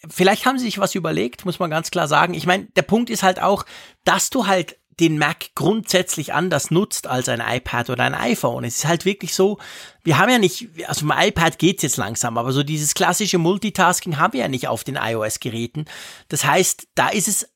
Vielleicht 0.08 0.44
haben 0.44 0.58
sie 0.58 0.64
sich 0.64 0.80
was 0.80 0.96
überlegt, 0.96 1.44
muss 1.44 1.60
man 1.60 1.70
ganz 1.70 1.92
klar 1.92 2.08
sagen. 2.08 2.34
Ich 2.34 2.46
meine, 2.46 2.64
der 2.74 2.82
Punkt 2.82 3.10
ist 3.10 3.22
halt 3.22 3.40
auch, 3.40 3.64
dass 4.02 4.28
du 4.28 4.48
halt 4.48 4.76
den 5.00 5.18
Mac 5.18 5.54
grundsätzlich 5.54 6.34
anders 6.34 6.70
nutzt 6.70 7.06
als 7.06 7.28
ein 7.28 7.40
iPad 7.40 7.90
oder 7.90 8.04
ein 8.04 8.14
iPhone. 8.14 8.64
Es 8.64 8.78
ist 8.78 8.84
halt 8.84 9.04
wirklich 9.04 9.34
so, 9.34 9.58
wir 10.04 10.18
haben 10.18 10.30
ja 10.30 10.38
nicht, 10.38 10.68
also 10.86 11.06
beim 11.06 11.28
iPad 11.28 11.58
geht's 11.58 11.82
jetzt 11.82 11.96
langsam, 11.96 12.36
aber 12.36 12.52
so 12.52 12.62
dieses 12.62 12.94
klassische 12.94 13.38
Multitasking 13.38 14.18
haben 14.18 14.34
wir 14.34 14.40
ja 14.40 14.48
nicht 14.48 14.68
auf 14.68 14.84
den 14.84 14.96
iOS-Geräten. 14.96 15.86
Das 16.28 16.44
heißt, 16.44 16.88
da 16.94 17.08
ist 17.08 17.28
es 17.28 17.48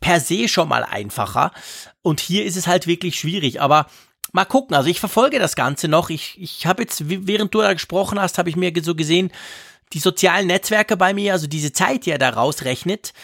per 0.00 0.20
se 0.20 0.48
schon 0.48 0.68
mal 0.68 0.84
einfacher 0.84 1.52
und 2.02 2.20
hier 2.20 2.44
ist 2.44 2.56
es 2.56 2.66
halt 2.66 2.86
wirklich 2.86 3.18
schwierig, 3.18 3.60
aber 3.60 3.86
mal 4.32 4.44
gucken, 4.44 4.76
also 4.76 4.90
ich 4.90 5.00
verfolge 5.00 5.38
das 5.38 5.56
Ganze 5.56 5.88
noch. 5.88 6.10
Ich, 6.10 6.36
ich 6.40 6.66
habe 6.66 6.82
jetzt, 6.82 7.04
während 7.06 7.54
du 7.54 7.60
da 7.62 7.72
gesprochen 7.72 8.20
hast, 8.20 8.38
habe 8.38 8.50
ich 8.50 8.56
mir 8.56 8.72
so 8.82 8.94
gesehen, 8.94 9.30
die 9.92 10.00
sozialen 10.00 10.48
Netzwerke 10.48 10.96
bei 10.96 11.14
mir, 11.14 11.32
also 11.32 11.46
diese 11.46 11.72
Zeit, 11.72 12.04
die 12.04 12.10
er 12.10 12.18
da 12.18 12.28
rausrechnet, 12.28 13.14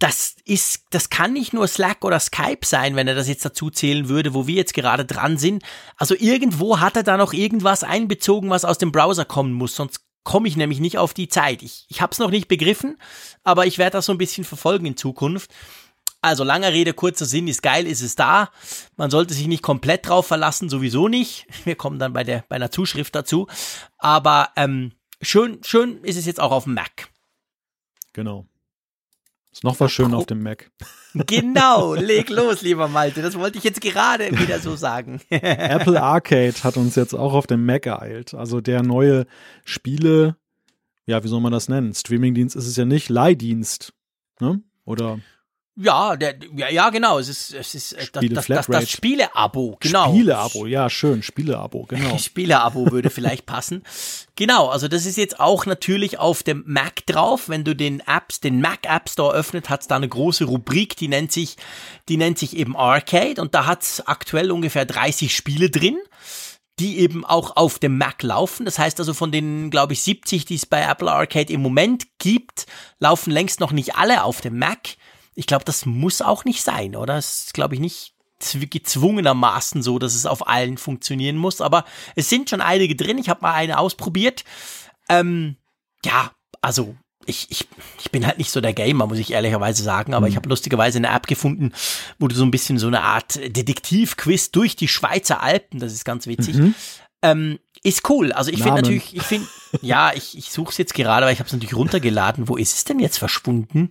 das 0.00 0.36
ist, 0.46 0.86
das 0.90 1.10
kann 1.10 1.34
nicht 1.34 1.52
nur 1.52 1.68
Slack 1.68 2.04
oder 2.04 2.18
Skype 2.18 2.64
sein, 2.64 2.96
wenn 2.96 3.06
er 3.06 3.14
das 3.14 3.28
jetzt 3.28 3.44
dazu 3.44 3.70
zählen 3.70 4.08
würde, 4.08 4.32
wo 4.32 4.46
wir 4.46 4.54
jetzt 4.54 4.74
gerade 4.74 5.04
dran 5.04 5.36
sind. 5.36 5.62
Also 5.96 6.14
irgendwo 6.18 6.80
hat 6.80 6.96
er 6.96 7.02
da 7.02 7.18
noch 7.18 7.34
irgendwas 7.34 7.84
einbezogen, 7.84 8.48
was 8.48 8.64
aus 8.64 8.78
dem 8.78 8.92
Browser 8.92 9.26
kommen 9.26 9.52
muss, 9.52 9.76
sonst 9.76 10.00
komme 10.24 10.48
ich 10.48 10.56
nämlich 10.56 10.80
nicht 10.80 10.96
auf 10.96 11.12
die 11.12 11.28
Zeit. 11.28 11.62
Ich, 11.62 11.84
ich 11.88 12.00
habe 12.00 12.12
es 12.12 12.18
noch 12.18 12.30
nicht 12.30 12.48
begriffen, 12.48 12.98
aber 13.44 13.66
ich 13.66 13.76
werde 13.76 13.98
das 13.98 14.06
so 14.06 14.12
ein 14.12 14.18
bisschen 14.18 14.44
verfolgen 14.44 14.86
in 14.86 14.96
Zukunft. 14.96 15.50
Also 16.22 16.44
langer 16.44 16.72
Rede, 16.72 16.92
kurzer 16.94 17.26
Sinn, 17.26 17.48
ist 17.48 17.62
geil, 17.62 17.86
ist 17.86 18.02
es 18.02 18.14
da. 18.14 18.50
Man 18.96 19.10
sollte 19.10 19.34
sich 19.34 19.46
nicht 19.46 19.62
komplett 19.62 20.08
drauf 20.08 20.26
verlassen, 20.26 20.68
sowieso 20.68 21.08
nicht. 21.08 21.46
Wir 21.64 21.76
kommen 21.76 21.98
dann 21.98 22.12
bei 22.14 22.24
der 22.24 22.44
bei 22.48 22.56
einer 22.56 22.70
Zuschrift 22.70 23.14
dazu. 23.14 23.48
Aber 23.98 24.50
ähm, 24.56 24.92
schön, 25.20 25.60
schön 25.62 26.02
ist 26.04 26.16
es 26.16 26.26
jetzt 26.26 26.40
auch 26.40 26.52
auf 26.52 26.64
dem 26.64 26.74
Mac. 26.74 27.08
Genau. 28.12 28.49
Ist 29.52 29.64
noch 29.64 29.80
was 29.80 29.90
schön 29.90 30.14
auf 30.14 30.26
dem 30.26 30.42
Mac. 30.42 30.70
Genau, 31.12 31.94
leg 31.94 32.30
los, 32.30 32.62
lieber 32.62 32.86
Malte. 32.86 33.20
Das 33.20 33.36
wollte 33.36 33.58
ich 33.58 33.64
jetzt 33.64 33.80
gerade 33.80 34.30
wieder 34.38 34.60
so 34.60 34.76
sagen. 34.76 35.20
Apple 35.28 36.00
Arcade 36.00 36.54
hat 36.62 36.76
uns 36.76 36.94
jetzt 36.94 37.14
auch 37.14 37.32
auf 37.32 37.48
dem 37.48 37.66
Mac 37.66 37.84
ereilt. 37.84 38.32
Also 38.32 38.60
der 38.60 38.84
neue 38.84 39.26
Spiele, 39.64 40.36
ja, 41.06 41.24
wie 41.24 41.26
soll 41.26 41.40
man 41.40 41.50
das 41.50 41.68
nennen? 41.68 41.94
Streamingdienst 41.94 42.54
ist 42.54 42.68
es 42.68 42.76
ja 42.76 42.84
nicht, 42.84 43.08
Leihdienst. 43.08 43.92
Ne? 44.38 44.62
Oder 44.84 45.18
ja, 45.82 46.16
der, 46.16 46.34
ja, 46.54 46.68
ja, 46.68 46.90
genau. 46.90 47.18
Es 47.18 47.28
ist, 47.28 47.54
es 47.54 47.74
ist 47.74 47.92
äh, 47.92 48.06
das, 48.12 48.46
das, 48.46 48.46
das, 48.46 48.66
das 48.66 48.90
Spiele-Abo, 48.90 49.78
genau. 49.80 50.10
Spiele-Abo, 50.10 50.66
ja, 50.66 50.90
schön. 50.90 51.22
Spiele-Abo, 51.22 51.84
genau. 51.84 52.18
Spiele-Abo 52.18 52.90
würde 52.90 53.08
vielleicht 53.08 53.46
passen. 53.46 53.82
Genau, 54.36 54.68
also 54.68 54.88
das 54.88 55.06
ist 55.06 55.16
jetzt 55.16 55.40
auch 55.40 55.66
natürlich 55.66 56.18
auf 56.18 56.42
dem 56.42 56.64
Mac 56.66 57.06
drauf. 57.06 57.48
Wenn 57.48 57.64
du 57.64 57.74
den 57.74 58.00
Apps, 58.00 58.40
den 58.40 58.60
Mac 58.60 58.80
App 58.86 59.08
Store 59.08 59.34
öffnet, 59.34 59.70
hat 59.70 59.82
es 59.82 59.88
da 59.88 59.96
eine 59.96 60.08
große 60.08 60.44
Rubrik, 60.44 60.96
die 60.96 61.08
nennt 61.08 61.32
sich, 61.32 61.56
die 62.08 62.16
nennt 62.16 62.38
sich 62.38 62.56
eben 62.56 62.76
Arcade 62.76 63.40
und 63.40 63.54
da 63.54 63.66
hat 63.66 63.82
es 63.82 64.06
aktuell 64.06 64.50
ungefähr 64.50 64.84
30 64.84 65.34
Spiele 65.34 65.70
drin 65.70 65.98
die 66.80 66.98
eben 66.98 67.26
auch 67.26 67.56
auf 67.56 67.78
dem 67.78 67.98
Mac 67.98 68.22
laufen. 68.22 68.64
Das 68.64 68.78
heißt 68.78 68.98
also 68.98 69.12
von 69.12 69.30
den, 69.30 69.70
glaube 69.70 69.92
ich, 69.92 70.00
70, 70.00 70.46
die 70.46 70.54
es 70.54 70.64
bei 70.64 70.80
Apple 70.80 71.12
Arcade 71.12 71.52
im 71.52 71.60
Moment 71.60 72.06
gibt, 72.18 72.66
laufen 72.98 73.30
längst 73.30 73.60
noch 73.60 73.72
nicht 73.72 73.96
alle 73.96 74.24
auf 74.24 74.40
dem 74.40 74.58
Mac 74.58 74.96
ich 75.40 75.46
glaube, 75.46 75.64
das 75.64 75.86
muss 75.86 76.20
auch 76.20 76.44
nicht 76.44 76.62
sein, 76.62 76.94
oder? 76.94 77.16
Es 77.16 77.46
ist, 77.46 77.54
glaube 77.54 77.74
ich, 77.74 77.80
nicht 77.80 78.12
gezwungenermaßen 78.52 79.82
so, 79.82 79.98
dass 79.98 80.14
es 80.14 80.26
auf 80.26 80.46
allen 80.46 80.76
funktionieren 80.76 81.38
muss. 81.38 81.62
Aber 81.62 81.86
es 82.14 82.28
sind 82.28 82.50
schon 82.50 82.60
einige 82.60 82.94
drin. 82.94 83.16
Ich 83.16 83.30
habe 83.30 83.40
mal 83.40 83.54
eine 83.54 83.78
ausprobiert. 83.78 84.44
Ähm, 85.08 85.56
ja, 86.04 86.32
also 86.60 86.94
ich, 87.24 87.46
ich, 87.50 87.68
ich 87.98 88.10
bin 88.10 88.26
halt 88.26 88.36
nicht 88.36 88.50
so 88.50 88.60
der 88.60 88.74
Gamer, 88.74 89.06
muss 89.06 89.18
ich 89.18 89.32
ehrlicherweise 89.32 89.82
sagen, 89.82 90.12
aber 90.12 90.26
mhm. 90.26 90.32
ich 90.32 90.36
habe 90.36 90.48
lustigerweise 90.50 90.98
eine 90.98 91.08
App 91.08 91.26
gefunden, 91.26 91.72
wo 92.18 92.28
du 92.28 92.34
so 92.34 92.44
ein 92.44 92.50
bisschen 92.50 92.78
so 92.78 92.88
eine 92.88 93.00
Art 93.00 93.36
Detektivquiz 93.36 94.50
durch 94.50 94.76
die 94.76 94.88
Schweizer 94.88 95.42
Alpen, 95.42 95.80
das 95.80 95.94
ist 95.94 96.04
ganz 96.04 96.26
witzig, 96.26 96.56
mhm. 96.56 96.74
ähm, 97.22 97.58
ist 97.82 98.10
cool. 98.10 98.32
Also 98.32 98.50
ich 98.50 98.62
finde 98.62 98.82
natürlich, 98.82 99.16
ich 99.16 99.22
finde, 99.22 99.48
ja, 99.80 100.12
ich, 100.14 100.36
ich 100.36 100.52
suche 100.52 100.70
es 100.72 100.76
jetzt 100.76 100.92
gerade, 100.92 101.24
aber 101.24 101.32
ich 101.32 101.38
habe 101.38 101.46
es 101.46 101.52
natürlich 101.54 101.76
runtergeladen. 101.76 102.46
Wo 102.46 102.58
ist 102.58 102.74
es 102.74 102.84
denn 102.84 102.98
jetzt 102.98 103.18
verschwunden? 103.18 103.88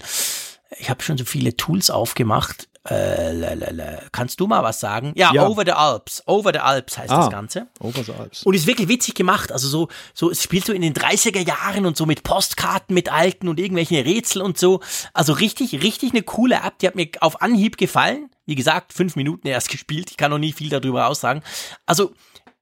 Ich 0.77 0.89
habe 0.89 1.01
schon 1.01 1.17
so 1.17 1.25
viele 1.25 1.57
Tools 1.57 1.89
aufgemacht. 1.89 2.67
Äh, 2.87 3.33
lalala. 3.33 3.99
Kannst 4.11 4.39
du 4.39 4.47
mal 4.47 4.63
was 4.63 4.79
sagen? 4.79 5.11
Ja, 5.15 5.33
ja, 5.33 5.45
Over 5.45 5.63
the 5.65 5.73
Alps. 5.73 6.23
Over 6.25 6.51
the 6.53 6.59
Alps 6.59 6.97
heißt 6.97 7.11
ah, 7.11 7.17
das 7.17 7.29
Ganze. 7.29 7.67
Over 7.79 8.03
the 8.03 8.13
Alps. 8.13 8.43
Und 8.43 8.53
ist 8.53 8.67
wirklich 8.67 8.87
witzig 8.87 9.15
gemacht. 9.15 9.51
Also 9.51 9.67
so, 9.67 9.89
so, 10.13 10.31
es 10.31 10.41
spielt 10.41 10.65
so 10.65 10.73
in 10.73 10.81
den 10.81 10.93
30er 10.93 11.45
Jahren 11.45 11.85
und 11.85 11.97
so 11.97 12.05
mit 12.05 12.23
Postkarten, 12.23 12.93
mit 12.93 13.11
alten 13.11 13.47
und 13.47 13.59
irgendwelchen 13.59 13.97
Rätsel 14.01 14.41
und 14.41 14.57
so. 14.57 14.79
Also 15.13 15.33
richtig, 15.33 15.83
richtig 15.83 16.11
eine 16.13 16.23
coole 16.23 16.55
App. 16.55 16.79
Die 16.79 16.87
hat 16.87 16.95
mir 16.95 17.09
auf 17.19 17.41
Anhieb 17.41 17.77
gefallen. 17.77 18.29
Wie 18.45 18.55
gesagt, 18.55 18.93
fünf 18.93 19.15
Minuten 19.15 19.47
erst 19.47 19.69
gespielt. 19.71 20.09
Ich 20.11 20.17
kann 20.17 20.31
noch 20.31 20.39
nie 20.39 20.53
viel 20.53 20.69
darüber 20.69 21.07
aussagen. 21.07 21.43
Also, 21.85 22.13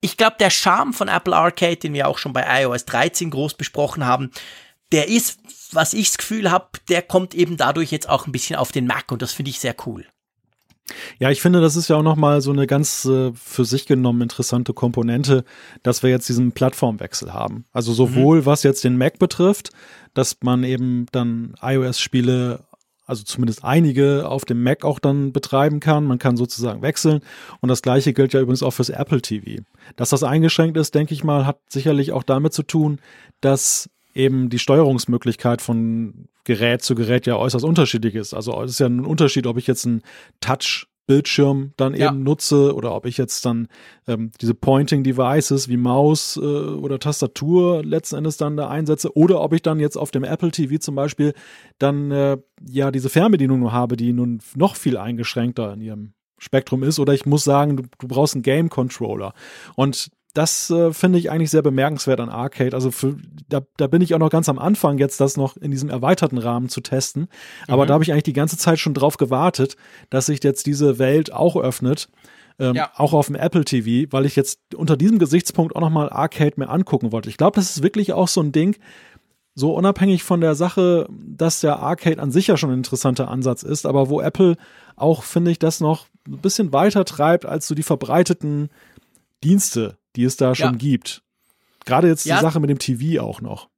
ich 0.02 0.18
glaube, 0.18 0.36
der 0.40 0.50
Charme 0.50 0.94
von 0.94 1.08
Apple 1.08 1.36
Arcade, 1.36 1.78
den 1.78 1.94
wir 1.94 2.08
auch 2.08 2.18
schon 2.18 2.34
bei 2.34 2.64
iOS 2.64 2.86
13 2.86 3.32
groß 3.32 3.56
besprochen 3.56 4.06
haben, 4.06 4.32
der 4.92 5.10
ist, 5.10 5.40
was 5.72 5.94
ich 5.94 6.08
das 6.08 6.18
Gefühl 6.18 6.52
habe, 6.52 6.68
der 6.90 7.02
kommt 7.02 7.34
eben 7.34 7.58
dadurch 7.58 7.92
jetzt 7.92 8.10
auch 8.10 8.26
ein 8.26 8.32
bisschen 8.32 8.56
auf 8.56 8.72
den 8.72 8.88
Mac 8.88 9.12
und 9.12 9.22
das 9.22 9.34
finde 9.34 9.52
ich 9.52 9.60
sehr 9.60 9.76
cool. 9.86 10.06
Ja, 11.20 11.32
ich 11.32 11.42
finde, 11.42 11.60
das 11.60 11.76
ist 11.76 11.90
ja 11.90 11.98
auch 11.98 12.04
nochmal 12.04 12.42
so 12.42 12.52
eine 12.52 12.66
ganz 12.68 13.06
äh, 13.06 13.32
für 13.34 13.66
sich 13.66 13.86
genommen 13.86 14.22
interessante 14.22 14.74
Komponente, 14.74 15.44
dass 15.84 16.02
wir 16.02 16.10
jetzt 16.10 16.30
diesen 16.30 16.54
Plattformwechsel 16.54 17.34
haben. 17.34 17.66
Also 17.74 17.92
sowohl 17.92 18.42
mhm. 18.42 18.46
was 18.46 18.64
jetzt 18.64 18.84
den 18.84 18.98
Mac 18.98 19.20
betrifft, 19.20 19.72
dass 20.14 20.38
man 20.42 20.64
eben 20.64 21.06
dann 21.12 21.56
iOS-Spiele, 21.62 22.64
also 23.06 23.24
zumindest 23.24 23.64
einige 23.66 24.30
auf 24.30 24.46
dem 24.46 24.64
Mac 24.64 24.86
auch 24.86 25.00
dann 25.00 25.34
betreiben 25.34 25.82
kann. 25.82 26.06
Man 26.06 26.20
kann 26.20 26.38
sozusagen 26.38 26.82
wechseln. 26.82 27.22
Und 27.60 27.70
das 27.70 27.82
gleiche 27.82 28.14
gilt 28.14 28.34
ja 28.34 28.40
übrigens 28.40 28.64
auch 28.64 28.72
fürs 28.72 28.90
Apple 28.90 29.22
TV. 29.22 29.64
Dass 29.98 30.10
das 30.10 30.24
eingeschränkt 30.24 30.78
ist, 30.78 30.96
denke 30.96 31.14
ich 31.14 31.24
mal, 31.24 31.46
hat 31.46 31.60
sicherlich 31.70 32.14
auch 32.14 32.24
damit 32.24 32.54
zu 32.54 32.64
tun, 32.64 33.00
dass 33.42 33.90
eben 34.18 34.50
die 34.50 34.60
Steuerungsmöglichkeit 34.60 35.62
von 35.62 36.28
Gerät 36.44 36.82
zu 36.82 36.96
Gerät 36.96 37.28
ja 37.28 37.38
äußerst 37.38 37.66
unterschiedlich 37.66 38.16
ist. 38.16 38.34
Also 38.34 38.62
es 38.64 38.72
ist 38.72 38.80
ja 38.80 38.88
ein 38.88 39.06
Unterschied, 39.06 39.48
ob 39.48 39.58
ich 39.58 39.68
jetzt 39.68 39.86
einen 39.86 40.02
Touch 40.42 40.88
Bildschirm 41.08 41.72
dann 41.78 41.96
ja. 41.96 42.10
eben 42.10 42.22
nutze 42.22 42.76
oder 42.76 42.94
ob 42.94 43.06
ich 43.06 43.18
jetzt 43.18 43.46
dann 43.46 43.70
ähm, 44.08 44.32
diese 44.42 44.54
Pointing 44.54 45.04
Devices 45.04 45.70
wie 45.70 45.78
Maus 45.78 46.36
äh, 46.36 46.42
oder 46.42 47.00
Tastatur 47.00 47.82
letzten 47.84 48.18
Endes 48.18 48.36
dann 48.36 48.58
da 48.58 48.68
einsetze 48.68 49.16
oder 49.16 49.42
ob 49.42 49.54
ich 49.54 49.62
dann 49.62 49.80
jetzt 49.80 49.96
auf 49.96 50.12
dem 50.12 50.26
Apple 50.26 50.52
TV 50.52 50.78
zum 50.80 50.96
Beispiel 50.96 51.34
dann 51.80 52.12
äh, 52.12 52.38
ja 52.70 52.92
diese 52.92 53.10
Fernbedienung 53.10 53.62
nur 53.62 53.72
habe, 53.72 53.96
die 53.96 54.12
nun 54.12 54.42
noch 54.56 54.76
viel 54.76 54.98
eingeschränkter 54.98 55.74
in 55.74 55.82
ihrem 55.82 56.14
Spektrum 56.40 56.84
ist 56.84 57.00
oder 57.00 57.14
ich 57.14 57.26
muss 57.26 57.46
sagen, 57.46 57.78
du, 57.78 57.84
du 57.98 58.08
brauchst 58.08 58.36
einen 58.36 58.44
Game 58.44 58.70
Controller 58.70 59.34
und 59.76 60.12
das 60.34 60.70
äh, 60.70 60.94
finde 60.94 61.18
ich 61.18 61.32
eigentlich 61.32 61.50
sehr 61.50 61.62
bemerkenswert 61.62 62.20
an 62.20 62.30
Arcade. 62.30 62.76
Also 62.76 62.92
für, 62.92 63.16
da, 63.50 63.62
da 63.78 63.88
bin 63.88 64.02
ich 64.02 64.14
auch 64.14 64.20
noch 64.20 64.30
ganz 64.30 64.50
am 64.50 64.60
Anfang, 64.60 64.98
jetzt 64.98 65.20
das 65.20 65.38
noch 65.38 65.58
in 65.58 65.72
diesem 65.72 65.90
erweiterten 65.90 66.38
Rahmen 66.38 66.70
zu 66.70 66.82
testen. 66.82 67.28
Aber 67.68 67.84
mhm. 67.84 67.88
da 67.88 67.94
habe 67.96 68.04
ich 68.04 68.12
eigentlich 68.12 68.24
die 68.24 68.34
ganze 68.34 68.58
Zeit 68.58 68.80
schon 68.80 68.94
drauf 68.94 69.18
gewartet, 69.18 69.78
dass 70.10 70.28
sich 70.28 70.44
jetzt 70.44 70.66
diese 70.66 71.00
Welt 71.00 71.34
auch 71.34 71.56
öffnet. 71.56 72.10
Ähm, 72.60 72.76
ja. 72.76 72.92
Auch 72.96 73.14
auf 73.14 73.28
dem 73.28 73.36
Apple 73.36 73.66
TV, 73.66 74.12
weil 74.12 74.26
ich 74.26 74.36
jetzt 74.36 74.60
unter 74.76 74.98
diesem 74.98 75.20
Gesichtspunkt 75.20 75.76
auch 75.76 75.82
nochmal 75.82 76.10
Arcade 76.10 76.54
mir 76.58 76.70
angucken 76.70 77.12
wollte. 77.12 77.30
Ich 77.30 77.38
glaube, 77.38 77.56
das 77.56 77.70
ist 77.70 77.84
wirklich 77.84 78.14
auch 78.14 78.28
so 78.28 78.42
ein 78.42 78.52
Ding, 78.52 78.76
so 79.54 79.74
unabhängig 79.74 80.24
von 80.24 80.40
der 80.40 80.54
Sache, 80.54 81.08
dass 81.10 81.62
der 81.62 81.80
Arcade 81.80 82.22
an 82.22 82.32
sich 82.32 82.46
ja 82.48 82.58
schon 82.58 82.70
ein 82.70 82.78
interessanter 82.78 83.28
Ansatz 83.28 83.64
ist, 83.64 83.88
aber 83.88 84.08
wo 84.08 84.22
Apple 84.22 84.56
auch, 84.96 85.24
finde 85.24 85.50
ich, 85.50 85.58
das 85.58 85.80
noch 85.80 86.06
ein 86.28 86.38
bisschen 86.38 86.74
weiter 86.74 87.06
treibt 87.06 87.46
als 87.46 87.68
so 87.68 87.74
die 87.74 87.84
verbreiteten 87.84 88.70
Dienste, 89.44 89.98
die 90.18 90.24
es 90.24 90.36
da 90.36 90.56
schon 90.56 90.74
ja. 90.74 90.78
gibt. 90.78 91.24
Gerade 91.86 92.08
jetzt 92.08 92.26
ja. 92.26 92.36
die 92.36 92.42
Sache 92.42 92.60
mit 92.60 92.70
dem 92.70 92.80
TV 92.80 93.24
auch 93.24 93.40
noch. 93.40 93.70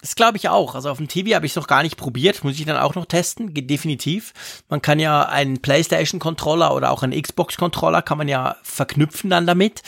Das 0.00 0.16
glaube 0.16 0.36
ich 0.36 0.50
auch. 0.50 0.74
Also 0.74 0.90
auf 0.90 0.98
dem 0.98 1.08
TV 1.08 1.34
habe 1.34 1.46
ich 1.46 1.52
es 1.52 1.56
noch 1.56 1.66
gar 1.66 1.82
nicht 1.82 1.96
probiert, 1.96 2.44
muss 2.44 2.58
ich 2.58 2.66
dann 2.66 2.76
auch 2.76 2.94
noch 2.94 3.06
testen, 3.06 3.54
Geht 3.54 3.70
definitiv. 3.70 4.34
Man 4.68 4.82
kann 4.82 4.98
ja 4.98 5.22
einen 5.22 5.62
PlayStation 5.62 6.20
Controller 6.20 6.74
oder 6.74 6.90
auch 6.90 7.02
einen 7.02 7.20
Xbox 7.20 7.56
Controller 7.56 8.02
kann 8.02 8.18
man 8.18 8.28
ja 8.28 8.56
verknüpfen 8.62 9.30
dann 9.30 9.46
damit. 9.46 9.80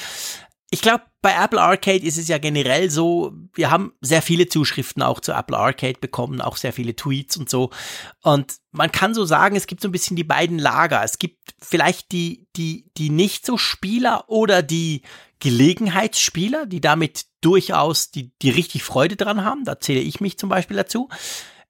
Ich 0.71 0.81
glaube, 0.81 1.03
bei 1.21 1.35
Apple 1.35 1.61
Arcade 1.61 2.05
ist 2.05 2.19
es 2.19 2.29
ja 2.29 2.39
generell 2.39 2.91
so, 2.91 3.35
wir 3.53 3.71
haben 3.71 3.93
sehr 4.01 4.23
viele 4.23 4.49
Zuschriften 4.49 5.03
auch 5.03 5.21
zu 5.21 5.33
Apple 5.33 5.57
Arcade 5.57 5.99
bekommen, 6.01 6.41
auch 6.41 6.57
sehr 6.57 6.73
viele 6.73 6.97
Tweets 6.97 7.37
und 7.37 7.51
so. 7.51 7.71
Und 8.23 8.55
man 8.73 8.93
kann 8.93 9.13
so 9.13 9.25
sagen, 9.27 9.55
es 9.55 9.67
gibt 9.67 9.83
so 9.83 9.89
ein 9.89 9.93
bisschen 9.93 10.17
die 10.17 10.25
beiden 10.25 10.59
Lager. 10.59 11.05
Es 11.05 11.19
gibt 11.19 11.55
vielleicht 11.61 12.11
die, 12.13 12.47
die, 12.57 12.91
die 12.97 13.11
nicht 13.11 13.45
so 13.45 13.59
Spieler 13.59 14.25
oder 14.29 14.63
die 14.63 15.03
Gelegenheitsspieler, 15.41 16.67
die 16.67 16.81
damit 16.81 17.27
durchaus 17.41 18.11
die, 18.11 18.33
die 18.43 18.51
richtig 18.51 18.83
Freude 18.83 19.17
dran 19.17 19.45
haben. 19.45 19.65
Da 19.65 19.79
zähle 19.79 20.01
ich 20.01 20.21
mich 20.21 20.39
zum 20.39 20.49
Beispiel 20.49 20.77
dazu. 20.77 21.09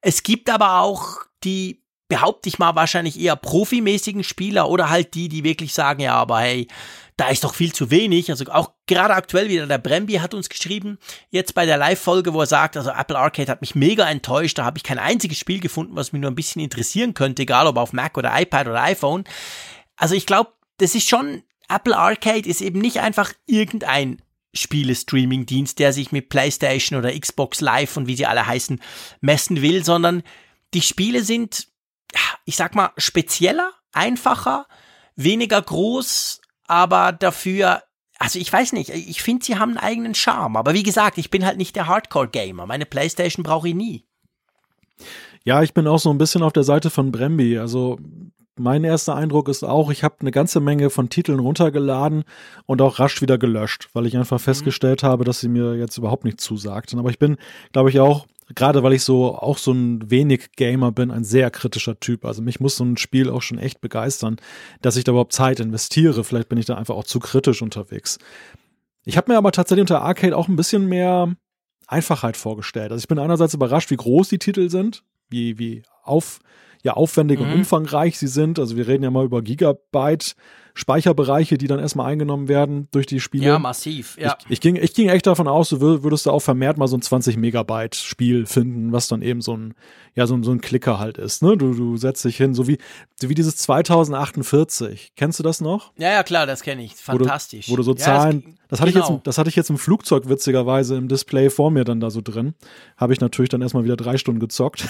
Es 0.01 0.23
gibt 0.23 0.49
aber 0.49 0.81
auch 0.81 1.19
die, 1.43 1.83
behaupte 2.07 2.47
ich 2.49 2.59
mal, 2.59 2.75
wahrscheinlich 2.75 3.19
eher 3.19 3.35
profimäßigen 3.35 4.23
Spieler 4.23 4.69
oder 4.69 4.89
halt 4.89 5.13
die, 5.13 5.27
die 5.27 5.43
wirklich 5.43 5.73
sagen, 5.73 6.01
ja, 6.01 6.13
aber 6.13 6.39
hey, 6.39 6.67
da 7.17 7.29
ist 7.29 7.43
doch 7.43 7.53
viel 7.53 7.73
zu 7.73 7.91
wenig. 7.91 8.29
Also 8.29 8.45
auch 8.51 8.71
gerade 8.85 9.15
aktuell 9.15 9.49
wieder 9.49 9.67
der 9.67 9.79
Brembi 9.79 10.13
hat 10.13 10.33
uns 10.33 10.49
geschrieben, 10.49 10.99
jetzt 11.29 11.53
bei 11.53 11.65
der 11.65 11.77
Live-Folge, 11.77 12.33
wo 12.33 12.41
er 12.41 12.47
sagt, 12.47 12.77
also 12.77 12.91
Apple 12.91 13.17
Arcade 13.17 13.51
hat 13.51 13.61
mich 13.61 13.75
mega 13.75 14.07
enttäuscht, 14.09 14.57
da 14.57 14.65
habe 14.65 14.77
ich 14.77 14.83
kein 14.83 14.99
einziges 14.99 15.37
Spiel 15.37 15.59
gefunden, 15.59 15.95
was 15.95 16.13
mich 16.13 16.21
nur 16.21 16.31
ein 16.31 16.35
bisschen 16.35 16.61
interessieren 16.61 17.13
könnte, 17.13 17.41
egal 17.41 17.67
ob 17.67 17.77
auf 17.77 17.91
Mac 17.91 18.17
oder 18.17 18.39
iPad 18.39 18.67
oder 18.67 18.83
iPhone. 18.83 19.25
Also 19.97 20.15
ich 20.15 20.25
glaube, 20.25 20.51
das 20.77 20.95
ist 20.95 21.09
schon 21.09 21.43
Apple 21.67 21.97
Arcade 21.97 22.47
ist 22.47 22.61
eben 22.61 22.79
nicht 22.79 22.99
einfach 22.99 23.33
irgendein 23.45 24.21
Spiele-Streaming-Dienst, 24.53 25.79
der 25.79 25.93
sich 25.93 26.11
mit 26.11 26.29
PlayStation 26.29 26.97
oder 26.97 27.17
Xbox 27.17 27.61
Live 27.61 27.97
und 27.97 28.07
wie 28.07 28.15
sie 28.15 28.25
alle 28.25 28.47
heißen 28.47 28.81
messen 29.21 29.61
will, 29.61 29.83
sondern 29.83 30.23
die 30.73 30.81
Spiele 30.81 31.23
sind, 31.23 31.67
ich 32.45 32.55
sag 32.55 32.75
mal, 32.75 32.91
spezieller, 32.97 33.71
einfacher, 33.91 34.67
weniger 35.15 35.61
groß, 35.61 36.41
aber 36.65 37.11
dafür 37.11 37.83
also 38.19 38.39
ich 38.39 38.51
weiß 38.51 38.73
nicht, 38.73 38.89
ich 38.89 39.21
finde, 39.21 39.45
sie 39.45 39.57
haben 39.57 39.77
einen 39.77 39.77
eigenen 39.77 40.15
Charme. 40.15 40.57
Aber 40.57 40.73
wie 40.73 40.83
gesagt, 40.83 41.17
ich 41.17 41.29
bin 41.29 41.45
halt 41.45 41.57
nicht 41.57 41.75
der 41.75 41.87
Hardcore-Gamer. 41.87 42.65
Meine 42.65 42.85
Playstation 42.85 43.43
brauche 43.43 43.69
ich 43.69 43.75
nie. 43.75 44.05
Ja, 45.43 45.61
ich 45.61 45.73
bin 45.73 45.87
auch 45.87 45.99
so 45.99 46.09
ein 46.09 46.17
bisschen 46.17 46.43
auf 46.43 46.53
der 46.53 46.63
Seite 46.63 46.89
von 46.89 47.11
Bremby. 47.11 47.59
Also 47.59 47.99
mein 48.59 48.83
erster 48.83 49.15
Eindruck 49.15 49.49
ist 49.49 49.63
auch, 49.63 49.91
ich 49.91 50.03
habe 50.03 50.15
eine 50.19 50.31
ganze 50.31 50.59
Menge 50.59 50.89
von 50.89 51.09
Titeln 51.09 51.39
runtergeladen 51.39 52.23
und 52.65 52.81
auch 52.81 52.99
rasch 52.99 53.21
wieder 53.21 53.37
gelöscht, 53.37 53.89
weil 53.93 54.05
ich 54.05 54.17
einfach 54.17 54.39
mhm. 54.39 54.43
festgestellt 54.43 55.03
habe, 55.03 55.23
dass 55.23 55.39
sie 55.39 55.49
mir 55.49 55.75
jetzt 55.75 55.97
überhaupt 55.97 56.23
nicht 56.23 56.41
zusagten. 56.41 56.99
Aber 56.99 57.09
ich 57.09 57.19
bin, 57.19 57.37
glaube 57.71 57.89
ich, 57.89 57.99
auch, 57.99 58.27
gerade 58.55 58.83
weil 58.83 58.93
ich 58.93 59.03
so 59.03 59.35
auch 59.35 59.57
so 59.57 59.71
ein 59.71 60.09
wenig 60.09 60.51
Gamer 60.55 60.91
bin, 60.91 61.11
ein 61.11 61.23
sehr 61.23 61.51
kritischer 61.51 61.99
Typ. 61.99 62.25
Also 62.25 62.41
mich 62.41 62.59
muss 62.59 62.77
so 62.77 62.85
ein 62.85 62.97
Spiel 62.97 63.29
auch 63.29 63.41
schon 63.41 63.59
echt 63.59 63.81
begeistern, 63.81 64.37
dass 64.81 64.97
ich 64.97 65.03
da 65.03 65.11
überhaupt 65.11 65.33
Zeit 65.33 65.59
investiere. 65.59 66.23
Vielleicht 66.23 66.49
bin 66.49 66.57
ich 66.57 66.65
da 66.65 66.75
einfach 66.75 66.95
auch 66.95 67.03
zu 67.03 67.19
kritisch 67.19 67.61
unterwegs. 67.61 68.19
Ich 69.03 69.17
habe 69.17 69.31
mir 69.31 69.37
aber 69.37 69.51
tatsächlich 69.51 69.81
unter 69.81 70.01
Arcade 70.01 70.35
auch 70.35 70.47
ein 70.47 70.55
bisschen 70.55 70.87
mehr 70.87 71.35
Einfachheit 71.87 72.37
vorgestellt. 72.37 72.91
Also 72.91 73.01
ich 73.01 73.07
bin 73.07 73.19
einerseits 73.19 73.53
überrascht, 73.53 73.89
wie 73.89 73.95
groß 73.95 74.29
die 74.29 74.39
Titel 74.39 74.69
sind, 74.69 75.03
wie, 75.29 75.57
wie 75.57 75.83
auf, 76.03 76.39
ja, 76.87 76.93
aufwendig 76.93 77.39
mhm. 77.39 77.45
und 77.45 77.53
umfangreich 77.53 78.17
sie 78.17 78.27
sind. 78.27 78.59
Also 78.59 78.77
wir 78.77 78.87
reden 78.87 79.03
ja 79.03 79.11
mal 79.11 79.25
über 79.25 79.41
Gigabyte 79.41 80.35
Speicherbereiche, 80.77 81.57
die 81.57 81.65
dann 81.65 81.79
erstmal 81.79 82.11
eingenommen 82.11 82.47
werden 82.47 82.87
durch 82.91 83.07
die 83.07 83.19
Spiele. 83.19 83.47
Ja, 83.47 83.57
massiv. 83.57 84.15
Ja. 84.19 84.37
Ich, 84.41 84.51
ich, 84.51 84.61
ging, 84.61 84.75
ich 84.75 84.93
ging 84.93 85.09
echt 85.09 85.25
davon 85.25 85.47
aus, 85.47 85.69
du 85.69 85.81
würdest 85.81 86.27
da 86.27 86.31
auch 86.31 86.39
vermehrt 86.39 86.77
mal 86.77 86.87
so 86.87 86.95
ein 86.95 87.01
20 87.01 87.35
Megabyte 87.35 87.95
Spiel 87.95 88.45
finden, 88.45 88.91
was 88.91 89.07
dann 89.07 89.23
eben 89.23 89.41
so 89.41 89.57
ein, 89.57 89.73
ja, 90.13 90.27
so 90.27 90.35
ein, 90.35 90.43
so 90.43 90.51
ein 90.51 90.61
Klicker 90.61 90.99
halt 90.99 91.17
ist. 91.17 91.41
Ne? 91.41 91.57
Du, 91.57 91.73
du 91.73 91.97
setzt 91.97 92.23
dich 92.25 92.37
hin, 92.37 92.53
so 92.53 92.67
wie, 92.67 92.77
wie 93.19 93.33
dieses 93.33 93.57
2048. 93.57 95.13
Kennst 95.15 95.39
du 95.39 95.43
das 95.43 95.61
noch? 95.61 95.93
Ja, 95.97 96.11
ja, 96.11 96.21
klar, 96.21 96.45
das 96.45 96.61
kenne 96.61 96.83
ich. 96.83 96.95
Fantastisch. 96.95 97.69
Wo 97.69 97.71
du, 97.71 97.73
wo 97.73 97.77
du 97.77 97.83
so 97.83 97.93
Zahlen, 97.95 98.43
ja, 98.45 98.51
das, 98.67 98.67
das 98.67 98.81
hatte 98.81 98.91
genau. 98.93 99.05
ich 99.05 99.11
jetzt, 99.11 99.27
das 99.27 99.37
hatte 99.39 99.49
ich 99.49 99.55
jetzt 99.55 99.69
im 99.71 99.77
Flugzeug 99.77 100.29
witzigerweise 100.29 100.95
im 100.95 101.07
Display 101.07 101.49
vor 101.49 101.71
mir 101.71 101.85
dann 101.85 101.99
da 101.99 102.09
so 102.09 102.21
drin. 102.21 102.53
Habe 102.97 103.13
ich 103.13 103.19
natürlich 103.19 103.49
dann 103.49 103.61
erstmal 103.61 103.83
wieder 103.83 103.95
drei 103.95 104.17
Stunden 104.17 104.39
gezockt. 104.39 104.85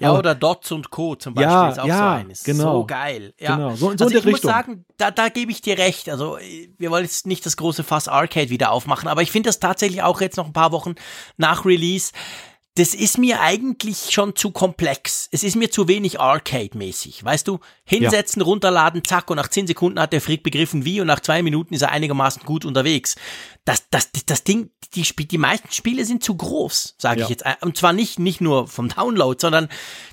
ja, 0.00 0.12
oder 0.18 0.34
Dots 0.34 0.70
und 0.70 0.90
Co. 0.90 1.16
zum 1.16 1.34
Beispiel 1.34 1.50
ja, 1.50 1.68
ist 1.70 1.80
auch 1.80 1.86
ja, 1.86 1.96
so 1.96 2.04
eines. 2.04 2.44
Genau. 2.44 2.80
So 2.80 2.86
geil. 2.86 3.34
Ja. 3.40 3.56
Genau. 3.56 3.70
So, 3.70 3.76
so 3.76 3.86
also 3.90 4.04
in 4.04 4.10
der 4.10 4.18
ich 4.18 4.26
Richtung. 4.26 4.50
muss 4.50 4.58
sagen, 4.68 4.84
da, 4.96 5.10
da 5.10 5.28
gebe 5.28 5.50
ich 5.50 5.60
dir 5.60 5.78
recht. 5.78 6.08
Also 6.08 6.38
wir 6.78 6.90
wollen 6.90 7.04
jetzt 7.04 7.26
nicht 7.26 7.44
das 7.46 7.56
große 7.56 7.84
Fass 7.84 8.08
Arcade 8.08 8.50
wieder 8.50 8.70
aufmachen, 8.70 9.08
aber 9.08 9.22
ich 9.22 9.30
finde 9.30 9.48
das 9.48 9.60
tatsächlich 9.60 10.02
auch 10.02 10.20
jetzt 10.20 10.36
noch 10.36 10.46
ein 10.46 10.52
paar 10.52 10.72
Wochen 10.72 10.94
nach 11.36 11.64
Release 11.64 12.12
das 12.78 12.94
ist 12.94 13.18
mir 13.18 13.40
eigentlich 13.40 14.12
schon 14.12 14.36
zu 14.36 14.52
komplex. 14.52 15.28
Es 15.32 15.42
ist 15.42 15.56
mir 15.56 15.68
zu 15.68 15.88
wenig 15.88 16.20
Arcade-mäßig. 16.20 17.24
Weißt 17.24 17.48
du, 17.48 17.58
hinsetzen, 17.84 18.40
ja. 18.40 18.46
runterladen, 18.46 19.02
zack, 19.02 19.30
und 19.30 19.36
nach 19.36 19.48
zehn 19.48 19.66
Sekunden 19.66 19.98
hat 19.98 20.12
der 20.12 20.20
Freak 20.20 20.44
begriffen, 20.44 20.84
wie, 20.84 21.00
und 21.00 21.08
nach 21.08 21.18
zwei 21.18 21.42
Minuten 21.42 21.74
ist 21.74 21.82
er 21.82 21.90
einigermaßen 21.90 22.44
gut 22.44 22.64
unterwegs. 22.64 23.16
Das, 23.64 23.84
das, 23.90 24.10
das 24.26 24.44
Ding, 24.44 24.70
die, 24.94 25.02
die 25.02 25.38
meisten 25.38 25.70
Spiele 25.70 26.04
sind 26.04 26.22
zu 26.22 26.34
groß, 26.34 26.94
sage 26.98 27.20
ja. 27.20 27.26
ich 27.26 27.30
jetzt. 27.30 27.44
Und 27.60 27.76
zwar 27.76 27.92
nicht, 27.92 28.18
nicht 28.18 28.40
nur 28.40 28.66
vom 28.66 28.88
Download, 28.88 29.36
sondern 29.38 29.68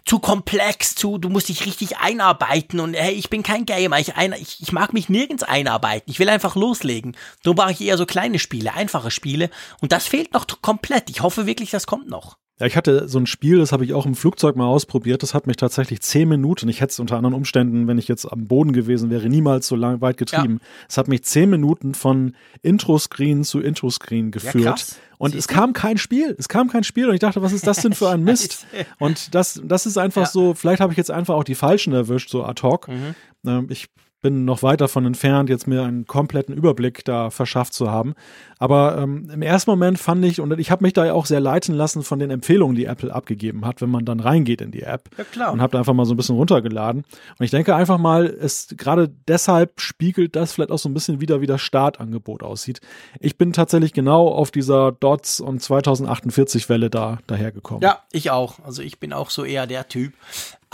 zu 0.05 0.19
komplex, 0.19 0.95
zu, 0.95 1.17
du 1.17 1.29
musst 1.29 1.47
dich 1.47 1.65
richtig 1.65 1.97
einarbeiten 1.97 2.79
und 2.79 2.93
hey, 2.95 3.13
ich 3.13 3.29
bin 3.29 3.43
kein 3.43 3.65
Gamer, 3.65 3.99
ich, 3.99 4.15
ein, 4.15 4.33
ich, 4.33 4.61
ich 4.61 4.71
mag 4.71 4.93
mich 4.93 5.07
nirgends 5.07 5.43
einarbeiten. 5.43 6.11
Ich 6.11 6.19
will 6.19 6.29
einfach 6.29 6.55
loslegen. 6.55 7.15
Darum 7.43 7.55
brauche 7.55 7.71
ich 7.71 7.81
eher 7.81 7.97
so 7.97 8.05
kleine 8.05 8.39
Spiele, 8.39 8.73
einfache 8.73 9.11
Spiele. 9.11 9.49
Und 9.81 9.91
das 9.91 10.05
fehlt 10.05 10.33
noch 10.33 10.45
komplett. 10.61 11.09
Ich 11.09 11.21
hoffe 11.21 11.45
wirklich, 11.45 11.71
das 11.71 11.87
kommt 11.87 12.09
noch. 12.09 12.37
Ja, 12.57 12.67
ich 12.67 12.77
hatte 12.77 13.09
so 13.09 13.19
ein 13.19 13.25
Spiel, 13.25 13.57
das 13.57 13.73
habe 13.73 13.83
ich 13.83 13.93
auch 13.93 14.05
im 14.05 14.15
Flugzeug 14.15 14.55
mal 14.55 14.67
ausprobiert. 14.67 15.23
Das 15.23 15.33
hat 15.33 15.45
mich 15.45 15.57
tatsächlich 15.57 15.99
zehn 16.01 16.29
Minuten, 16.29 16.69
ich 16.69 16.79
hätte 16.79 16.91
es 16.91 16.99
unter 17.01 17.17
anderen 17.17 17.33
Umständen, 17.33 17.85
wenn 17.87 17.97
ich 17.97 18.07
jetzt 18.07 18.25
am 18.25 18.47
Boden 18.47 18.71
gewesen 18.71 19.09
wäre, 19.09 19.27
niemals 19.27 19.67
so 19.67 19.75
lang, 19.75 19.99
weit 19.99 20.15
getrieben. 20.15 20.61
Es 20.87 20.95
ja. 20.95 21.01
hat 21.01 21.09
mich 21.09 21.23
zehn 21.25 21.49
Minuten 21.49 21.93
von 21.95 22.33
Intro-Screen 22.61 23.43
zu 23.45 23.59
Intro-Screen 23.61 24.31
geführt. 24.31 24.63
Ja, 24.63 24.97
und 25.17 25.31
Siehst 25.31 25.49
es 25.49 25.55
kam 25.55 25.73
kein 25.73 25.97
Spiel. 25.97 26.35
Es 26.37 26.49
kam 26.49 26.69
kein 26.69 26.83
Spiel. 26.83 27.07
Und 27.07 27.13
ich 27.13 27.19
dachte, 27.19 27.41
was 27.41 27.53
ist 27.53 27.65
das 27.65 27.81
denn 27.81 27.93
für 27.93 28.09
ein 28.09 28.23
Mist? 28.25 28.65
Und 28.99 29.33
das, 29.33 29.61
das 29.63 29.85
ist 29.85 29.97
einfach 29.97 30.23
ja. 30.23 30.27
so, 30.27 30.53
vielleicht 30.53 30.81
habe 30.81 30.91
ich 30.93 30.97
jetzt 30.97 31.11
einfach 31.11 31.35
auch 31.35 31.43
die 31.43 31.55
Falschen 31.55 31.93
erwischt, 31.93 32.29
so 32.29 32.43
ad 32.43 32.61
hoc. 32.61 32.87
Mhm. 32.87 33.15
Ähm, 33.45 33.67
ich 33.69 33.87
bin 34.25 34.43
noch 34.43 34.63
weit 34.63 34.81
davon 34.81 35.05
entfernt, 35.05 35.51
jetzt 35.51 35.67
mir 35.67 35.83
einen 35.83 36.07
kompletten 36.07 36.55
Überblick 36.55 37.05
da 37.05 37.29
verschafft 37.29 37.75
zu 37.75 37.91
haben. 37.91 38.15
Aber 38.57 38.97
ähm, 38.97 39.29
im 39.31 39.43
ersten 39.43 39.69
Moment 39.69 39.99
fand 39.99 40.25
ich, 40.25 40.41
und 40.41 40.59
ich 40.59 40.71
habe 40.71 40.83
mich 40.83 40.93
da 40.93 41.05
ja 41.05 41.13
auch 41.13 41.27
sehr 41.27 41.39
leiten 41.39 41.75
lassen 41.75 42.01
von 42.01 42.17
den 42.17 42.31
Empfehlungen, 42.31 42.75
die 42.75 42.85
Apple 42.85 43.13
abgegeben 43.13 43.67
hat, 43.67 43.81
wenn 43.81 43.91
man 43.91 44.03
dann 44.03 44.19
reingeht 44.19 44.61
in 44.61 44.71
die 44.71 44.81
App. 44.81 45.11
Ja, 45.15 45.25
klar. 45.25 45.53
Und 45.53 45.61
habe 45.61 45.73
da 45.73 45.77
einfach 45.77 45.93
mal 45.93 46.07
so 46.07 46.15
ein 46.15 46.17
bisschen 46.17 46.37
runtergeladen. 46.37 47.03
Und 47.37 47.45
ich 47.45 47.51
denke 47.51 47.75
einfach 47.75 47.99
mal, 47.99 48.25
es 48.25 48.73
gerade 48.75 49.13
deshalb 49.27 49.79
spiegelt 49.79 50.35
das 50.35 50.53
vielleicht 50.53 50.71
auch 50.71 50.79
so 50.79 50.89
ein 50.89 50.95
bisschen 50.95 51.21
wieder, 51.21 51.39
wie 51.39 51.45
das 51.45 51.61
Startangebot 51.61 52.41
aussieht. 52.41 52.81
Ich 53.19 53.37
bin 53.37 53.53
tatsächlich 53.53 53.93
genau 53.93 54.29
auf 54.29 54.49
dieser 54.49 54.91
Dots 54.91 55.39
und 55.39 55.61
2048 55.61 56.67
Welle 56.67 56.89
da 56.89 57.19
dahergekommen. 57.27 57.83
Ja, 57.83 57.99
ich 58.11 58.31
auch. 58.31 58.57
Also 58.65 58.81
ich 58.81 58.99
bin 58.99 59.13
auch 59.13 59.29
so 59.29 59.43
eher 59.43 59.67
der 59.67 59.87
Typ. 59.87 60.13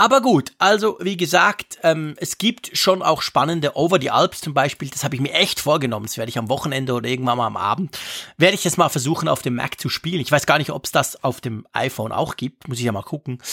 Aber 0.02 0.22
gut, 0.22 0.54
also 0.58 0.98
wie 1.00 1.16
gesagt, 1.16 1.78
ähm, 1.84 2.16
es 2.18 2.40
gibt 2.40 2.76
schon 2.76 3.04
auch 3.04 3.22
spannende 3.22 3.78
Over 3.78 4.00
the 4.02 4.10
Alps 4.10 4.42
zum 4.42 4.56
Beispiel. 4.56 4.90
Das 4.90 5.04
habe 5.04 5.14
ich 5.14 5.22
mir 5.22 5.32
echt 5.32 5.60
vorgenommen. 5.60 6.08
Das 6.08 6.18
werde 6.18 6.32
ich 6.32 6.40
am 6.40 6.50
Wochenende 6.50 6.96
oder 6.96 7.08
irgendwann 7.08 7.38
mal 7.38 7.46
am 7.46 7.56
Abend, 7.56 8.00
werde 8.36 8.56
ich 8.56 8.64
jetzt 8.64 8.80
mal 8.80 8.90
versuchen 8.90 9.28
auf 9.28 9.44
dem 9.44 9.54
Mac 9.54 9.80
zu 9.80 9.90
spielen. 9.90 10.20
Ich 10.20 10.32
weiß 10.32 10.48
gar 10.48 10.58
nicht, 10.58 10.72
ob 10.72 10.86
es 10.86 10.92
das 10.92 11.24
auf 11.24 11.40
dem 11.40 11.68
iPhone 11.74 12.12
auch 12.12 12.36
gibt. 12.36 12.68
Muss 12.68 12.80
ich 12.80 12.86
ja 12.86 12.92
mal 12.92 13.04
gucken. 13.04 13.44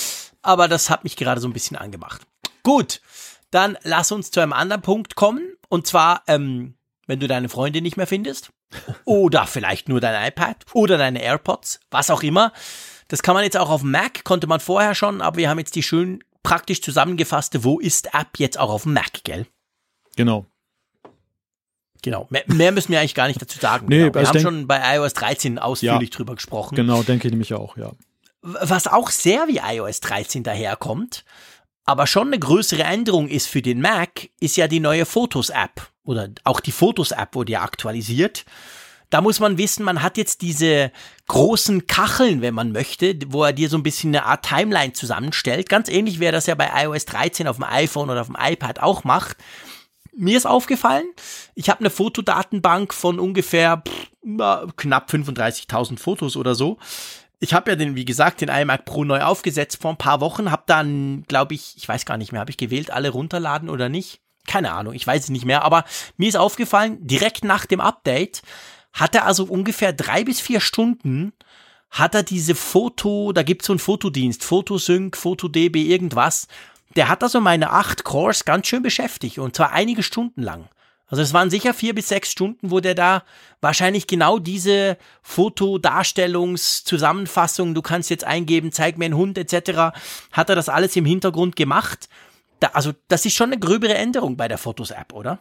Aber 0.41 0.69
das 0.69 0.89
hat 0.89 1.05
mich 1.05 1.17
gerade 1.17 1.39
so 1.39 1.49
ein 1.49 1.53
bisschen 1.53 1.77
angemacht. 1.77 2.23
Gut, 2.63 3.03
dann 3.51 3.77
lass 3.83 4.11
uns 4.11 4.31
zu 4.31 4.41
einem 4.41 4.55
anderen 4.55 4.81
Punkt 4.81 5.17
kommen. 5.17 5.53
Und 5.69 5.87
zwar, 5.87 6.23
ähm, 6.29 6.79
wenn 7.07 7.21
du 7.21 7.29
deine 7.29 7.51
Freundin 7.51 7.83
nicht 7.83 7.99
mehr 7.99 8.07
findest. 8.07 8.53
Oder 9.05 9.47
vielleicht 9.47 9.91
nur 9.91 10.01
dein 10.01 10.29
iPad 10.29 10.65
oder 10.73 10.97
deine 10.97 11.23
AirPods, 11.23 11.81
was 11.91 12.09
auch 12.09 12.23
immer. 12.23 12.55
Das 13.09 13.23
kann 13.23 13.35
man 13.35 13.45
jetzt 13.45 13.57
auch 13.57 13.71
auf 13.71 13.83
Mac, 13.83 14.25
konnte 14.25 14.47
man 14.47 14.61
vorher 14.61 14.95
schon, 14.95 15.23
aber 15.23 15.39
wir 15.39 15.49
haben 15.49 15.59
jetzt 15.59 15.75
die 15.75 15.83
schön 15.83 16.23
praktisch 16.43 16.83
zusammengefasste 16.83 17.65
Wo 17.65 17.79
ist 17.79 18.15
App 18.15 18.39
jetzt 18.39 18.59
auch 18.59 18.71
auf 18.71 18.85
dem 18.85 18.95
Mac, 18.95 19.25
gell? 19.25 19.47
Genau. 20.17 20.47
Genau. 22.03 22.27
Mehr, 22.31 22.45
mehr 22.47 22.73
müssen 22.73 22.93
wir 22.93 23.01
eigentlich 23.01 23.15
gar 23.15 23.29
nicht 23.29 23.41
dazu 23.41 23.59
sagen. 23.59 23.87
Nee, 23.89 24.05
genau. 24.05 24.15
Wir 24.15 24.27
haben 24.27 24.33
denk, 24.33 24.43
schon 24.43 24.67
bei 24.67 24.97
iOS 24.97 25.15
13 25.15 25.59
ausführlich 25.59 26.11
ja, 26.11 26.17
drüber 26.17 26.35
gesprochen. 26.35 26.77
Genau, 26.77 27.03
denke 27.03 27.29
ich 27.29 27.33
nämlich 27.33 27.55
auch, 27.55 27.77
ja. 27.77 27.93
Was 28.41 28.87
auch 28.87 29.11
sehr 29.11 29.49
wie 29.49 29.59
iOS 29.59 30.01
13 30.01 30.45
daherkommt, 30.45 31.25
aber 31.85 32.07
schon 32.07 32.29
eine 32.29 32.39
größere 32.39 32.85
Änderung 32.85 33.29
ist 33.29 33.47
für 33.47 33.63
den 33.63 33.81
Mac, 33.81 34.29
ist 34.41 34.57
ja 34.57 34.69
die 34.69 34.81
neue 34.81 35.07
Fotos-App. 35.07 35.89
Oder 36.05 36.29
auch 36.45 36.61
die 36.61 36.73
Fotos-App 36.73 37.35
wurde 37.35 37.53
ja 37.53 37.63
aktualisiert. 37.63 38.45
Da 39.11 39.21
muss 39.23 39.41
man 39.41 39.57
wissen, 39.57 39.85
man 39.85 40.03
hat 40.03 40.19
jetzt 40.19 40.43
diese 40.43 40.93
großen 41.29 41.87
Kacheln, 41.87 42.43
wenn 42.43 42.55
man 42.55 42.73
möchte, 42.73 43.19
wo 43.29 43.45
er 43.45 43.53
dir 43.53 43.69
so 43.69 43.79
ein 43.79 43.83
bisschen 43.83 44.15
eine 44.15 44.27
Art 44.27 44.45
Timeline 44.45 44.93
zusammenstellt. 44.93 45.69
Ganz 45.69 45.89
ähnlich, 45.89 46.21
er 46.21 46.33
das 46.33 46.47
ja 46.47 46.55
bei 46.55 46.71
iOS 46.85 47.07
13 47.07 47.49
auf 47.49 47.57
dem 47.57 47.65
iPhone 47.65 48.11
oder 48.11 48.21
auf 48.21 48.27
dem 48.27 48.37
iPad 48.39 48.81
auch 48.81 49.05
macht. 49.05 49.39
Mir 50.15 50.37
ist 50.37 50.47
aufgefallen, 50.47 51.07
ich 51.55 51.71
habe 51.71 51.81
eine 51.81 51.91
Fotodatenbank 51.91 52.93
von 52.93 53.21
ungefähr 53.21 53.83
pff, 53.87 54.09
knapp 54.77 55.11
35.000 55.11 55.99
Fotos 55.99 56.37
oder 56.37 56.55
so. 56.55 56.79
Ich 57.41 57.55
habe 57.55 57.71
ja 57.71 57.77
den, 57.77 57.95
wie 57.95 58.05
gesagt, 58.05 58.41
den 58.41 58.49
iMac 58.49 58.85
Pro 58.85 59.05
neu 59.05 59.23
aufgesetzt 59.23 59.81
vor 59.81 59.93
ein 59.93 59.97
paar 59.97 60.21
Wochen, 60.21 60.51
habe 60.51 60.65
dann, 60.67 61.23
glaube 61.29 61.55
ich, 61.55 61.75
ich 61.77 61.89
weiß 61.89 62.05
gar 62.05 62.17
nicht 62.17 62.33
mehr, 62.33 62.41
habe 62.41 62.51
ich 62.51 62.57
gewählt, 62.57 62.91
alle 62.91 63.11
runterladen 63.11 63.71
oder 63.71 63.89
nicht? 63.89 64.21
Keine 64.47 64.73
Ahnung, 64.73 64.93
ich 64.95 65.07
weiß 65.07 65.25
es 65.25 65.31
nicht 65.31 65.45
mehr, 65.45 65.63
aber 65.63 65.85
mir 66.17 66.29
ist 66.29 66.37
aufgefallen, 66.37 66.99
direkt 67.07 67.45
nach 67.45 67.67
dem 67.67 67.81
Update 67.81 68.43
hat 68.93 69.15
er 69.15 69.27
also 69.27 69.45
ungefähr 69.45 69.93
drei 69.93 70.25
bis 70.25 70.41
vier 70.41 70.61
Stunden 70.61 71.33
hat 71.91 72.15
er 72.15 72.23
diese 72.23 72.55
Foto, 72.55 73.33
da 73.33 73.43
gibt's 73.43 73.67
so 73.67 73.73
einen 73.73 73.79
Fotodienst, 73.79 74.45
Fotosync, 74.45 75.17
FotoDB, 75.17 75.77
irgendwas. 75.77 76.47
Der 76.97 77.09
hat 77.09 77.23
also 77.23 77.41
meine 77.41 77.71
acht 77.71 78.05
Cores 78.05 78.45
ganz 78.45 78.67
schön 78.67 78.83
beschäftigt 78.83 79.39
und 79.39 79.57
zwar 79.57 79.73
einige 79.73 80.03
Stunden 80.03 80.43
lang. 80.43 80.69
Also 81.11 81.23
es 81.23 81.33
waren 81.33 81.49
sicher 81.49 81.73
vier 81.73 81.95
bis 81.95 82.09
sechs 82.09 82.31
Stunden, 82.31 82.71
wo 82.71 82.81
der 82.81 82.95
da 82.95 83.23
wahrscheinlich 83.63 84.07
genau 84.07 84.39
diese 84.39 84.99
Fotodarstellungszusammenfassung, 85.23 87.75
du 87.75 87.81
kannst 87.81 88.11
jetzt 88.11 88.25
eingeben, 88.25 88.73
zeig 88.73 88.99
mir 88.99 89.07
einen 89.07 89.17
Hund 89.17 89.39
etc., 89.39 89.97
hat 90.33 90.51
er 90.51 90.55
das 90.55 90.69
alles 90.69 90.95
im 90.97 91.07
Hintergrund 91.07 91.57
gemacht. 91.57 92.11
Da, 92.61 92.73
also 92.75 92.93
das 93.09 93.25
ist 93.25 93.35
schon 93.35 93.53
eine 93.53 93.59
gröbere 93.59 93.95
Änderung 93.95 94.37
bei 94.37 94.49
der 94.49 94.59
Fotos-App, 94.59 95.15
oder? 95.15 95.39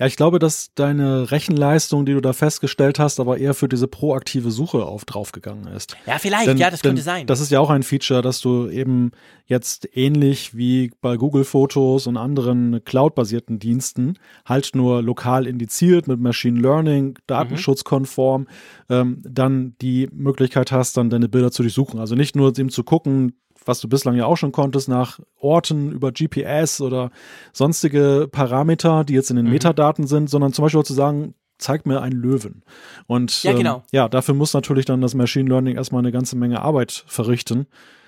Ja, 0.00 0.06
ich 0.06 0.16
glaube, 0.16 0.38
dass 0.38 0.72
deine 0.74 1.30
Rechenleistung, 1.30 2.06
die 2.06 2.14
du 2.14 2.22
da 2.22 2.32
festgestellt 2.32 2.98
hast, 2.98 3.20
aber 3.20 3.36
eher 3.36 3.52
für 3.52 3.68
diese 3.68 3.86
proaktive 3.86 4.50
Suche 4.50 4.86
auf 4.86 5.04
draufgegangen 5.04 5.66
ist. 5.66 5.94
Ja, 6.06 6.18
vielleicht, 6.18 6.46
denn, 6.46 6.56
ja, 6.56 6.70
das 6.70 6.80
könnte 6.80 7.02
sein. 7.02 7.26
Das 7.26 7.38
ist 7.38 7.50
ja 7.50 7.60
auch 7.60 7.68
ein 7.68 7.82
Feature, 7.82 8.22
dass 8.22 8.40
du 8.40 8.70
eben 8.70 9.10
jetzt 9.44 9.94
ähnlich 9.94 10.56
wie 10.56 10.90
bei 11.02 11.18
Google 11.18 11.44
Fotos 11.44 12.06
und 12.06 12.16
anderen 12.16 12.82
cloud-basierten 12.82 13.58
Diensten 13.58 14.14
halt 14.46 14.70
nur 14.74 15.02
lokal 15.02 15.46
indiziert 15.46 16.08
mit 16.08 16.18
Machine 16.18 16.58
Learning, 16.58 17.18
datenschutzkonform, 17.26 18.42
mhm. 18.42 18.46
ähm, 18.88 19.22
dann 19.22 19.74
die 19.82 20.08
Möglichkeit 20.14 20.72
hast, 20.72 20.96
dann 20.96 21.10
deine 21.10 21.28
Bilder 21.28 21.50
zu 21.50 21.62
durchsuchen. 21.62 22.00
Also 22.00 22.14
nicht 22.14 22.34
nur 22.34 22.58
eben 22.58 22.70
zu 22.70 22.84
gucken, 22.84 23.34
was 23.64 23.80
du 23.80 23.88
bislang 23.88 24.16
ja 24.16 24.26
auch 24.26 24.36
schon 24.36 24.52
konntest, 24.52 24.88
nach 24.88 25.20
Orten 25.36 25.92
über 25.92 26.12
GPS 26.12 26.80
oder 26.80 27.10
sonstige 27.52 28.28
Parameter, 28.30 29.04
die 29.04 29.14
jetzt 29.14 29.30
in 29.30 29.36
den 29.36 29.46
mhm. 29.46 29.52
Metadaten 29.52 30.06
sind, 30.06 30.30
sondern 30.30 30.52
zum 30.52 30.64
Beispiel 30.64 30.80
auch 30.80 30.84
zu 30.84 30.94
sagen, 30.94 31.34
zeig 31.58 31.86
mir 31.86 32.00
einen 32.00 32.18
Löwen. 32.18 32.62
Und 33.06 33.42
ja, 33.42 33.52
genau. 33.52 33.76
ähm, 33.76 33.82
ja, 33.92 34.08
dafür 34.08 34.34
muss 34.34 34.54
natürlich 34.54 34.86
dann 34.86 35.00
das 35.00 35.14
Machine 35.14 35.48
Learning 35.48 35.76
erstmal 35.76 36.00
eine 36.00 36.12
ganze 36.12 36.36
Menge 36.36 36.62
Arbeit 36.62 37.04
verrichten. 37.06 37.66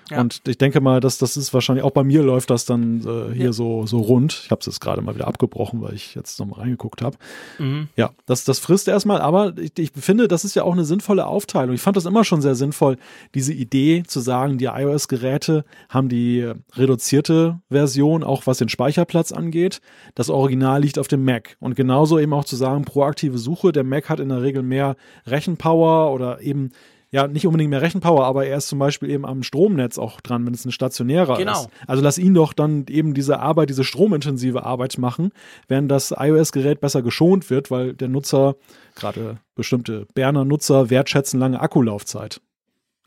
Ja. 0.09 0.21
Und 0.21 0.41
ich 0.47 0.57
denke 0.57 0.81
mal, 0.81 0.99
dass 0.99 1.17
das 1.17 1.37
ist 1.37 1.53
wahrscheinlich 1.53 1.83
auch 1.83 1.91
bei 1.91 2.03
mir 2.03 2.23
läuft 2.23 2.49
das 2.49 2.65
dann 2.65 3.01
äh, 3.01 3.33
hier 3.33 3.45
ja. 3.45 3.53
so 3.53 3.85
so 3.85 3.99
rund. 3.99 4.41
Ich 4.45 4.51
habe 4.51 4.59
es 4.59 4.65
jetzt 4.65 4.81
gerade 4.81 5.01
mal 5.01 5.15
wieder 5.15 5.27
abgebrochen, 5.27 5.81
weil 5.81 5.93
ich 5.93 6.15
jetzt 6.15 6.39
noch 6.39 6.45
mal 6.45 6.59
reingeguckt 6.59 7.01
habe. 7.01 7.17
Mhm. 7.59 7.87
Ja, 7.95 8.11
das 8.25 8.43
das 8.43 8.59
frisst 8.59 8.87
erstmal, 8.87 9.21
aber 9.21 9.53
ich, 9.57 9.71
ich 9.77 9.91
finde, 9.91 10.27
das 10.27 10.45
ist 10.45 10.55
ja 10.55 10.63
auch 10.63 10.73
eine 10.73 10.85
sinnvolle 10.85 11.25
Aufteilung. 11.25 11.75
Ich 11.75 11.81
fand 11.81 11.97
das 11.97 12.05
immer 12.05 12.23
schon 12.23 12.41
sehr 12.41 12.55
sinnvoll, 12.55 12.97
diese 13.33 13.53
Idee 13.53 14.03
zu 14.05 14.19
sagen, 14.19 14.57
die 14.57 14.65
iOS-Geräte 14.65 15.65
haben 15.89 16.09
die 16.09 16.51
reduzierte 16.73 17.59
Version, 17.69 18.23
auch 18.23 18.45
was 18.45 18.57
den 18.57 18.69
Speicherplatz 18.69 19.31
angeht. 19.31 19.81
Das 20.15 20.29
Original 20.29 20.81
liegt 20.81 20.99
auf 20.99 21.07
dem 21.07 21.23
Mac 21.23 21.55
und 21.59 21.75
genauso 21.75 22.19
eben 22.19 22.33
auch 22.33 22.45
zu 22.45 22.55
sagen, 22.55 22.85
proaktive 22.85 23.37
Suche. 23.37 23.71
Der 23.71 23.83
Mac 23.83 24.09
hat 24.09 24.19
in 24.19 24.29
der 24.29 24.41
Regel 24.41 24.63
mehr 24.63 24.95
Rechenpower 25.25 26.13
oder 26.13 26.41
eben 26.41 26.71
ja 27.13 27.27
nicht 27.27 27.45
unbedingt 27.45 27.69
mehr 27.69 27.83
Rechenpower, 27.83 28.25
aber 28.25 28.47
er 28.47 28.57
ist 28.57 28.67
zum 28.67 28.79
Beispiel 28.79 29.11
eben 29.11 29.23
am 29.25 29.43
Stromnetz 29.43 29.99
auch 29.99 30.19
dran, 30.19 30.47
wenn 30.47 30.53
es 30.53 30.65
ein 30.65 30.71
stationärer 30.71 31.37
genau. 31.37 31.51
ist. 31.51 31.69
Also 31.85 32.01
lass 32.01 32.17
ihn 32.17 32.33
doch 32.33 32.53
dann 32.53 32.87
eben 32.89 33.13
diese 33.13 33.39
Arbeit, 33.39 33.69
diese 33.69 33.83
stromintensive 33.83 34.63
Arbeit 34.63 34.97
machen, 34.97 35.31
während 35.67 35.91
das 35.91 36.11
iOS-Gerät 36.17 36.81
besser 36.81 37.03
geschont 37.03 37.51
wird, 37.51 37.69
weil 37.69 37.93
der 37.93 38.07
Nutzer, 38.07 38.55
gerade 38.95 39.37
bestimmte 39.53 40.07
Berner 40.15 40.43
Nutzer, 40.43 40.89
wertschätzen 40.89 41.39
lange 41.39 41.61
Akkulaufzeit. 41.61 42.41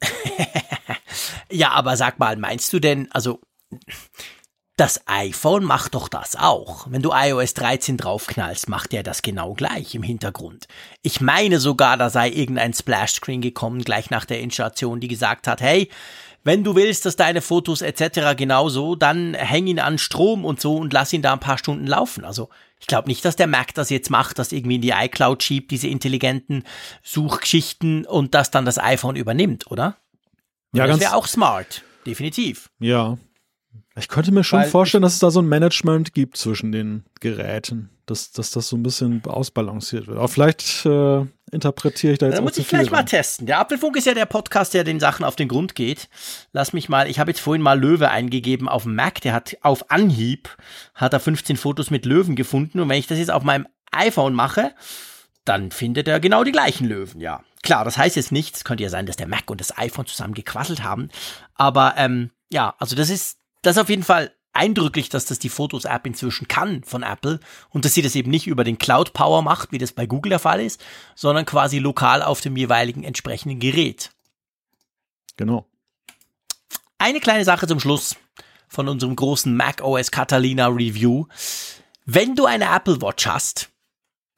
ja, 1.51 1.73
aber 1.73 1.97
sag 1.97 2.21
mal, 2.21 2.37
meinst 2.37 2.73
du 2.73 2.79
denn, 2.79 3.09
also 3.11 3.41
das 4.77 5.01
iPhone 5.07 5.65
macht 5.65 5.95
doch 5.95 6.09
das 6.09 6.37
auch. 6.37 6.87
Wenn 6.91 7.01
du 7.01 7.11
iOS 7.13 7.55
13 7.55 7.97
draufknallst, 7.97 8.69
macht 8.69 8.93
er 8.93 9.03
das 9.03 9.23
genau 9.23 9.55
gleich 9.55 9.95
im 9.95 10.03
Hintergrund. 10.03 10.69
Ich 11.01 11.23
meine 11.23 11.61
sogar, 11.61 11.97
da 11.97 12.11
sei 12.11 12.29
irgendein 12.29 12.75
Splash-Screen 12.75 13.41
gekommen, 13.41 13.83
gleich 13.83 14.11
nach 14.11 14.27
der 14.27 14.41
Installation, 14.41 15.01
die 15.01 15.09
gesagt 15.09 15.49
hat, 15.49 15.63
hey, 15.63 15.89
wenn 16.45 16.63
du 16.63 16.77
willst, 16.77 17.07
dass 17.07 17.17
deine 17.17 17.41
Fotos 17.41 17.81
etc. 17.81 18.37
genauso, 18.37 18.95
dann 18.97 19.33
häng 19.35 19.67
ihn 19.67 19.81
an 19.81 19.97
Strom 19.97 20.45
und 20.45 20.61
so 20.61 20.77
und 20.77 20.93
lass 20.93 21.13
ihn 21.13 21.23
da 21.23 21.33
ein 21.33 21.41
paar 21.41 21.59
Stunden 21.59 21.87
laufen. 21.87 22.27
Also 22.27 22.51
ich 22.79 22.87
glaube 22.87 23.09
nicht, 23.09 23.25
dass 23.25 23.35
der 23.35 23.47
Mac 23.47 23.75
das 23.75 23.89
jetzt 23.89 24.11
macht, 24.11 24.39
das 24.39 24.53
irgendwie 24.53 24.77
in 24.77 24.83
die 24.83 24.91
iCloud 24.91 25.43
schiebt, 25.43 25.71
diese 25.71 25.89
intelligenten 25.89 26.65
Suchgeschichten 27.03 28.05
und 28.05 28.35
das 28.35 28.51
dann 28.51 28.67
das 28.67 28.79
iPhone 28.79 29.17
übernimmt, 29.17 29.71
oder? 29.71 29.97
Ja, 30.73 30.87
das 30.87 31.01
wäre 31.01 31.17
auch 31.17 31.27
smart, 31.27 31.83
definitiv. 32.07 32.71
Ja, 32.79 33.17
ich 33.99 34.09
könnte 34.09 34.31
mir 34.31 34.45
schon 34.45 34.61
Weil 34.61 34.69
vorstellen, 34.69 35.03
dass 35.03 35.15
es 35.15 35.21
da 35.21 35.31
so 35.31 35.41
ein 35.41 35.49
Management 35.49 36.13
gibt 36.13 36.37
zwischen 36.37 36.71
den 36.71 37.05
Geräten, 37.21 37.89
dass, 38.05 38.31
dass 38.31 38.51
das 38.51 38.69
so 38.69 38.77
ein 38.77 38.83
bisschen 38.83 39.25
ausbalanciert 39.25 40.07
wird. 40.07 40.19
Aber 40.19 40.29
vielleicht 40.29 40.85
äh, 40.85 41.25
interpretiere 41.51 42.13
ich 42.13 42.19
da 42.19 42.27
jetzt 42.27 42.37
Da 42.37 42.43
muss 42.43 42.59
ich 42.59 42.67
vielleicht 42.67 42.91
mal 42.91 43.05
testen. 43.05 43.47
Der 43.47 43.59
Apfelfunk 43.59 43.97
ist 43.97 44.07
ja 44.07 44.13
der 44.13 44.27
Podcast, 44.27 44.75
der 44.75 44.85
den 44.85 45.01
Sachen 45.01 45.25
auf 45.25 45.35
den 45.35 45.49
Grund 45.49 45.75
geht. 45.75 46.11
Lass 46.53 46.75
mich 46.75 46.91
mal, 46.91 47.09
ich 47.09 47.19
habe 47.19 47.31
jetzt 47.31 47.41
vorhin 47.41 47.63
mal 47.63 47.81
Löwe 47.81 48.11
eingegeben 48.11 48.69
auf 48.69 48.83
dem 48.83 48.95
Mac, 48.95 49.23
der 49.23 49.33
hat 49.33 49.57
auf 49.63 49.91
Anhieb, 49.91 50.55
hat 50.95 51.15
er 51.15 51.21
15 51.21 51.57
Fotos 51.57 51.91
mit 51.91 52.05
Löwen 52.05 52.37
gefunden 52.37 52.81
und 52.81 52.91
wenn 52.91 52.99
ich 52.99 53.07
das 53.07 53.19
jetzt 53.19 53.31
auf 53.31 53.45
meinem 53.45 53.67
iPhone 53.93 54.35
mache, 54.35 54.75
dann 55.47 55.71
findet 55.71 56.07
er 56.07 56.21
genau 56.21 56.45
die 56.45 56.53
gleichen 56.53 56.87
Löwen, 56.87 57.21
ja. 57.21 57.43
Klar, 57.63 57.85
das 57.85 57.97
heißt 57.97 58.17
jetzt 58.17 58.31
nicht, 58.31 58.57
es 58.57 58.65
könnte 58.65 58.83
ja 58.83 58.91
sein, 58.91 59.07
dass 59.07 59.17
der 59.17 59.27
Mac 59.27 59.51
und 59.51 59.61
das 59.61 59.77
iPhone 59.79 60.07
zusammen 60.07 60.35
gequasselt 60.35 60.83
haben, 60.83 61.09
aber 61.55 61.95
ähm, 61.97 62.31
ja, 62.53 62.75
also 62.79 62.95
das 62.95 63.09
ist 63.09 63.39
das 63.67 63.77
ist 63.77 63.83
auf 63.83 63.89
jeden 63.89 64.05
Fall 64.05 64.33
eindrücklich, 64.53 65.09
dass 65.09 65.25
das 65.27 65.41
die 65.41 65.49
Fotos-App 65.49 66.07
inzwischen 66.07 66.47
kann 66.47 66.85
von 66.85 67.03
Apple 67.03 67.41
und 67.71 67.85
dass 67.85 67.95
sie 67.95 68.03
das 68.03 68.15
eben 68.15 68.31
nicht 68.31 68.47
über 68.47 68.63
den 68.63 68.79
Cloud 68.79 69.13
Power 69.13 69.43
macht, 69.43 69.73
wie 69.73 69.79
das 69.79 69.93
bei 69.93 70.07
Google 70.07 70.31
der 70.31 70.39
Fall 70.39 70.61
ist, 70.61 70.83
sondern 71.17 71.45
quasi 71.45 71.79
lokal 71.79 72.23
auf 72.23 72.41
dem 72.41 72.57
jeweiligen 72.57 73.03
entsprechenden 73.03 73.59
Gerät. 73.59 74.13
Genau. 75.37 75.67
Eine 76.99 77.21
kleine 77.21 77.45
Sache 77.45 77.67
zum 77.67 77.81
Schluss 77.81 78.17
von 78.69 78.89
unserem 78.89 79.17
großen 79.17 79.55
Mac 79.55 79.83
OS 79.83 80.11
Catalina 80.11 80.69
Review. 80.69 81.27
Wenn 82.05 82.37
du 82.37 82.47
eine 82.47 82.75
Apple 82.75 83.03
Watch 83.03 83.27
hast, 83.27 83.69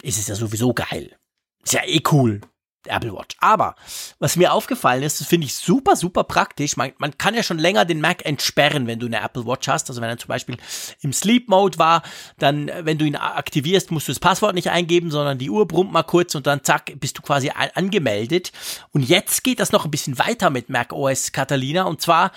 ist 0.02 0.18
es 0.18 0.26
ja 0.26 0.34
sowieso 0.34 0.72
geil. 0.72 1.16
Ist 1.62 1.74
ja 1.74 1.84
eh 1.84 2.00
cool. 2.10 2.40
Apple 2.86 3.12
Watch. 3.12 3.36
Aber 3.40 3.74
was 4.18 4.36
mir 4.36 4.52
aufgefallen 4.52 5.02
ist, 5.02 5.20
das 5.20 5.28
finde 5.28 5.46
ich 5.46 5.54
super, 5.54 5.96
super 5.96 6.24
praktisch. 6.24 6.76
Man, 6.76 6.92
man 6.98 7.16
kann 7.18 7.34
ja 7.34 7.42
schon 7.42 7.58
länger 7.58 7.84
den 7.84 8.00
Mac 8.00 8.24
entsperren, 8.24 8.86
wenn 8.86 8.98
du 8.98 9.06
eine 9.06 9.20
Apple 9.20 9.46
Watch 9.46 9.68
hast. 9.68 9.88
Also 9.88 10.00
wenn 10.00 10.08
er 10.08 10.18
zum 10.18 10.28
Beispiel 10.28 10.56
im 11.00 11.12
Sleep 11.12 11.48
Mode 11.48 11.78
war, 11.78 12.02
dann, 12.38 12.70
wenn 12.82 12.98
du 12.98 13.04
ihn 13.04 13.16
aktivierst, 13.16 13.90
musst 13.90 14.08
du 14.08 14.12
das 14.12 14.20
Passwort 14.20 14.54
nicht 14.54 14.70
eingeben, 14.70 15.10
sondern 15.10 15.38
die 15.38 15.50
Uhr 15.50 15.66
brummt 15.66 15.92
mal 15.92 16.02
kurz 16.02 16.34
und 16.34 16.46
dann 16.46 16.64
zack, 16.64 16.92
bist 17.00 17.18
du 17.18 17.22
quasi 17.22 17.50
angemeldet. 17.74 18.52
Und 18.92 19.02
jetzt 19.02 19.44
geht 19.44 19.60
das 19.60 19.72
noch 19.72 19.84
ein 19.84 19.90
bisschen 19.90 20.18
weiter 20.18 20.50
mit 20.50 20.68
Mac 20.68 20.92
OS 20.92 21.32
Catalina 21.32 21.84
und 21.84 22.00
zwar 22.00 22.32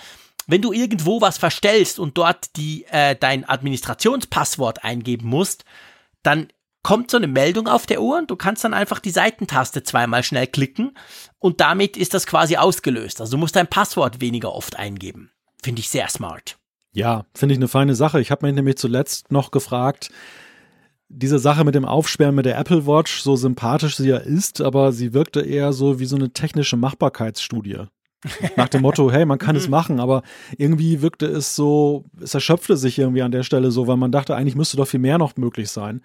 wenn 0.47 0.63
du 0.63 0.73
irgendwo 0.73 1.21
was 1.21 1.37
verstellst 1.37 1.99
und 1.99 2.17
dort 2.17 2.57
die 2.57 2.85
äh, 2.89 3.15
dein 3.15 3.47
Administrationspasswort 3.47 4.83
eingeben 4.83 5.27
musst, 5.27 5.65
dann 6.23 6.47
kommt 6.83 7.11
so 7.11 7.17
eine 7.17 7.27
Meldung 7.27 7.67
auf 7.67 7.85
der 7.85 8.01
Uhr 8.01 8.17
und 8.17 8.31
du 8.31 8.35
kannst 8.35 8.63
dann 8.63 8.73
einfach 8.73 8.99
die 8.99 9.11
Seitentaste 9.11 9.83
zweimal 9.83 10.23
schnell 10.23 10.47
klicken 10.47 10.97
und 11.39 11.61
damit 11.61 11.97
ist 11.97 12.13
das 12.13 12.25
quasi 12.25 12.57
ausgelöst. 12.57 13.21
Also 13.21 13.31
du 13.31 13.37
musst 13.37 13.55
dein 13.55 13.67
Passwort 13.67 14.21
weniger 14.21 14.53
oft 14.53 14.77
eingeben. 14.77 15.31
Finde 15.63 15.81
ich 15.81 15.89
sehr 15.89 16.09
smart. 16.09 16.57
Ja, 16.93 17.25
finde 17.33 17.53
ich 17.53 17.59
eine 17.59 17.67
feine 17.67 17.95
Sache. 17.95 18.19
Ich 18.19 18.31
habe 18.31 18.45
mich 18.45 18.55
nämlich 18.55 18.77
zuletzt 18.77 19.31
noch 19.31 19.51
gefragt, 19.51 20.09
diese 21.13 21.39
Sache 21.39 21.63
mit 21.63 21.75
dem 21.75 21.85
Aufsperren 21.85 22.35
mit 22.35 22.45
der 22.45 22.57
Apple 22.57 22.87
Watch, 22.87 23.21
so 23.21 23.35
sympathisch 23.35 23.97
sie 23.97 24.09
ja 24.09 24.17
ist, 24.17 24.61
aber 24.61 24.91
sie 24.91 25.13
wirkte 25.13 25.41
eher 25.41 25.73
so 25.73 25.99
wie 25.99 26.05
so 26.05 26.15
eine 26.15 26.31
technische 26.31 26.77
Machbarkeitsstudie. 26.77 27.79
Nach 28.55 28.69
dem 28.69 28.83
Motto, 28.83 29.11
hey, 29.11 29.25
man 29.25 29.39
kann 29.39 29.55
es 29.55 29.67
machen, 29.69 29.99
aber 29.99 30.21
irgendwie 30.57 31.01
wirkte 31.01 31.25
es 31.25 31.55
so, 31.55 32.05
es 32.21 32.33
erschöpfte 32.33 32.77
sich 32.77 32.99
irgendwie 32.99 33.23
an 33.23 33.31
der 33.31 33.43
Stelle 33.43 33.71
so, 33.71 33.87
weil 33.87 33.97
man 33.97 34.11
dachte, 34.11 34.35
eigentlich 34.35 34.55
müsste 34.55 34.77
doch 34.77 34.87
viel 34.87 34.99
mehr 34.99 35.17
noch 35.17 35.35
möglich 35.37 35.69
sein. 35.69 36.01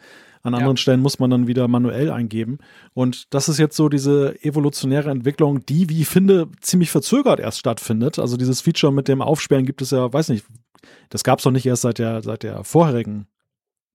An 0.47 0.55
anderen 0.55 0.77
ja. 0.77 0.81
Stellen 0.81 1.01
muss 1.01 1.19
man 1.19 1.31
dann 1.31 1.47
wieder 1.47 1.67
manuell 1.67 2.11
eingeben. 2.11 2.59
Und 2.95 3.35
das 3.35 3.49
ist 3.49 3.59
jetzt 3.59 3.77
so 3.77 3.89
diese 3.89 4.41
evolutionäre 4.43 5.11
Entwicklung, 5.11 5.67
die, 5.67 5.89
wie 5.89 6.03
ich 6.03 6.09
finde, 6.09 6.49
ziemlich 6.61 6.91
verzögert 6.91 7.41
erst 7.41 7.59
stattfindet. 7.59 8.19
Also 8.19 8.37
dieses 8.37 8.61
Feature 8.61 8.93
mit 8.93 9.09
dem 9.09 9.23
Aufsperren 9.23 9.67
gibt 9.67 9.83
es 9.83 9.91
ja, 9.91 10.13
weiß 10.13 10.29
nicht, 10.29 10.47
das 11.11 11.25
gab 11.25 11.41
es 11.41 11.43
doch 11.43 11.51
nicht 11.51 11.67
erst 11.67 11.83
seit 11.83 11.99
der, 11.99 12.23
seit 12.23 12.43
der 12.43 12.63
vorherigen 12.63 13.27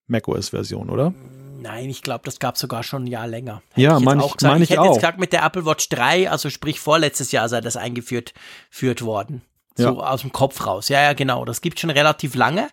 macOS-Version, 0.08 0.90
oder? 0.90 1.14
Nein, 1.62 1.90
ich 1.90 2.02
glaube, 2.02 2.24
das 2.26 2.40
gab 2.40 2.56
es 2.56 2.62
sogar 2.62 2.84
schon 2.84 3.04
ein 3.04 3.08
Jahr 3.08 3.28
länger. 3.28 3.62
Hätte 3.70 3.82
ja, 3.82 4.00
meine 4.00 4.26
ich, 4.26 4.34
mein 4.42 4.58
ich, 4.58 4.64
ich 4.64 4.70
hätte 4.72 4.82
auch. 4.82 4.86
jetzt 4.88 4.96
gesagt, 4.96 5.20
mit 5.20 5.32
der 5.32 5.46
Apple 5.46 5.66
Watch 5.66 5.90
3, 5.90 6.30
also 6.30 6.50
sprich 6.50 6.80
vorletztes 6.80 7.32
Jahr 7.32 7.48
sei 7.50 7.62
das 7.62 7.78
eingeführt 7.78 8.34
führt 8.70 9.04
worden. 9.04 9.42
So 9.76 9.84
ja. 9.84 9.92
aus 9.92 10.22
dem 10.22 10.32
Kopf 10.32 10.66
raus. 10.66 10.90
Ja, 10.90 11.02
ja, 11.02 11.14
genau. 11.14 11.46
Das 11.46 11.62
gibt 11.62 11.80
schon 11.80 11.92
relativ 11.92 12.36
lange. 12.36 12.68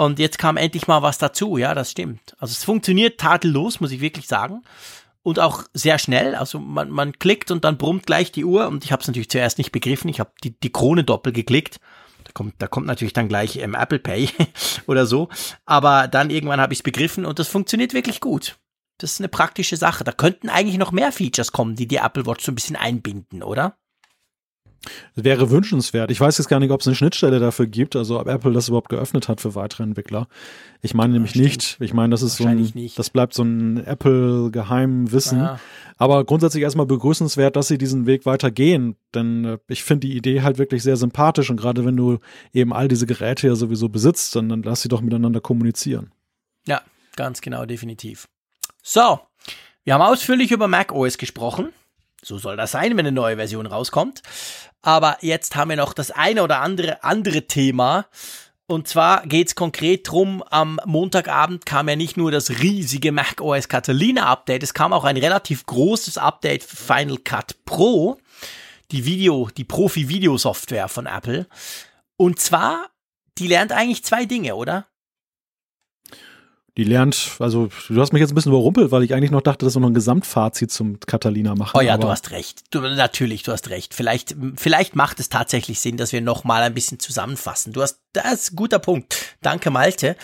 Und 0.00 0.20
jetzt 0.20 0.38
kam 0.38 0.56
endlich 0.56 0.86
mal 0.86 1.02
was 1.02 1.18
dazu, 1.18 1.56
ja, 1.56 1.74
das 1.74 1.90
stimmt. 1.90 2.36
Also 2.38 2.52
es 2.52 2.62
funktioniert 2.62 3.18
tadellos, 3.18 3.80
muss 3.80 3.90
ich 3.90 4.00
wirklich 4.00 4.28
sagen. 4.28 4.62
Und 5.24 5.40
auch 5.40 5.64
sehr 5.74 5.98
schnell. 5.98 6.36
Also 6.36 6.60
man, 6.60 6.88
man 6.88 7.18
klickt 7.18 7.50
und 7.50 7.64
dann 7.64 7.78
brummt 7.78 8.06
gleich 8.06 8.30
die 8.30 8.44
Uhr. 8.44 8.68
Und 8.68 8.84
ich 8.84 8.92
habe 8.92 9.02
es 9.02 9.08
natürlich 9.08 9.28
zuerst 9.28 9.58
nicht 9.58 9.72
begriffen. 9.72 10.08
Ich 10.08 10.20
habe 10.20 10.30
die, 10.44 10.56
die 10.56 10.70
Krone 10.70 11.02
doppelt 11.02 11.34
geklickt. 11.34 11.80
Da 12.22 12.30
kommt, 12.32 12.54
da 12.58 12.68
kommt 12.68 12.86
natürlich 12.86 13.12
dann 13.12 13.26
gleich 13.26 13.56
ähm, 13.56 13.74
Apple 13.74 13.98
Pay 13.98 14.30
oder 14.86 15.04
so. 15.04 15.30
Aber 15.66 16.06
dann 16.06 16.30
irgendwann 16.30 16.60
habe 16.60 16.72
ich 16.72 16.78
es 16.78 16.84
begriffen 16.84 17.26
und 17.26 17.40
das 17.40 17.48
funktioniert 17.48 17.92
wirklich 17.92 18.20
gut. 18.20 18.56
Das 18.98 19.14
ist 19.14 19.20
eine 19.20 19.28
praktische 19.28 19.76
Sache. 19.76 20.04
Da 20.04 20.12
könnten 20.12 20.48
eigentlich 20.48 20.78
noch 20.78 20.92
mehr 20.92 21.10
Features 21.10 21.50
kommen, 21.50 21.74
die 21.74 21.88
die 21.88 21.96
Apple 21.96 22.24
Watch 22.24 22.44
so 22.44 22.52
ein 22.52 22.54
bisschen 22.54 22.76
einbinden, 22.76 23.42
oder? 23.42 23.76
Wäre 25.14 25.50
wünschenswert. 25.50 26.10
Ich 26.10 26.20
weiß 26.20 26.38
jetzt 26.38 26.48
gar 26.48 26.60
nicht, 26.60 26.70
ob 26.70 26.80
es 26.80 26.86
eine 26.86 26.96
Schnittstelle 26.96 27.40
dafür 27.40 27.66
gibt, 27.66 27.96
also 27.96 28.20
ob 28.20 28.28
Apple 28.28 28.52
das 28.52 28.68
überhaupt 28.68 28.88
geöffnet 28.88 29.28
hat 29.28 29.40
für 29.40 29.54
weitere 29.54 29.82
Entwickler. 29.82 30.28
Ich 30.80 30.94
meine 30.94 31.14
nämlich 31.14 31.34
ja, 31.34 31.42
nicht. 31.42 31.76
Ich 31.80 31.92
meine, 31.92 32.10
das 32.10 32.22
ist 32.22 32.36
so 32.36 32.46
ein, 32.46 32.70
nicht. 32.74 32.98
das 32.98 33.10
bleibt 33.10 33.34
so 33.34 33.42
ein 33.42 33.84
Apple-Geheimwissen. 33.84 35.40
Ja. 35.40 35.60
Aber 35.96 36.24
grundsätzlich 36.24 36.62
erstmal 36.62 36.86
begrüßenswert, 36.86 37.56
dass 37.56 37.68
sie 37.68 37.78
diesen 37.78 38.06
Weg 38.06 38.24
weiter 38.24 38.50
gehen. 38.50 38.96
Denn 39.14 39.44
äh, 39.44 39.58
ich 39.66 39.82
finde 39.82 40.06
die 40.06 40.16
Idee 40.16 40.42
halt 40.42 40.58
wirklich 40.58 40.82
sehr 40.82 40.96
sympathisch. 40.96 41.50
Und 41.50 41.56
gerade 41.56 41.84
wenn 41.84 41.96
du 41.96 42.18
eben 42.52 42.72
all 42.72 42.86
diese 42.86 43.06
Geräte 43.06 43.48
ja 43.48 43.56
sowieso 43.56 43.88
besitzt, 43.88 44.36
dann, 44.36 44.48
dann 44.48 44.62
lass 44.62 44.82
sie 44.82 44.88
doch 44.88 45.00
miteinander 45.00 45.40
kommunizieren. 45.40 46.12
Ja, 46.66 46.82
ganz 47.16 47.40
genau, 47.40 47.66
definitiv. 47.66 48.28
So, 48.82 49.18
wir 49.84 49.94
haben 49.94 50.02
ausführlich 50.02 50.52
über 50.52 50.68
Mac 50.68 50.92
OS 50.92 51.18
gesprochen. 51.18 51.70
So 52.22 52.38
soll 52.38 52.56
das 52.56 52.72
sein, 52.72 52.96
wenn 52.96 53.06
eine 53.06 53.12
neue 53.12 53.36
Version 53.36 53.66
rauskommt. 53.66 54.22
Aber 54.82 55.18
jetzt 55.20 55.56
haben 55.56 55.70
wir 55.70 55.76
noch 55.76 55.92
das 55.92 56.10
eine 56.10 56.42
oder 56.42 56.60
andere 56.60 57.02
andere 57.04 57.46
Thema. 57.46 58.06
Und 58.70 58.86
zwar 58.86 59.26
geht's 59.26 59.54
konkret 59.54 60.10
drum, 60.10 60.42
am 60.50 60.78
Montagabend 60.84 61.64
kam 61.64 61.88
ja 61.88 61.96
nicht 61.96 62.18
nur 62.18 62.30
das 62.30 62.50
riesige 62.50 63.12
Mac 63.12 63.40
OS 63.40 63.68
Catalina 63.68 64.26
Update, 64.26 64.62
es 64.62 64.74
kam 64.74 64.92
auch 64.92 65.04
ein 65.04 65.16
relativ 65.16 65.64
großes 65.64 66.18
Update 66.18 66.62
für 66.62 66.76
Final 66.76 67.16
Cut 67.16 67.64
Pro, 67.64 68.18
die 68.90 69.06
Video, 69.06 69.48
die 69.56 69.64
Profi-Video-Software 69.64 70.88
von 70.88 71.06
Apple. 71.06 71.46
Und 72.18 72.40
zwar, 72.40 72.90
die 73.38 73.46
lernt 73.46 73.72
eigentlich 73.72 74.04
zwei 74.04 74.26
Dinge, 74.26 74.54
oder? 74.54 74.86
Die 76.78 76.84
lernt, 76.84 77.32
also 77.40 77.70
du 77.88 78.00
hast 78.00 78.12
mich 78.12 78.20
jetzt 78.20 78.30
ein 78.30 78.36
bisschen 78.36 78.52
überrumpelt, 78.52 78.92
weil 78.92 79.02
ich 79.02 79.12
eigentlich 79.12 79.32
noch 79.32 79.40
dachte, 79.40 79.66
dass 79.66 79.74
wir 79.74 79.80
noch 79.80 79.88
ein 79.88 79.94
Gesamtfazit 79.94 80.70
zum 80.70 81.00
Catalina 81.00 81.56
machen. 81.56 81.76
Oh 81.76 81.80
ja, 81.80 81.98
du 81.98 82.08
hast 82.08 82.30
recht. 82.30 82.62
Du, 82.70 82.80
natürlich, 82.80 83.42
du 83.42 83.50
hast 83.50 83.68
recht. 83.68 83.94
Vielleicht, 83.94 84.36
vielleicht 84.54 84.94
macht 84.94 85.18
es 85.18 85.28
tatsächlich 85.28 85.80
Sinn, 85.80 85.96
dass 85.96 86.12
wir 86.12 86.20
noch 86.20 86.44
mal 86.44 86.62
ein 86.62 86.74
bisschen 86.74 87.00
zusammenfassen. 87.00 87.72
Du 87.72 87.82
hast, 87.82 87.98
das 88.12 88.32
ist 88.32 88.52
ein 88.52 88.56
guter 88.56 88.78
Punkt. 88.78 89.34
Danke, 89.42 89.70
Malte. 89.70 90.14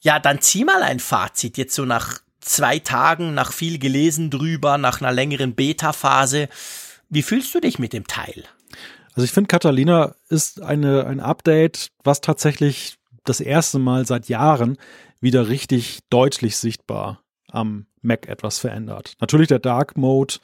Ja, 0.00 0.18
dann 0.18 0.40
zieh 0.40 0.64
mal 0.64 0.82
ein 0.82 0.98
Fazit 0.98 1.56
jetzt 1.58 1.76
so 1.76 1.84
nach 1.84 2.18
zwei 2.40 2.80
Tagen, 2.80 3.34
nach 3.34 3.52
viel 3.52 3.78
gelesen 3.78 4.30
drüber, 4.30 4.78
nach 4.78 5.00
einer 5.00 5.12
längeren 5.12 5.54
Beta-Phase. 5.54 6.48
Wie 7.08 7.22
fühlst 7.22 7.54
du 7.54 7.60
dich 7.60 7.78
mit 7.78 7.92
dem 7.92 8.08
Teil? 8.08 8.42
Also 9.14 9.24
ich 9.24 9.30
finde, 9.30 9.46
Catalina 9.46 10.16
ist 10.28 10.60
eine, 10.60 11.06
ein 11.06 11.20
Update, 11.20 11.92
was 12.02 12.20
tatsächlich 12.20 12.98
das 13.24 13.40
erste 13.40 13.78
Mal 13.78 14.06
seit 14.06 14.28
Jahren 14.28 14.76
wieder 15.20 15.48
richtig 15.48 16.00
deutlich 16.10 16.56
sichtbar 16.56 17.22
am 17.50 17.86
Mac 18.02 18.28
etwas 18.28 18.58
verändert. 18.58 19.14
Natürlich 19.20 19.48
der 19.48 19.58
Dark 19.58 19.96
Mode 19.96 20.34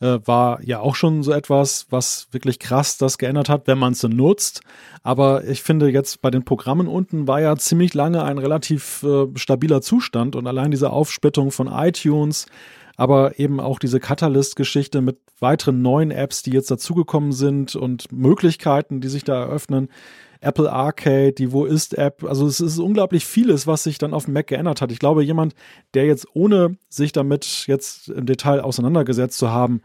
äh, 0.00 0.18
war 0.24 0.62
ja 0.62 0.80
auch 0.80 0.94
schon 0.94 1.22
so 1.22 1.32
etwas, 1.32 1.86
was 1.90 2.28
wirklich 2.32 2.58
krass 2.58 2.98
das 2.98 3.18
geändert 3.18 3.48
hat, 3.48 3.66
wenn 3.66 3.78
man 3.78 3.92
es 3.92 4.02
nutzt. 4.02 4.60
Aber 5.02 5.44
ich 5.44 5.62
finde 5.62 5.88
jetzt 5.88 6.20
bei 6.20 6.30
den 6.30 6.44
Programmen 6.44 6.88
unten 6.88 7.26
war 7.28 7.40
ja 7.40 7.56
ziemlich 7.56 7.94
lange 7.94 8.24
ein 8.24 8.38
relativ 8.38 9.02
äh, 9.02 9.26
stabiler 9.36 9.80
Zustand 9.82 10.36
und 10.36 10.46
allein 10.46 10.70
diese 10.70 10.90
Aufsplittung 10.90 11.50
von 11.50 11.68
iTunes, 11.68 12.46
aber 12.96 13.38
eben 13.38 13.60
auch 13.60 13.78
diese 13.78 14.00
Catalyst-Geschichte 14.00 15.00
mit 15.00 15.18
weiteren 15.38 15.82
neuen 15.82 16.10
Apps, 16.10 16.42
die 16.42 16.50
jetzt 16.50 16.70
dazugekommen 16.70 17.32
sind 17.32 17.76
und 17.76 18.10
Möglichkeiten, 18.10 19.00
die 19.00 19.08
sich 19.08 19.24
da 19.24 19.38
eröffnen. 19.38 19.88
Apple 20.46 20.70
Arcade, 20.70 21.32
die 21.32 21.52
Wo 21.52 21.64
ist 21.64 21.98
App. 21.98 22.24
Also 22.24 22.46
es 22.46 22.60
ist 22.60 22.78
unglaublich 22.78 23.26
vieles, 23.26 23.66
was 23.66 23.82
sich 23.82 23.98
dann 23.98 24.14
auf 24.14 24.26
dem 24.26 24.34
Mac 24.34 24.46
geändert 24.46 24.80
hat. 24.80 24.92
Ich 24.92 24.98
glaube, 24.98 25.24
jemand, 25.24 25.54
der 25.94 26.06
jetzt 26.06 26.26
ohne 26.34 26.78
sich 26.88 27.12
damit 27.12 27.64
jetzt 27.66 28.08
im 28.08 28.26
Detail 28.26 28.60
auseinandergesetzt 28.60 29.38
zu 29.38 29.50
haben, 29.50 29.80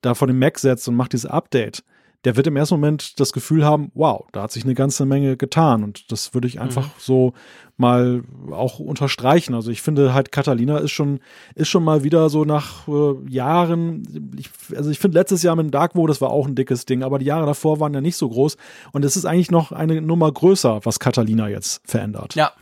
da 0.00 0.14
vor 0.14 0.26
dem 0.26 0.38
Mac 0.38 0.58
setzt 0.58 0.88
und 0.88 0.96
macht 0.96 1.12
dieses 1.12 1.26
Update, 1.26 1.84
der 2.24 2.36
wird 2.36 2.48
im 2.48 2.56
ersten 2.56 2.74
Moment 2.74 3.20
das 3.20 3.32
Gefühl 3.32 3.64
haben, 3.64 3.92
wow, 3.94 4.26
da 4.32 4.42
hat 4.42 4.52
sich 4.52 4.64
eine 4.64 4.74
ganze 4.74 5.06
Menge 5.06 5.36
getan. 5.36 5.84
Und 5.84 6.10
das 6.10 6.34
würde 6.34 6.48
ich 6.48 6.60
einfach 6.60 6.86
mhm. 6.86 6.92
so 6.98 7.32
mal 7.76 8.24
auch 8.50 8.80
unterstreichen. 8.80 9.54
Also 9.54 9.70
ich 9.70 9.82
finde 9.82 10.12
halt, 10.14 10.32
Catalina 10.32 10.78
ist 10.78 10.90
schon, 10.90 11.20
ist 11.54 11.68
schon 11.68 11.84
mal 11.84 12.02
wieder 12.02 12.28
so 12.28 12.44
nach 12.44 12.88
äh, 12.88 13.14
Jahren, 13.28 14.34
ich, 14.36 14.50
also 14.76 14.90
ich 14.90 14.98
finde 14.98 15.18
letztes 15.18 15.44
Jahr 15.44 15.54
mit 15.54 15.72
Darkwo, 15.72 16.08
das 16.08 16.20
war 16.20 16.30
auch 16.30 16.48
ein 16.48 16.56
dickes 16.56 16.86
Ding, 16.86 17.04
aber 17.04 17.20
die 17.20 17.26
Jahre 17.26 17.46
davor 17.46 17.78
waren 17.78 17.94
ja 17.94 18.00
nicht 18.00 18.16
so 18.16 18.28
groß. 18.28 18.56
Und 18.92 19.04
es 19.04 19.16
ist 19.16 19.24
eigentlich 19.24 19.52
noch 19.52 19.70
eine 19.70 20.02
Nummer 20.02 20.30
größer, 20.32 20.80
was 20.84 20.98
Catalina 20.98 21.48
jetzt 21.48 21.80
verändert. 21.88 22.34
Ja. 22.34 22.52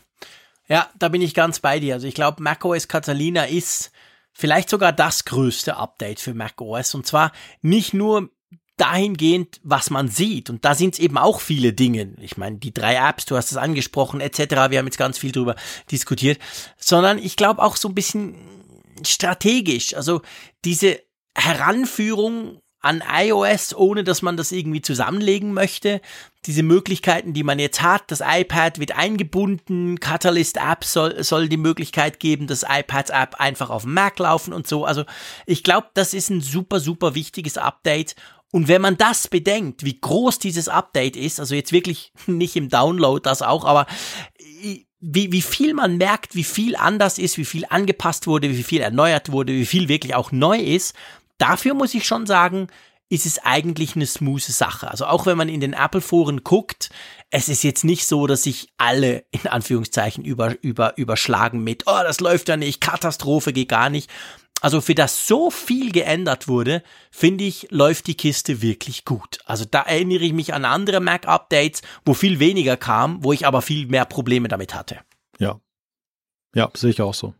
Ja, 0.68 0.88
da 0.98 1.08
bin 1.08 1.22
ich 1.22 1.32
ganz 1.32 1.60
bei 1.60 1.78
dir. 1.78 1.94
Also 1.94 2.08
ich 2.08 2.14
glaube, 2.14 2.42
macOS 2.42 2.88
Catalina 2.88 3.44
ist 3.44 3.92
vielleicht 4.32 4.68
sogar 4.68 4.92
das 4.92 5.24
größte 5.24 5.76
Update 5.76 6.20
für 6.20 6.34
macOS. 6.34 6.94
Und 6.94 7.06
zwar 7.06 7.30
nicht 7.62 7.94
nur 7.94 8.30
dahingehend, 8.76 9.60
was 9.62 9.90
man 9.90 10.08
sieht. 10.08 10.50
Und 10.50 10.64
da 10.64 10.74
sind 10.74 10.94
es 10.94 11.00
eben 11.00 11.18
auch 11.18 11.40
viele 11.40 11.72
Dinge. 11.72 12.14
Ich 12.20 12.36
meine, 12.36 12.58
die 12.58 12.74
drei 12.74 12.96
Apps, 12.96 13.24
du 13.24 13.36
hast 13.36 13.50
es 13.50 13.56
angesprochen, 13.56 14.20
etc. 14.20 14.38
Wir 14.70 14.78
haben 14.78 14.86
jetzt 14.86 14.98
ganz 14.98 15.18
viel 15.18 15.32
drüber 15.32 15.56
diskutiert. 15.90 16.38
Sondern 16.76 17.18
ich 17.18 17.36
glaube 17.36 17.62
auch 17.62 17.76
so 17.76 17.88
ein 17.88 17.94
bisschen 17.94 18.36
strategisch. 19.02 19.94
Also 19.94 20.22
diese 20.64 21.00
Heranführung 21.34 22.60
an 22.86 23.02
iOS, 23.04 23.74
ohne 23.74 24.04
dass 24.04 24.22
man 24.22 24.36
das 24.36 24.52
irgendwie 24.52 24.80
zusammenlegen 24.80 25.52
möchte. 25.52 26.00
Diese 26.46 26.62
Möglichkeiten, 26.62 27.32
die 27.32 27.42
man 27.42 27.58
jetzt 27.58 27.82
hat, 27.82 28.04
das 28.12 28.22
iPad 28.24 28.78
wird 28.78 28.96
eingebunden, 28.96 29.98
Catalyst 29.98 30.58
App 30.58 30.84
soll, 30.84 31.24
soll 31.24 31.48
die 31.48 31.56
Möglichkeit 31.56 32.20
geben, 32.20 32.46
dass 32.46 32.62
iPads 32.62 33.10
App 33.10 33.40
einfach 33.40 33.70
auf 33.70 33.82
dem 33.82 33.94
Mac 33.94 34.20
laufen 34.20 34.52
und 34.52 34.68
so. 34.68 34.84
Also 34.84 35.04
ich 35.46 35.64
glaube, 35.64 35.88
das 35.94 36.14
ist 36.14 36.30
ein 36.30 36.40
super, 36.40 36.78
super 36.78 37.16
wichtiges 37.16 37.58
Update 37.58 38.14
und 38.52 38.68
wenn 38.68 38.82
man 38.82 38.96
das 38.96 39.28
bedenkt, 39.28 39.84
wie 39.84 40.00
groß 40.00 40.38
dieses 40.38 40.68
Update 40.68 41.16
ist, 41.16 41.40
also 41.40 41.54
jetzt 41.54 41.72
wirklich 41.72 42.12
nicht 42.26 42.56
im 42.56 42.68
Download 42.68 43.20
das 43.22 43.42
auch, 43.42 43.64
aber 43.64 43.86
wie, 45.00 45.30
wie 45.30 45.42
viel 45.42 45.74
man 45.74 45.98
merkt, 45.98 46.34
wie 46.34 46.44
viel 46.44 46.74
anders 46.76 47.18
ist, 47.18 47.38
wie 47.38 47.44
viel 47.44 47.64
angepasst 47.68 48.26
wurde, 48.26 48.50
wie 48.50 48.62
viel 48.62 48.80
erneuert 48.80 49.30
wurde, 49.30 49.52
wie 49.52 49.66
viel 49.66 49.88
wirklich 49.88 50.14
auch 50.14 50.32
neu 50.32 50.58
ist, 50.58 50.94
dafür 51.38 51.74
muss 51.74 51.94
ich 51.94 52.06
schon 52.06 52.26
sagen, 52.26 52.68
ist 53.08 53.26
es 53.26 53.38
eigentlich 53.38 53.94
eine 53.94 54.06
smooth 54.06 54.42
Sache. 54.42 54.90
Also 54.90 55.06
auch 55.06 55.26
wenn 55.26 55.36
man 55.36 55.48
in 55.48 55.60
den 55.60 55.74
Apple-Foren 55.74 56.42
guckt, 56.42 56.90
es 57.30 57.48
ist 57.48 57.62
jetzt 57.62 57.84
nicht 57.84 58.06
so, 58.06 58.26
dass 58.26 58.42
sich 58.42 58.72
alle 58.78 59.24
in 59.30 59.46
Anführungszeichen 59.46 60.24
über, 60.24 60.60
über, 60.62 60.96
überschlagen 60.96 61.62
mit, 61.62 61.84
oh, 61.86 62.02
das 62.02 62.20
läuft 62.20 62.48
ja 62.48 62.56
nicht, 62.56 62.80
Katastrophe 62.80 63.52
geht 63.52 63.68
gar 63.68 63.90
nicht, 63.90 64.10
also 64.66 64.80
für 64.80 64.96
das 64.96 65.28
so 65.28 65.52
viel 65.52 65.92
geändert 65.92 66.48
wurde, 66.48 66.82
finde 67.12 67.44
ich, 67.44 67.68
läuft 67.70 68.08
die 68.08 68.16
Kiste 68.16 68.62
wirklich 68.62 69.04
gut. 69.04 69.38
Also 69.44 69.64
da 69.64 69.82
erinnere 69.82 70.24
ich 70.24 70.32
mich 70.32 70.54
an 70.54 70.64
andere 70.64 70.98
Mac-Updates, 70.98 71.82
wo 72.04 72.14
viel 72.14 72.40
weniger 72.40 72.76
kam, 72.76 73.22
wo 73.22 73.32
ich 73.32 73.46
aber 73.46 73.62
viel 73.62 73.86
mehr 73.86 74.04
Probleme 74.06 74.48
damit 74.48 74.74
hatte. 74.74 74.98
Ja. 75.38 75.60
Ja, 76.52 76.68
sehe 76.74 76.90
ich 76.90 77.00
auch 77.00 77.14
so. 77.14 77.32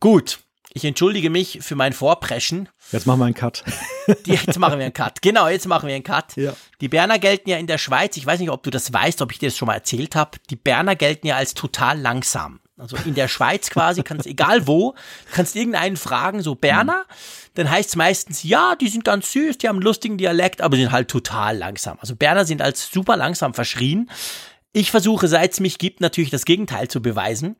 Gut. 0.00 0.40
Ich 0.72 0.84
entschuldige 0.84 1.30
mich 1.30 1.60
für 1.62 1.76
mein 1.76 1.92
Vorpreschen. 1.92 2.68
Jetzt 2.90 3.06
machen 3.06 3.20
wir 3.20 3.26
einen 3.26 3.34
Cut. 3.34 3.62
jetzt 4.26 4.58
machen 4.58 4.80
wir 4.80 4.86
einen 4.86 4.94
Cut. 4.94 5.22
Genau, 5.22 5.46
jetzt 5.46 5.68
machen 5.68 5.86
wir 5.86 5.94
einen 5.94 6.02
Cut. 6.02 6.34
Ja. 6.34 6.56
Die 6.80 6.88
Berner 6.88 7.20
gelten 7.20 7.50
ja 7.50 7.56
in 7.56 7.68
der 7.68 7.78
Schweiz, 7.78 8.16
ich 8.16 8.26
weiß 8.26 8.40
nicht, 8.40 8.50
ob 8.50 8.64
du 8.64 8.70
das 8.70 8.92
weißt, 8.92 9.22
ob 9.22 9.30
ich 9.30 9.38
dir 9.38 9.48
das 9.48 9.56
schon 9.56 9.66
mal 9.66 9.74
erzählt 9.74 10.16
habe, 10.16 10.38
die 10.50 10.56
Berner 10.56 10.96
gelten 10.96 11.28
ja 11.28 11.36
als 11.36 11.54
total 11.54 12.00
langsam. 12.00 12.58
Also 12.76 12.96
in 13.04 13.14
der 13.14 13.28
Schweiz 13.28 13.70
quasi, 13.70 14.02
kannst 14.02 14.26
egal 14.26 14.66
wo, 14.66 14.94
kannst 15.32 15.54
irgendeinen 15.54 15.96
fragen, 15.96 16.42
so 16.42 16.56
Berner, 16.56 17.04
dann 17.54 17.70
heißt 17.70 17.90
es 17.90 17.96
meistens, 17.96 18.42
ja, 18.42 18.74
die 18.74 18.88
sind 18.88 19.04
ganz 19.04 19.30
süß, 19.30 19.58
die 19.58 19.68
haben 19.68 19.76
einen 19.76 19.84
lustigen 19.84 20.18
Dialekt, 20.18 20.60
aber 20.60 20.76
sind 20.76 20.90
halt 20.90 21.08
total 21.08 21.56
langsam. 21.56 21.98
Also 22.00 22.16
Berner 22.16 22.44
sind 22.44 22.62
als 22.62 22.90
super 22.90 23.16
langsam 23.16 23.54
verschrien. 23.54 24.10
Ich 24.72 24.90
versuche, 24.90 25.28
seit 25.28 25.52
es 25.52 25.60
mich 25.60 25.78
gibt, 25.78 26.00
natürlich 26.00 26.30
das 26.30 26.44
Gegenteil 26.44 26.88
zu 26.88 27.00
beweisen. 27.00 27.54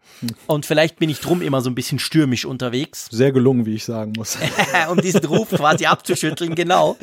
Und 0.49 0.67
vielleicht 0.67 0.97
bin 0.99 1.09
ich 1.09 1.21
drum 1.21 1.43
immer 1.43 1.61
so 1.61 1.71
ein 1.71 1.77
bisschen 1.77 2.01
stürmisch 2.01 2.45
unterwegs. 2.45 3.07
Sehr 3.13 3.31
gelungen, 3.31 3.67
wie 3.67 3.77
ich 3.77 3.85
sagen 3.85 4.15
muss. 4.17 4.37
um 4.91 5.01
diesen 5.01 5.25
Ruf 5.25 5.51
quasi 5.51 5.87
abzuschütteln, 5.87 6.57
genau. 6.57 6.97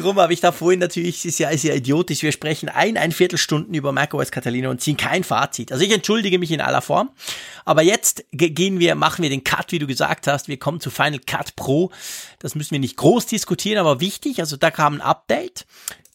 Drum 0.00 0.18
habe 0.18 0.32
ich 0.32 0.40
da 0.40 0.52
vorhin 0.52 0.80
natürlich, 0.80 1.24
ist 1.24 1.38
ja, 1.38 1.50
ist 1.50 1.64
ja 1.64 1.74
idiotisch, 1.74 2.22
wir 2.22 2.32
sprechen 2.32 2.68
ein, 2.68 2.96
ein 2.96 3.12
Viertelstunden 3.12 3.74
über 3.74 3.92
macOS 3.92 4.30
Catalina 4.30 4.68
und 4.68 4.80
ziehen 4.80 4.96
kein 4.96 5.24
Fazit. 5.24 5.72
Also 5.72 5.84
ich 5.84 5.92
entschuldige 5.92 6.38
mich 6.38 6.50
in 6.50 6.60
aller 6.60 6.82
Form. 6.82 7.10
Aber 7.64 7.82
jetzt 7.82 8.24
gehen 8.32 8.78
wir, 8.78 8.94
machen 8.94 9.22
wir 9.22 9.30
den 9.30 9.44
Cut, 9.44 9.72
wie 9.72 9.78
du 9.78 9.86
gesagt 9.86 10.26
hast. 10.26 10.48
Wir 10.48 10.58
kommen 10.58 10.80
zu 10.80 10.90
Final 10.90 11.20
Cut 11.20 11.56
Pro. 11.56 11.90
Das 12.38 12.54
müssen 12.54 12.72
wir 12.72 12.78
nicht 12.78 12.96
groß 12.96 13.26
diskutieren, 13.26 13.78
aber 13.78 14.00
wichtig. 14.00 14.40
Also 14.40 14.56
da 14.56 14.70
kam 14.70 14.94
ein 14.94 15.00
Update. 15.00 15.66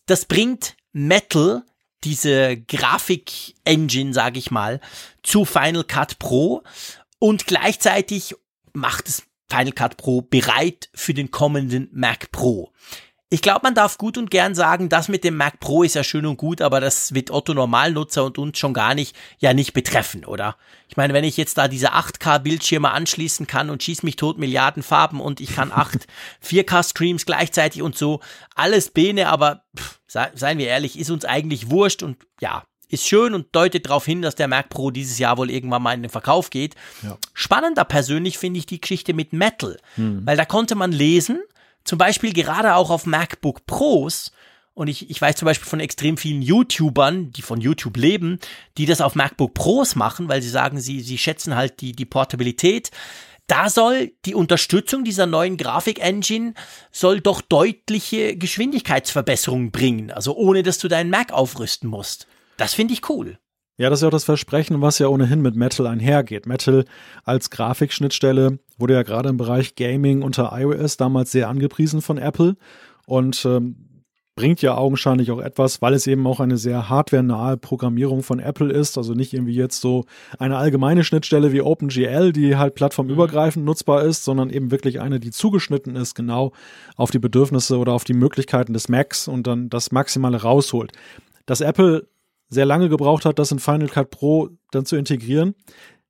Das 0.06 0.26
bringt 0.26 0.76
Metal 0.92 1.64
diese 2.04 2.58
Grafik-Engine, 2.58 4.14
sage 4.14 4.40
ich 4.40 4.52
mal, 4.52 4.80
zu 5.24 5.46
Final 5.46 5.84
Cut 5.84 6.20
Pro 6.20 6.64
und 7.20 7.48
gleichzeitig 7.48 8.36
macht 8.74 9.08
es 9.08 9.24
Final 9.50 9.72
Cut 9.72 9.98
Pro 9.98 10.22
bereit 10.22 10.90
für 10.94 11.14
den 11.14 11.32
kommenden 11.32 11.90
Mac 11.92 12.32
Pro. 12.32 12.72
Ich 13.30 13.42
glaube, 13.42 13.62
man 13.64 13.74
darf 13.74 13.98
gut 13.98 14.20
und 14.20 14.30
gern 14.30 14.54
sagen, 14.54 14.88
das 14.88 15.08
mit 15.08 15.24
dem 15.24 15.36
Mac 15.36 15.60
Pro 15.60 15.82
ist 15.82 15.96
ja 15.96 16.04
schön 16.04 16.28
und 16.28 16.38
gut, 16.38 16.62
aber 16.62 16.80
das 16.80 17.16
wird 17.16 17.32
Otto 17.32 17.56
Normalnutzer 17.56 18.24
und 18.24 18.38
uns 18.38 18.60
schon 18.60 18.74
gar 18.74 18.94
nicht, 18.94 19.16
ja 19.40 19.54
nicht 19.54 19.74
betreffen, 19.74 20.26
oder? 20.26 20.58
Ich 20.90 20.96
meine, 20.96 21.14
wenn 21.14 21.24
ich 21.24 21.36
jetzt 21.36 21.58
da 21.58 21.68
diese 21.68 21.94
8K 21.94 22.40
Bildschirme 22.40 22.92
anschließen 22.92 23.48
kann 23.48 23.72
und 23.72 23.82
schieß 23.82 24.04
mich 24.04 24.16
tot 24.16 24.38
Milliarden 24.38 24.84
Farben 24.84 25.20
und 25.20 25.42
ich 25.42 25.56
kann 25.56 25.72
8 25.72 26.06
4K 26.46 26.84
Streams 26.90 27.26
gleichzeitig 27.26 27.82
und 27.82 27.98
so, 27.98 28.20
alles 28.54 28.92
Bene, 28.92 29.28
aber 29.28 29.64
pff, 29.76 30.00
seien 30.08 30.60
wir 30.60 30.68
ehrlich, 30.68 31.00
ist 31.00 31.10
uns 31.10 31.26
eigentlich 31.26 31.72
wurscht 31.72 32.04
und 32.04 32.18
ja, 32.40 32.64
ist 32.90 33.08
schön 33.08 33.34
und 33.34 33.48
deutet 33.54 33.88
darauf 33.88 34.06
hin, 34.06 34.22
dass 34.22 34.36
der 34.36 34.48
Mac 34.48 34.70
Pro 34.70 34.92
dieses 34.92 35.18
Jahr 35.18 35.38
wohl 35.40 35.50
irgendwann 35.50 35.82
mal 35.82 35.94
in 35.94 36.04
den 36.04 36.12
Verkauf 36.12 36.52
geht. 36.52 36.76
Ja. 37.02 37.18
Spannender 37.34 37.86
persönlich 37.86 38.38
finde 38.38 38.60
ich 38.60 38.68
die 38.68 38.80
Geschichte 38.80 39.16
mit 39.16 39.34
Metal, 39.34 39.78
hm. 39.96 40.22
weil 40.26 40.38
da 40.38 40.46
konnte 40.46 40.76
man 40.76 40.92
lesen, 40.92 41.42
zum 41.86 41.98
Beispiel 41.98 42.34
gerade 42.34 42.76
auch 42.76 42.90
auf 42.90 43.06
MacBook 43.06 43.66
Pros, 43.66 44.32
und 44.76 44.90
ich, 44.90 45.10
ich 45.10 45.22
weiß 45.22 45.38
zum 45.38 45.46
Beispiel 45.46 45.68
von 45.68 45.80
extrem 45.80 46.18
vielen 46.18 46.42
YouTubern, 46.42 47.32
die 47.32 47.42
von 47.42 47.62
YouTube 47.62 47.96
leben, 47.96 48.40
die 48.78 48.86
das 48.86 49.00
auf 49.00 49.16
MacBook 49.16 49.54
Pros 49.54 49.96
machen, 49.96 50.28
weil 50.28 50.42
sie 50.42 50.50
sagen, 50.50 50.82
sie, 50.82 51.00
sie 51.00 51.18
schätzen 51.18 51.56
halt 51.56 51.80
die, 51.80 51.94
die 51.94 52.06
Portabilität. 52.06 52.92
Da 53.48 53.70
soll 53.70 54.12
die 54.26 54.36
Unterstützung 54.36 55.06
dieser 55.06 55.28
neuen 55.28 55.56
Grafik-Engine 55.56 56.56
soll 56.92 57.22
doch 57.22 57.40
deutliche 57.42 58.36
Geschwindigkeitsverbesserungen 58.36 59.72
bringen, 59.72 60.12
also 60.12 60.36
ohne 60.36 60.62
dass 60.62 60.78
du 60.78 60.90
deinen 60.90 61.10
Mac 61.10 61.32
aufrüsten 61.32 61.90
musst. 61.90 62.28
Das 62.58 62.74
finde 62.74 62.96
ich 62.96 63.10
cool. 63.10 63.40
Ja, 63.78 63.90
das 63.90 64.00
ist 64.00 64.04
ja 64.04 64.08
auch 64.08 64.12
das 64.12 64.24
Versprechen, 64.24 64.82
was 64.82 65.00
ja 65.00 65.08
ohnehin 65.08 65.42
mit 65.42 65.56
Metal 65.56 65.86
einhergeht. 65.88 66.46
Metal 66.46 66.86
als 67.24 67.50
Grafikschnittstelle 67.50 68.60
wurde 68.78 68.94
ja 68.94 69.04
gerade 69.04 69.30
im 69.30 69.38
Bereich 69.38 69.76
Gaming 69.76 70.22
unter 70.22 70.52
iOS 70.58 70.96
damals 70.98 71.32
sehr 71.32 71.50
angepriesen 71.50 72.02
von 72.02 72.18
Apple. 72.18 72.56
Und 73.06 73.46
ähm, 73.46 73.86
bringt 74.36 74.62
ja 74.62 74.78
augenscheinlich 74.78 75.32
auch 75.32 75.40
etwas, 75.40 75.82
weil 75.82 75.94
es 75.94 76.08
eben 76.08 76.28
auch 76.28 76.42
eine 76.42 76.58
sehr 76.58 76.90
hardwarenahe 76.90 77.56
Programmierung 77.58 78.22
von 78.22 78.40
Apple 78.40 78.72
ist. 78.72 78.98
Also 78.98 79.14
nicht 79.14 79.34
irgendwie 79.34 79.56
jetzt 79.56 79.80
so 79.80 80.06
eine 80.38 80.58
allgemeine 80.58 81.04
Schnittstelle 81.04 81.54
wie 81.54 81.62
OpenGL, 81.62 82.34
die 82.34 82.58
halt 82.58 82.76
plattformübergreifend 82.76 83.64
mhm. 83.64 83.68
nutzbar 83.70 84.04
ist, 84.04 84.26
sondern 84.26 84.50
eben 84.50 84.72
wirklich 84.72 85.00
eine, 85.00 85.20
die 85.20 85.32
zugeschnitten 85.32 85.96
ist, 85.96 86.16
genau 86.16 86.52
auf 86.98 87.12
die 87.12 87.20
Bedürfnisse 87.20 87.78
oder 87.78 87.94
auf 87.94 88.04
die 88.04 88.14
Möglichkeiten 88.14 88.74
des 88.74 88.90
Macs 88.90 89.28
und 89.28 89.48
dann 89.48 89.70
das 89.70 89.92
Maximale 89.92 90.42
rausholt. 90.42 90.92
Dass 91.46 91.62
Apple 91.62 92.08
sehr 92.50 92.66
lange 92.66 92.90
gebraucht 92.90 93.26
hat, 93.26 93.40
das 93.40 93.52
in 93.52 93.60
Final 93.60 93.88
Cut 93.88 94.10
Pro 94.10 94.50
dann 94.72 94.86
zu 94.86 94.96
integrieren, 94.96 95.56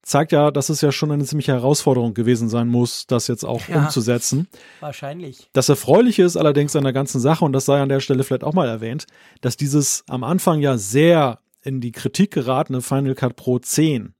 zeigt 0.05 0.31
ja, 0.31 0.51
dass 0.51 0.69
es 0.69 0.81
ja 0.81 0.91
schon 0.91 1.11
eine 1.11 1.25
ziemliche 1.25 1.53
Herausforderung 1.53 2.13
gewesen 2.13 2.47
sein 2.47 2.67
muss, 2.67 3.07
das 3.07 3.27
jetzt 3.27 3.43
auch 3.43 3.67
ja, 3.67 3.79
umzusetzen. 3.79 4.47
Wahrscheinlich. 4.79 5.49
Das 5.53 5.67
Erfreuliche 5.67 6.23
ist 6.23 6.37
allerdings 6.37 6.75
an 6.75 6.83
der 6.83 6.93
ganzen 6.93 7.19
Sache, 7.19 7.43
und 7.43 7.53
das 7.53 7.65
sei 7.65 7.81
an 7.81 7.89
der 7.89 7.99
Stelle 7.99 8.23
vielleicht 8.23 8.43
auch 8.43 8.53
mal 8.53 8.67
erwähnt, 8.67 9.07
dass 9.41 9.57
dieses 9.57 10.03
am 10.07 10.23
Anfang 10.23 10.59
ja 10.59 10.77
sehr 10.77 11.39
in 11.61 11.81
die 11.81 11.91
Kritik 11.91 12.31
geratene 12.31 12.81
Final 12.81 13.15
Cut 13.15 13.35
Pro 13.35 13.57
10 13.57 14.13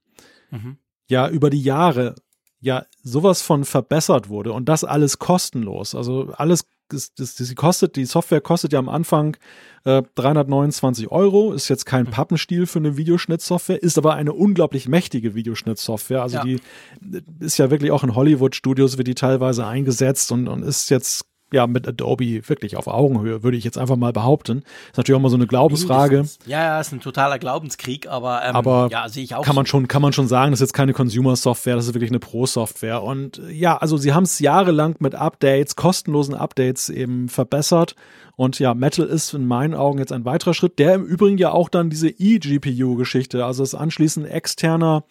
mhm. 0.50 0.78
ja 1.08 1.28
über 1.28 1.50
die 1.50 1.62
Jahre 1.62 2.16
ja 2.60 2.84
sowas 3.02 3.42
von 3.42 3.64
verbessert 3.64 4.28
wurde 4.28 4.52
und 4.52 4.68
das 4.68 4.84
alles 4.84 5.18
kostenlos. 5.18 5.94
Also 5.94 6.32
alles 6.36 6.64
das, 6.88 7.14
das, 7.14 7.34
das 7.34 7.54
kostet, 7.54 7.96
die 7.96 8.04
Software 8.04 8.40
kostet 8.40 8.72
ja 8.72 8.78
am 8.78 8.88
Anfang 8.88 9.36
äh, 9.84 10.02
329 10.14 11.10
Euro, 11.10 11.52
ist 11.52 11.68
jetzt 11.68 11.84
kein 11.84 12.06
mhm. 12.06 12.10
Pappenstiel 12.10 12.66
für 12.66 12.78
eine 12.78 12.96
Videoschnittsoftware, 12.96 13.82
ist 13.82 13.98
aber 13.98 14.14
eine 14.14 14.32
unglaublich 14.32 14.88
mächtige 14.88 15.34
Videoschnittsoftware. 15.34 16.22
Also 16.22 16.36
ja. 16.38 16.44
die 16.44 16.60
ist 17.40 17.58
ja 17.58 17.70
wirklich 17.70 17.90
auch 17.90 18.04
in 18.04 18.14
Hollywood-Studios, 18.14 18.98
wird 18.98 19.08
die 19.08 19.14
teilweise 19.14 19.66
eingesetzt 19.66 20.30
und, 20.32 20.48
und 20.48 20.62
ist 20.62 20.90
jetzt 20.90 21.24
ja 21.52 21.66
mit 21.66 21.86
Adobe 21.86 22.48
wirklich 22.48 22.76
auf 22.76 22.88
Augenhöhe, 22.88 23.42
würde 23.42 23.56
ich 23.56 23.64
jetzt 23.64 23.78
einfach 23.78 23.96
mal 23.96 24.12
behaupten. 24.12 24.62
Ist 24.88 24.96
natürlich 24.96 25.16
auch 25.16 25.22
mal 25.22 25.28
so 25.28 25.36
eine 25.36 25.46
Glaubensfrage. 25.46 26.24
Ja, 26.46 26.62
ja, 26.62 26.80
ist 26.80 26.92
ein 26.92 27.00
totaler 27.00 27.38
Glaubenskrieg, 27.38 28.08
aber, 28.08 28.42
ähm, 28.44 28.56
aber 28.56 28.88
ja, 28.90 29.08
sehe 29.08 29.22
ich 29.22 29.34
auch. 29.34 29.42
Kann 29.42 29.54
so. 29.54 29.60
man 29.60 29.66
schon, 29.66 29.88
kann 29.88 30.02
man 30.02 30.12
schon 30.12 30.26
sagen, 30.26 30.50
das 30.50 30.60
ist 30.60 30.68
jetzt 30.68 30.74
keine 30.74 30.92
Consumer-Software, 30.92 31.76
das 31.76 31.86
ist 31.86 31.94
wirklich 31.94 32.10
eine 32.10 32.18
Pro-Software. 32.18 33.02
Und 33.02 33.40
ja, 33.50 33.76
also 33.76 33.96
sie 33.96 34.12
haben 34.12 34.24
es 34.24 34.38
jahrelang 34.40 34.96
mit 34.98 35.14
Updates, 35.14 35.76
kostenlosen 35.76 36.34
Updates 36.34 36.88
eben 36.88 37.28
verbessert. 37.28 37.94
Und 38.34 38.58
ja, 38.58 38.74
Metal 38.74 39.06
ist 39.06 39.32
in 39.32 39.46
meinen 39.46 39.74
Augen 39.74 39.98
jetzt 39.98 40.12
ein 40.12 40.24
weiterer 40.24 40.52
Schritt, 40.52 40.78
der 40.78 40.94
im 40.94 41.04
Übrigen 41.04 41.38
ja 41.38 41.52
auch 41.52 41.68
dann 41.68 41.90
diese 41.90 42.08
eGPU-Geschichte, 42.08 43.44
also 43.44 43.62
das 43.62 43.74
Anschließen 43.74 44.26
externer 44.26 45.04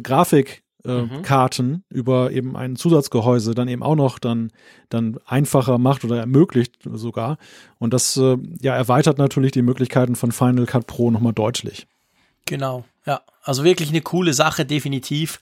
Grafik 0.00 0.62
äh, 0.88 1.02
mhm. 1.02 1.22
Karten 1.22 1.84
über 1.88 2.30
eben 2.32 2.56
ein 2.56 2.76
Zusatzgehäuse 2.76 3.54
dann 3.54 3.68
eben 3.68 3.82
auch 3.82 3.96
noch 3.96 4.18
dann, 4.18 4.50
dann 4.88 5.18
einfacher 5.26 5.78
macht 5.78 6.04
oder 6.04 6.18
ermöglicht 6.18 6.76
sogar. 6.84 7.38
Und 7.78 7.92
das 7.92 8.16
äh, 8.16 8.36
ja 8.60 8.74
erweitert 8.74 9.18
natürlich 9.18 9.52
die 9.52 9.62
Möglichkeiten 9.62 10.16
von 10.16 10.32
Final 10.32 10.66
Cut 10.66 10.86
Pro 10.86 11.10
nochmal 11.10 11.32
deutlich. 11.32 11.86
Genau, 12.46 12.84
ja. 13.06 13.20
Also 13.42 13.64
wirklich 13.64 13.90
eine 13.90 14.00
coole 14.00 14.34
Sache, 14.34 14.64
definitiv. 14.64 15.40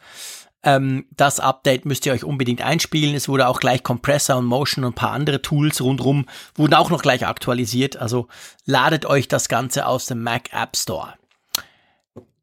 Ähm, 0.62 1.06
das 1.16 1.39
Update 1.39 1.85
müsst 1.85 2.06
ihr 2.06 2.12
euch 2.12 2.24
unbedingt 2.24 2.60
einspielen. 2.60 3.14
Es 3.14 3.28
wurde 3.28 3.47
auch 3.47 3.60
gleich 3.60 3.82
Compressor 3.82 4.36
und 4.36 4.47
Motion 4.47 4.85
und 4.85 4.93
ein 4.93 4.94
paar 4.94 5.12
andere 5.12 5.40
Tools 5.40 5.81
rundherum 5.81 6.27
wurden 6.56 6.74
auch 6.74 6.90
noch 6.90 7.02
gleich 7.02 7.27
aktualisiert. 7.27 7.97
Also 7.97 8.27
ladet 8.64 9.06
euch 9.06 9.28
das 9.28 9.48
Ganze 9.48 9.86
aus 9.86 10.06
dem 10.06 10.23
Mac 10.23 10.52
App 10.52 10.77
Store. 10.77 11.14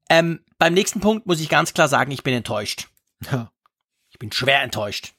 Ähm, 0.09 0.39
beim 0.57 0.73
nächsten 0.73 1.01
Punkt 1.01 1.27
muss 1.27 1.41
ich 1.41 1.49
ganz 1.49 1.73
klar 1.73 1.89
sagen, 1.89 2.11
ich 2.11 2.23
bin 2.23 2.33
enttäuscht. 2.33 2.87
Ja. 3.31 3.51
Ich 4.09 4.19
bin 4.19 4.31
schwer 4.31 4.61
enttäuscht. 4.61 5.13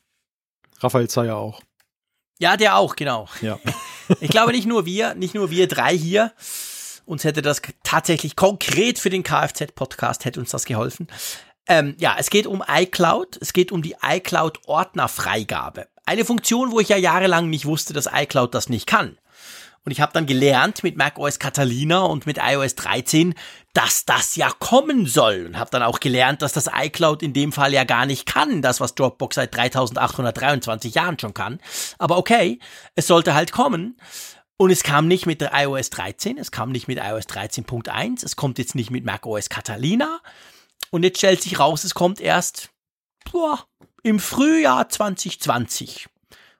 Raphael 0.80 1.08
Zeyer 1.08 1.36
auch. 1.36 1.60
Ja, 2.38 2.56
der 2.56 2.76
auch, 2.76 2.96
genau. 2.96 3.28
Ja. 3.40 3.58
ich 4.20 4.30
glaube 4.30 4.52
nicht 4.52 4.66
nur 4.66 4.86
wir, 4.86 5.14
nicht 5.14 5.34
nur 5.34 5.50
wir 5.50 5.68
drei 5.68 5.96
hier. 5.96 6.32
Uns 7.06 7.24
hätte 7.24 7.42
das 7.42 7.60
tatsächlich 7.82 8.36
konkret 8.36 8.98
für 8.98 9.10
den 9.10 9.22
Kfz-Podcast 9.22 10.24
hätte 10.24 10.40
uns 10.40 10.50
das 10.50 10.64
geholfen. 10.64 11.08
Ähm, 11.66 11.94
ja, 11.98 12.16
es 12.18 12.30
geht 12.30 12.46
um 12.46 12.62
iCloud. 12.66 13.38
Es 13.40 13.52
geht 13.52 13.72
um 13.72 13.82
die 13.82 13.96
iCloud-Ordnerfreigabe. 14.02 15.88
Eine 16.06 16.24
Funktion, 16.24 16.72
wo 16.72 16.80
ich 16.80 16.88
ja 16.88 16.96
jahrelang 16.96 17.48
nicht 17.48 17.66
wusste, 17.66 17.92
dass 17.92 18.08
iCloud 18.12 18.54
das 18.54 18.68
nicht 18.68 18.86
kann. 18.86 19.18
Und 19.84 19.92
ich 19.92 20.00
habe 20.00 20.12
dann 20.12 20.26
gelernt 20.26 20.82
mit 20.82 20.96
macOS 20.96 21.38
Catalina 21.38 22.02
und 22.02 22.26
mit 22.26 22.38
iOS 22.38 22.74
13, 22.74 23.34
dass 23.74 24.06
das 24.06 24.34
ja 24.34 24.50
kommen 24.58 25.06
soll. 25.06 25.44
Und 25.46 25.58
habe 25.58 25.70
dann 25.70 25.82
auch 25.82 26.00
gelernt, 26.00 26.40
dass 26.40 26.54
das 26.54 26.70
iCloud 26.74 27.22
in 27.22 27.34
dem 27.34 27.52
Fall 27.52 27.72
ja 27.74 27.84
gar 27.84 28.06
nicht 28.06 28.24
kann, 28.24 28.62
das 28.62 28.80
was 28.80 28.94
Dropbox 28.94 29.36
seit 29.36 29.54
3823 29.54 30.94
Jahren 30.94 31.18
schon 31.18 31.34
kann. 31.34 31.60
Aber 31.98 32.16
okay, 32.16 32.58
es 32.94 33.06
sollte 33.06 33.34
halt 33.34 33.52
kommen. 33.52 33.98
Und 34.56 34.70
es 34.70 34.84
kam 34.84 35.08
nicht 35.08 35.26
mit 35.26 35.40
der 35.40 35.50
iOS 35.52 35.90
13, 35.90 36.38
es 36.38 36.52
kam 36.52 36.70
nicht 36.70 36.86
mit 36.86 36.98
iOS 36.98 37.24
13.1, 37.26 38.24
es 38.24 38.36
kommt 38.36 38.58
jetzt 38.58 38.76
nicht 38.76 38.90
mit 38.90 39.04
macOS 39.04 39.48
Catalina. 39.48 40.20
Und 40.90 41.02
jetzt 41.02 41.18
stellt 41.18 41.42
sich 41.42 41.58
raus, 41.58 41.82
es 41.82 41.94
kommt 41.94 42.20
erst 42.20 42.70
boah, 43.30 43.66
im 44.02 44.20
Frühjahr 44.20 44.88
2020. 44.88 46.06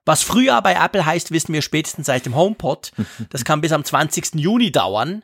Was 0.05 0.23
Frühjahr 0.23 0.63
bei 0.63 0.75
Apple 0.75 1.07
heißt, 1.07 1.31
wissen 1.31 1.53
wir 1.53 1.63
spätestens 1.63 2.07
seit 2.07 2.27
dem 2.27 2.37
HomePod. 2.37 2.93
Das 3.31 3.45
kann 3.45 3.61
bis 3.61 3.73
am 3.73 3.85
20. 3.85 4.35
Juni 4.35 4.71
dauern. 4.71 5.23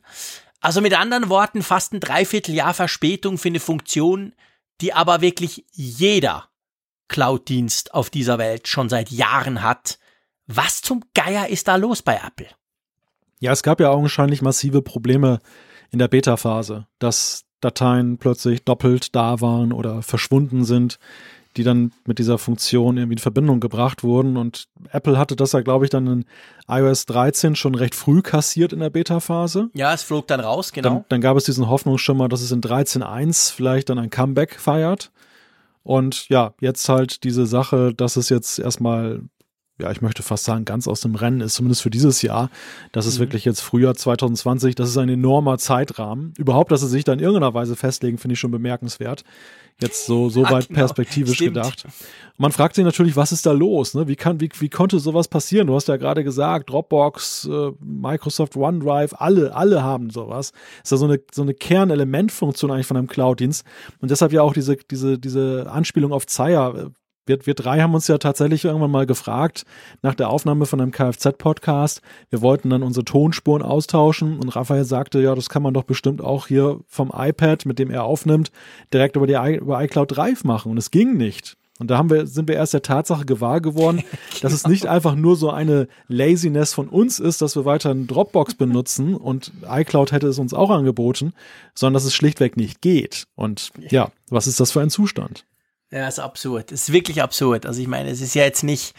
Also 0.61 0.81
mit 0.81 0.99
anderen 0.99 1.29
Worten, 1.29 1.63
fast 1.63 1.93
ein 1.93 2.01
Dreivierteljahr 2.01 2.75
Verspätung 2.75 3.39
für 3.39 3.49
eine 3.49 3.61
Funktion, 3.61 4.35
die 4.81 4.93
aber 4.93 5.21
wirklich 5.21 5.65
jeder 5.73 6.49
Cloud-Dienst 7.09 7.95
auf 7.95 8.11
dieser 8.11 8.39
Welt 8.39 8.69
schon 8.69 8.89
seit 8.89 9.11
Jahren 9.11 9.63
hat. 9.63 9.99
Was 10.47 10.83
zum 10.83 11.03
Geier 11.15 11.49
ist 11.49 11.69
da 11.69 11.77
los 11.77 12.03
bei 12.03 12.21
Apple? 12.25 12.49
Ja, 13.41 13.53
es 13.53 13.63
gab 13.63 13.81
ja 13.81 13.91
augenscheinlich 13.91 14.43
massive 14.43 14.83
Probleme 14.83 15.41
in 15.91 15.99
der 15.99 16.09
Beta-Phase, 16.09 16.87
dass 16.99 17.45
Dateien 17.61 18.19
plötzlich 18.19 18.65
doppelt 18.65 19.15
da 19.15 19.41
waren 19.41 19.73
oder 19.73 20.03
verschwunden 20.03 20.65
sind 20.65 20.99
die 21.57 21.65
dann 21.65 21.93
mit 22.07 22.19
dieser 22.19 22.39
Funktion 22.39 22.97
irgendwie 22.97 23.15
in 23.15 23.19
Verbindung 23.19 23.61
gebracht 23.61 24.05
wurden. 24.05 24.37
Und 24.37 24.69
Apple 24.93 25.19
hatte 25.19 25.37
das 25.37 25.53
ja, 25.53 25.61
glaube 25.61 25.85
ich, 25.85 25.91
dann 25.91 26.07
in 26.07 26.25
iOS 26.69 27.07
13 27.07 27.57
schon 27.57 27.75
recht 27.75 27.95
früh 27.95 28.23
kassiert 28.23 28.73
in 28.73 28.81
der 28.81 28.91
Beta-Phase. 28.91 29.71
Ja, 29.75 29.93
es 29.93 30.03
flog 30.03 30.29
dann 30.29 30.41
raus, 30.41 30.73
genau. 30.73 30.89
Dann, 30.89 31.05
dann 31.09 31.21
gab 31.21 31.37
es 31.37 31.45
diesen 31.45 31.69
Hoffnungsschimmer, 31.69 32.29
dass 32.29 32.43
es 32.43 32.53
in 32.53 32.61
13.1 32.61 33.53
vielleicht 33.53 33.89
dann 33.89 33.99
ein 33.99 34.11
Comeback 34.11 34.61
feiert. 34.61 35.11
Und 35.83 36.29
ja, 36.29 36.55
jetzt 36.61 36.89
halt 36.89 37.25
diese 37.25 37.47
Sache, 37.47 37.95
dass 37.95 38.17
es 38.17 38.29
jetzt 38.29 38.59
erstmal 38.59 39.23
ja, 39.81 39.91
ich 39.91 40.03
möchte 40.03 40.23
fast 40.23 40.45
sagen, 40.45 40.65
ganz 40.65 40.87
aus 40.89 41.01
dem 41.01 41.15
Rennen 41.15 41.41
ist, 41.41 41.55
zumindest 41.55 41.83
für 41.83 41.91
dieses 41.91 42.23
Jahr. 42.23 42.51
Das 42.93 43.07
ist 43.07 43.17
mhm. 43.17 43.21
wirklich 43.21 43.45
jetzt 43.45 43.61
Frühjahr 43.61 43.95
2020. 43.95 44.75
Das 44.75 44.89
ist 44.89 44.97
ein 44.99 45.09
enormer 45.09 45.59
Zeitrahmen. 45.59 46.35
Überhaupt, 46.39 46.71
dass 46.71 46.81
sie 46.81 46.89
sich 46.89 47.05
da 47.05 47.13
in 47.13 47.21
irgendeiner 47.21 47.55
Weise 47.55 47.77
festlegen, 47.77 48.19
finde 48.19 48.35
ich 48.35 48.41
schon 48.41 48.51
bemerkenswert. 48.51 49.25
Jetzt 49.81 50.07
so, 50.07 50.29
so 50.29 50.43
weit 50.51 50.69
genau. 50.69 50.81
perspektivisch 50.81 51.37
Stimmt. 51.37 51.55
gedacht. 51.55 51.87
man 52.39 52.53
fragt 52.53 52.75
sich 52.75 52.85
natürlich, 52.85 53.17
was 53.17 53.33
ist 53.33 53.47
da 53.47 53.53
los? 53.53 53.95
Ne? 53.95 54.09
Wie, 54.09 54.17
kann, 54.17 54.41
wie, 54.41 54.51
wie 54.59 54.69
konnte 54.69 54.99
sowas 54.99 55.29
passieren? 55.29 55.67
Du 55.67 55.75
hast 55.75 55.89
ja 55.89 55.97
gerade 55.97 56.25
gesagt, 56.25 56.71
Dropbox, 56.71 57.49
äh, 57.51 57.71
Microsoft 57.81 58.57
OneDrive, 58.57 59.15
alle, 59.19 59.55
alle 59.55 59.83
haben 59.83 60.11
sowas. 60.11 60.53
Ist 60.83 60.93
ja 60.93 60.97
so 60.97 61.07
eine, 61.07 61.21
so 61.33 61.43
eine 61.43 61.55
Kernelementfunktion 61.55 62.71
eigentlich 62.71 62.87
von 62.87 62.97
einem 62.97 63.09
Cloud-Dienst. 63.09 63.65
Und 64.01 64.11
deshalb 64.11 64.33
ja 64.33 64.43
auch 64.43 64.53
diese, 64.53 64.77
diese, 64.77 65.19
diese 65.19 65.71
Anspielung 65.71 66.13
auf 66.13 66.27
Zayer. 66.27 66.91
Wir, 67.31 67.47
wir 67.47 67.55
drei 67.55 67.81
haben 67.81 67.95
uns 67.95 68.09
ja 68.09 68.19
tatsächlich 68.19 68.65
irgendwann 68.65 68.91
mal 68.91 69.07
gefragt, 69.07 69.65
nach 70.03 70.17
der 70.17 70.31
Aufnahme 70.31 70.67
von 70.67 70.81
einem 70.81 70.91
Kfz-Podcast. 70.91 72.03
Wir 72.29 72.43
wollten 72.43 72.71
dann 72.71 72.83
unsere 72.83 73.05
Tonspuren 73.05 73.63
austauschen 73.63 74.41
und 74.41 74.49
Raphael 74.49 74.85
sagte, 74.85 75.21
ja, 75.21 75.37
das 75.37 75.49
kann 75.49 75.63
man 75.63 75.73
doch 75.73 75.85
bestimmt 75.85 76.21
auch 76.21 76.49
hier 76.49 76.81
vom 76.89 77.13
iPad, 77.15 77.67
mit 77.67 77.79
dem 77.79 77.91
er 77.91 78.03
aufnimmt, 78.03 78.51
direkt 78.93 79.15
über 79.15 79.29
die 79.29 79.59
über 79.59 79.81
iCloud 79.81 80.17
Drive 80.17 80.43
machen. 80.43 80.73
Und 80.73 80.79
es 80.79 80.91
ging 80.91 81.17
nicht. 81.17 81.57
Und 81.79 81.91
da 81.91 81.99
haben 81.99 82.11
wir, 82.11 82.27
sind 82.27 82.49
wir 82.49 82.57
erst 82.57 82.75
der 82.75 82.83
Tatsache 82.83 83.25
gewahr 83.25 83.61
geworden, 83.61 83.99
genau. 83.99 84.19
dass 84.43 84.53
es 84.53 84.67
nicht 84.67 84.87
einfach 84.87 85.15
nur 85.15 85.37
so 85.37 85.51
eine 85.51 85.87
Laziness 86.09 86.75
von 86.75 86.89
uns 86.89 87.21
ist, 87.21 87.41
dass 87.43 87.55
wir 87.55 87.65
weiter 87.65 87.91
einen 87.91 88.09
Dropbox 88.09 88.55
benutzen 88.57 89.15
und 89.15 89.53
iCloud 89.67 90.11
hätte 90.11 90.27
es 90.27 90.41
uns 90.41 90.53
auch 90.53 90.71
angeboten, 90.71 91.33
sondern 91.75 91.95
dass 91.95 92.05
es 92.05 92.15
schlichtweg 92.15 92.57
nicht 92.57 92.83
geht. 92.83 93.29
Und 93.37 93.71
ja, 93.89 94.11
was 94.29 94.49
ist 94.49 94.59
das 94.59 94.73
für 94.73 94.81
ein 94.81 94.91
Zustand? 94.91 95.45
Ja, 95.91 96.07
ist 96.07 96.21
absurd. 96.21 96.73
ist 96.73 96.93
wirklich 96.93 97.23
absurd. 97.23 97.67
Also 97.67 97.81
ich 97.81 97.89
meine, 97.89 98.11
es 98.11 98.21
ist 98.21 98.35
ja 98.35 98.45
jetzt 98.45 98.63
nicht, 98.63 98.95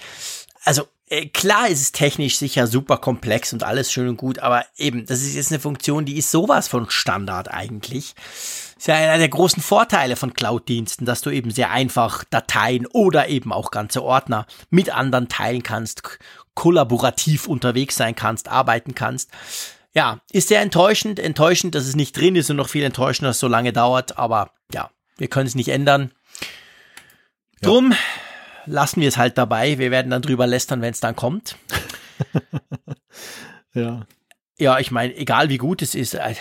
also 0.63 0.87
äh, 1.11 1.27
klar 1.27 1.67
ist 1.67 1.81
es 1.81 1.91
technisch 1.91 2.37
sicher 2.37 2.67
super 2.67 2.97
komplex 2.97 3.51
und 3.53 3.63
alles 3.63 3.91
schön 3.91 4.07
und 4.07 4.17
gut, 4.17 4.39
aber 4.39 4.65
eben, 4.77 5.05
das 5.05 5.21
ist 5.21 5.35
jetzt 5.35 5.51
eine 5.51 5.59
Funktion, 5.59 6.05
die 6.05 6.17
ist 6.17 6.31
sowas 6.31 6.69
von 6.69 6.89
Standard 6.89 7.51
eigentlich. 7.51 8.13
Ist 8.77 8.87
ja 8.87 8.95
einer 8.95 9.17
der 9.17 9.29
großen 9.29 9.61
Vorteile 9.61 10.15
von 10.15 10.33
Cloud-Diensten, 10.33 11.05
dass 11.05 11.21
du 11.21 11.29
eben 11.29 11.51
sehr 11.51 11.69
einfach 11.69 12.23
Dateien 12.23 12.87
oder 12.87 13.27
eben 13.27 13.51
auch 13.51 13.71
ganze 13.71 14.03
Ordner 14.03 14.45
mit 14.69 14.89
anderen 14.89 15.27
teilen 15.27 15.63
kannst, 15.63 16.01
kollaborativ 16.55 17.47
unterwegs 17.47 17.95
sein 17.95 18.15
kannst, 18.15 18.47
arbeiten 18.47 18.95
kannst. 18.95 19.31
Ja, 19.93 20.21
ist 20.31 20.47
sehr 20.47 20.61
enttäuschend, 20.61 21.19
enttäuschend, 21.19 21.75
dass 21.75 21.87
es 21.87 21.95
nicht 21.95 22.15
drin 22.15 22.37
ist 22.37 22.49
und 22.49 22.55
noch 22.55 22.69
viel 22.69 22.83
enttäuschender, 22.83 23.29
dass 23.29 23.37
es 23.37 23.41
so 23.41 23.49
lange 23.49 23.73
dauert, 23.73 24.17
aber 24.17 24.51
ja, 24.73 24.89
wir 25.17 25.27
können 25.27 25.47
es 25.47 25.55
nicht 25.55 25.69
ändern. 25.69 26.11
Drum 27.61 27.93
lassen 28.65 29.01
wir 29.01 29.07
es 29.07 29.17
halt 29.17 29.37
dabei. 29.37 29.77
Wir 29.77 29.91
werden 29.91 30.09
dann 30.09 30.21
drüber 30.21 30.47
lästern, 30.47 30.81
wenn 30.81 30.91
es 30.91 30.99
dann 30.99 31.15
kommt. 31.15 31.55
ja. 33.73 34.05
Ja, 34.57 34.77
ich 34.77 34.91
meine, 34.91 35.15
egal 35.15 35.49
wie 35.49 35.57
gut 35.57 35.81
es 35.81 35.95
ist, 35.95 36.13
äh, 36.13 36.35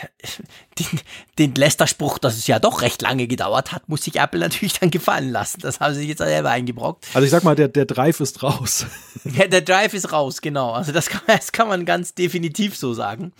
den, 0.79 1.01
den 1.39 1.55
Lester-Spruch, 1.55 2.19
dass 2.19 2.37
es 2.37 2.47
ja 2.47 2.59
doch 2.59 2.83
recht 2.83 3.01
lange 3.01 3.27
gedauert 3.27 3.73
hat, 3.73 3.89
muss 3.89 4.03
sich 4.03 4.17
Apple 4.17 4.41
natürlich 4.41 4.79
dann 4.79 4.91
gefallen 4.91 5.31
lassen. 5.31 5.61
Das 5.63 5.81
haben 5.81 5.95
sie 5.95 6.01
sich 6.01 6.11
jetzt 6.11 6.19
selber 6.19 6.51
eingebrockt. 6.51 7.07
Also 7.15 7.25
ich 7.25 7.31
sag 7.31 7.45
mal, 7.45 7.55
der, 7.57 7.69
der 7.69 7.87
Drive 7.87 8.21
ist 8.21 8.43
raus. 8.43 8.87
Ja, 9.25 9.47
der 9.47 9.61
Drive 9.61 9.95
ist 9.95 10.13
raus, 10.13 10.41
genau. 10.41 10.73
Also 10.73 10.93
das 10.93 11.09
kann, 11.09 11.23
das 11.27 11.53
kann 11.53 11.69
man 11.69 11.85
ganz 11.85 12.15
definitiv 12.15 12.77
so 12.77 12.95
sagen. 12.95 13.33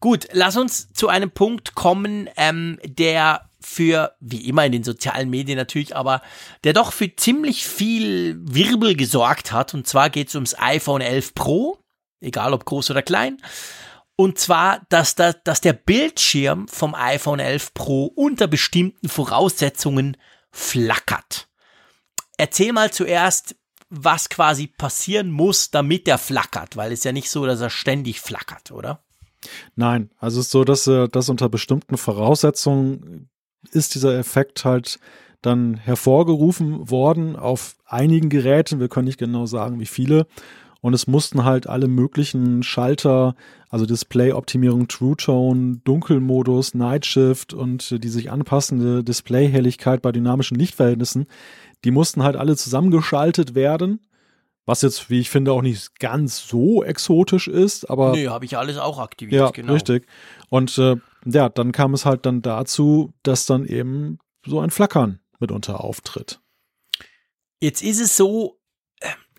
Gut, 0.00 0.28
lass 0.32 0.56
uns 0.56 0.92
zu 0.92 1.08
einem 1.08 1.30
Punkt 1.30 1.74
kommen, 1.74 2.28
ähm, 2.36 2.78
der 2.84 3.48
für, 3.62 4.16
wie 4.20 4.48
immer 4.48 4.66
in 4.66 4.72
den 4.72 4.84
sozialen 4.84 5.30
Medien 5.30 5.56
natürlich, 5.56 5.96
aber 5.96 6.22
der 6.64 6.72
doch 6.72 6.92
für 6.92 7.14
ziemlich 7.14 7.66
viel 7.66 8.36
Wirbel 8.40 8.96
gesorgt 8.96 9.52
hat. 9.52 9.74
Und 9.74 9.86
zwar 9.86 10.10
geht 10.10 10.28
es 10.28 10.34
ums 10.34 10.58
iPhone 10.58 11.00
11 11.00 11.34
Pro, 11.34 11.78
egal 12.20 12.52
ob 12.52 12.64
groß 12.64 12.90
oder 12.90 13.02
klein. 13.02 13.38
Und 14.16 14.38
zwar, 14.38 14.82
dass, 14.88 15.14
da, 15.14 15.32
dass 15.32 15.60
der 15.60 15.72
Bildschirm 15.72 16.68
vom 16.68 16.94
iPhone 16.94 17.40
11 17.40 17.74
Pro 17.74 18.06
unter 18.06 18.46
bestimmten 18.46 19.08
Voraussetzungen 19.08 20.16
flackert. 20.50 21.48
Erzähl 22.36 22.72
mal 22.72 22.92
zuerst, 22.92 23.56
was 23.88 24.28
quasi 24.28 24.66
passieren 24.66 25.30
muss, 25.30 25.70
damit 25.70 26.08
er 26.08 26.18
flackert, 26.18 26.76
weil 26.76 26.92
es 26.92 27.04
ja 27.04 27.12
nicht 27.12 27.30
so, 27.30 27.46
dass 27.46 27.60
er 27.60 27.70
ständig 27.70 28.20
flackert, 28.20 28.70
oder? 28.70 29.04
Nein, 29.74 30.10
also 30.18 30.40
es 30.40 30.46
ist 30.46 30.52
so, 30.52 30.64
dass, 30.64 30.84
dass 30.84 31.28
unter 31.28 31.48
bestimmten 31.48 31.98
Voraussetzungen 31.98 33.28
ist 33.70 33.94
dieser 33.94 34.18
Effekt 34.18 34.64
halt 34.64 34.98
dann 35.40 35.74
hervorgerufen 35.74 36.90
worden 36.90 37.36
auf 37.36 37.76
einigen 37.86 38.28
Geräten. 38.28 38.80
Wir 38.80 38.88
können 38.88 39.06
nicht 39.06 39.18
genau 39.18 39.46
sagen, 39.46 39.80
wie 39.80 39.86
viele. 39.86 40.26
Und 40.80 40.94
es 40.94 41.06
mussten 41.06 41.44
halt 41.44 41.68
alle 41.68 41.86
möglichen 41.86 42.64
Schalter, 42.64 43.36
also 43.70 43.86
Display-Optimierung, 43.86 44.88
True 44.88 45.16
Tone, 45.16 45.80
Dunkelmodus, 45.84 46.74
Night 46.74 47.06
Shift 47.06 47.54
und 47.54 48.02
die 48.02 48.08
sich 48.08 48.32
anpassende 48.32 49.04
Displayhelligkeit 49.04 50.02
bei 50.02 50.10
dynamischen 50.10 50.58
Lichtverhältnissen, 50.58 51.26
die 51.84 51.92
mussten 51.92 52.24
halt 52.24 52.36
alle 52.36 52.56
zusammengeschaltet 52.56 53.54
werden. 53.54 54.00
Was 54.64 54.82
jetzt, 54.82 55.10
wie 55.10 55.20
ich 55.20 55.30
finde, 55.30 55.52
auch 55.52 55.62
nicht 55.62 55.98
ganz 55.98 56.46
so 56.46 56.84
exotisch 56.84 57.48
ist, 57.48 57.88
aber. 57.90 58.12
Nee, 58.12 58.28
habe 58.28 58.44
ich 58.44 58.56
alles 58.56 58.78
auch 58.78 59.00
aktiviert, 59.00 59.40
ja, 59.40 59.50
genau. 59.50 59.72
Richtig. 59.72 60.06
Und 60.50 60.78
äh, 60.78 60.96
ja, 61.24 61.48
dann 61.48 61.72
kam 61.72 61.94
es 61.94 62.04
halt 62.04 62.26
dann 62.26 62.42
dazu, 62.42 63.12
dass 63.22 63.46
dann 63.46 63.64
eben 63.64 64.18
so 64.44 64.60
ein 64.60 64.70
Flackern 64.70 65.20
mitunter 65.38 65.82
auftritt. 65.82 66.40
Jetzt 67.60 67.82
ist 67.82 68.00
es 68.00 68.16
so, 68.16 68.60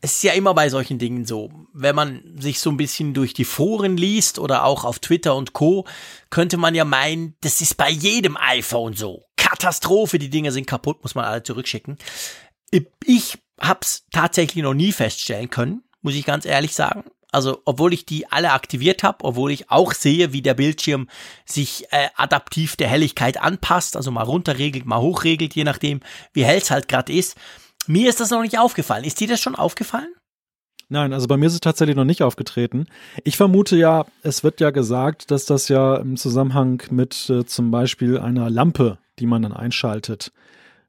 es 0.04 0.16
ist 0.16 0.24
ja 0.24 0.34
immer 0.34 0.54
bei 0.54 0.68
solchen 0.68 1.00
Dingen 1.00 1.26
so, 1.26 1.50
wenn 1.74 1.96
man 1.96 2.36
sich 2.38 2.60
so 2.60 2.70
ein 2.70 2.78
bisschen 2.78 3.14
durch 3.14 3.34
die 3.34 3.46
Foren 3.46 3.96
liest 3.96 4.38
oder 4.38 4.66
auch 4.66 4.84
auf 4.84 5.00
Twitter 5.00 5.34
und 5.36 5.54
Co, 5.54 5.86
könnte 6.30 6.58
man 6.58 6.76
ja 6.76 6.84
meinen, 6.84 7.36
das 7.40 7.62
ist 7.62 7.76
bei 7.76 7.90
jedem 7.90 8.36
iPhone 8.38 8.94
so. 8.96 9.24
Katastrophe, 9.38 10.20
die 10.20 10.30
Dinger 10.30 10.52
sind 10.52 10.68
kaputt, 10.68 11.02
muss 11.04 11.16
man 11.16 11.24
alle 11.24 11.44
zurückschicken. 11.44 11.98
Ich 13.06 13.38
hab's 13.60 14.06
tatsächlich 14.12 14.62
noch 14.62 14.74
nie 14.74 14.92
feststellen 14.92 15.50
können, 15.50 15.84
muss 16.02 16.16
ich 16.16 16.26
ganz 16.26 16.46
ehrlich 16.46 16.74
sagen. 16.74 17.06
Also, 17.34 17.62
obwohl 17.66 17.94
ich 17.94 18.06
die 18.06 18.32
alle 18.32 18.52
aktiviert 18.52 19.04
habe, 19.04 19.24
obwohl 19.24 19.52
ich 19.52 19.70
auch 19.72 19.94
sehe, 19.94 20.34
wie 20.34 20.42
der 20.42 20.54
Bildschirm 20.54 21.08
sich 21.46 21.86
äh, 21.92 22.10
adaptiv 22.16 22.76
der 22.76 22.88
Helligkeit 22.88 23.42
anpasst, 23.42 23.98
also 23.98 24.12
mal 24.12 24.24
runterregelt, 24.24 24.86
mal 24.86 25.02
hochregelt, 25.02 25.56
je 25.56 25.64
nachdem, 25.64 26.02
wie 26.34 26.46
hell 26.46 26.58
es 26.58 26.72
halt 26.72 26.88
gerade 26.88 27.12
ist, 27.12 27.36
mir 27.88 28.10
ist 28.10 28.20
das 28.20 28.30
noch 28.30 28.42
nicht 28.42 28.60
aufgefallen. 28.60 29.04
Ist 29.04 29.20
dir 29.20 29.28
das 29.28 29.42
schon 29.42 29.56
aufgefallen? 29.56 30.14
Nein, 30.90 31.14
also 31.14 31.28
bei 31.28 31.38
mir 31.38 31.48
ist 31.48 31.54
es 31.54 31.60
tatsächlich 31.60 31.96
noch 31.96 32.06
nicht 32.06 32.22
aufgetreten. 32.22 32.86
Ich 33.24 33.38
vermute 33.38 33.76
ja, 33.76 34.06
es 34.22 34.44
wird 34.44 34.62
ja 34.62 34.70
gesagt, 34.70 35.32
dass 35.32 35.46
das 35.46 35.68
ja 35.68 35.96
im 35.96 36.18
Zusammenhang 36.18 36.84
mit 36.92 37.30
äh, 37.30 37.46
zum 37.46 37.72
Beispiel 37.72 38.20
einer 38.20 38.50
Lampe, 38.50 39.00
die 39.20 39.26
man 39.26 39.42
dann 39.42 39.54
einschaltet, 39.54 40.32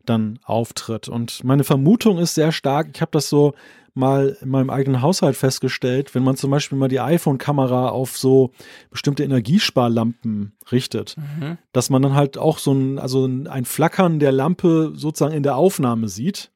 dann 0.04 0.38
auftritt. 0.44 1.08
Und 1.08 1.42
meine 1.44 1.64
Vermutung 1.64 2.18
ist 2.18 2.34
sehr 2.34 2.52
stark, 2.52 2.88
ich 2.94 3.00
habe 3.00 3.12
das 3.12 3.28
so 3.28 3.54
mal 3.94 4.36
in 4.40 4.48
meinem 4.48 4.70
eigenen 4.70 5.02
Haushalt 5.02 5.36
festgestellt, 5.36 6.14
wenn 6.14 6.24
man 6.24 6.36
zum 6.36 6.50
Beispiel 6.50 6.76
mal 6.76 6.88
die 6.88 7.00
iPhone-Kamera 7.00 7.88
auf 7.88 8.18
so 8.18 8.50
bestimmte 8.90 9.22
Energiesparlampen 9.22 10.52
richtet, 10.72 11.16
mhm. 11.16 11.58
dass 11.72 11.90
man 11.90 12.02
dann 12.02 12.14
halt 12.14 12.36
auch 12.36 12.58
so 12.58 12.72
ein, 12.72 12.98
also 12.98 13.26
ein 13.26 13.64
Flackern 13.64 14.18
der 14.18 14.32
Lampe 14.32 14.92
sozusagen 14.96 15.34
in 15.34 15.44
der 15.44 15.56
Aufnahme 15.56 16.08
sieht. 16.08 16.50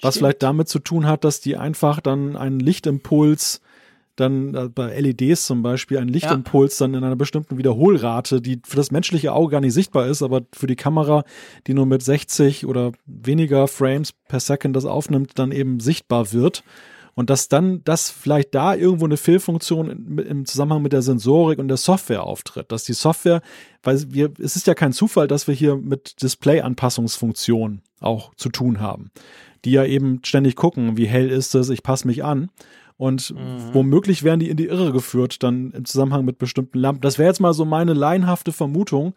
Was 0.00 0.14
Stimmt. 0.14 0.20
vielleicht 0.20 0.42
damit 0.42 0.68
zu 0.68 0.78
tun 0.80 1.06
hat, 1.06 1.24
dass 1.24 1.40
die 1.40 1.56
einfach 1.56 2.00
dann 2.00 2.36
einen 2.36 2.58
Lichtimpuls 2.58 3.60
dann 4.16 4.72
bei 4.74 4.98
LEDs 5.00 5.46
zum 5.46 5.62
Beispiel 5.62 5.98
einen 5.98 6.08
Lichtimpuls 6.08 6.78
ja. 6.78 6.86
dann 6.86 6.94
in 6.94 7.04
einer 7.04 7.16
bestimmten 7.16 7.56
Wiederholrate, 7.56 8.40
die 8.40 8.60
für 8.64 8.76
das 8.76 8.90
menschliche 8.90 9.32
Auge 9.32 9.52
gar 9.52 9.60
nicht 9.60 9.72
sichtbar 9.72 10.06
ist, 10.06 10.22
aber 10.22 10.42
für 10.52 10.66
die 10.66 10.76
Kamera, 10.76 11.24
die 11.66 11.74
nur 11.74 11.86
mit 11.86 12.02
60 12.02 12.66
oder 12.66 12.92
weniger 13.06 13.68
Frames 13.68 14.12
per 14.28 14.40
Second 14.40 14.76
das 14.76 14.84
aufnimmt, 14.84 15.38
dann 15.38 15.52
eben 15.52 15.80
sichtbar 15.80 16.32
wird. 16.32 16.62
Und 17.14 17.28
dass 17.28 17.48
dann 17.48 17.84
das 17.84 18.10
vielleicht 18.10 18.54
da 18.54 18.74
irgendwo 18.74 19.04
eine 19.04 19.18
Fehlfunktion 19.18 20.18
im 20.18 20.46
Zusammenhang 20.46 20.82
mit 20.82 20.94
der 20.94 21.02
Sensorik 21.02 21.58
und 21.58 21.68
der 21.68 21.76
Software 21.76 22.22
auftritt. 22.22 22.72
Dass 22.72 22.84
die 22.84 22.94
Software, 22.94 23.42
weil 23.82 24.02
wir, 24.08 24.32
es 24.38 24.56
ist 24.56 24.66
ja 24.66 24.72
kein 24.72 24.94
Zufall, 24.94 25.28
dass 25.28 25.46
wir 25.46 25.54
hier 25.54 25.76
mit 25.76 26.22
Display-Anpassungsfunktionen 26.22 27.82
auch 28.00 28.34
zu 28.36 28.48
tun 28.48 28.80
haben 28.80 29.10
die 29.64 29.72
ja 29.72 29.84
eben 29.84 30.20
ständig 30.24 30.56
gucken, 30.56 30.96
wie 30.96 31.06
hell 31.06 31.30
ist 31.30 31.54
es, 31.54 31.70
ich 31.70 31.82
passe 31.82 32.06
mich 32.06 32.24
an. 32.24 32.50
Und 33.02 33.34
mhm. 33.34 33.74
womöglich 33.74 34.22
werden 34.22 34.38
die 34.38 34.48
in 34.48 34.56
die 34.56 34.66
Irre 34.66 34.92
geführt, 34.92 35.42
dann 35.42 35.72
im 35.72 35.84
Zusammenhang 35.84 36.24
mit 36.24 36.38
bestimmten 36.38 36.78
Lampen. 36.78 37.00
Das 37.00 37.18
wäre 37.18 37.26
jetzt 37.26 37.40
mal 37.40 37.52
so 37.52 37.64
meine 37.64 37.94
laienhafte 37.94 38.52
Vermutung, 38.52 39.14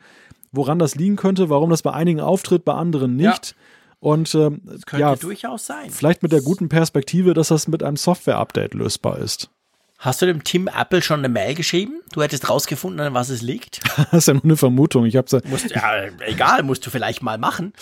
woran 0.52 0.80
das 0.80 0.96
liegen 0.96 1.18
könnte, 1.18 1.52
warum 1.52 1.70
das 1.70 1.84
bei 1.84 1.94
einigen 1.94 2.20
auftritt, 2.20 2.66
bei 2.66 2.74
anderen 2.74 3.16
nicht. 3.16 3.52
Ja. 3.52 3.56
Und 4.00 4.34
ähm, 4.34 4.62
das 4.64 4.88
könnte 4.88 5.02
ja, 5.02 5.16
durchaus 5.16 5.68
sein. 5.68 5.92
Vielleicht 5.92 6.24
mit 6.24 6.32
der 6.32 6.42
guten 6.42 6.68
Perspektive, 6.68 7.36
dass 7.36 7.50
das 7.50 7.68
mit 7.68 7.84
einem 7.84 7.96
Software-Update 7.96 8.74
lösbar 8.74 9.20
ist. 9.20 9.52
Hast 10.06 10.22
du 10.22 10.28
dem 10.28 10.44
Tim 10.44 10.68
Apple 10.68 11.02
schon 11.02 11.18
eine 11.18 11.30
Mail 11.30 11.56
geschrieben? 11.56 12.00
Du 12.12 12.22
hättest 12.22 12.48
rausgefunden, 12.48 13.00
an 13.00 13.16
was 13.16 13.30
es 13.30 13.42
liegt? 13.42 13.82
das 13.98 14.14
ist 14.14 14.28
ja 14.28 14.36
nur 14.36 14.44
eine 14.44 14.56
Vermutung. 14.56 15.06
Ich 15.06 15.16
hab's 15.16 15.32
ja, 15.32 15.40
musst, 15.46 15.72
ja 15.72 16.04
egal, 16.28 16.62
musst 16.62 16.86
du 16.86 16.92
vielleicht 16.92 17.24
mal 17.24 17.40
machen. 17.40 17.74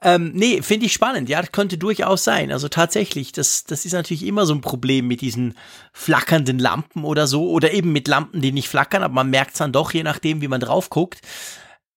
Ähm, 0.00 0.30
nee, 0.34 0.62
finde 0.62 0.86
ich 0.86 0.92
spannend. 0.92 1.28
Ja, 1.28 1.40
das 1.40 1.50
könnte 1.50 1.76
durchaus 1.76 2.22
sein. 2.22 2.52
Also 2.52 2.68
tatsächlich, 2.68 3.32
das, 3.32 3.64
das 3.64 3.84
ist 3.84 3.92
natürlich 3.92 4.24
immer 4.24 4.46
so 4.46 4.54
ein 4.54 4.60
Problem 4.60 5.08
mit 5.08 5.20
diesen 5.20 5.54
flackernden 5.92 6.60
Lampen 6.60 7.02
oder 7.02 7.26
so. 7.26 7.50
Oder 7.50 7.72
eben 7.72 7.90
mit 7.90 8.06
Lampen, 8.06 8.40
die 8.40 8.52
nicht 8.52 8.68
flackern, 8.68 9.02
aber 9.02 9.14
man 9.14 9.30
merkt 9.30 9.54
es 9.54 9.58
dann 9.58 9.72
doch, 9.72 9.92
je 9.92 10.04
nachdem, 10.04 10.42
wie 10.42 10.48
man 10.48 10.60
drauf 10.60 10.90
guckt. 10.90 11.22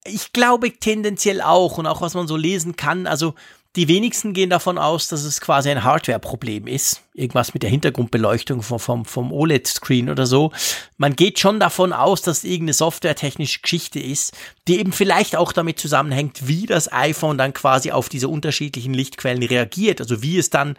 Ich 0.03 0.33
glaube 0.33 0.71
tendenziell 0.71 1.39
auch 1.39 1.77
und 1.77 1.85
auch 1.85 2.01
was 2.01 2.15
man 2.15 2.27
so 2.27 2.35
lesen 2.35 2.77
kann. 2.77 3.05
Also 3.05 3.35
die 3.77 3.87
wenigsten 3.87 4.33
gehen 4.33 4.49
davon 4.49 4.79
aus, 4.79 5.07
dass 5.07 5.23
es 5.23 5.39
quasi 5.39 5.69
ein 5.69 5.83
Hardware-Problem 5.83 6.65
ist. 6.65 7.03
Irgendwas 7.13 7.53
mit 7.53 7.61
der 7.61 7.69
Hintergrundbeleuchtung 7.69 8.63
vom, 8.63 8.79
vom, 8.79 9.05
vom 9.05 9.31
OLED-Screen 9.31 10.09
oder 10.09 10.25
so. 10.25 10.51
Man 10.97 11.15
geht 11.15 11.37
schon 11.37 11.59
davon 11.59 11.93
aus, 11.93 12.23
dass 12.23 12.39
es 12.39 12.43
irgendeine 12.43 12.73
softwaretechnische 12.73 13.61
Geschichte 13.61 13.99
ist, 13.99 14.35
die 14.67 14.79
eben 14.79 14.93
vielleicht 14.93 15.35
auch 15.35 15.53
damit 15.53 15.79
zusammenhängt, 15.79 16.47
wie 16.47 16.65
das 16.65 16.91
iPhone 16.91 17.37
dann 17.37 17.53
quasi 17.53 17.91
auf 17.91 18.09
diese 18.09 18.29
unterschiedlichen 18.29 18.95
Lichtquellen 18.95 19.43
reagiert. 19.43 20.01
Also 20.01 20.23
wie 20.23 20.39
es 20.39 20.49
dann, 20.49 20.75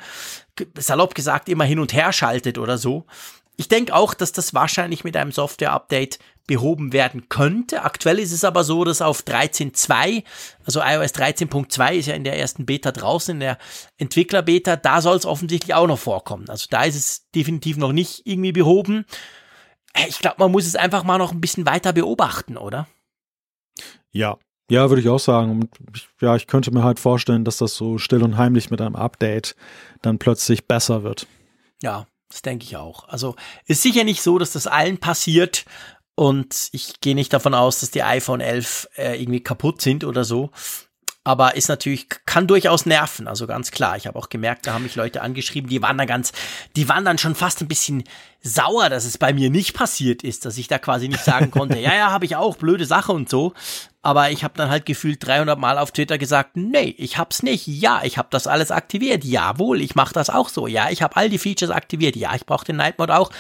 salopp 0.77 1.15
gesagt, 1.15 1.49
immer 1.49 1.65
hin 1.65 1.79
und 1.79 1.93
her 1.93 2.13
schaltet 2.13 2.59
oder 2.59 2.79
so. 2.79 3.07
Ich 3.57 3.69
denke 3.69 3.95
auch, 3.95 4.13
dass 4.13 4.33
das 4.33 4.55
wahrscheinlich 4.55 5.05
mit 5.05 5.17
einem 5.17 5.31
Software-Update 5.31 6.19
behoben 6.49 6.93
werden 6.93 7.29
könnte. 7.29 7.83
Aktuell 7.83 8.19
ist 8.19 8.33
es 8.33 8.43
aber 8.43 8.65
so, 8.65 8.83
dass 8.83 9.01
auf 9.01 9.21
13.2, 9.21 10.25
also 10.65 10.81
iOS 10.81 11.15
13.2 11.15 11.93
ist 11.93 12.07
ja 12.07 12.15
in 12.15 12.25
der 12.25 12.37
ersten 12.37 12.67
Beta 12.67 12.91
draußen, 12.91 13.35
in 13.35 13.41
der 13.41 13.59
Entwickler-Beta, 13.99 14.77
da 14.77 15.01
soll 15.01 15.17
es 15.17 15.27
offensichtlich 15.27 15.75
auch 15.75 15.87
noch 15.87 15.99
vorkommen. 15.99 16.49
Also 16.49 16.67
da 16.71 16.83
ist 16.83 16.97
es 16.97 17.31
definitiv 17.31 17.77
noch 17.77 17.93
nicht 17.93 18.23
irgendwie 18.27 18.53
behoben. 18.53 19.05
Äh, 19.93 20.09
ich 20.09 20.19
glaube, 20.19 20.37
man 20.39 20.51
muss 20.51 20.67
es 20.67 20.75
einfach 20.75 21.05
mal 21.05 21.19
noch 21.19 21.33
ein 21.33 21.41
bisschen 21.41 21.67
weiter 21.67 21.93
beobachten, 21.93 22.57
oder? 22.57 22.89
Ja, 24.11 24.39
ja, 24.71 24.89
würde 24.89 25.03
ich 25.03 25.09
auch 25.09 25.21
sagen. 25.21 25.51
Und 25.51 25.71
ich, 25.95 26.09
ja, 26.21 26.35
ich 26.35 26.47
könnte 26.47 26.73
mir 26.73 26.83
halt 26.83 26.99
vorstellen, 26.99 27.45
dass 27.45 27.59
das 27.59 27.75
so 27.75 27.99
still 27.99 28.23
und 28.23 28.39
heimlich 28.39 28.71
mit 28.71 28.81
einem 28.81 28.97
Update 28.97 29.55
dann 30.03 30.19
plötzlich 30.19 30.67
besser 30.67 31.03
wird. 31.03 31.27
Ja, 31.83 32.07
das 32.31 32.43
denke 32.43 32.65
ich 32.65 32.77
auch. 32.77 33.09
Also 33.09 33.37
ist 33.67 33.83
sicher 33.83 34.05
nicht 34.05 34.23
so, 34.23 34.39
dass 34.39 34.53
das 34.53 34.67
allen 34.67 34.99
passiert 34.99 35.65
und 36.19 36.71
ich 36.73 37.01
gehe 37.01 37.15
nicht 37.15 37.33
davon 37.33 37.55
aus, 37.55 37.79
dass 37.79 37.93
die 37.93 38.03
iPhone 38.03 38.41
11 38.41 38.89
äh, 38.97 39.23
irgendwie 39.23 39.41
kaputt 39.41 39.81
sind 39.81 40.03
oder 40.03 40.25
so. 40.25 40.51
Aber 41.23 41.55
ist 41.55 41.69
natürlich, 41.69 42.09
kann 42.27 42.49
durchaus 42.49 42.87
nerven, 42.87 43.29
also 43.29 43.47
ganz 43.47 43.71
klar. 43.71 43.97
Ich 43.97 44.09
habe 44.09 44.19
auch 44.19 44.29
gemerkt, 44.29 44.67
da 44.67 44.73
haben 44.73 44.83
mich 44.83 44.97
Leute 44.97 45.23
angeschrieben, 45.23 45.71
die 45.71 45.81
waren 45.81 45.97
da 45.97 46.07
ganz, 46.07 46.33
die 46.75 46.89
waren 46.89 47.05
dann 47.05 47.19
schon 47.19 47.37
fast 47.37 47.61
ein 47.61 47.69
bisschen 47.69 48.03
sauer, 48.41 48.89
dass 48.89 49.05
es 49.05 49.17
bei 49.17 49.33
mir 49.33 49.49
nicht 49.49 49.75
passiert 49.75 50.25
ist, 50.25 50.45
dass 50.45 50.59
ich 50.59 50.67
da 50.67 50.79
quasi 50.79 51.07
nicht 51.07 51.23
sagen 51.23 51.53
konnte, 51.53 51.79
ja, 51.79 51.95
ja, 51.95 52.11
habe 52.11 52.25
ich 52.25 52.35
auch, 52.35 52.57
blöde 52.57 52.85
Sache 52.87 53.13
und 53.13 53.29
so. 53.29 53.53
Aber 54.03 54.33
ich 54.33 54.43
habe 54.43 54.55
dann 54.57 54.71
halt 54.71 54.87
gefühlt 54.87 55.25
300 55.25 55.57
Mal 55.57 55.79
auf 55.79 55.93
Twitter 55.93 56.19
gesagt, 56.19 56.57
nee, 56.57 56.97
ich 56.99 57.17
hab's 57.17 57.45
nicht. 57.45 57.69
Ja, 57.69 58.01
ich 58.03 58.19
habe 58.19 58.29
das 58.33 58.49
alles 58.49 58.73
aktiviert. 58.73 59.25
Jawohl, 59.25 59.83
ich 59.83 59.95
mache 59.95 60.15
das 60.15 60.31
auch 60.31 60.49
so. 60.49 60.67
Ja, 60.67 60.91
ich 60.91 61.01
habe 61.01 61.15
all 61.15 61.29
die 61.29 61.39
Features 61.39 61.71
aktiviert. 61.71 62.17
Ja, 62.17 62.35
ich 62.35 62.45
brauche 62.45 62.65
den 62.65 62.77
Night 62.77 62.99
Mode 62.99 63.17
auch. 63.17 63.31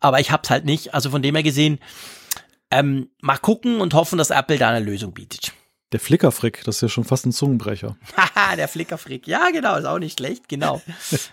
Aber 0.00 0.20
ich 0.20 0.30
hab's 0.30 0.50
halt 0.50 0.64
nicht. 0.64 0.94
Also 0.94 1.10
von 1.10 1.22
dem 1.22 1.34
her 1.34 1.42
gesehen, 1.42 1.78
Ähm, 2.70 3.10
mal 3.20 3.38
gucken 3.38 3.80
und 3.80 3.94
hoffen, 3.94 4.18
dass 4.18 4.30
Apple 4.30 4.58
da 4.58 4.70
eine 4.70 4.84
Lösung 4.84 5.14
bietet. 5.14 5.52
Der 5.92 6.00
Flickerfrick, 6.00 6.64
das 6.64 6.76
ist 6.76 6.82
ja 6.82 6.88
schon 6.90 7.04
fast 7.04 7.24
ein 7.24 7.32
Zungenbrecher. 7.32 7.96
Haha, 8.16 8.56
der 8.56 8.68
Flickerfrick. 8.68 9.26
Ja, 9.26 9.48
genau, 9.50 9.74
ist 9.76 9.86
auch 9.86 9.98
nicht 9.98 10.18
schlecht, 10.18 10.46
genau. 10.46 10.82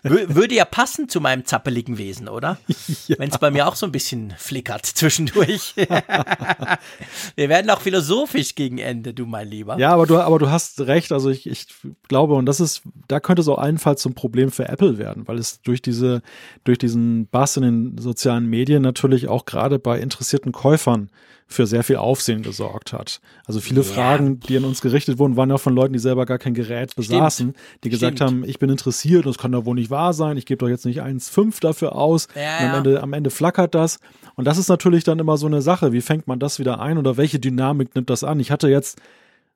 Würde 0.02 0.56
ja 0.56 0.64
passen 0.64 1.10
zu 1.10 1.19
meinem 1.19 1.44
zappeligen 1.44 1.98
Wesen, 1.98 2.30
oder? 2.30 2.57
ja. 3.07 3.18
Wenn 3.19 3.30
es 3.30 3.38
bei 3.38 3.52
mir 3.52 3.68
auch 3.68 3.76
so 3.76 3.86
ein 3.86 3.91
bisschen 3.91 4.34
flickert 4.38 4.86
zwischendurch. 4.86 5.76
Wir 7.36 7.49
werden 7.49 7.69
auch 7.69 7.82
philosophisch 7.82 8.56
gegen 8.56 8.77
Ende, 8.77 9.14
du 9.14 9.26
mein 9.26 9.49
Lieber. 9.49 9.77
Ja, 9.77 9.91
aber 9.91 10.06
du, 10.06 10.19
aber 10.19 10.40
du 10.40 10.49
hast 10.49 10.80
recht. 10.80 11.11
Also 11.11 11.30
ich, 11.30 11.48
ich 11.48 11.68
glaube, 12.07 12.36
und 12.36 12.45
das 12.45 12.61
ist, 12.61 12.84
da 13.10 13.19
könnte 13.19 13.41
es 13.41 13.49
auch 13.49 13.57
allenfalls 13.57 14.02
zum 14.02 14.14
Problem 14.14 14.52
für 14.52 14.69
Apple 14.69 14.98
werden, 14.98 15.27
weil 15.27 15.38
es 15.38 15.61
durch 15.64 15.82
diese, 15.82 16.22
durch 16.64 16.77
diesen 16.77 17.27
Bass 17.27 17.57
in 17.57 17.64
den 17.64 17.98
sozialen 17.98 18.45
Medien 18.45 18.82
natürlich 18.82 19.27
auch 19.27 19.44
gerade 19.44 19.80
bei 19.80 19.99
interessierten 19.99 20.53
Käufern 20.53 21.10
für 21.48 21.68
sehr 21.68 21.84
viel 21.84 21.98
Aufsehen 21.98 22.42
gesorgt 22.42 22.92
hat. 22.92 23.22
Also 23.46 23.60
viele 23.60 23.82
ja. 23.82 23.88
Fragen, 23.88 24.40
die 24.40 24.58
an 24.58 24.66
uns 24.66 24.82
gerichtet 24.82 25.20
wurden, 25.20 25.38
waren 25.38 25.50
ja 25.50 25.58
von 25.58 25.76
Leuten, 25.76 25.94
die 25.94 26.00
selber 26.00 26.26
gar 26.26 26.40
kein 26.40 26.54
Gerät 26.54 26.96
besaßen, 26.96 27.50
Stimmt. 27.52 27.84
die 27.84 27.90
gesagt 27.90 28.18
Stimmt. 28.18 28.32
haben, 28.32 28.44
ich 28.44 28.58
bin 28.58 28.70
interessiert, 28.70 29.26
das 29.26 29.38
kann 29.38 29.52
doch 29.52 29.66
wohl 29.66 29.76
nicht 29.76 29.92
wahr 29.92 30.14
sein, 30.14 30.38
ich 30.38 30.46
gebe 30.46 30.58
doch 30.58 30.70
jetzt 30.70 30.86
nicht 30.86 31.02
1,5 31.02 31.62
dafür 31.62 31.96
aus. 31.96 32.28
Ja, 32.36 32.70
am, 32.70 32.78
Ende, 32.78 33.04
am 33.04 33.14
Ende 33.14 33.30
flackert 33.30 33.76
das. 33.76 34.00
Und 34.36 34.46
das 34.46 34.58
ist 34.58 34.70
natürlich 34.70 35.04
dann 35.04 35.20
immer 35.20 35.38
so 35.38 35.46
eine 35.46 35.62
Sache, 35.62 35.94
wie 35.94 36.02
fängt 36.02 36.28
man 36.28 36.40
das 36.40 36.60
wieder 36.60 36.80
ein 36.80 36.98
oder 36.98 37.16
welche 37.16 37.40
Dynamik 37.40 37.96
nimmt 37.96 38.10
das 38.10 38.24
an? 38.24 38.40
Ich 38.40 38.52
hatte 38.52 38.68
jetzt 38.68 39.00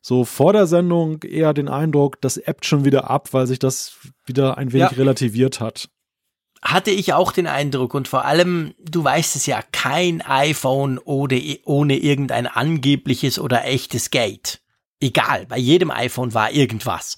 so 0.01 0.23
vor 0.23 0.53
der 0.53 0.67
Sendung 0.67 1.23
eher 1.23 1.53
den 1.53 1.67
Eindruck, 1.67 2.21
das 2.21 2.37
ebbt 2.37 2.65
schon 2.65 2.85
wieder 2.85 3.09
ab, 3.09 3.29
weil 3.33 3.47
sich 3.47 3.59
das 3.59 3.97
wieder 4.25 4.57
ein 4.57 4.71
wenig 4.71 4.97
relativiert 4.97 5.59
hat 5.59 5.89
hatte 6.61 6.91
ich 6.91 7.13
auch 7.13 7.31
den 7.31 7.47
Eindruck 7.47 7.93
und 7.93 8.07
vor 8.07 8.25
allem, 8.25 8.73
du 8.79 9.03
weißt 9.03 9.35
es 9.35 9.45
ja, 9.45 9.61
kein 9.71 10.21
iPhone 10.21 10.99
ohne, 10.99 11.41
ohne 11.63 11.97
irgendein 11.97 12.47
angebliches 12.47 13.39
oder 13.39 13.65
echtes 13.65 14.11
Gate. 14.11 14.59
Egal, 14.99 15.45
bei 15.45 15.57
jedem 15.57 15.91
iPhone 15.91 16.33
war 16.33 16.51
irgendwas. 16.51 17.15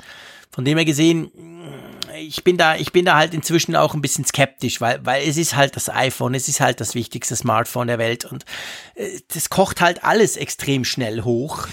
Von 0.51 0.65
dem 0.65 0.77
her 0.77 0.85
gesehen, 0.85 1.31
ich 2.19 2.43
bin 2.43 2.57
da, 2.57 2.75
ich 2.75 2.91
bin 2.91 3.05
da 3.05 3.15
halt 3.15 3.33
inzwischen 3.33 3.75
auch 3.75 3.95
ein 3.95 4.01
bisschen 4.01 4.25
skeptisch, 4.25 4.79
weil, 4.79 5.03
weil 5.05 5.27
es 5.27 5.37
ist 5.37 5.55
halt 5.55 5.75
das 5.75 5.89
iPhone, 5.89 6.35
es 6.35 6.47
ist 6.47 6.59
halt 6.59 6.79
das 6.79 6.93
wichtigste 6.93 7.35
Smartphone 7.35 7.87
der 7.87 7.97
Welt 7.97 8.25
und 8.25 8.45
äh, 8.95 9.19
das 9.33 9.49
kocht 9.49 9.81
halt 9.81 10.03
alles 10.03 10.37
extrem 10.37 10.85
schnell 10.85 11.23
hoch. 11.23 11.67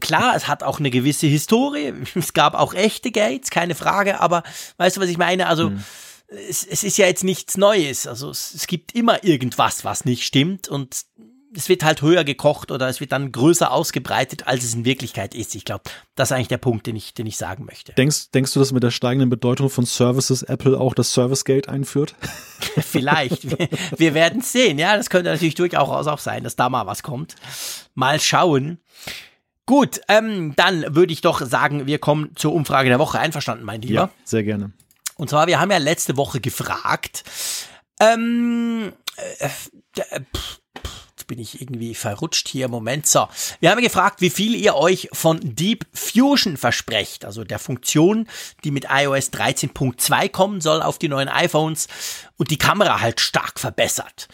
Klar, 0.00 0.36
es 0.36 0.48
hat 0.48 0.62
auch 0.62 0.78
eine 0.78 0.90
gewisse 0.90 1.26
Historie. 1.26 1.94
Es 2.14 2.34
gab 2.34 2.54
auch 2.54 2.74
echte 2.74 3.10
Gates, 3.10 3.48
keine 3.48 3.74
Frage, 3.74 4.20
aber 4.20 4.42
weißt 4.76 4.98
du, 4.98 5.00
was 5.00 5.08
ich 5.08 5.16
meine? 5.16 5.46
Also, 5.46 5.70
hm 5.70 5.82
es, 6.28 6.64
es 6.64 6.84
ist 6.84 6.98
ja 6.98 7.06
jetzt 7.06 7.24
nichts 7.24 7.56
Neues. 7.56 8.06
Also 8.06 8.30
es, 8.30 8.54
es 8.54 8.66
gibt 8.66 8.94
immer 8.94 9.24
irgendwas, 9.24 9.84
was 9.84 10.04
nicht 10.04 10.24
stimmt 10.24 10.68
und 10.68 11.06
es 11.54 11.68
wird 11.68 11.84
halt 11.84 12.02
höher 12.02 12.24
gekocht 12.24 12.70
oder 12.70 12.88
es 12.88 13.00
wird 13.00 13.12
dann 13.12 13.32
größer 13.32 13.70
ausgebreitet, 13.70 14.46
als 14.46 14.62
es 14.62 14.74
in 14.74 14.84
Wirklichkeit 14.84 15.34
ist. 15.34 15.54
Ich 15.54 15.64
glaube, 15.64 15.84
das 16.14 16.28
ist 16.28 16.32
eigentlich 16.32 16.48
der 16.48 16.58
Punkt, 16.58 16.86
den 16.86 16.96
ich, 16.96 17.14
den 17.14 17.26
ich 17.26 17.38
sagen 17.38 17.64
möchte. 17.64 17.92
Denkst, 17.94 18.30
denkst 18.32 18.52
du, 18.52 18.58
dass 18.58 18.72
mit 18.72 18.82
der 18.82 18.90
steigenden 18.90 19.30
Bedeutung 19.30 19.70
von 19.70 19.86
Services 19.86 20.42
Apple 20.42 20.78
auch 20.78 20.92
das 20.92 21.12
Service 21.12 21.44
Gate 21.44 21.68
einführt? 21.68 22.14
Vielleicht. 22.60 23.58
Wir, 23.58 23.68
wir 23.96 24.14
werden 24.14 24.42
sehen. 24.42 24.78
Ja, 24.78 24.96
das 24.96 25.08
könnte 25.08 25.30
natürlich 25.30 25.54
durchaus 25.54 26.06
auch 26.06 26.18
sein, 26.18 26.44
dass 26.44 26.56
da 26.56 26.68
mal 26.68 26.86
was 26.86 27.02
kommt. 27.02 27.36
Mal 27.94 28.20
schauen. 28.20 28.78
Gut, 29.64 30.00
ähm, 30.08 30.52
dann 30.56 30.94
würde 30.94 31.12
ich 31.12 31.22
doch 31.22 31.44
sagen, 31.44 31.86
wir 31.86 31.98
kommen 31.98 32.30
zur 32.36 32.52
Umfrage 32.52 32.88
der 32.88 32.98
Woche. 32.98 33.18
Einverstanden, 33.18 33.64
mein 33.64 33.80
Lieber? 33.80 33.94
Ja, 33.94 34.10
sehr 34.24 34.44
gerne. 34.44 34.72
Und 35.16 35.30
zwar, 35.30 35.46
wir 35.46 35.58
haben 35.58 35.70
ja 35.70 35.78
letzte 35.78 36.16
Woche 36.16 36.40
gefragt, 36.40 37.24
ähm, 38.00 38.92
äh, 39.16 39.46
äh, 40.10 40.20
pff, 40.20 40.60
jetzt 41.10 41.26
bin 41.26 41.38
ich 41.38 41.60
irgendwie 41.60 41.94
verrutscht 41.94 42.48
hier. 42.48 42.68
Moment, 42.68 43.06
so. 43.06 43.26
Wir 43.60 43.70
haben 43.70 43.80
gefragt, 43.80 44.20
wie 44.20 44.30
viel 44.30 44.54
ihr 44.54 44.76
euch 44.76 45.08
von 45.12 45.40
Deep 45.42 45.86
Fusion 45.94 46.56
versprecht, 46.56 47.24
also 47.24 47.44
der 47.44 47.58
Funktion, 47.58 48.28
die 48.64 48.70
mit 48.70 48.86
iOS 48.90 49.32
13.2 49.32 50.28
kommen 50.28 50.60
soll 50.60 50.82
auf 50.82 50.98
die 50.98 51.08
neuen 51.08 51.28
iPhones 51.28 51.88
und 52.36 52.50
die 52.50 52.58
Kamera 52.58 53.00
halt 53.00 53.20
stark 53.20 53.58
verbessert. 53.58 54.28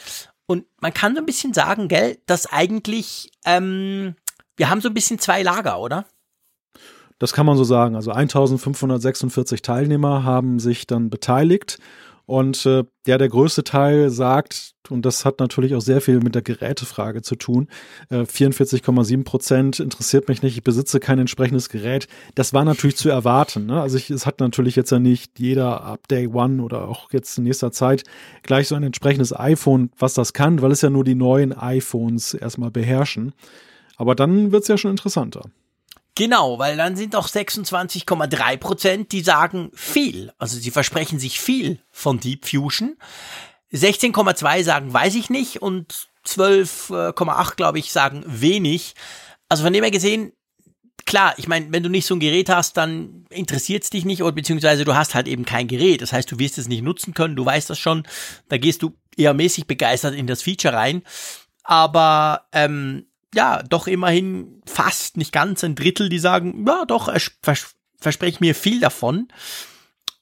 Und 0.47 0.67
man 0.81 0.93
kann 0.93 1.15
so 1.15 1.21
ein 1.21 1.27
bisschen 1.27 1.55
sagen, 1.55 1.89
gell, 1.89 2.19
dass 2.27 2.47
eigentlich, 2.47 3.31
ähm, 3.45 4.17
wir 4.57 4.69
haben 4.69 4.81
so 4.81 4.89
ein 4.89 4.95
bisschen 4.95 5.19
zwei 5.19 5.43
Lager, 5.43 5.79
oder? 5.79 6.05
Das 7.23 7.33
kann 7.33 7.47
man 7.47 7.57
so 7.57 7.63
sagen. 7.63 7.95
Also 7.95 8.11
1546 8.11 9.63
Teilnehmer 9.63 10.25
haben 10.25 10.59
sich 10.59 10.89
dann 10.89 11.09
beteiligt. 11.09 11.79
Und 12.27 12.67
äh, 12.67 12.83
ja, 13.07 13.17
der 13.17 13.29
größte 13.29 13.63
Teil 13.63 14.11
sagt, 14.11 14.73
und 14.91 15.07
das 15.07 15.25
hat 15.25 15.39
natürlich 15.39 15.77
auch 15.77 15.81
sehr 15.81 16.01
viel 16.01 16.19
mit 16.19 16.35
der 16.35 16.43
Gerätefrage 16.43 17.23
zu 17.23 17.37
tun, 17.37 17.69
äh, 18.11 18.23
44,7 18.23 19.23
Prozent 19.23 19.79
interessiert 19.79 20.27
mich 20.27 20.43
nicht, 20.43 20.57
ich 20.57 20.65
besitze 20.65 20.99
kein 20.99 21.21
entsprechendes 21.21 21.69
Gerät. 21.69 22.09
Das 22.35 22.55
war 22.55 22.65
natürlich 22.65 22.97
zu 22.97 23.09
erwarten. 23.09 23.67
Ne? 23.67 23.81
Also 23.81 23.99
ich, 23.99 24.11
es 24.11 24.27
hat 24.27 24.41
natürlich 24.41 24.75
jetzt 24.75 24.91
ja 24.91 24.99
nicht 24.99 25.39
jeder 25.39 25.85
ab 25.85 26.09
Day 26.09 26.27
One 26.27 26.61
oder 26.61 26.89
auch 26.89 27.13
jetzt 27.13 27.39
in 27.39 27.45
nächster 27.45 27.71
Zeit 27.71 28.03
gleich 28.43 28.67
so 28.67 28.75
ein 28.75 28.83
entsprechendes 28.83 29.33
iPhone, 29.33 29.93
was 29.97 30.15
das 30.15 30.33
kann, 30.33 30.61
weil 30.61 30.73
es 30.73 30.83
ja 30.83 30.91
nur 30.91 31.05
die 31.05 31.15
neuen 31.15 31.53
iPhones 31.53 32.35
erstmal 32.35 32.73
beherrschen. 32.73 33.33
Aber 33.97 34.17
dann 34.17 34.51
wird 34.51 34.63
es 34.63 34.69
ja 34.69 34.77
schon 34.77 34.91
interessanter. 34.91 35.43
Genau, 36.15 36.59
weil 36.59 36.77
dann 36.77 36.97
sind 36.97 37.17
auch 37.17 37.29
26,3 37.29 38.57
Prozent, 38.59 39.13
die 39.13 39.23
sagen 39.23 39.71
viel. 39.75 40.33
Also 40.39 40.59
sie 40.59 40.71
versprechen 40.71 41.19
sich 41.19 41.41
viel 41.41 41.79
von 41.91 42.21
Deep 42.21 42.47
Fusion. 42.47 42.97
16,2 43.73 44.63
sagen 44.63 44.93
weiß 44.93 45.15
ich 45.15 45.31
nicht 45.31 45.63
und 45.63 46.09
12,8 46.27 47.57
glaube 47.57 47.79
ich 47.79 47.93
sagen 47.93 48.23
wenig. 48.27 48.95
Also 49.49 49.65
von 49.65 49.73
dem 49.73 49.83
her 49.83 49.91
gesehen, 49.91 50.33
klar, 51.07 51.35
ich 51.39 51.49
meine, 51.49 51.73
wenn 51.73 51.83
du 51.83 51.89
nicht 51.89 52.07
so 52.07 52.15
ein 52.15 52.21
Gerät 52.21 52.51
hast, 52.51 52.77
dann 52.77 53.25
interessiert 53.31 53.85
es 53.85 53.91
dich 53.91 54.05
nicht 54.05 54.23
oder 54.23 54.33
beziehungsweise 54.33 54.85
du 54.85 54.95
hast 54.95 55.15
halt 55.15 55.29
eben 55.29 55.47
kein 55.47 55.69
Gerät. 55.69 56.03
Das 56.03 56.13
heißt, 56.13 56.31
du 56.31 56.39
wirst 56.39 56.59
es 56.59 56.69
nicht 56.69 56.83
nutzen 56.83 57.15
können, 57.15 57.37
du 57.37 57.45
weißt 57.45 57.71
das 57.71 57.79
schon. 57.79 58.07
Da 58.49 58.59
gehst 58.59 58.83
du 58.83 58.95
eher 59.17 59.33
mäßig 59.33 59.67
begeistert 59.67 60.15
in 60.15 60.27
das 60.27 60.43
Feature 60.43 60.75
rein. 60.75 61.03
Aber 61.65 62.47
ähm, 62.53 63.07
ja, 63.35 63.63
doch 63.63 63.87
immerhin 63.87 64.63
fast, 64.67 65.17
nicht 65.17 65.33
ganz 65.33 65.65
ein 65.65 65.75
Drittel, 65.75 66.09
die 66.09 66.19
sagen, 66.19 66.65
ja, 66.67 66.85
doch, 66.85 67.13
vers 67.43 67.75
verspreche 67.99 68.39
mir 68.41 68.57
viel 68.57 68.81
davon. 68.81 69.29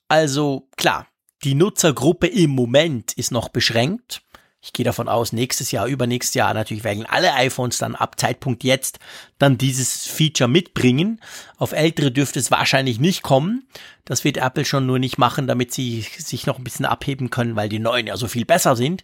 Also 0.06 0.68
klar, 0.76 1.06
die 1.44 1.54
Nutzergruppe 1.54 2.26
im 2.26 2.50
Moment 2.50 3.14
ist 3.14 3.30
noch 3.30 3.48
beschränkt. 3.48 4.22
Ich 4.62 4.74
gehe 4.74 4.84
davon 4.84 5.08
aus, 5.08 5.32
nächstes 5.32 5.70
Jahr, 5.70 5.86
übernächstes 5.86 6.34
Jahr 6.34 6.52
natürlich 6.52 6.84
werden 6.84 7.06
alle 7.06 7.32
iPhones 7.32 7.78
dann 7.78 7.94
ab 7.94 8.20
Zeitpunkt 8.20 8.62
jetzt 8.62 8.98
dann 9.38 9.56
dieses 9.56 10.06
Feature 10.06 10.50
mitbringen. 10.50 11.22
Auf 11.56 11.72
ältere 11.72 12.12
dürfte 12.12 12.38
es 12.38 12.50
wahrscheinlich 12.50 13.00
nicht 13.00 13.22
kommen. 13.22 13.66
Das 14.04 14.22
wird 14.22 14.36
Apple 14.36 14.66
schon 14.66 14.84
nur 14.84 14.98
nicht 14.98 15.16
machen, 15.16 15.46
damit 15.46 15.72
sie 15.72 16.02
sich 16.18 16.46
noch 16.46 16.58
ein 16.58 16.64
bisschen 16.64 16.84
abheben 16.84 17.30
können, 17.30 17.56
weil 17.56 17.70
die 17.70 17.78
neuen 17.78 18.06
ja 18.06 18.18
so 18.18 18.28
viel 18.28 18.44
besser 18.44 18.76
sind. 18.76 19.02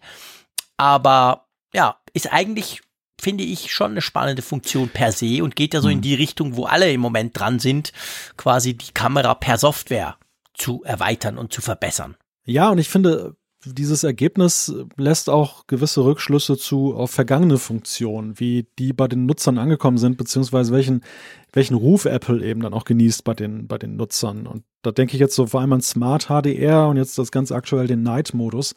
Aber 0.77 1.47
ja, 1.73 1.97
ist 2.13 2.31
eigentlich 2.31 2.83
finde 3.21 3.45
ich 3.45 3.73
schon 3.73 3.93
eine 3.93 4.03
spannende 4.03 4.43
Funktion 4.43 4.89
per 4.89 5.13
se 5.13 5.43
und 5.43 5.57
geht 5.57 5.75
ja 5.75 5.81
so 5.81 5.89
in 5.89 5.97
hm. 5.97 6.03
die 6.03 6.15
Richtung, 6.15 6.57
wo 6.57 6.65
alle 6.65 6.93
im 6.93 7.01
Moment 7.01 7.39
dran 7.39 7.59
sind, 7.59 7.93
quasi 8.37 8.75
die 8.75 8.93
Kamera 8.93 9.35
per 9.35 9.59
Software 9.59 10.17
zu 10.55 10.83
erweitern 10.85 11.39
und 11.39 11.53
zu 11.53 11.61
verbessern. 11.61 12.17
Ja, 12.45 12.71
und 12.71 12.79
ich 12.79 12.89
finde, 12.89 13.37
dieses 13.65 14.05
Ergebnis 14.05 14.73
lässt 14.97 15.29
auch 15.29 15.67
gewisse 15.67 16.05
Rückschlüsse 16.05 16.57
zu 16.57 16.95
auf 16.95 17.11
vergangene 17.11 17.59
Funktionen, 17.59 18.39
wie 18.39 18.69
die 18.79 18.93
bei 18.93 19.09
den 19.09 19.27
Nutzern 19.27 19.59
angekommen 19.59 19.99
sind, 19.99 20.17
beziehungsweise 20.17 20.73
welchen, 20.73 21.03
welchen 21.53 21.75
Ruf 21.75 22.05
Apple 22.05 22.45
eben 22.45 22.61
dann 22.61 22.75
auch 22.75 22.85
genießt 22.85 23.25
bei 23.25 23.35
den, 23.35 23.67
bei 23.67 23.79
den 23.79 23.97
Nutzern. 23.97 24.47
Und 24.47 24.65
da 24.83 24.93
denke 24.93 25.15
ich 25.15 25.21
jetzt 25.21 25.35
so 25.35 25.47
vor 25.47 25.61
allem 25.61 25.73
an 25.73 25.81
Smart 25.81 26.29
HDR 26.29 26.89
und 26.89 26.97
jetzt 26.97 27.19
das 27.19 27.33
ganz 27.33 27.51
aktuell 27.51 27.87
den 27.87 28.03
Night-Modus. 28.03 28.75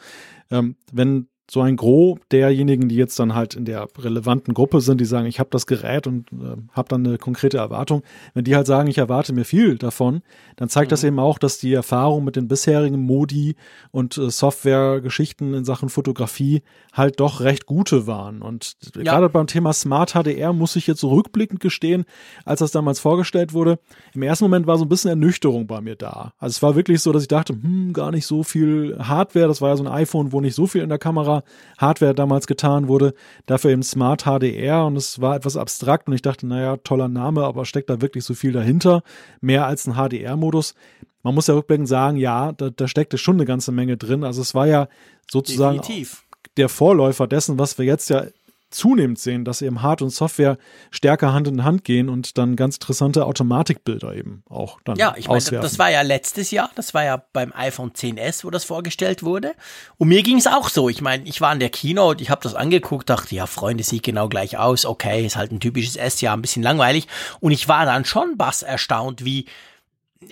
Ähm, 0.49 0.75
wenn 0.91 1.27
so 1.49 1.61
ein 1.61 1.75
Gros 1.75 2.19
derjenigen, 2.31 2.89
die 2.89 2.95
jetzt 2.95 3.19
dann 3.19 3.33
halt 3.33 3.55
in 3.55 3.65
der 3.65 3.87
relevanten 3.97 4.53
Gruppe 4.53 4.81
sind, 4.81 5.01
die 5.01 5.05
sagen, 5.05 5.25
ich 5.25 5.39
habe 5.39 5.49
das 5.51 5.65
Gerät 5.65 6.05
und 6.05 6.31
äh, 6.31 6.55
habe 6.73 6.89
dann 6.89 7.05
eine 7.05 7.17
konkrete 7.17 7.57
Erwartung, 7.57 8.03
wenn 8.33 8.43
die 8.43 8.55
halt 8.55 8.67
sagen, 8.67 8.87
ich 8.89 8.97
erwarte 8.97 9.33
mir 9.33 9.45
viel 9.45 9.77
davon, 9.77 10.21
dann 10.57 10.69
zeigt 10.69 10.89
mhm. 10.89 10.91
das 10.91 11.03
eben 11.03 11.19
auch, 11.19 11.39
dass 11.39 11.57
die 11.57 11.73
Erfahrung 11.73 12.23
mit 12.23 12.35
den 12.35 12.47
bisherigen 12.47 12.99
Modi 12.99 13.55
und 13.91 14.17
äh, 14.17 14.29
Softwaregeschichten 14.29 15.53
in 15.53 15.65
Sachen 15.65 15.89
Fotografie 15.89 16.61
halt 16.93 17.19
doch 17.19 17.41
recht 17.41 17.65
gute 17.65 18.05
waren. 18.05 18.41
Und 18.41 18.77
ja. 18.95 19.03
gerade 19.03 19.29
beim 19.29 19.47
Thema 19.47 19.73
Smart 19.73 20.13
HDR 20.13 20.53
muss 20.53 20.75
ich 20.75 20.87
jetzt 20.87 21.01
so 21.01 21.09
rückblickend 21.09 21.59
gestehen, 21.59 22.05
als 22.45 22.59
das 22.59 22.71
damals 22.71 22.99
vorgestellt 22.99 23.53
wurde, 23.53 23.79
im 24.13 24.21
ersten 24.21 24.45
Moment 24.45 24.67
war 24.67 24.77
so 24.77 24.85
ein 24.85 24.89
bisschen 24.89 25.09
Ernüchterung 25.09 25.67
bei 25.67 25.81
mir 25.81 25.95
da. 25.95 26.33
Also 26.37 26.53
es 26.53 26.61
war 26.61 26.75
wirklich 26.75 27.01
so, 27.01 27.11
dass 27.11 27.23
ich 27.23 27.27
dachte, 27.27 27.53
hm, 27.53 27.93
gar 27.93 28.11
nicht 28.11 28.25
so 28.25 28.43
viel 28.43 28.97
Hardware, 28.99 29.47
das 29.47 29.61
war 29.61 29.69
ja 29.69 29.77
so 29.77 29.83
ein 29.83 29.91
iPhone, 29.91 30.31
wo 30.31 30.41
nicht 30.41 30.55
so 30.55 30.67
viel 30.67 30.81
in 30.81 30.89
der 30.89 30.99
Kamera 30.99 31.38
Hardware 31.77 32.13
damals 32.13 32.47
getan 32.47 32.87
wurde. 32.87 33.13
Dafür 33.45 33.71
eben 33.71 33.83
Smart 33.83 34.23
HDR 34.23 34.85
und 34.85 34.95
es 34.95 35.21
war 35.21 35.35
etwas 35.35 35.57
abstrakt 35.57 36.07
und 36.07 36.13
ich 36.13 36.21
dachte, 36.21 36.47
naja, 36.47 36.77
toller 36.77 37.07
Name, 37.07 37.43
aber 37.43 37.65
steckt 37.65 37.89
da 37.89 38.01
wirklich 38.01 38.23
so 38.23 38.33
viel 38.33 38.51
dahinter? 38.51 39.03
Mehr 39.41 39.65
als 39.65 39.87
ein 39.87 39.95
HDR-Modus. 39.95 40.75
Man 41.23 41.35
muss 41.35 41.47
ja 41.47 41.53
rückblickend 41.53 41.87
sagen, 41.87 42.17
ja, 42.17 42.53
da, 42.53 42.69
da 42.69 42.87
steckte 42.87 43.17
schon 43.17 43.35
eine 43.35 43.45
ganze 43.45 43.71
Menge 43.71 43.97
drin. 43.97 44.23
Also 44.23 44.41
es 44.41 44.55
war 44.55 44.67
ja 44.67 44.87
sozusagen 45.29 45.79
Definitiv. 45.79 46.23
der 46.57 46.69
Vorläufer 46.69 47.27
dessen, 47.27 47.59
was 47.59 47.77
wir 47.77 47.85
jetzt 47.85 48.09
ja 48.09 48.23
zunehmend 48.69 49.19
sehen, 49.19 49.45
dass 49.45 49.61
eben 49.61 49.81
Hard- 49.81 50.01
und 50.01 50.09
Software 50.11 50.57
stärker 50.91 51.33
Hand 51.33 51.47
in 51.47 51.63
Hand 51.63 51.83
gehen 51.83 52.09
und 52.09 52.37
dann 52.37 52.55
ganz 52.55 52.75
interessante 52.75 53.25
Automatikbilder 53.25 54.15
eben 54.15 54.43
auch 54.49 54.79
dann 54.85 54.97
Ja, 54.97 55.15
ich 55.17 55.27
meine, 55.27 55.41
das 55.41 55.79
war 55.79 55.89
ja 55.89 56.01
letztes 56.01 56.51
Jahr, 56.51 56.69
das 56.75 56.93
war 56.93 57.03
ja 57.03 57.23
beim 57.33 57.51
iPhone 57.55 57.91
10s, 57.91 58.43
wo 58.43 58.49
das 58.49 58.63
vorgestellt 58.63 59.23
wurde. 59.23 59.53
Und 59.97 60.09
mir 60.09 60.23
ging 60.23 60.37
es 60.37 60.47
auch 60.47 60.69
so. 60.69 60.89
Ich 60.89 61.01
meine, 61.01 61.23
ich 61.25 61.41
war 61.41 61.51
in 61.53 61.59
der 61.59 61.69
Keynote, 61.69 62.21
ich 62.21 62.29
habe 62.29 62.41
das 62.43 62.55
angeguckt, 62.55 63.09
dachte, 63.09 63.35
ja, 63.35 63.45
Freunde, 63.45 63.83
sieht 63.83 64.03
genau 64.03 64.29
gleich 64.29 64.57
aus. 64.57 64.85
Okay, 64.85 65.25
ist 65.25 65.35
halt 65.35 65.51
ein 65.51 65.59
typisches 65.59 65.95
S-Jahr, 65.95 66.35
ein 66.35 66.41
bisschen 66.41 66.63
langweilig. 66.63 67.07
Und 67.39 67.51
ich 67.51 67.67
war 67.67 67.85
dann 67.85 68.05
schon 68.05 68.37
bass 68.37 68.61
erstaunt, 68.61 69.25
wie 69.25 69.45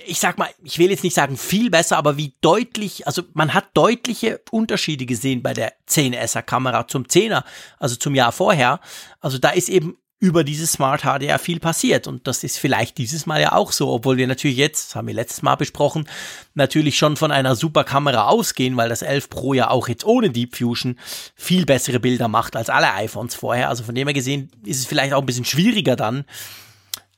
ich 0.05 0.19
sag 0.19 0.38
mal, 0.38 0.49
ich 0.64 0.80
will 0.80 0.89
jetzt 0.89 1.03
nicht 1.03 1.14
sagen 1.14 1.38
viel 1.38 1.69
besser, 1.69 1.97
aber 1.97 2.18
wie 2.18 2.34
deutlich, 2.41 3.07
also 3.07 3.23
man 3.34 3.53
hat 3.53 3.69
deutliche 3.73 4.41
Unterschiede 4.51 5.05
gesehen 5.05 5.41
bei 5.41 5.53
der 5.53 5.73
10er 5.88 6.41
Kamera 6.41 6.88
zum 6.88 7.03
10er, 7.05 7.43
also 7.80 7.95
zum 7.95 8.14
Jahr 8.14 8.31
vorher. 8.31 8.81
Also 9.22 9.38
da 9.38 9.49
ist 9.49 9.69
eben 9.69 9.97
über 10.19 10.43
dieses 10.43 10.72
Smart 10.73 11.03
HDR 11.03 11.38
viel 11.38 11.59
passiert 11.59 12.07
und 12.07 12.26
das 12.26 12.43
ist 12.43 12.57
vielleicht 12.57 12.97
dieses 12.97 13.27
Mal 13.27 13.39
ja 13.39 13.51
auch 13.51 13.72
so, 13.72 13.89
obwohl 13.89 14.18
wir 14.18 14.26
natürlich 14.26 14.57
jetzt, 14.57 14.89
das 14.89 14.95
haben 14.95 15.07
wir 15.07 15.14
letztes 15.14 15.43
Mal 15.43 15.55
besprochen, 15.55 16.09
natürlich 16.55 16.97
schon 16.97 17.18
von 17.18 17.31
einer 17.31 17.55
super 17.55 17.84
Kamera 17.84 18.27
ausgehen, 18.27 18.76
weil 18.77 18.89
das 18.89 19.03
11 19.03 19.30
Pro 19.30 19.53
ja 19.53 19.69
auch 19.69 19.88
jetzt 19.88 20.05
ohne 20.05 20.31
Deep 20.31 20.55
Fusion 20.57 20.97
viel 21.35 21.65
bessere 21.65 21.99
Bilder 21.99 22.27
macht 22.27 22.55
als 22.55 22.69
alle 22.69 22.93
iPhones 22.93 23.35
vorher. 23.35 23.69
Also 23.69 23.84
von 23.84 23.93
dem 23.93 24.07
her 24.07 24.14
gesehen 24.15 24.49
ist 24.65 24.80
es 24.80 24.88
vielleicht 24.88 25.14
auch 25.14 25.22
ein 25.22 25.27
bisschen 25.27 25.45
schwieriger 25.45 25.95
dann. 25.95 26.26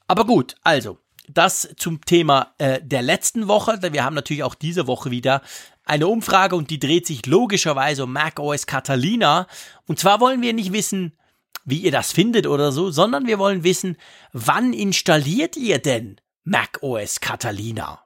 Aber 0.08 0.26
gut, 0.26 0.56
also 0.64 0.98
das 1.34 1.70
zum 1.78 2.02
Thema 2.02 2.54
äh, 2.58 2.80
der 2.84 3.02
letzten 3.02 3.48
Woche. 3.48 3.80
Wir 3.82 4.04
haben 4.04 4.16
natürlich 4.16 4.44
auch 4.44 4.56
diese 4.56 4.88
Woche 4.88 5.12
wieder 5.12 5.42
eine 5.86 6.08
Umfrage 6.08 6.56
und 6.56 6.70
die 6.70 6.80
dreht 6.80 7.08
sich 7.08 7.26
logischerweise 7.26 8.04
um 8.04 8.14
Mac 8.14 8.40
OS 8.40 8.66
Catalina. 8.66 9.48
Und 9.88 10.00
zwar 10.00 10.20
wollen 10.20 10.42
wir 10.42 10.54
nicht 10.54 10.74
wissen, 10.74 11.14
wie 11.66 11.80
ihr 11.80 11.92
das 11.92 12.12
findet 12.12 12.48
oder 12.48 12.72
so, 12.72 12.92
sondern 12.92 13.28
wir 13.28 13.40
wollen 13.40 13.64
wissen, 13.64 13.98
wann 14.34 14.74
installiert 14.74 15.58
ihr 15.58 15.80
denn 15.80 16.20
Mac 16.44 16.80
OS 16.82 17.20
Catalina? 17.20 18.04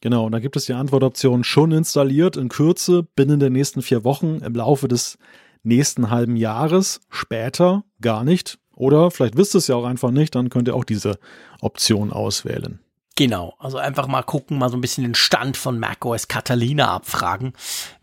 Genau, 0.00 0.26
und 0.26 0.32
da 0.32 0.40
gibt 0.40 0.56
es 0.56 0.66
die 0.66 0.72
Antwortoption 0.72 1.44
schon 1.44 1.70
installiert 1.70 2.36
in 2.36 2.48
Kürze, 2.48 3.04
binnen 3.14 3.38
der 3.38 3.50
nächsten 3.50 3.82
vier 3.82 4.04
Wochen, 4.04 4.40
im 4.44 4.54
Laufe 4.54 4.88
des 4.88 5.16
nächsten 5.62 6.10
halben 6.10 6.36
Jahres, 6.36 7.00
später 7.08 7.84
gar 8.00 8.24
nicht, 8.24 8.58
oder 8.74 9.10
vielleicht 9.10 9.36
wisst 9.36 9.54
ihr 9.54 9.58
es 9.58 9.68
ja 9.68 9.76
auch 9.76 9.84
einfach 9.84 10.10
nicht, 10.10 10.34
dann 10.34 10.50
könnt 10.50 10.68
ihr 10.68 10.74
auch 10.74 10.84
diese 10.84 11.18
Option 11.60 12.12
auswählen. 12.12 12.80
Genau, 13.14 13.54
also 13.58 13.76
einfach 13.76 14.06
mal 14.06 14.22
gucken, 14.22 14.58
mal 14.58 14.70
so 14.70 14.76
ein 14.76 14.80
bisschen 14.80 15.04
den 15.04 15.14
Stand 15.14 15.56
von 15.56 15.78
macOS 15.78 16.28
Catalina 16.28 16.94
abfragen, 16.94 17.52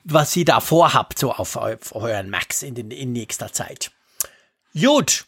was 0.03 0.35
ihr 0.35 0.45
da 0.45 0.59
vorhabt, 0.59 1.17
so 1.17 1.31
auf, 1.31 1.55
auf 1.55 1.95
euren 1.95 2.29
Macs 2.29 2.61
in, 2.61 2.75
den, 2.75 2.91
in 2.91 3.11
nächster 3.11 3.51
Zeit. 3.51 3.91
Gut. 4.79 5.25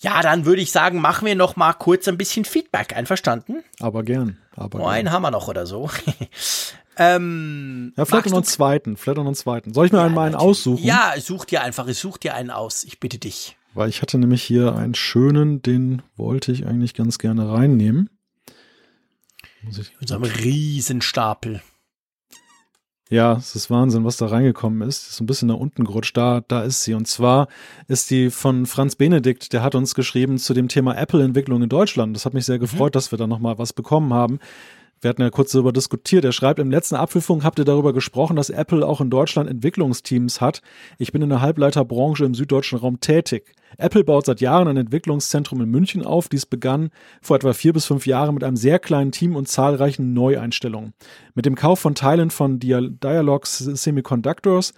Ja, 0.00 0.22
dann 0.22 0.44
würde 0.46 0.62
ich 0.62 0.70
sagen, 0.70 1.00
machen 1.00 1.26
wir 1.26 1.34
noch 1.34 1.56
mal 1.56 1.72
kurz 1.72 2.06
ein 2.06 2.18
bisschen 2.18 2.44
Feedback. 2.44 2.94
Einverstanden? 2.94 3.64
Aber 3.80 4.04
gern. 4.04 4.38
Aber 4.54 4.78
oh, 4.78 4.82
gern. 4.82 4.92
einen 4.92 5.12
haben 5.12 5.22
wir 5.22 5.32
noch 5.32 5.48
oder 5.48 5.66
so. 5.66 5.90
ähm, 6.96 7.94
ja, 7.96 8.04
vielleicht 8.04 8.26
noch 8.26 8.36
einen 8.36 8.44
zweiten. 8.44 8.96
Vielleicht 8.96 9.16
noch 9.16 9.26
einen 9.26 9.34
zweiten. 9.34 9.74
Soll 9.74 9.86
ich 9.86 9.92
mir 9.92 9.98
ja, 9.98 10.04
einmal 10.04 10.26
einen 10.26 10.36
aussuchen? 10.36 10.84
Ja, 10.84 11.14
such 11.18 11.46
dir 11.46 11.62
einfach, 11.62 11.88
such 11.88 12.18
dir 12.18 12.34
einen 12.34 12.50
aus. 12.50 12.84
Ich 12.84 13.00
bitte 13.00 13.18
dich. 13.18 13.57
Weil 13.78 13.90
ich 13.90 14.02
hatte 14.02 14.18
nämlich 14.18 14.42
hier 14.42 14.74
einen 14.74 14.96
schönen, 14.96 15.62
den 15.62 16.02
wollte 16.16 16.50
ich 16.50 16.66
eigentlich 16.66 16.94
ganz 16.94 17.16
gerne 17.18 17.48
reinnehmen. 17.48 18.10
Muss 19.62 19.78
ich 19.78 19.92
Mit 20.00 20.08
so 20.08 20.16
einem 20.16 20.24
Riesenstapel. 20.24 21.62
Ja, 23.08 23.34
es 23.34 23.54
ist 23.54 23.70
Wahnsinn, 23.70 24.04
was 24.04 24.16
da 24.16 24.26
reingekommen 24.26 24.82
ist. 24.82 25.06
ist 25.06 25.14
so 25.14 25.22
ein 25.22 25.28
bisschen 25.28 25.46
nach 25.46 25.58
unten 25.58 25.84
gerutscht. 25.84 26.16
Da, 26.16 26.40
da 26.40 26.62
ist 26.62 26.82
sie. 26.82 26.94
Und 26.94 27.06
zwar 27.06 27.46
ist 27.86 28.10
die 28.10 28.30
von 28.30 28.66
Franz 28.66 28.96
Benedikt, 28.96 29.52
der 29.52 29.62
hat 29.62 29.76
uns 29.76 29.94
geschrieben 29.94 30.38
zu 30.38 30.54
dem 30.54 30.66
Thema 30.66 30.96
Apple-Entwicklung 30.96 31.62
in 31.62 31.68
Deutschland. 31.68 32.16
Das 32.16 32.26
hat 32.26 32.34
mich 32.34 32.46
sehr 32.46 32.58
gefreut, 32.58 32.94
mhm. 32.94 32.96
dass 32.96 33.12
wir 33.12 33.16
da 33.16 33.28
nochmal 33.28 33.58
was 33.58 33.72
bekommen 33.72 34.12
haben. 34.12 34.40
Wir 35.00 35.10
hatten 35.10 35.22
ja 35.22 35.30
kurz 35.30 35.52
darüber 35.52 35.72
diskutiert. 35.72 36.24
Er 36.24 36.32
schreibt, 36.32 36.58
im 36.58 36.70
letzten 36.70 36.96
Apfelfunk 36.96 37.44
habt 37.44 37.58
ihr 37.58 37.64
darüber 37.64 37.92
gesprochen, 37.92 38.36
dass 38.36 38.50
Apple 38.50 38.86
auch 38.86 39.00
in 39.00 39.10
Deutschland 39.10 39.48
Entwicklungsteams 39.48 40.40
hat. 40.40 40.60
Ich 40.98 41.12
bin 41.12 41.22
in 41.22 41.28
der 41.28 41.40
Halbleiterbranche 41.40 42.24
im 42.24 42.34
süddeutschen 42.34 42.78
Raum 42.78 42.98
tätig. 43.00 43.54
Apple 43.76 44.02
baut 44.02 44.26
seit 44.26 44.40
Jahren 44.40 44.66
ein 44.66 44.76
Entwicklungszentrum 44.76 45.60
in 45.60 45.70
München 45.70 46.04
auf. 46.04 46.28
Dies 46.28 46.46
begann 46.46 46.90
vor 47.22 47.36
etwa 47.36 47.52
vier 47.52 47.72
bis 47.72 47.84
fünf 47.84 48.06
Jahren 48.06 48.34
mit 48.34 48.42
einem 48.42 48.56
sehr 48.56 48.78
kleinen 48.78 49.12
Team 49.12 49.36
und 49.36 49.46
zahlreichen 49.48 50.14
Neueinstellungen. 50.14 50.94
Mit 51.34 51.46
dem 51.46 51.54
Kauf 51.54 51.78
von 51.78 51.94
Teilen 51.94 52.30
von 52.30 52.58
Dialogs 52.58 53.58
Semiconductors 53.58 54.72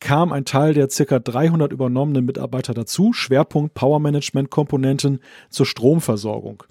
kam 0.00 0.32
ein 0.32 0.44
Teil 0.44 0.74
der 0.74 0.88
ca. 0.88 1.18
300 1.18 1.72
übernommenen 1.72 2.24
Mitarbeiter 2.24 2.74
dazu, 2.74 3.12
Schwerpunkt 3.12 3.74
Power 3.74 4.00
Management 4.00 4.50
Komponenten 4.50 5.20
zur 5.50 5.66
Stromversorgung. 5.66 6.62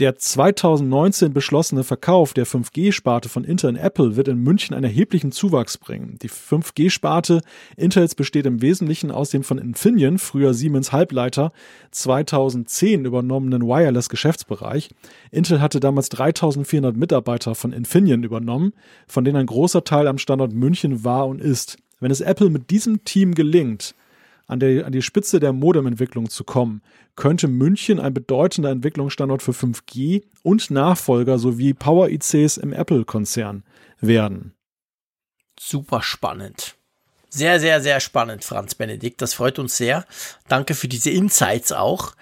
Der 0.00 0.16
2019 0.16 1.32
beschlossene 1.32 1.82
Verkauf 1.82 2.34
der 2.34 2.46
5G-Sparte 2.46 3.28
von 3.28 3.44
Intel 3.44 3.70
und 3.70 3.76
Apple 3.76 4.16
wird 4.16 4.28
in 4.28 4.38
München 4.38 4.74
einen 4.74 4.84
erheblichen 4.84 5.32
Zuwachs 5.32 5.78
bringen. 5.78 6.18
Die 6.20 6.28
5G-Sparte 6.28 7.40
Intels 7.76 8.14
besteht 8.14 8.46
im 8.46 8.60
Wesentlichen 8.60 9.10
aus 9.10 9.30
dem 9.30 9.44
von 9.44 9.58
Infineon, 9.58 10.18
früher 10.18 10.52
Siemens 10.52 10.92
Halbleiter, 10.92 11.52
2010 11.90 13.06
übernommenen 13.06 13.62
Wireless-Geschäftsbereich. 13.62 14.90
Intel 15.30 15.60
hatte 15.60 15.80
damals 15.80 16.10
3400 16.10 16.96
Mitarbeiter 16.96 17.54
von 17.54 17.72
Infineon 17.72 18.22
übernommen, 18.22 18.72
von 19.06 19.24
denen 19.24 19.38
ein 19.38 19.46
großer 19.46 19.84
Teil 19.84 20.06
am 20.08 20.18
Standort 20.18 20.52
München 20.52 21.04
war 21.04 21.26
und 21.26 21.40
ist. 21.40 21.78
Wenn 21.98 22.10
es 22.10 22.20
Apple 22.20 22.50
mit 22.50 22.70
diesem 22.70 23.04
Team 23.04 23.34
gelingt, 23.34 23.94
an, 24.46 24.60
der, 24.60 24.86
an 24.86 24.92
die 24.92 25.02
Spitze 25.02 25.40
der 25.40 25.52
Modementwicklung 25.52 26.30
zu 26.30 26.44
kommen, 26.44 26.82
könnte 27.16 27.48
München 27.48 27.98
ein 27.98 28.14
bedeutender 28.14 28.70
Entwicklungsstandort 28.70 29.42
für 29.42 29.52
5G 29.52 30.24
und 30.42 30.70
Nachfolger 30.70 31.38
sowie 31.38 31.74
Power-ICs 31.74 32.56
im 32.58 32.72
Apple-Konzern 32.72 33.64
werden. 34.00 34.54
Super 35.58 36.02
spannend. 36.02 36.76
Sehr, 37.28 37.58
sehr, 37.60 37.80
sehr 37.80 38.00
spannend, 38.00 38.44
Franz 38.44 38.74
Benedikt. 38.74 39.20
Das 39.20 39.34
freut 39.34 39.58
uns 39.58 39.76
sehr. 39.76 40.06
Danke 40.48 40.74
für 40.74 40.88
diese 40.88 41.10
Insights 41.10 41.72
auch. 41.72 42.12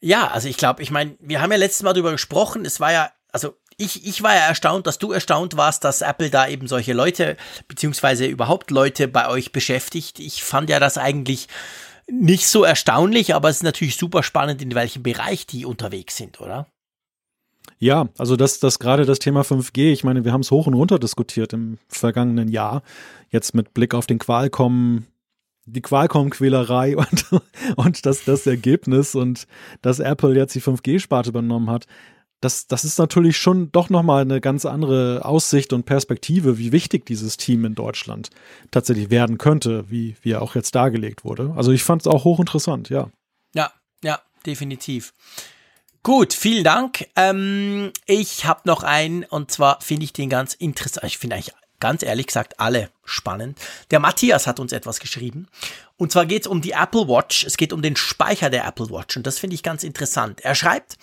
Ja, 0.00 0.28
also 0.28 0.48
ich 0.48 0.56
glaube, 0.56 0.82
ich 0.82 0.90
meine, 0.90 1.16
wir 1.20 1.40
haben 1.40 1.52
ja 1.52 1.58
letztes 1.58 1.82
Mal 1.82 1.92
darüber 1.92 2.10
gesprochen. 2.12 2.64
Es 2.64 2.80
war 2.80 2.92
ja, 2.92 3.12
also 3.30 3.54
ich, 3.76 4.06
ich 4.06 4.22
war 4.22 4.34
ja 4.34 4.42
erstaunt, 4.42 4.86
dass 4.86 4.98
du 4.98 5.12
erstaunt 5.12 5.56
warst, 5.56 5.84
dass 5.84 6.02
Apple 6.02 6.30
da 6.30 6.48
eben 6.48 6.68
solche 6.68 6.92
Leute, 6.92 7.36
beziehungsweise 7.68 8.26
überhaupt 8.26 8.70
Leute 8.70 9.08
bei 9.08 9.28
euch 9.28 9.52
beschäftigt. 9.52 10.18
Ich 10.18 10.42
fand 10.42 10.70
ja 10.70 10.80
das 10.80 10.98
eigentlich 10.98 11.48
nicht 12.10 12.48
so 12.48 12.64
erstaunlich, 12.64 13.34
aber 13.34 13.48
es 13.48 13.56
ist 13.56 13.62
natürlich 13.62 13.96
super 13.96 14.22
spannend, 14.22 14.60
in 14.62 14.74
welchem 14.74 15.02
Bereich 15.02 15.46
die 15.46 15.64
unterwegs 15.64 16.16
sind, 16.16 16.40
oder? 16.40 16.66
Ja, 17.78 18.08
also 18.18 18.36
das, 18.36 18.60
das 18.60 18.78
gerade 18.78 19.06
das 19.06 19.18
Thema 19.18 19.42
5G, 19.42 19.92
ich 19.92 20.04
meine, 20.04 20.24
wir 20.24 20.32
haben 20.32 20.40
es 20.42 20.50
hoch 20.50 20.66
und 20.66 20.74
runter 20.74 20.98
diskutiert 20.98 21.52
im 21.52 21.78
vergangenen 21.88 22.48
Jahr. 22.48 22.82
Jetzt 23.30 23.54
mit 23.54 23.74
Blick 23.74 23.94
auf 23.94 24.06
den 24.06 24.18
Qualcomm, 24.18 25.06
die 25.64 25.80
Qualcomm-Quälerei 25.80 26.96
und, 26.96 27.26
und 27.76 28.06
das, 28.06 28.24
das 28.24 28.46
Ergebnis 28.46 29.14
und 29.14 29.46
dass 29.80 30.00
Apple 30.00 30.36
jetzt 30.36 30.54
die 30.54 30.62
5G-Sparte 30.62 31.30
übernommen 31.30 31.70
hat 31.70 31.86
das, 32.42 32.66
das 32.66 32.84
ist 32.84 32.98
natürlich 32.98 33.36
schon 33.36 33.70
doch 33.70 33.88
nochmal 33.88 34.22
eine 34.22 34.40
ganz 34.40 34.66
andere 34.66 35.24
Aussicht 35.24 35.72
und 35.72 35.84
Perspektive, 35.84 36.58
wie 36.58 36.72
wichtig 36.72 37.06
dieses 37.06 37.36
Team 37.36 37.64
in 37.64 37.74
Deutschland 37.74 38.30
tatsächlich 38.70 39.10
werden 39.10 39.38
könnte, 39.38 39.88
wie, 39.88 40.16
wie 40.22 40.34
auch 40.34 40.54
jetzt 40.56 40.74
dargelegt 40.74 41.24
wurde. 41.24 41.54
Also 41.56 41.70
ich 41.70 41.84
fand 41.84 42.02
es 42.02 42.08
auch 42.08 42.24
hochinteressant, 42.24 42.90
ja. 42.90 43.10
Ja, 43.54 43.72
ja, 44.02 44.20
definitiv. 44.44 45.14
Gut, 46.02 46.32
vielen 46.32 46.64
Dank. 46.64 47.06
Ähm, 47.14 47.92
ich 48.06 48.44
habe 48.44 48.62
noch 48.64 48.82
einen 48.82 49.22
und 49.22 49.52
zwar 49.52 49.80
finde 49.80 50.04
ich 50.04 50.12
den 50.12 50.28
ganz 50.28 50.54
interessant. 50.54 51.06
Ich 51.06 51.18
finde 51.18 51.36
eigentlich 51.36 51.54
ganz 51.82 52.04
ehrlich 52.04 52.28
gesagt 52.28 52.60
alle 52.60 52.90
spannend. 53.04 53.58
Der 53.90 53.98
Matthias 53.98 54.46
hat 54.46 54.60
uns 54.60 54.70
etwas 54.70 55.00
geschrieben. 55.00 55.48
Und 55.96 56.12
zwar 56.12 56.26
geht 56.26 56.42
es 56.42 56.46
um 56.46 56.62
die 56.62 56.70
Apple 56.70 57.08
Watch. 57.08 57.42
Es 57.44 57.56
geht 57.56 57.72
um 57.72 57.82
den 57.82 57.96
Speicher 57.96 58.50
der 58.50 58.64
Apple 58.64 58.88
Watch. 58.90 59.16
Und 59.16 59.26
das 59.26 59.40
finde 59.40 59.54
ich 59.54 59.64
ganz 59.64 59.82
interessant. 59.82 60.40
Er 60.42 60.54
schreibt, 60.54 60.96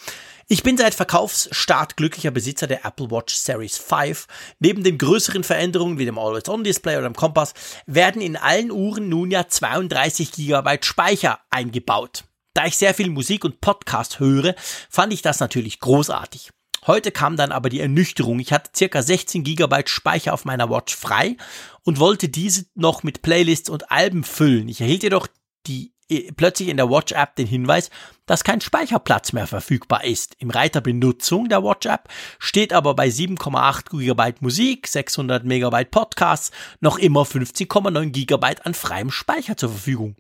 ich 0.47 0.64
bin 0.64 0.77
seit 0.77 0.95
Verkaufsstart 0.95 1.97
glücklicher 1.97 2.31
Besitzer 2.31 2.65
der 2.65 2.85
Apple 2.85 3.11
Watch 3.11 3.35
Series 3.35 3.77
5. 3.77 4.26
Neben 4.60 4.85
den 4.85 4.97
größeren 4.97 5.43
Veränderungen 5.43 5.99
wie 5.99 6.06
dem 6.06 6.18
Always-On-Display 6.18 6.95
oder 6.95 7.10
dem 7.10 7.15
Kompass 7.15 7.53
werden 7.85 8.22
in 8.22 8.38
allen 8.38 8.72
Uhren 8.72 9.10
nun 9.10 9.31
ja 9.31 9.49
32 9.49 10.31
GB 10.31 10.77
Speicher 10.81 11.39
eingebaut. 11.49 12.23
Da 12.53 12.65
ich 12.65 12.77
sehr 12.77 12.93
viel 12.93 13.10
Musik 13.10 13.43
und 13.43 13.60
Podcast 13.60 14.22
höre, 14.22 14.56
fand 14.89 15.11
ich 15.11 15.22
das 15.22 15.41
natürlich 15.41 15.81
großartig. 15.81 16.51
Heute 16.90 17.11
kam 17.11 17.38
dann 17.38 17.52
aber 17.52 17.70
die 17.70 17.82
Ernüchterung. 17.82 18.40
Ich 18.40 18.52
hatte 18.52 18.72
circa 18.76 19.03
16 19.03 19.44
GB 19.44 19.84
Speicher 19.86 20.34
auf 20.34 20.44
meiner 20.44 20.72
Watch 20.72 20.95
frei 20.95 21.38
und 21.84 21.99
wollte 21.99 22.30
diese 22.30 22.66
noch 22.74 23.03
mit 23.03 23.22
Playlists 23.22 23.70
und 23.70 23.91
Alben 23.91 24.24
füllen. 24.24 24.68
Ich 24.68 24.82
erhielt 24.82 25.03
jedoch 25.03 25.28
die 25.68 25.94
plötzlich 26.36 26.70
in 26.70 26.78
der 26.78 26.90
Watch-App 26.90 27.36
den 27.36 27.45
Hinweis, 27.45 27.91
dass 28.26 28.44
kein 28.44 28.60
Speicherplatz 28.60 29.34
mehr 29.34 29.45
verfügbar 29.45 30.03
ist. 30.03 30.36
Im 30.40 30.49
Reiter 30.49 30.82
Benutzung 30.82 31.48
der 31.48 31.64
Watch-App 31.64 32.10
steht 32.40 32.74
aber 32.74 32.95
bei 32.95 33.10
7,8 33.10 33.95
GB 33.95 34.40
Musik, 34.40 34.88
600 34.88 35.44
MB 35.44 35.91
Podcasts 35.91 36.49
noch 36.80 36.98
immer 36.98 37.22
15,9 37.22 38.10
GB 38.10 38.48
an 38.64 38.74
freiem 38.74 39.11
Speicher 39.11 39.56
zur 39.56 39.70
Verfügung. 39.70 40.16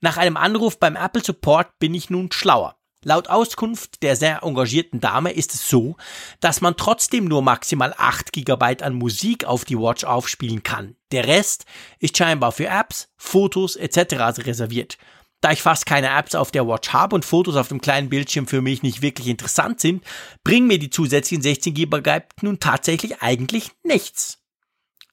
Nach 0.00 0.16
einem 0.16 0.36
Anruf 0.36 0.80
beim 0.80 0.96
Apple 0.96 1.22
Support 1.22 1.78
bin 1.78 1.94
ich 1.94 2.10
nun 2.10 2.32
schlauer. 2.32 2.77
Laut 3.04 3.30
Auskunft 3.30 4.02
der 4.02 4.16
sehr 4.16 4.42
engagierten 4.42 5.00
Dame 5.00 5.30
ist 5.30 5.54
es 5.54 5.68
so, 5.68 5.96
dass 6.40 6.60
man 6.60 6.76
trotzdem 6.76 7.26
nur 7.26 7.42
maximal 7.42 7.94
8 7.96 8.32
GB 8.32 8.82
an 8.82 8.94
Musik 8.94 9.44
auf 9.44 9.64
die 9.64 9.78
Watch 9.78 10.02
aufspielen 10.02 10.64
kann. 10.64 10.96
Der 11.12 11.26
Rest 11.28 11.64
ist 12.00 12.18
scheinbar 12.18 12.50
für 12.50 12.66
Apps, 12.66 13.08
Fotos 13.16 13.76
etc. 13.76 14.44
reserviert. 14.44 14.98
Da 15.40 15.52
ich 15.52 15.62
fast 15.62 15.86
keine 15.86 16.08
Apps 16.08 16.34
auf 16.34 16.50
der 16.50 16.66
Watch 16.66 16.92
habe 16.92 17.14
und 17.14 17.24
Fotos 17.24 17.54
auf 17.54 17.68
dem 17.68 17.80
kleinen 17.80 18.08
Bildschirm 18.08 18.48
für 18.48 18.60
mich 18.60 18.82
nicht 18.82 19.00
wirklich 19.00 19.28
interessant 19.28 19.78
sind, 19.78 20.04
bringen 20.42 20.66
mir 20.66 20.80
die 20.80 20.90
zusätzlichen 20.90 21.42
16 21.42 21.74
GB 21.74 22.20
nun 22.42 22.58
tatsächlich 22.58 23.22
eigentlich 23.22 23.70
nichts. 23.84 24.38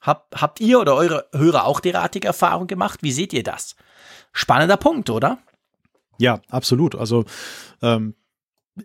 Hab, 0.01 0.35
habt 0.39 0.59
ihr 0.59 0.79
oder 0.79 0.95
eure 0.95 1.27
Hörer 1.33 1.65
auch 1.65 1.79
derartige 1.79 2.27
Erfahrung 2.27 2.65
gemacht? 2.65 3.03
Wie 3.03 3.11
seht 3.11 3.33
ihr 3.33 3.43
das? 3.43 3.75
Spannender 4.33 4.77
Punkt, 4.77 5.11
oder? 5.11 5.37
Ja, 6.17 6.41
absolut. 6.49 6.95
Also 6.95 7.25
ähm, 7.81 8.15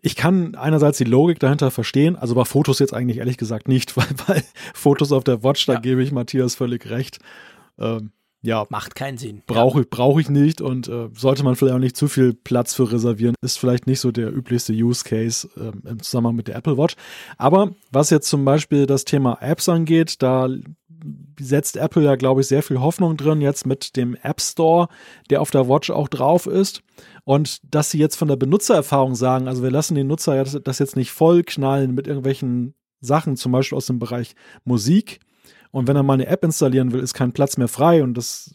ich 0.03 0.15
kann 0.15 0.55
einerseits 0.55 0.99
die 0.99 1.05
Logik 1.05 1.41
dahinter 1.41 1.71
verstehen, 1.71 2.17
also 2.17 2.35
bei 2.35 2.45
Fotos 2.45 2.79
jetzt 2.79 2.95
eigentlich 2.95 3.19
ehrlich 3.19 3.39
gesagt 3.39 3.69
nicht, 3.69 3.97
weil, 3.97 4.09
weil 4.27 4.45
Fotos 4.75 5.13
auf 5.13 5.25
der 5.25 5.43
Watch, 5.43 5.67
da 5.67 5.75
ja. 5.75 5.81
gebe 5.81 6.03
ich 6.03 6.13
Matthias 6.13 6.55
völlig 6.55 6.89
recht. 6.91 7.19
Ähm, 7.79 8.13
ja. 8.43 8.67
Macht 8.71 8.95
keinen 8.95 9.19
Sinn. 9.19 9.43
Brauche 9.47 9.83
ich, 9.83 9.91
brauch 9.91 10.19
ich 10.19 10.31
nicht 10.31 10.63
und 10.63 10.89
äh, 10.89 11.09
sollte 11.15 11.45
man 11.45 11.57
vielleicht 11.57 11.75
auch 11.75 11.81
nicht 11.81 11.97
zu 11.97 12.09
viel 12.09 12.33
Platz 12.33 12.75
für 12.75 12.91
reservieren. 12.91 13.35
Ist 13.43 13.59
vielleicht 13.59 13.87
nicht 13.87 14.01
so 14.01 14.13
der 14.13 14.35
üblichste 14.35 14.73
Use 14.73 15.05
Case 15.05 15.49
äh, 15.57 15.89
im 15.89 16.03
Zusammenhang 16.03 16.37
mit 16.37 16.49
der 16.49 16.57
Apple 16.57 16.79
Watch. 16.79 16.97
Aber 17.37 17.73
was 17.91 18.09
jetzt 18.09 18.29
zum 18.29 18.47
Beispiel 18.47 18.87
das 18.87 19.05
Thema 19.05 19.39
Apps 19.43 19.69
angeht, 19.69 20.23
da 20.23 20.49
setzt 21.39 21.77
Apple 21.77 22.03
ja, 22.03 22.17
glaube 22.17 22.41
ich, 22.41 22.47
sehr 22.47 22.63
viel 22.63 22.81
Hoffnung 22.81 23.17
drin, 23.17 23.41
jetzt 23.41 23.67
mit 23.67 23.97
dem 23.97 24.17
App 24.23 24.41
Store, 24.41 24.89
der 25.29 25.43
auf 25.43 25.51
der 25.51 25.69
Watch 25.69 25.91
auch 25.91 26.09
drauf 26.09 26.47
ist. 26.47 26.83
Und 27.25 27.61
dass 27.75 27.91
sie 27.91 27.99
jetzt 27.99 28.17
von 28.17 28.29
der 28.29 28.37
Benutzererfahrung 28.37 29.15
sagen, 29.15 29.49
also 29.49 29.63
wir 29.63 29.71
lassen 29.71 29.95
den 29.95 30.07
Nutzer 30.07 30.43
das 30.45 30.79
jetzt 30.79 30.97
nicht 30.97 31.13
voll 31.13 31.43
knallen 31.43 31.95
mit 31.95 32.07
irgendwelchen 32.07 32.75
Sachen, 33.01 33.37
zum 33.37 33.53
Beispiel 33.53 33.77
aus 33.77 33.87
dem 33.87 33.99
Bereich 33.99 34.35
Musik. 34.65 35.21
Und 35.71 35.87
wenn 35.87 35.97
er 35.97 36.03
mal 36.03 36.15
eine 36.15 36.27
App 36.27 36.45
installieren 36.45 36.93
will, 36.93 37.01
ist 37.01 37.15
kein 37.15 37.33
Platz 37.33 37.57
mehr 37.57 37.69
frei 37.69 38.03
und 38.03 38.15
das 38.15 38.53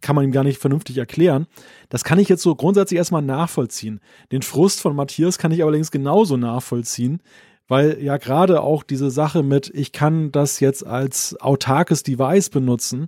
kann 0.00 0.16
man 0.16 0.24
ihm 0.24 0.32
gar 0.32 0.44
nicht 0.44 0.60
vernünftig 0.60 0.98
erklären. 0.98 1.46
Das 1.88 2.04
kann 2.04 2.18
ich 2.18 2.28
jetzt 2.28 2.42
so 2.42 2.54
grundsätzlich 2.54 2.98
erstmal 2.98 3.22
nachvollziehen. 3.22 4.00
Den 4.32 4.42
Frust 4.42 4.80
von 4.80 4.94
Matthias 4.94 5.38
kann 5.38 5.50
ich 5.50 5.62
allerdings 5.62 5.90
genauso 5.90 6.36
nachvollziehen, 6.36 7.22
weil 7.68 8.02
ja 8.02 8.18
gerade 8.18 8.60
auch 8.60 8.82
diese 8.82 9.10
Sache 9.10 9.42
mit, 9.42 9.70
ich 9.74 9.92
kann 9.92 10.30
das 10.30 10.60
jetzt 10.60 10.86
als 10.86 11.40
autarkes 11.40 12.02
Device 12.02 12.50
benutzen, 12.50 13.06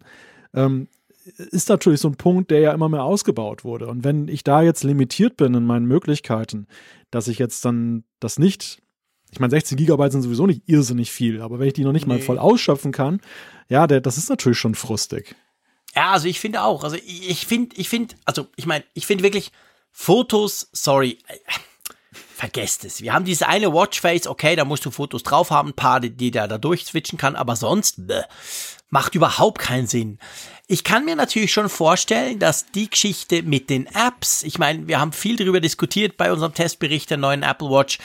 ähm, 0.55 0.89
ist 1.27 1.69
natürlich 1.69 2.01
so 2.01 2.09
ein 2.09 2.17
Punkt, 2.17 2.51
der 2.51 2.61
ja 2.61 2.73
immer 2.73 2.89
mehr 2.89 3.05
ausgebaut 3.05 3.65
wurde. 3.65 3.89
Und 3.89 4.05
wenn 4.05 4.29
ich 4.29 4.45
da 4.45 4.63
jetzt 4.63 4.85
limitiert 4.85 5.37
bin 5.37 5.55
in 5.55 5.65
meinen 5.65 5.87
Möglichkeiten, 5.87 6.67
dass 7.11 7.29
ich 7.29 7.39
jetzt 7.39 7.65
dann 7.65 8.05
das 8.21 8.39
nicht, 8.39 8.83
ich 9.33 9.41
meine, 9.41 9.51
16 9.51 9.77
Gigabyte 9.77 10.13
sind 10.13 10.23
sowieso 10.23 10.47
nicht 10.47 10.63
irrsinnig 10.67 11.11
viel, 11.11 11.43
aber 11.43 11.59
wenn 11.59 11.69
ich 11.69 11.75
die 11.75 11.85
noch 11.85 11.93
nicht 11.93 12.07
nee. 12.07 12.15
mal 12.15 12.21
voll 12.21 12.39
ausschöpfen 12.39 12.93
kann, 12.93 13.21
ja, 13.69 13.87
der, 13.87 14.01
das 14.01 14.19
ist 14.19 14.29
natürlich 14.29 14.59
schon 14.59 14.75
frustig. 14.75 15.35
Ja, 15.95 16.13
also 16.13 16.29
ich 16.29 16.41
finde 16.41 16.63
auch, 16.63 16.85
also 16.85 16.97
ich 16.97 17.47
finde, 17.47 17.75
ich 17.77 17.89
finde, 17.89 18.15
also 18.25 18.47
ich 18.57 18.67
meine, 18.67 18.85
ich 18.95 19.07
finde 19.07 19.25
wirklich 19.25 19.51
Fotos, 19.91 20.69
sorry, 20.73 21.19
vergesst 22.13 22.85
es. 22.85 23.01
Wir 23.01 23.15
haben 23.15 23.25
diese 23.25 23.49
eine 23.49 23.73
Watchface, 23.73 24.27
okay, 24.27 24.57
da 24.57 24.67
musst 24.67 24.85
du 24.85 24.91
Fotos 24.91 25.23
drauf 25.23 25.51
haben, 25.51 25.71
ein 25.71 25.75
paar, 25.75 26.01
die, 26.01 26.11
die 26.11 26.31
da, 26.31 26.47
da 26.47 26.59
durchswitchen 26.59 27.19
kann, 27.19 27.35
aber 27.35 27.57
sonst 27.57 28.07
bäh, 28.07 28.23
macht 28.91 29.15
überhaupt 29.15 29.61
keinen 29.61 29.87
Sinn. 29.87 30.19
Ich 30.69 30.85
kann 30.85 31.05
mir 31.05 31.17
natürlich 31.17 31.53
schon 31.53 31.69
vorstellen, 31.69 32.39
dass 32.39 32.67
die 32.67 32.91
Geschichte 32.91 33.43
mit 33.43 33.71
den 33.71 33.87
Apps, 33.87 34.43
ich 34.43 34.59
meine, 34.59 34.87
wir 34.89 35.01
haben 35.01 35.13
viel 35.13 35.37
darüber 35.37 35.61
diskutiert 35.61 36.17
bei 36.17 36.33
unserem 36.33 36.55
Testbericht 36.55 37.11
der 37.11 37.19
neuen 37.19 37.43
Apple 37.43 37.71
Watch, 37.71 37.99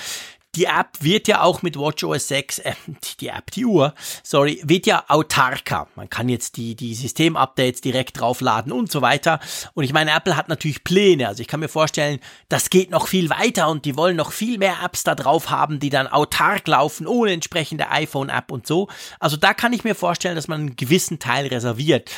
die 0.55 0.65
App 0.65 0.97
wird 0.99 1.27
ja 1.27 1.41
auch 1.41 1.61
mit 1.61 1.77
WatchOS 1.77 2.27
6, 2.27 2.59
äh, 2.59 2.73
die 3.19 3.29
App, 3.29 3.51
die 3.51 3.65
Uhr, 3.65 3.93
sorry, 4.23 4.61
wird 4.63 4.85
ja 4.85 5.05
autarker. 5.07 5.87
Man 5.95 6.09
kann 6.09 6.27
jetzt 6.27 6.57
die, 6.57 6.75
die 6.75 6.93
Systemupdates 6.93 7.81
direkt 7.81 8.19
draufladen 8.19 8.71
und 8.71 8.91
so 8.91 9.01
weiter. 9.01 9.39
Und 9.73 9.85
ich 9.85 9.93
meine, 9.93 10.11
Apple 10.11 10.35
hat 10.35 10.49
natürlich 10.49 10.83
Pläne. 10.83 11.27
Also 11.27 11.41
ich 11.41 11.47
kann 11.47 11.61
mir 11.61 11.69
vorstellen, 11.69 12.19
das 12.49 12.69
geht 12.69 12.91
noch 12.91 13.07
viel 13.07 13.29
weiter 13.29 13.69
und 13.69 13.85
die 13.85 13.95
wollen 13.95 14.17
noch 14.17 14.31
viel 14.31 14.57
mehr 14.57 14.77
Apps 14.83 15.03
da 15.03 15.15
drauf 15.15 15.49
haben, 15.49 15.79
die 15.79 15.89
dann 15.89 16.07
autark 16.07 16.67
laufen, 16.67 17.07
ohne 17.07 17.31
entsprechende 17.31 17.89
iPhone-App 17.89 18.51
und 18.51 18.67
so. 18.67 18.89
Also 19.19 19.37
da 19.37 19.53
kann 19.53 19.73
ich 19.73 19.83
mir 19.83 19.95
vorstellen, 19.95 20.35
dass 20.35 20.49
man 20.49 20.61
einen 20.61 20.75
gewissen 20.75 21.19
Teil 21.19 21.47
reserviert. 21.47 22.11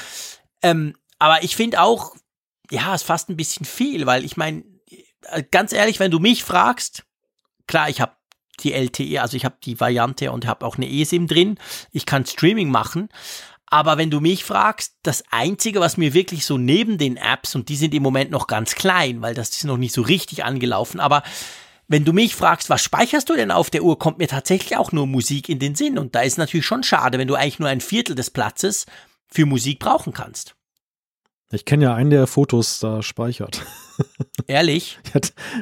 Ähm, 0.63 0.95
aber 1.19 1.43
ich 1.43 1.55
finde 1.55 1.81
auch, 1.81 2.15
ja, 2.71 2.95
ist 2.95 3.03
fast 3.03 3.29
ein 3.29 3.37
bisschen 3.37 3.65
viel, 3.65 4.07
weil 4.07 4.25
ich 4.25 4.37
meine, 4.37 4.63
äh, 5.29 5.43
ganz 5.51 5.71
ehrlich, 5.71 5.99
wenn 5.99 6.11
du 6.11 6.19
mich 6.19 6.43
fragst, 6.43 7.03
klar, 7.67 7.89
ich 7.89 8.01
habe 8.01 8.13
die 8.59 8.73
LTE, 8.73 9.21
also 9.21 9.37
ich 9.37 9.45
habe 9.45 9.55
die 9.63 9.79
Variante 9.79 10.31
und 10.31 10.45
habe 10.45 10.65
auch 10.65 10.77
eine 10.77 10.89
eSIM 10.89 11.27
drin. 11.27 11.57
Ich 11.91 12.05
kann 12.05 12.25
Streaming 12.25 12.69
machen. 12.69 13.09
Aber 13.65 13.97
wenn 13.97 14.11
du 14.11 14.19
mich 14.19 14.43
fragst, 14.43 14.97
das 15.01 15.23
Einzige, 15.31 15.79
was 15.79 15.97
mir 15.97 16.13
wirklich 16.13 16.45
so 16.45 16.59
neben 16.59 16.99
den 16.99 17.17
Apps, 17.17 17.55
und 17.55 17.69
die 17.69 17.75
sind 17.75 17.95
im 17.95 18.03
Moment 18.03 18.29
noch 18.29 18.45
ganz 18.45 18.75
klein, 18.75 19.21
weil 19.21 19.33
das 19.33 19.49
ist 19.49 19.63
noch 19.63 19.77
nicht 19.77 19.93
so 19.93 20.03
richtig 20.03 20.43
angelaufen, 20.43 20.99
aber 20.99 21.23
wenn 21.87 22.05
du 22.05 22.13
mich 22.13 22.35
fragst, 22.35 22.69
was 22.69 22.81
speicherst 22.81 23.29
du 23.29 23.35
denn 23.35 23.51
auf 23.51 23.69
der 23.69 23.83
Uhr, 23.83 23.99
kommt 23.99 24.17
mir 24.17 24.27
tatsächlich 24.27 24.77
auch 24.77 24.91
nur 24.91 25.05
Musik 25.05 25.49
in 25.49 25.59
den 25.59 25.75
Sinn. 25.75 25.97
Und 25.97 26.15
da 26.15 26.21
ist 26.21 26.37
natürlich 26.37 26.65
schon 26.65 26.83
schade, 26.83 27.17
wenn 27.17 27.27
du 27.27 27.35
eigentlich 27.35 27.59
nur 27.59 27.69
ein 27.69 27.81
Viertel 27.81 28.15
des 28.15 28.29
Platzes 28.29 28.85
für 29.27 29.45
Musik 29.45 29.79
brauchen 29.79 30.13
kannst. 30.13 30.55
Ich 31.53 31.65
kenne 31.65 31.83
ja 31.83 31.93
einen, 31.93 32.09
der 32.09 32.25
Fotos 32.25 32.79
da 32.79 33.03
speichert. 33.03 33.61
Ehrlich? 34.47 34.97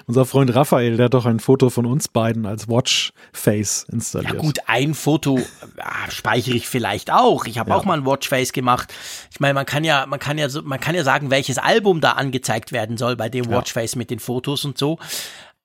unser 0.08 0.26
Freund 0.26 0.56
Raphael, 0.56 0.96
der 0.96 1.06
hat 1.06 1.14
doch 1.14 1.26
ein 1.26 1.42
Foto 1.42 1.70
von 1.70 1.86
uns 1.86 2.08
beiden 2.08 2.46
als 2.46 2.70
Watchface 2.70 3.88
installiert. 3.92 4.36
Ja 4.36 4.40
gut, 4.40 4.60
ein 4.68 4.94
Foto 4.94 5.40
ah, 5.78 6.10
speichere 6.10 6.56
ich 6.56 6.70
vielleicht 6.70 7.12
auch. 7.12 7.46
Ich 7.46 7.58
habe 7.60 7.72
ja. 7.72 7.76
auch 7.76 7.84
mal 7.84 7.98
ein 7.98 8.06
Watchface 8.06 8.54
gemacht. 8.54 8.94
Ich 9.34 9.42
meine, 9.42 9.54
man 9.54 9.66
kann 9.66 9.84
ja, 9.84 10.06
man 10.06 10.20
kann 10.20 10.38
ja, 10.38 10.48
man 10.64 10.80
kann 10.80 10.96
ja 10.96 11.04
sagen, 11.04 11.30
welches 11.30 11.58
Album 11.58 12.00
da 12.00 12.14
angezeigt 12.14 12.72
werden 12.72 12.96
soll 12.96 13.18
bei 13.18 13.28
dem 13.28 13.50
Watchface 13.50 13.96
ja. 13.96 13.98
mit 13.98 14.12
den 14.12 14.20
Fotos 14.20 14.64
und 14.64 14.78
so. 14.78 14.98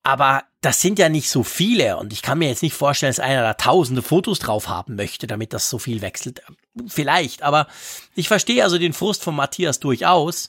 Aber 0.07 0.45
das 0.61 0.81
sind 0.81 1.01
ja 1.01 1.09
nicht 1.09 1.29
so 1.29 1.43
viele 1.43 1.97
und 1.97 2.13
ich 2.13 2.23
kann 2.23 2.39
mir 2.39 2.49
jetzt 2.49 2.63
nicht 2.63 2.75
vorstellen, 2.75 3.11
dass 3.11 3.19
einer 3.19 3.43
da 3.43 3.55
tausende 3.55 4.03
Fotos 4.03 4.39
drauf 4.39 4.69
haben 4.69 4.95
möchte, 4.95 5.27
damit 5.27 5.53
das 5.53 5.69
so 5.69 5.81
viel 5.81 6.01
wechselt. 6.01 6.43
Vielleicht, 6.87 7.43
aber 7.43 7.67
ich 8.15 8.29
verstehe 8.29 8.63
also 8.63 8.79
den 8.79 8.93
Frust 8.93 9.25
von 9.25 9.35
Matthias 9.35 9.81
durchaus, 9.81 10.49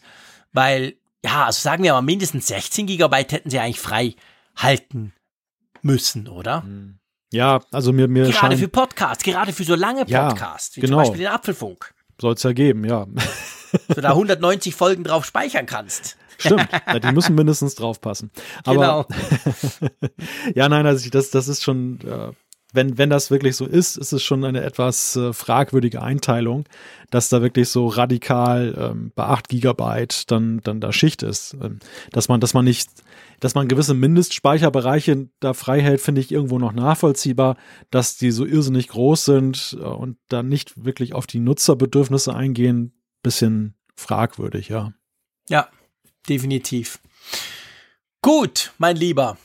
weil, 0.54 0.94
ja, 1.26 1.46
also 1.46 1.60
sagen 1.60 1.82
wir 1.82 1.94
mal, 1.94 2.04
mindestens 2.04 2.46
16 2.46 2.86
Gigabyte 2.86 3.32
hätten 3.32 3.50
sie 3.50 3.58
eigentlich 3.58 3.80
frei 3.80 4.14
halten 4.56 5.14
müssen, 5.82 6.28
oder? 6.28 6.62
Hm. 6.62 7.00
Ja, 7.34 7.62
also 7.72 7.92
mir, 7.94 8.08
mir 8.08 8.30
Gerade 8.30 8.58
für 8.58 8.68
Podcasts, 8.68 9.24
gerade 9.24 9.54
für 9.54 9.64
so 9.64 9.74
lange 9.74 10.06
Podcasts, 10.06 10.76
ja, 10.76 10.84
wie 10.84 10.86
genau. 10.86 10.98
zum 10.98 11.04
Beispiel 11.04 11.26
den 11.26 11.34
Apfelfunk. 11.34 11.96
Soll 12.22 12.36
es 12.36 12.44
ja 12.44 12.52
geben, 12.52 12.86
ja. 12.86 13.08
So 13.88 14.02
da 14.02 14.10
190 14.10 14.76
Folgen 14.76 15.04
drauf 15.04 15.26
speichern 15.26 15.66
kannst. 15.66 16.16
Stimmt, 16.38 16.68
die 17.04 17.12
müssen 17.12 17.36
mindestens 17.36 17.76
draufpassen. 17.76 18.32
Aber, 18.64 18.76
genau. 18.76 19.06
ja, 20.56 20.70
nein, 20.70 20.86
also 20.86 21.10
das, 21.10 21.32
das 21.32 21.48
ist 21.48 21.64
schon, 21.64 22.00
äh, 22.02 22.32
wenn, 22.74 22.98
wenn 22.98 23.10
das 23.10 23.32
wirklich 23.32 23.56
so 23.56 23.66
ist, 23.66 23.98
ist 23.98 24.12
es 24.12 24.24
schon 24.24 24.44
eine 24.44 24.64
etwas 24.64 25.16
äh, 25.16 25.32
fragwürdige 25.32 26.02
Einteilung, 26.02 26.66
dass 27.10 27.30
da 27.30 27.42
wirklich 27.42 27.70
so 27.70 27.88
radikal 27.88 28.76
ähm, 28.78 29.12
bei 29.16 29.24
8 29.24 29.48
Gigabyte 29.50 30.30
dann, 30.30 30.60
dann 30.64 30.82
da 30.82 30.92
Schicht 30.92 31.24
ist. 31.24 31.56
Ähm, 31.62 31.80
dass 32.12 32.28
man, 32.28 32.42
dass 32.42 32.54
man 32.54 32.66
nicht, 32.66 32.90
dass 33.40 33.56
man 33.56 33.68
gewisse 33.68 33.94
Mindestspeicherbereiche 33.94 35.30
da 35.40 35.54
frei 35.54 35.82
hält, 35.82 36.02
finde 36.02 36.22
ich 36.22 36.32
irgendwo 36.32 36.60
noch 36.60 36.74
nachvollziehbar, 36.74 37.56
dass 37.90 38.18
die 38.18 38.32
so 38.32 38.46
irrsinnig 38.46 38.90
groß 38.90 39.26
sind 39.26 39.78
äh, 39.80 39.84
und 39.84 40.18
dann 40.28 40.50
nicht 40.50 40.84
wirklich 40.84 41.14
auf 41.14 41.26
die 41.26 41.40
Nutzerbedürfnisse 41.40 42.36
eingehen, 42.36 42.94
bisschen 43.24 43.76
fragwürdig, 43.96 44.70
ja. 44.70 44.94
Ja, 45.50 45.70
definitiv. 46.30 47.00
Gut, 48.22 48.72
mein 48.78 48.96
Lieber. 48.96 49.38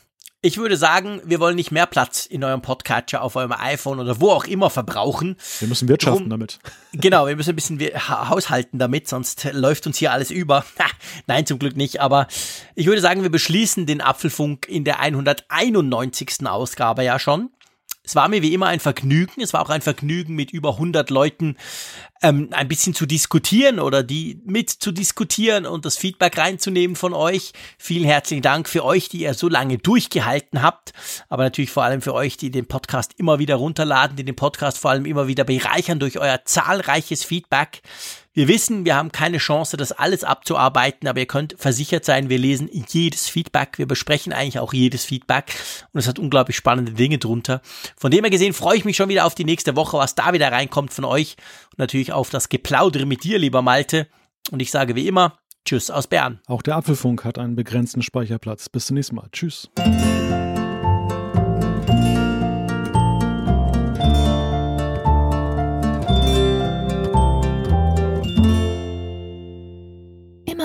Ich 0.44 0.56
würde 0.56 0.76
sagen, 0.76 1.20
wir 1.24 1.38
wollen 1.38 1.54
nicht 1.54 1.70
mehr 1.70 1.86
Platz 1.86 2.26
in 2.26 2.42
eurem 2.42 2.62
Podcatcher 2.62 3.22
auf 3.22 3.36
eurem 3.36 3.52
iPhone 3.52 4.00
oder 4.00 4.20
wo 4.20 4.30
auch 4.30 4.44
immer 4.44 4.70
verbrauchen. 4.70 5.36
Wir 5.60 5.68
müssen 5.68 5.86
wirtschaften 5.86 6.22
Drum, 6.24 6.30
damit. 6.30 6.59
Genau, 6.92 7.28
wir 7.28 7.36
müssen 7.36 7.50
ein 7.50 7.54
bisschen 7.54 7.80
haushalten 8.09 8.80
damit, 8.80 9.06
sonst 9.06 9.46
läuft 9.52 9.86
uns 9.86 9.98
hier 9.98 10.10
alles 10.10 10.32
über. 10.32 10.64
Nein, 11.28 11.46
zum 11.46 11.60
Glück 11.60 11.76
nicht, 11.76 12.00
aber 12.00 12.26
ich 12.74 12.86
würde 12.86 13.00
sagen, 13.00 13.22
wir 13.22 13.30
beschließen 13.30 13.86
den 13.86 14.00
Apfelfunk 14.00 14.68
in 14.68 14.82
der 14.82 14.98
191. 14.98 16.44
Ausgabe 16.44 17.04
ja 17.04 17.20
schon. 17.20 17.50
Es 18.04 18.16
war 18.16 18.28
mir 18.28 18.42
wie 18.42 18.52
immer 18.52 18.66
ein 18.66 18.80
Vergnügen. 18.80 19.40
Es 19.40 19.52
war 19.52 19.62
auch 19.62 19.70
ein 19.70 19.80
Vergnügen, 19.80 20.34
mit 20.34 20.50
über 20.50 20.70
100 20.70 21.08
Leuten 21.10 21.56
ähm, 22.20 22.48
ein 22.50 22.66
bisschen 22.66 22.94
zu 22.94 23.06
diskutieren 23.06 23.78
oder 23.78 24.02
die 24.02 24.40
mit 24.44 24.70
zu 24.70 24.90
diskutieren 24.90 25.66
und 25.66 25.84
das 25.84 25.98
Feedback 25.98 26.36
reinzunehmen 26.36 26.96
von 26.96 27.14
euch. 27.14 27.52
Vielen 27.78 28.04
herzlichen 28.04 28.42
Dank 28.42 28.68
für 28.68 28.84
euch, 28.84 29.08
die 29.08 29.20
ihr 29.20 29.34
so 29.34 29.48
lange 29.48 29.78
durchgehalten 29.78 30.62
habt. 30.62 30.92
Aber 31.28 31.44
natürlich 31.44 31.70
vor 31.70 31.84
allem 31.84 32.02
für 32.02 32.14
euch, 32.14 32.36
die 32.36 32.50
den 32.50 32.66
Podcast 32.66 33.12
immer 33.18 33.38
wieder 33.38 33.54
runterladen, 33.54 34.16
die 34.16 34.24
den 34.24 34.36
Podcast 34.36 34.78
vor 34.78 34.90
allem 34.90 35.06
immer 35.06 35.28
wieder 35.28 35.44
bereichern 35.44 36.00
durch 36.00 36.18
euer 36.18 36.44
zahlreiches 36.44 37.22
Feedback. 37.22 37.82
Wir 38.34 38.48
wissen, 38.48 38.86
wir 38.86 38.96
haben 38.96 39.12
keine 39.12 39.36
Chance, 39.36 39.76
das 39.76 39.92
alles 39.92 40.24
abzuarbeiten, 40.24 41.06
aber 41.06 41.20
ihr 41.20 41.26
könnt 41.26 41.54
versichert 41.59 42.06
sein, 42.06 42.30
wir 42.30 42.38
lesen 42.38 42.70
jedes 42.72 43.28
Feedback, 43.28 43.76
wir 43.76 43.86
besprechen 43.86 44.32
eigentlich 44.32 44.59
auch 44.59 44.72
jedes 44.72 45.04
Feedback 45.04 45.54
und 45.92 46.00
es 46.00 46.09
hat 46.09 46.18
unglaublich 46.18 46.56
spannende 46.56 46.92
Dinge 46.92 47.18
drunter. 47.18 47.60
Von 47.96 48.10
dem 48.10 48.24
her 48.24 48.30
gesehen 48.30 48.54
freue 48.54 48.78
ich 48.78 48.86
mich 48.86 48.96
schon 48.96 49.10
wieder 49.10 49.26
auf 49.26 49.34
die 49.34 49.44
nächste 49.44 49.76
Woche, 49.76 49.98
was 49.98 50.14
da 50.14 50.32
wieder 50.32 50.50
reinkommt 50.50 50.94
von 50.94 51.04
euch 51.04 51.36
und 51.72 51.78
natürlich 51.78 52.14
auf 52.14 52.30
das 52.30 52.48
Geplaudere 52.48 53.04
mit 53.04 53.22
dir, 53.24 53.38
lieber 53.38 53.60
Malte. 53.60 54.06
Und 54.50 54.62
ich 54.62 54.70
sage 54.70 54.94
wie 54.94 55.06
immer, 55.06 55.38
Tschüss 55.64 55.90
aus 55.90 56.06
Bern. 56.06 56.40
Auch 56.46 56.62
der 56.62 56.76
Apfelfunk 56.76 57.24
hat 57.24 57.38
einen 57.38 57.54
begrenzten 57.54 58.02
Speicherplatz. 58.02 58.68
Bis 58.68 58.86
zum 58.86 58.94
nächsten 58.94 59.14
Mal. 59.14 59.28
Tschüss. 59.30 59.70